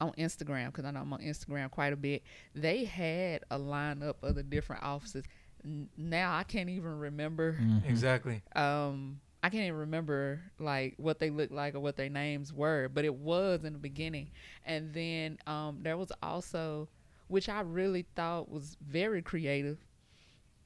on 0.00 0.12
Instagram, 0.12 0.66
because 0.66 0.84
I 0.84 0.92
know 0.92 1.00
I'm 1.00 1.12
on 1.12 1.20
Instagram 1.20 1.70
quite 1.70 1.92
a 1.92 1.96
bit, 1.96 2.22
they 2.54 2.84
had 2.84 3.42
a 3.50 3.58
lineup 3.58 4.14
of 4.22 4.36
the 4.36 4.44
different 4.44 4.82
offices. 4.84 5.24
N- 5.64 5.88
Now 5.96 6.36
I 6.36 6.44
can't 6.44 6.70
even 6.70 6.98
remember. 6.98 7.58
Mm-hmm. 7.60 7.88
Exactly. 7.88 8.40
Um, 8.54 9.20
I 9.42 9.48
can't 9.48 9.64
even 9.64 9.80
remember 9.80 10.40
like 10.60 10.94
what 10.96 11.18
they 11.18 11.30
looked 11.30 11.52
like 11.52 11.74
or 11.74 11.80
what 11.80 11.96
their 11.96 12.08
names 12.08 12.52
were, 12.52 12.88
but 12.88 13.04
it 13.04 13.14
was 13.14 13.64
in 13.64 13.72
the 13.72 13.78
beginning. 13.80 14.30
And 14.64 14.94
then 14.94 15.38
um, 15.48 15.78
there 15.82 15.96
was 15.96 16.12
also, 16.22 16.88
which 17.28 17.48
I 17.48 17.60
really 17.60 18.06
thought 18.14 18.48
was 18.48 18.76
very 18.88 19.22
creative, 19.22 19.78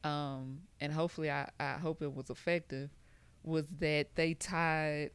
um, 0.04 0.60
and 0.80 0.92
hopefully 0.92 1.30
I, 1.30 1.50
I 1.58 1.72
hope 1.74 2.02
it 2.02 2.14
was 2.14 2.30
effective, 2.30 2.90
was 3.42 3.66
that 3.80 4.14
they 4.16 4.34
tied, 4.34 5.10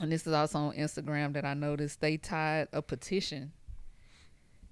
and 0.00 0.10
this 0.12 0.26
is 0.26 0.32
also 0.32 0.58
on 0.58 0.72
Instagram 0.74 1.32
that 1.34 1.44
I 1.44 1.54
noticed, 1.54 2.00
they 2.00 2.16
tied 2.16 2.68
a 2.72 2.82
petition 2.82 3.52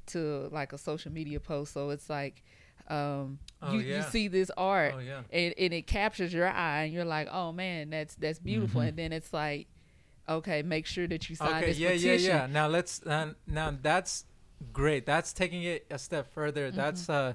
to 0.07 0.49
like 0.53 0.73
a 0.73 0.79
social 0.79 1.11
media 1.13 1.41
post. 1.41 1.73
So 1.73 1.91
it's 1.91 2.11
like, 2.11 2.43
um, 2.89 3.39
Oh, 3.63 3.73
you, 3.73 3.81
you 3.81 4.03
see 4.03 4.29
this 4.29 4.51
art 4.59 4.93
Oh 4.97 4.99
yeah. 4.99 5.23
and, 5.33 5.55
and 5.57 5.73
it 5.73 5.87
captures 5.87 6.35
your 6.35 6.47
eye 6.49 6.83
and 6.83 6.93
you're 6.93 7.07
like 7.07 7.29
oh 7.33 7.51
man 7.51 7.89
that's 7.89 8.15
that's 8.17 8.39
beautiful 8.39 8.83
Mhm. 8.83 8.89
and 8.89 8.99
then 8.99 9.11
it's 9.15 9.33
like 9.33 9.69
okay 10.29 10.61
make 10.61 10.85
sure 10.85 11.07
that 11.07 11.31
you 11.31 11.35
sign 11.37 11.49
Mm-hmm. 11.49 11.57
Okay. 11.59 11.67
this 11.69 11.79
Yeah. 11.79 11.89
Yeah. 11.93 11.95
petition 11.95 12.37
Yeah. 12.37 12.47
Now 12.47 12.67
let's. 12.69 13.03
Uh, 13.07 13.33
now 13.47 13.75
that's 13.81 14.27
great. 14.73 15.07
That's 15.07 15.33
taking 15.33 15.63
it 15.63 15.87
a 15.91 15.99
step 15.99 16.31
further. 16.35 16.69
Mm-hmm. 16.69 16.77
That's 16.77 17.09
uh, 17.09 17.33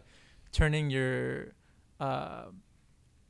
turning 0.52 0.92
your, 0.92 1.54
uh, 2.00 2.46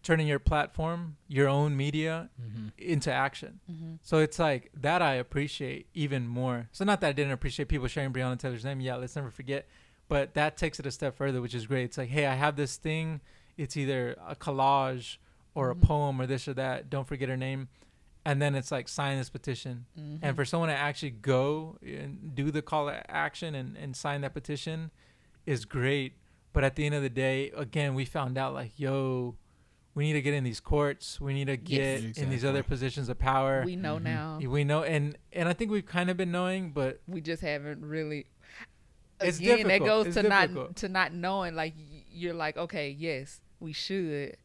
turning 0.03 0.27
your 0.27 0.39
platform, 0.39 1.17
your 1.27 1.47
own 1.47 1.75
media, 1.75 2.29
Mm-hmm. 2.41 2.67
into 2.77 3.11
action. 3.11 3.59
hmm 3.67 3.95
So 4.01 4.19
it's 4.19 4.39
like 4.39 4.71
that 4.73 5.01
I 5.01 5.15
appreciate 5.15 5.87
even 5.93 6.27
more. 6.27 6.69
So 6.71 6.85
not 6.85 7.01
that 7.01 7.07
I 7.09 7.11
didn't 7.13 7.33
appreciate 7.33 7.67
people 7.67 7.87
sharing 7.87 8.13
Breonna 8.13 8.39
Taylor's 8.39 8.63
name. 8.63 8.79
Yeah, 8.79 8.95
let's 8.95 9.15
never 9.15 9.29
forget. 9.31 9.67
But 10.07 10.33
that 10.35 10.57
takes 10.57 10.79
it 10.79 10.85
a 10.85 10.91
step 10.91 11.15
further, 11.17 11.41
which 11.41 11.53
is 11.53 11.67
great. 11.67 11.83
It's 11.83 11.97
like, 11.97 12.09
hey, 12.09 12.25
I 12.25 12.33
have 12.35 12.55
this 12.55 12.77
thing. 12.77 13.21
It's 13.57 13.75
either 13.77 14.15
a 14.25 14.35
collage 14.35 15.17
or 15.53 15.67
Mhm. 15.67 15.71
a 15.83 15.85
poem 15.85 16.21
or 16.21 16.25
this 16.25 16.47
or 16.47 16.53
that. 16.53 16.89
Don't 16.89 17.05
forget 17.07 17.27
her 17.29 17.37
name. 17.37 17.67
And 18.25 18.41
then 18.41 18.55
it's 18.55 18.71
like 18.71 18.87
sign 18.87 19.17
this 19.17 19.29
petition. 19.29 19.85
hmm 19.95 20.17
And 20.21 20.35
for 20.35 20.45
someone 20.45 20.69
to 20.69 20.75
actually 20.75 21.11
go 21.11 21.77
and 21.85 22.33
do 22.35 22.51
the 22.51 22.61
call 22.61 22.87
to 22.87 23.11
action 23.11 23.53
and, 23.55 23.75
and 23.77 23.95
sign 23.95 24.21
that 24.21 24.33
petition 24.33 24.91
is 25.45 25.65
great. 25.65 26.13
But 26.53 26.63
at 26.63 26.75
the 26.75 26.85
end 26.85 26.95
of 26.95 27.01
the 27.03 27.09
day, 27.09 27.51
again, 27.55 27.93
we 27.93 28.05
found 28.05 28.37
out 28.37 28.53
like, 28.53 28.71
yo, 28.79 29.35
we 29.93 30.03
need 30.05 30.13
to 30.13 30.21
get 30.21 30.33
in 30.33 30.43
these 30.43 30.59
courts. 30.59 31.19
We 31.21 31.33
need 31.33 31.45
to 31.47 31.57
get 31.57 32.01
Yes. 32.01 32.17
in 32.17 32.29
these 32.29 32.45
other 32.45 32.63
positions 32.63 33.09
of 33.09 33.19
power. 33.19 33.63
we 33.65 33.75
know 33.75 33.97
Mhm. 33.97 34.03
now 34.03 34.39
We 34.39 34.63
know, 34.63 34.83
and 34.83 35.17
and 35.31 35.47
I 35.49 35.53
think 35.53 35.71
we've 35.71 35.85
kind 35.85 36.09
of 36.09 36.17
been 36.17 36.31
knowing, 36.31 36.71
but 36.71 37.01
we 37.07 37.21
just 37.21 37.41
haven't 37.41 37.85
really 37.85 38.27
It's 39.21 39.37
again 39.39 39.57
that 39.67 39.79
difficult. 39.79 39.87
goes 39.89 40.05
It's 40.07 40.15
to 40.15 40.21
difficult. 40.23 40.67
not 40.69 40.75
to 40.77 40.89
not 40.89 41.13
knowing 41.13 41.53
like 41.55 41.73
you're 42.11 42.33
like 42.33 42.55
okay 42.57 42.89
yes 42.89 43.41
we 43.59 43.73
should 43.73 44.37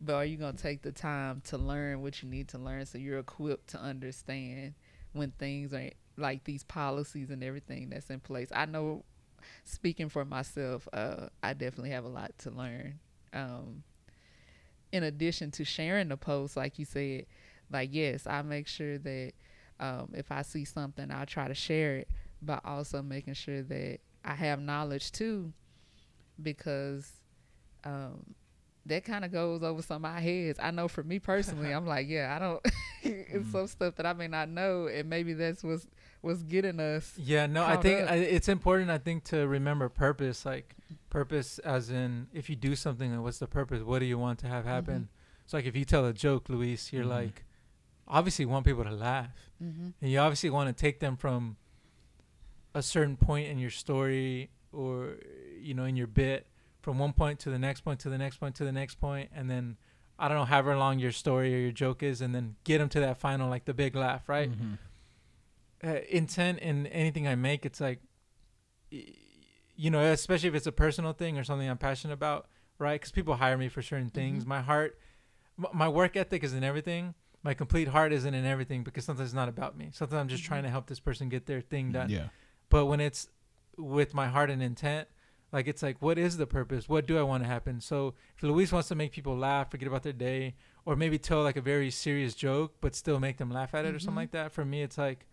but 0.00 0.14
are 0.14 0.24
you 0.24 0.36
gonna 0.36 0.56
take 0.56 0.82
the 0.82 0.90
time 0.92 1.40
to 1.42 1.56
learn 1.56 2.02
what 2.02 2.20
you 2.22 2.28
need 2.28 2.48
to 2.48 2.58
learn 2.58 2.84
so 2.84 2.98
you're 2.98 3.18
equipped 3.20 3.68
to 3.68 3.78
understand 3.80 4.74
when 5.12 5.30
things 5.32 5.72
are 5.72 5.90
like 6.16 6.42
these 6.44 6.64
policies 6.64 7.30
and 7.30 7.44
everything 7.44 7.90
that's 7.90 8.10
in 8.10 8.18
place 8.18 8.48
i 8.52 8.66
know 8.66 9.04
speaking 9.64 10.08
for 10.08 10.24
myself 10.24 10.88
uh 10.92 11.28
i 11.42 11.52
definitely 11.52 11.90
have 11.90 12.04
a 12.04 12.08
lot 12.08 12.32
to 12.38 12.50
learn 12.50 12.98
um 13.32 13.82
in 14.92 15.02
addition 15.02 15.50
to 15.50 15.64
sharing 15.64 16.08
the 16.08 16.16
post 16.16 16.56
like 16.56 16.78
you 16.78 16.84
said 16.84 17.26
like 17.70 17.90
yes 17.92 18.26
i 18.26 18.42
make 18.42 18.66
sure 18.66 18.98
that 18.98 19.32
um 19.80 20.08
if 20.14 20.32
i 20.32 20.42
see 20.42 20.64
something 20.64 21.10
i'll 21.10 21.26
try 21.26 21.46
to 21.48 21.54
share 21.54 21.96
it 21.96 22.08
but 22.40 22.60
also 22.64 23.02
making 23.02 23.34
sure 23.34 23.62
that 23.62 23.98
i 24.24 24.34
have 24.34 24.60
knowledge 24.60 25.12
too 25.12 25.52
because 26.42 27.12
um 27.84 28.34
that 28.88 29.04
kind 29.04 29.24
of 29.24 29.32
goes 29.32 29.62
over 29.62 29.82
some 29.82 29.96
of 29.96 30.02
my 30.02 30.20
heads. 30.20 30.58
I 30.60 30.70
know 30.70 30.88
for 30.88 31.02
me 31.02 31.18
personally, 31.18 31.72
I'm 31.74 31.86
like, 31.86 32.08
yeah, 32.08 32.34
I 32.34 32.38
don't. 32.38 32.60
it's 33.02 33.50
some 33.50 33.66
stuff 33.66 33.94
that 33.96 34.06
I 34.06 34.12
may 34.12 34.28
not 34.28 34.48
know, 34.48 34.86
and 34.86 35.08
maybe 35.08 35.34
that's 35.34 35.62
what's 35.62 35.86
what's 36.28 36.42
getting 36.44 36.78
us. 36.78 37.12
yeah, 37.16 37.46
no, 37.46 37.64
I 37.64 37.76
think. 37.76 38.08
I, 38.10 38.16
it's 38.16 38.48
important. 38.48 38.90
I 38.90 38.98
think 38.98 39.24
to 39.24 39.48
remember 39.48 39.88
purpose, 39.88 40.44
like 40.46 40.76
purpose, 41.10 41.58
as 41.60 41.90
in 41.90 42.28
if 42.32 42.48
you 42.50 42.56
do 42.56 42.76
something, 42.76 43.10
like, 43.12 43.22
what's 43.24 43.38
the 43.38 43.46
purpose? 43.48 43.82
What 43.82 43.98
do 43.98 44.04
you 44.04 44.18
want 44.18 44.38
to 44.40 44.46
have 44.46 44.64
happen? 44.64 45.08
So 45.46 45.56
like 45.56 45.66
if 45.66 45.74
you 45.74 45.84
tell 45.84 46.04
a 46.06 46.12
joke, 46.12 46.48
Luis, 46.48 46.92
you're 46.92 47.04
Mhm. 47.04 47.08
like, 47.20 47.44
obviously 48.06 48.44
you 48.44 48.48
want 48.50 48.64
people 48.66 48.84
to 48.84 48.90
laugh, 48.92 49.50
Mm-hmm. 49.62 49.88
and 50.00 50.10
you 50.12 50.18
obviously 50.18 50.50
want 50.50 50.68
to 50.68 50.78
take 50.80 51.00
them 51.00 51.16
from 51.16 51.56
a 52.74 52.82
certain 52.82 53.16
point 53.16 53.48
in 53.48 53.58
your 53.58 53.70
story 53.70 54.50
or 54.72 55.16
you 55.58 55.74
know 55.74 55.84
in 55.84 55.96
your 55.96 56.06
bit 56.06 56.46
from 56.82 56.98
one 56.98 57.12
point 57.12 57.38
to 57.40 57.50
the 57.50 57.58
next 57.58 57.80
point 57.80 57.98
to 58.00 58.08
the 58.10 58.18
next 58.18 58.36
point 58.36 58.54
to 58.54 58.64
the 58.64 58.70
next 58.72 58.96
point 59.00 59.30
and 59.34 59.50
then 59.50 59.76
i 60.18 60.28
don't 60.28 60.36
know 60.36 60.44
however 60.44 60.76
long 60.76 60.98
your 60.98 61.10
story 61.10 61.54
or 61.54 61.58
your 61.58 61.72
joke 61.72 62.02
is 62.02 62.20
and 62.20 62.34
then 62.34 62.54
get 62.64 62.78
them 62.78 62.88
to 62.88 63.00
that 63.00 63.16
final 63.16 63.48
like 63.48 63.64
the 63.64 63.74
big 63.74 63.96
laugh 63.96 64.28
right 64.28 64.50
Mm-hmm. 64.50 64.74
Uh, 65.84 65.98
intent 66.10 66.58
in 66.60 66.86
anything 66.88 67.26
i 67.28 67.34
make 67.34 67.64
it's 67.64 67.80
like 67.80 68.00
you 68.90 69.90
know 69.90 70.00
especially 70.00 70.48
if 70.48 70.54
it's 70.54 70.66
a 70.66 70.72
personal 70.72 71.12
thing 71.12 71.38
or 71.38 71.44
something 71.44 71.68
i'm 71.68 71.78
passionate 71.78 72.14
about 72.14 72.46
right 72.78 73.00
because 73.00 73.12
people 73.12 73.36
hire 73.36 73.56
me 73.56 73.68
for 73.68 73.82
certain 73.82 74.10
things 74.10 74.44
Mhm. 74.44 74.48
my 74.48 74.60
heart 74.60 74.98
m- 75.58 75.66
my 75.72 75.88
work 75.88 76.16
ethic 76.16 76.42
is 76.42 76.52
in 76.54 76.64
everything 76.64 77.14
my 77.42 77.54
complete 77.54 77.88
heart 77.88 78.12
isn't 78.12 78.34
in 78.34 78.44
everything 78.44 78.82
because 78.82 79.04
sometimes 79.04 79.28
it's 79.28 79.34
not 79.34 79.48
about 79.48 79.76
me 79.76 79.90
sometimes 79.92 80.18
i'm 80.20 80.28
just 80.28 80.42
Mhm. 80.42 80.46
trying 80.46 80.62
to 80.64 80.70
help 80.70 80.86
this 80.86 81.00
person 81.00 81.28
get 81.28 81.46
their 81.46 81.60
thing 81.60 81.92
done 81.92 82.10
Yeah. 82.10 82.28
but 82.70 82.86
when 82.86 83.00
it's 83.00 83.28
with 83.76 84.14
my 84.14 84.26
heart 84.26 84.50
and 84.50 84.62
intent 84.62 85.06
like 85.52 85.68
it's 85.68 85.82
like 85.82 86.02
what 86.02 86.18
is 86.18 86.36
the 86.36 86.46
purpose 86.46 86.88
what 86.88 87.06
do 87.06 87.16
i 87.18 87.22
want 87.22 87.42
to 87.44 87.48
happen 87.48 87.80
so 87.80 88.14
if 88.36 88.42
luis 88.42 88.72
wants 88.72 88.88
to 88.88 88.94
make 88.94 89.12
people 89.12 89.36
laugh 89.36 89.70
forget 89.70 89.86
about 89.86 90.02
their 90.02 90.12
day 90.12 90.54
or 90.84 90.96
maybe 90.96 91.18
tell 91.18 91.42
like 91.42 91.56
a 91.56 91.60
very 91.60 91.90
serious 91.90 92.34
joke 92.34 92.74
but 92.80 92.94
still 92.96 93.20
make 93.20 93.36
them 93.36 93.50
laugh 93.50 93.74
at 93.74 93.84
it 93.84 93.94
or 93.94 93.98
something 94.00 94.14
Mhm. 94.14 94.16
like 94.16 94.30
that 94.32 94.50
for 94.52 94.64
me 94.64 94.82
it's 94.82 94.98
like 94.98 95.26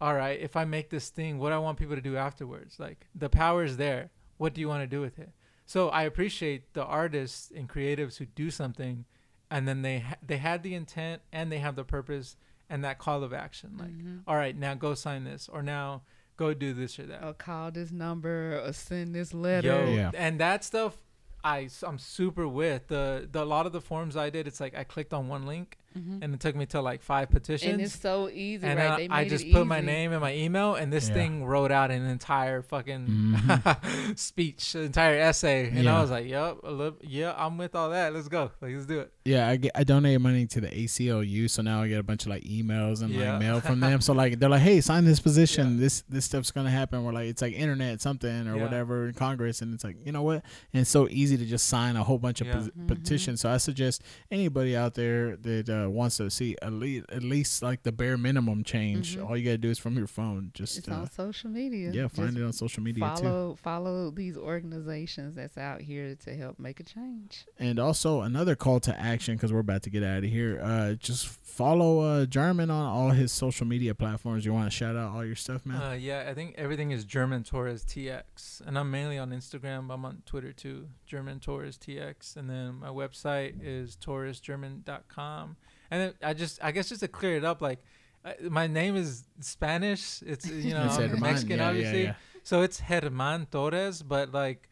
all 0.00 0.14
right 0.14 0.40
if 0.40 0.56
i 0.56 0.64
make 0.64 0.90
this 0.90 1.08
thing 1.10 1.38
what 1.38 1.50
do 1.50 1.54
i 1.54 1.58
want 1.58 1.78
people 1.78 1.94
to 1.94 2.02
do 2.02 2.16
afterwards 2.16 2.78
like 2.78 3.06
the 3.14 3.28
power 3.28 3.64
is 3.64 3.76
there 3.76 4.10
what 4.36 4.54
do 4.54 4.60
you 4.60 4.68
want 4.68 4.82
to 4.82 4.86
do 4.86 5.00
with 5.00 5.18
it 5.18 5.30
so 5.66 5.88
i 5.90 6.02
appreciate 6.02 6.72
the 6.74 6.84
artists 6.84 7.50
and 7.54 7.68
creatives 7.68 8.18
who 8.18 8.26
do 8.26 8.50
something 8.50 9.04
and 9.50 9.66
then 9.66 9.82
they 9.82 10.00
ha- 10.00 10.16
they 10.24 10.36
had 10.38 10.62
the 10.62 10.74
intent 10.74 11.22
and 11.32 11.50
they 11.50 11.58
have 11.58 11.76
the 11.76 11.84
purpose 11.84 12.36
and 12.70 12.84
that 12.84 12.98
call 12.98 13.22
of 13.22 13.32
action 13.32 13.76
like 13.78 13.90
mm-hmm. 13.90 14.18
all 14.26 14.36
right 14.36 14.56
now 14.56 14.74
go 14.74 14.94
sign 14.94 15.24
this 15.24 15.48
or 15.52 15.62
now 15.62 16.02
go 16.38 16.54
do 16.54 16.72
this 16.72 16.98
or 16.98 17.02
that 17.04 17.22
Or 17.22 17.34
call 17.34 17.70
this 17.70 17.90
number 17.90 18.62
or 18.64 18.72
send 18.72 19.14
this 19.14 19.34
letter. 19.34 19.68
Yo, 19.68 19.92
Yeah. 19.92 20.10
and 20.14 20.40
that 20.40 20.64
stuff 20.64 20.96
I 21.44 21.68
am 21.86 21.98
super 21.98 22.48
with 22.48 22.88
the 22.88 23.28
the 23.30 23.42
a 23.42 23.44
lot 23.44 23.66
of 23.66 23.72
the 23.72 23.80
forms 23.80 24.16
I 24.16 24.30
did. 24.30 24.46
It's 24.46 24.60
like 24.60 24.74
I 24.76 24.84
clicked 24.84 25.12
on 25.12 25.28
one 25.28 25.46
link 25.46 25.78
Mhm. 25.96 26.18
and 26.22 26.34
it 26.34 26.40
took 26.40 26.54
me 26.56 26.66
to 26.66 26.80
like 26.80 27.02
five 27.02 27.30
petitions. 27.30 27.62
and 27.62 27.78
petitions. 27.78 27.94
it's 27.94 28.02
so 28.02 28.28
easy, 28.28 28.66
and 28.66 28.78
right? 28.78 28.90
I, 28.90 28.96
they 28.96 29.08
I 29.08 29.22
made 29.22 29.30
just 29.30 29.44
it 29.46 29.52
put 29.52 29.66
my 29.66 29.80
name 29.80 30.12
and 30.12 30.20
my 30.20 30.34
email, 30.34 30.74
and 30.74 30.92
this 30.92 31.08
Yeah. 31.08 31.14
thing 31.14 31.44
wrote 31.44 31.70
out 31.72 31.90
an 31.90 32.04
entire 32.06 32.62
fucking 32.62 33.06
Mhm. 33.06 34.18
speech, 34.18 34.74
an 34.74 34.82
entire 34.82 35.18
essay, 35.18 35.68
and 35.68 35.84
Yeah. 35.84 35.98
I 35.98 36.00
was 36.02 36.10
like, 36.10 36.26
"Yep, 36.28 36.58
a 36.64 36.70
little- 36.70 36.98
yeah, 37.02 37.34
I'm 37.36 37.56
with 37.58 37.74
all 37.74 37.90
that. 37.90 38.12
Let's 38.14 38.28
go, 38.28 38.50
like, 38.60 38.74
let's 38.74 38.86
do 38.86 39.00
it." 39.00 39.12
Yeah, 39.24 39.48
I 39.48 39.56
get, 39.56 39.72
I 39.74 39.84
donated 39.84 40.20
money 40.20 40.46
to 40.46 40.60
the 40.60 40.68
ACLU, 40.68 41.48
so 41.48 41.62
now 41.62 41.82
I 41.82 41.88
get 41.88 41.98
a 41.98 42.02
bunch 42.02 42.24
of 42.24 42.30
like 42.30 42.44
emails 42.44 43.02
and 43.02 43.10
Yeah. 43.12 43.32
like 43.32 43.40
mail 43.40 43.60
from 43.60 43.80
them. 43.80 44.00
So 44.00 44.12
like 44.22 44.38
they're 44.38 44.48
like, 44.48 44.62
"Hey, 44.62 44.80
sign 44.80 45.04
this 45.04 45.20
position. 45.20 45.74
Yeah. 45.74 45.80
This 45.80 46.02
this 46.08 46.24
stuff's 46.26 46.50
gonna 46.50 46.70
happen." 46.70 47.04
We're 47.04 47.12
like, 47.12 47.28
it's 47.28 47.42
like 47.42 47.54
internet 47.54 48.00
something 48.00 48.46
or 48.46 48.56
Yeah. 48.56 48.62
whatever 48.62 49.08
in 49.08 49.14
Congress, 49.14 49.62
and 49.62 49.74
it's 49.74 49.84
like, 49.84 49.96
you 50.04 50.12
know 50.12 50.22
what? 50.22 50.42
And 50.72 50.80
it's 50.82 50.90
so 50.90 51.08
easy 51.10 51.36
to 51.36 51.44
just 51.46 51.66
sign 51.66 51.96
a 51.96 52.04
whole 52.04 52.18
bunch 52.18 52.40
of 52.40 52.46
Yeah. 52.48 52.52
pos- 52.54 52.68
Mhm. 52.70 52.88
petitions. 52.88 53.40
So 53.40 53.50
I 53.50 53.56
suggest 53.58 54.02
anybody 54.30 54.76
out 54.76 54.94
there 54.94 55.36
that 55.36 55.68
uh, 55.68 55.77
wants 55.86 56.16
to 56.18 56.30
see 56.30 56.56
at 56.62 56.72
least 56.72 57.06
at 57.10 57.22
least 57.22 57.62
like 57.62 57.82
the 57.82 57.92
bare 57.92 58.16
minimum 58.18 58.64
change, 58.64 59.16
Mhm. 59.16 59.28
all 59.28 59.36
you 59.36 59.44
gotta 59.44 59.58
do 59.58 59.70
is 59.70 59.78
from 59.78 59.96
your 59.96 60.06
phone. 60.06 60.50
Just 60.54 60.78
It's 60.78 60.88
uh, 60.88 60.94
on 60.94 61.10
social 61.10 61.50
media. 61.50 61.90
yeah, 61.92 62.08
find 62.08 62.28
Just 62.30 62.38
it 62.38 62.44
on 62.44 62.52
social 62.52 62.82
media 62.82 63.12
too. 63.16 63.22
follow 63.22 63.54
follow 63.56 64.10
these 64.10 64.36
organizations 64.36 65.34
that's 65.36 65.56
out 65.58 65.80
here 65.82 66.14
to 66.24 66.34
help 66.36 66.58
make 66.58 66.80
a 66.80 66.84
change. 66.84 67.46
And 67.58 67.78
also 67.78 68.22
another 68.22 68.56
call 68.56 68.80
to 68.80 68.98
action 68.98 69.36
because 69.36 69.52
we're 69.52 69.60
about 69.60 69.82
to 69.84 69.90
get 69.90 70.02
out 70.02 70.24
of 70.24 70.30
here. 70.30 70.60
Uh, 70.62 70.94
just 70.94 71.26
follow 71.26 72.00
uh 72.00 72.24
German 72.26 72.70
on 72.70 72.86
all 72.86 73.10
his 73.10 73.32
social 73.32 73.66
media 73.66 73.94
platforms. 73.94 74.44
You 74.44 74.52
want 74.52 74.66
to 74.70 74.76
shout 74.76 74.96
out 74.96 75.14
all 75.14 75.24
your 75.24 75.34
stuff, 75.36 75.66
man? 75.66 75.82
Uh, 75.82 75.92
yeah, 75.92 76.26
I 76.28 76.34
think 76.34 76.54
everything 76.56 76.90
is 76.92 77.04
German 77.04 77.42
Torres 77.44 77.84
TX, 77.84 78.62
and 78.66 78.78
I'm 78.78 78.90
mainly 78.90 79.18
on 79.18 79.30
Instagram. 79.30 79.92
I'm 79.92 80.04
on 80.04 80.22
Twitter 80.24 80.52
too, 80.52 80.88
German 81.06 81.40
Torres 81.40 81.76
TX, 81.76 82.36
and 82.36 82.48
then 82.48 82.76
my 82.76 82.88
website 82.88 83.54
is 83.62 83.96
torresgerman.com. 83.96 85.56
And 85.90 86.00
then 86.02 86.12
I 86.22 86.34
just, 86.34 86.58
I 86.62 86.70
guess, 86.72 86.88
just 86.90 87.00
to 87.00 87.08
clear 87.08 87.36
it 87.36 87.44
up, 87.44 87.60
like 87.62 87.80
uh, 88.24 88.32
my 88.50 88.66
name 88.66 88.94
is 88.96 89.24
Spanish. 89.40 90.22
It's 90.22 90.46
you 90.66 90.74
know 90.74 90.84
It's 90.86 91.20
Mexican, 91.20 91.58
yeah, 91.58 91.62
yeah, 91.64 91.68
obviously, 91.68 92.02
yeah. 92.04 92.14
so 92.42 92.62
it's 92.62 92.80
Herman 92.80 93.46
Torres, 93.50 94.02
but 94.02 94.32
like 94.32 94.68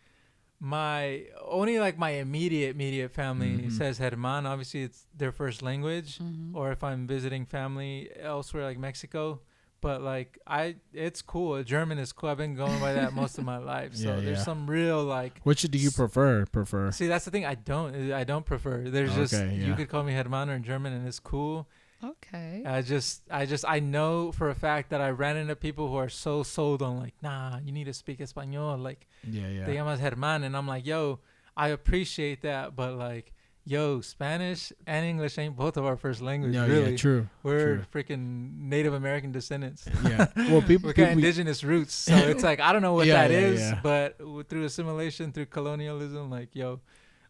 my 0.58 1.24
only 1.44 1.78
like 1.78 1.98
my 1.98 2.10
immediate 2.10 2.70
immediate 2.74 3.10
family 3.12 3.48
Mhm. 3.68 3.72
says 3.72 3.98
Herman. 3.98 4.46
Obviously, 4.46 4.82
it's 4.82 5.06
their 5.14 5.32
first 5.32 5.62
language 5.62 6.18
Mhm. 6.18 6.54
or 6.54 6.72
if 6.72 6.82
I'm 6.82 7.06
visiting 7.06 7.44
family 7.46 8.10
elsewhere 8.18 8.64
like 8.64 8.78
Mexico. 8.78 9.40
But 9.86 10.02
like 10.02 10.30
I, 10.46 10.76
it's 10.92 11.22
cool. 11.22 11.62
German 11.62 11.98
is 11.98 12.10
cool. 12.12 12.28
I've 12.30 12.38
been 12.38 12.56
going 12.56 12.78
by 12.80 12.92
that 12.94 13.12
most 13.12 13.38
of 13.38 13.44
my 13.44 13.58
life. 13.74 13.94
So 13.94 14.08
Yeah, 14.08 14.16
there's 14.26 14.38
yeah. 14.38 14.50
some 14.50 14.66
real 14.68 15.02
like. 15.04 15.34
Which 15.44 15.62
do 15.62 15.78
you 15.78 15.90
prefer? 15.92 16.44
Prefer? 16.46 16.90
See, 16.90 17.06
that's 17.06 17.24
the 17.24 17.30
thing. 17.30 17.46
I 17.46 17.54
don't. 17.54 18.12
I 18.12 18.24
don't 18.24 18.44
prefer. 18.44 18.76
There's 18.94 19.14
just 19.14 19.32
Okay, 19.34 19.54
you 19.54 19.74
could 19.74 19.88
call 19.88 20.02
me 20.02 20.12
Hermano 20.12 20.52
in 20.54 20.64
German 20.64 20.92
and 20.92 21.06
it's 21.06 21.20
cool. 21.20 21.68
Okay. 22.04 22.62
I 22.66 22.82
just, 22.82 23.22
I 23.30 23.46
just, 23.46 23.64
I 23.66 23.78
know 23.80 24.30
for 24.32 24.50
a 24.50 24.54
fact 24.54 24.90
that 24.90 25.00
I 25.00 25.10
ran 25.10 25.36
into 25.36 25.56
people 25.56 25.88
who 25.88 25.96
are 25.96 26.10
so 26.10 26.42
sold 26.42 26.82
on 26.82 26.98
like, 26.98 27.14
nah, 27.22 27.58
you 27.64 27.72
need 27.72 27.84
to 27.84 27.94
speak 27.94 28.20
Espanol. 28.20 28.76
Like, 28.76 29.06
Yeah, 29.24 29.48
yeah. 29.48 29.64
te 29.66 29.72
llamas 29.78 30.00
Herman, 30.00 30.42
and 30.44 30.54
I'm 30.56 30.66
like, 30.68 30.84
yo, 30.84 31.20
I 31.56 31.68
appreciate 31.68 32.42
that, 32.42 32.76
but 32.76 32.94
like, 32.94 33.32
yo, 33.66 34.00
Spanish 34.00 34.72
and 34.86 35.04
English 35.04 35.36
ain't 35.38 35.56
both 35.56 35.76
of 35.76 35.84
our 35.84 35.96
first 35.96 36.22
language. 36.22 36.54
no, 36.54 36.66
really. 36.66 36.92
yeah, 36.92 36.96
true. 36.96 37.28
We're 37.42 37.84
true. 37.84 38.02
freaking 38.02 38.56
Native 38.58 38.94
American 38.94 39.32
descendants. 39.32 39.86
Yeah. 40.04 40.28
Well, 40.36 40.62
people, 40.66 40.88
we 40.88 40.94
got 40.94 41.10
indigenous 41.10 41.62
roots, 41.64 41.92
so 41.92 42.14
it's 42.32 42.42
like 42.44 42.60
I 42.60 42.72
don't 42.72 42.82
know 42.82 42.94
what 42.94 43.06
Yeah, 43.06 43.28
that 43.28 43.30
yeah, 43.32 43.38
is, 43.48 43.60
yeah. 43.60 43.80
but 43.82 44.16
through 44.48 44.64
assimilation, 44.64 45.32
through 45.32 45.46
colonialism, 45.46 46.30
like 46.30 46.54
yo, 46.54 46.80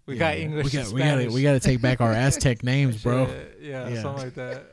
we 0.05 0.16
got. 0.16 0.37
English. 0.37 0.66
We 0.66 0.70
got, 0.70 0.93
we 0.93 1.01
got 1.01 1.32
we 1.32 1.43
got 1.43 1.53
to 1.55 1.61
take 1.61 1.80
back 1.80 2.01
our 2.01 2.12
Aztec 2.12 2.62
names, 2.62 3.03
bro. 3.03 3.28
Yeah, 3.61 4.03
something 4.03 4.24
like 4.24 4.34
that. 4.34 4.66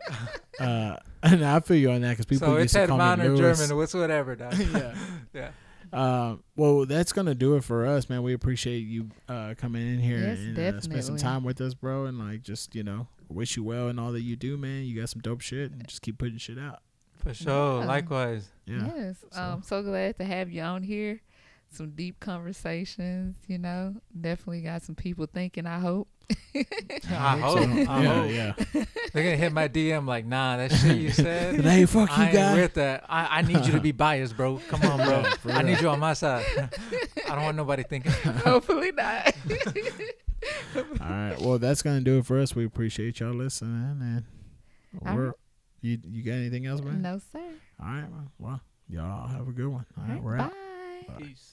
Uh, 0.59 0.97
and 1.23 1.43
I 1.43 1.59
feel 1.61 1.77
you 1.77 1.91
on 1.91 2.01
that 2.01 2.11
because 2.11 2.25
people 2.25 2.49
so 2.49 2.53
used 2.57 2.65
it's 2.65 2.73
to 2.73 2.87
call 2.87 3.17
me. 3.17 3.37
German, 3.37 3.75
what's 3.75 3.93
whatever, 3.93 4.35
dog. 4.35 4.53
yeah. 4.57 4.95
yeah. 5.33 5.49
Uh, 5.93 6.35
well, 6.55 6.85
that's 6.85 7.13
gonna 7.13 7.35
do 7.35 7.55
it 7.55 7.63
for 7.63 7.85
us, 7.85 8.09
man. 8.09 8.23
We 8.23 8.33
appreciate 8.33 8.79
you 8.79 9.09
uh, 9.29 9.53
coming 9.57 9.81
in 9.81 9.99
here 9.99 10.19
Yes, 10.19 10.39
and 10.39 10.57
uh, 10.57 10.81
spend 10.81 11.03
some 11.03 11.17
time 11.17 11.43
with 11.43 11.61
us, 11.61 11.73
bro. 11.73 12.05
And 12.05 12.17
like, 12.19 12.41
just 12.43 12.73
you 12.75 12.83
know, 12.83 13.07
wish 13.29 13.55
you 13.55 13.63
well 13.63 13.87
and 13.89 13.99
all 13.99 14.11
that 14.11 14.21
you 14.21 14.35
do, 14.35 14.57
man. 14.57 14.83
You 14.85 14.99
got 14.99 15.09
some 15.09 15.21
dope 15.21 15.41
shit, 15.41 15.71
and 15.71 15.87
just 15.87 16.01
keep 16.01 16.17
putting 16.17 16.37
shit 16.37 16.57
out. 16.57 16.79
For 17.17 17.33
sure. 17.33 17.79
Yeah. 17.81 17.85
Likewise. 17.85 18.49
Yeah. 18.65 18.89
Yes. 18.95 19.17
So- 19.31 19.41
I'm 19.41 19.63
so 19.63 19.81
glad 19.83 20.17
to 20.17 20.25
have 20.25 20.51
you 20.51 20.61
on 20.61 20.83
here. 20.83 21.21
Some 21.69 21.91
deep 21.91 22.19
conversations, 22.19 23.35
you 23.47 23.57
know. 23.57 23.95
Definitely 24.19 24.61
got 24.61 24.83
some 24.83 24.95
people 24.95 25.25
thinking, 25.25 25.65
I 25.65 25.79
hope. 25.79 26.07
I 26.55 27.37
hope. 27.39 27.57
So, 27.59 27.63
I 27.91 28.01
yeah, 28.03 28.21
hope. 28.21 28.31
yeah. 28.31 28.85
They're 29.13 29.23
gonna 29.23 29.35
hit 29.35 29.51
my 29.51 29.67
DM 29.67 30.07
like, 30.07 30.25
nah, 30.25 30.57
that 30.57 30.71
shit 30.71 30.97
you 30.97 31.11
said. 31.11 31.57
But 31.57 31.65
hey, 31.65 31.85
fuck 31.85 32.09
you, 32.09 32.15
I 32.15 32.25
ain't 32.25 32.33
guy. 32.33 32.55
with 32.55 32.73
that. 32.75 33.05
I, 33.09 33.39
I 33.39 33.41
need 33.41 33.65
you 33.65 33.71
to 33.73 33.79
be 33.81 33.91
biased, 34.05 34.35
bro. 34.37 34.59
Come 34.69 34.81
on, 34.83 34.97
bro. 34.97 35.21
Yeah, 35.21 35.33
for 35.35 35.51
I 35.51 35.61
need 35.61 35.81
you 35.81 35.89
on 35.89 35.99
my 35.99 36.13
side. 36.13 36.45
I 37.27 37.35
don't 37.35 37.43
want 37.43 37.57
nobody 37.57 37.83
thinking. 37.83 38.11
Hopefully 38.11 38.91
not. 38.91 39.33
All 40.75 40.83
right. 41.09 41.35
Well, 41.39 41.59
that's 41.59 41.81
gonna 41.81 42.01
do 42.01 42.19
it 42.19 42.25
for 42.25 42.39
us. 42.39 42.55
We 42.55 42.65
appreciate 42.65 43.19
y'all 43.19 43.33
listening, 43.33 43.99
and 44.01 44.23
All 45.05 45.15
we're 45.15 45.25
right. 45.27 45.35
you. 45.81 45.99
You 46.09 46.23
got 46.23 46.33
anything 46.33 46.65
else, 46.65 46.81
man? 46.81 47.01
no, 47.01 47.19
sir. 47.31 47.39
All 47.81 47.87
right. 47.87 48.05
Well, 48.09 48.31
well, 48.39 48.61
y'all 48.87 49.27
have 49.27 49.47
a 49.47 49.51
good 49.51 49.67
one. 49.67 49.85
All 49.97 50.03
All 50.03 50.09
right, 50.09 50.13
right, 50.15 50.23
we're 50.23 50.37
bye. 50.37 50.43
out. 50.43 50.53
Bye. 51.07 51.13
Peace. 51.25 51.52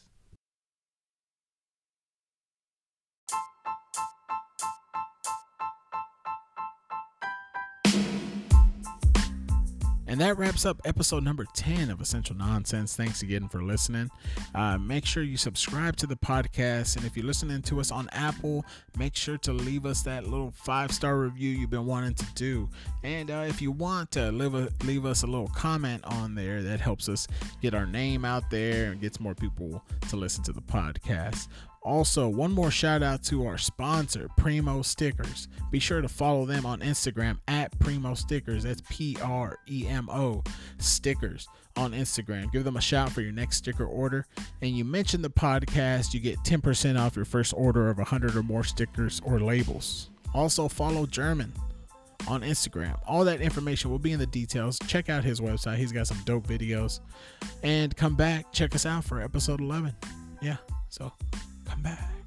And 10.10 10.20
that 10.20 10.36
wraps 10.38 10.66
up 10.66 10.80
episode 10.84 11.22
number 11.22 11.46
10 11.54 11.88
of 11.88 12.00
Essential 12.00 12.34
Nonsense. 12.34 12.96
Thanks 12.96 13.22
again 13.22 13.48
for 13.48 13.62
listening. 13.62 14.10
Uh, 14.56 14.76
make 14.76 15.06
sure 15.06 15.22
you 15.22 15.36
subscribe 15.36 15.94
to 15.98 16.06
the 16.08 16.16
podcast. 16.16 16.96
And 16.96 17.06
if 17.06 17.16
you're 17.16 17.24
listening 17.24 17.62
to 17.62 17.78
us 17.78 17.92
on 17.92 18.08
Apple, 18.10 18.64
make 18.98 19.14
sure 19.14 19.38
to 19.38 19.52
leave 19.52 19.86
us 19.86 20.02
that 20.02 20.26
little 20.26 20.50
five 20.50 20.90
star 20.90 21.16
review 21.16 21.50
you've 21.50 21.70
been 21.70 21.86
wanting 21.86 22.14
to 22.14 22.26
do. 22.34 22.68
And 23.04 23.30
uh, 23.30 23.44
if 23.46 23.62
you 23.62 23.70
want 23.70 24.10
to 24.10 24.32
leave, 24.32 24.56
a, 24.56 24.68
leave 24.84 25.06
us 25.06 25.22
a 25.22 25.28
little 25.28 25.46
comment 25.54 26.04
on 26.04 26.34
there, 26.34 26.60
that 26.60 26.80
helps 26.80 27.08
us 27.08 27.28
get 27.62 27.72
our 27.72 27.86
name 27.86 28.24
out 28.24 28.50
there 28.50 28.90
and 28.90 29.00
gets 29.00 29.20
more 29.20 29.36
people 29.36 29.80
to 30.08 30.16
listen 30.16 30.42
to 30.42 30.52
the 30.52 30.60
podcast. 30.60 31.46
Also, 31.82 32.28
one 32.28 32.52
more 32.52 32.70
shout 32.70 33.02
out 33.02 33.22
to 33.24 33.46
our 33.46 33.56
sponsor, 33.56 34.28
Premo 34.38 34.84
Stickers. 34.84 35.48
Be 35.70 35.78
sure 35.78 36.02
to 36.02 36.08
follow 36.08 36.44
them 36.44 36.66
on 36.66 36.80
Instagram 36.80 37.38
at 37.48 37.76
Premo 37.78 38.16
Stickers. 38.16 38.64
That's 38.64 38.82
P 38.90 39.16
R 39.22 39.56
E 39.68 39.86
M 39.86 40.10
O 40.10 40.42
Stickers 40.78 41.48
on 41.76 41.92
Instagram. 41.92 42.52
Give 42.52 42.64
them 42.64 42.76
a 42.76 42.80
shout 42.82 43.10
for 43.10 43.22
your 43.22 43.32
next 43.32 43.56
sticker 43.56 43.86
order. 43.86 44.26
And 44.60 44.76
you 44.76 44.84
mention 44.84 45.22
the 45.22 45.30
podcast, 45.30 46.12
you 46.12 46.20
get 46.20 46.38
10% 46.40 47.00
off 47.00 47.16
your 47.16 47.24
first 47.24 47.54
order 47.56 47.88
of 47.88 47.96
100 47.96 48.36
or 48.36 48.42
more 48.42 48.64
stickers 48.64 49.22
or 49.24 49.40
labels. 49.40 50.10
Also, 50.34 50.68
follow 50.68 51.06
German 51.06 51.52
on 52.28 52.42
Instagram. 52.42 52.98
All 53.06 53.24
that 53.24 53.40
information 53.40 53.90
will 53.90 53.98
be 53.98 54.12
in 54.12 54.18
the 54.18 54.26
details. 54.26 54.78
Check 54.86 55.08
out 55.08 55.24
his 55.24 55.40
website, 55.40 55.76
he's 55.76 55.92
got 55.92 56.06
some 56.06 56.20
dope 56.24 56.46
videos. 56.46 57.00
And 57.62 57.96
come 57.96 58.16
back, 58.16 58.52
check 58.52 58.74
us 58.74 58.84
out 58.84 59.04
for 59.04 59.22
episode 59.22 59.60
11. 59.60 59.94
Yeah, 60.42 60.56
so 60.88 61.12
come 61.70 61.82
back. 61.82 62.19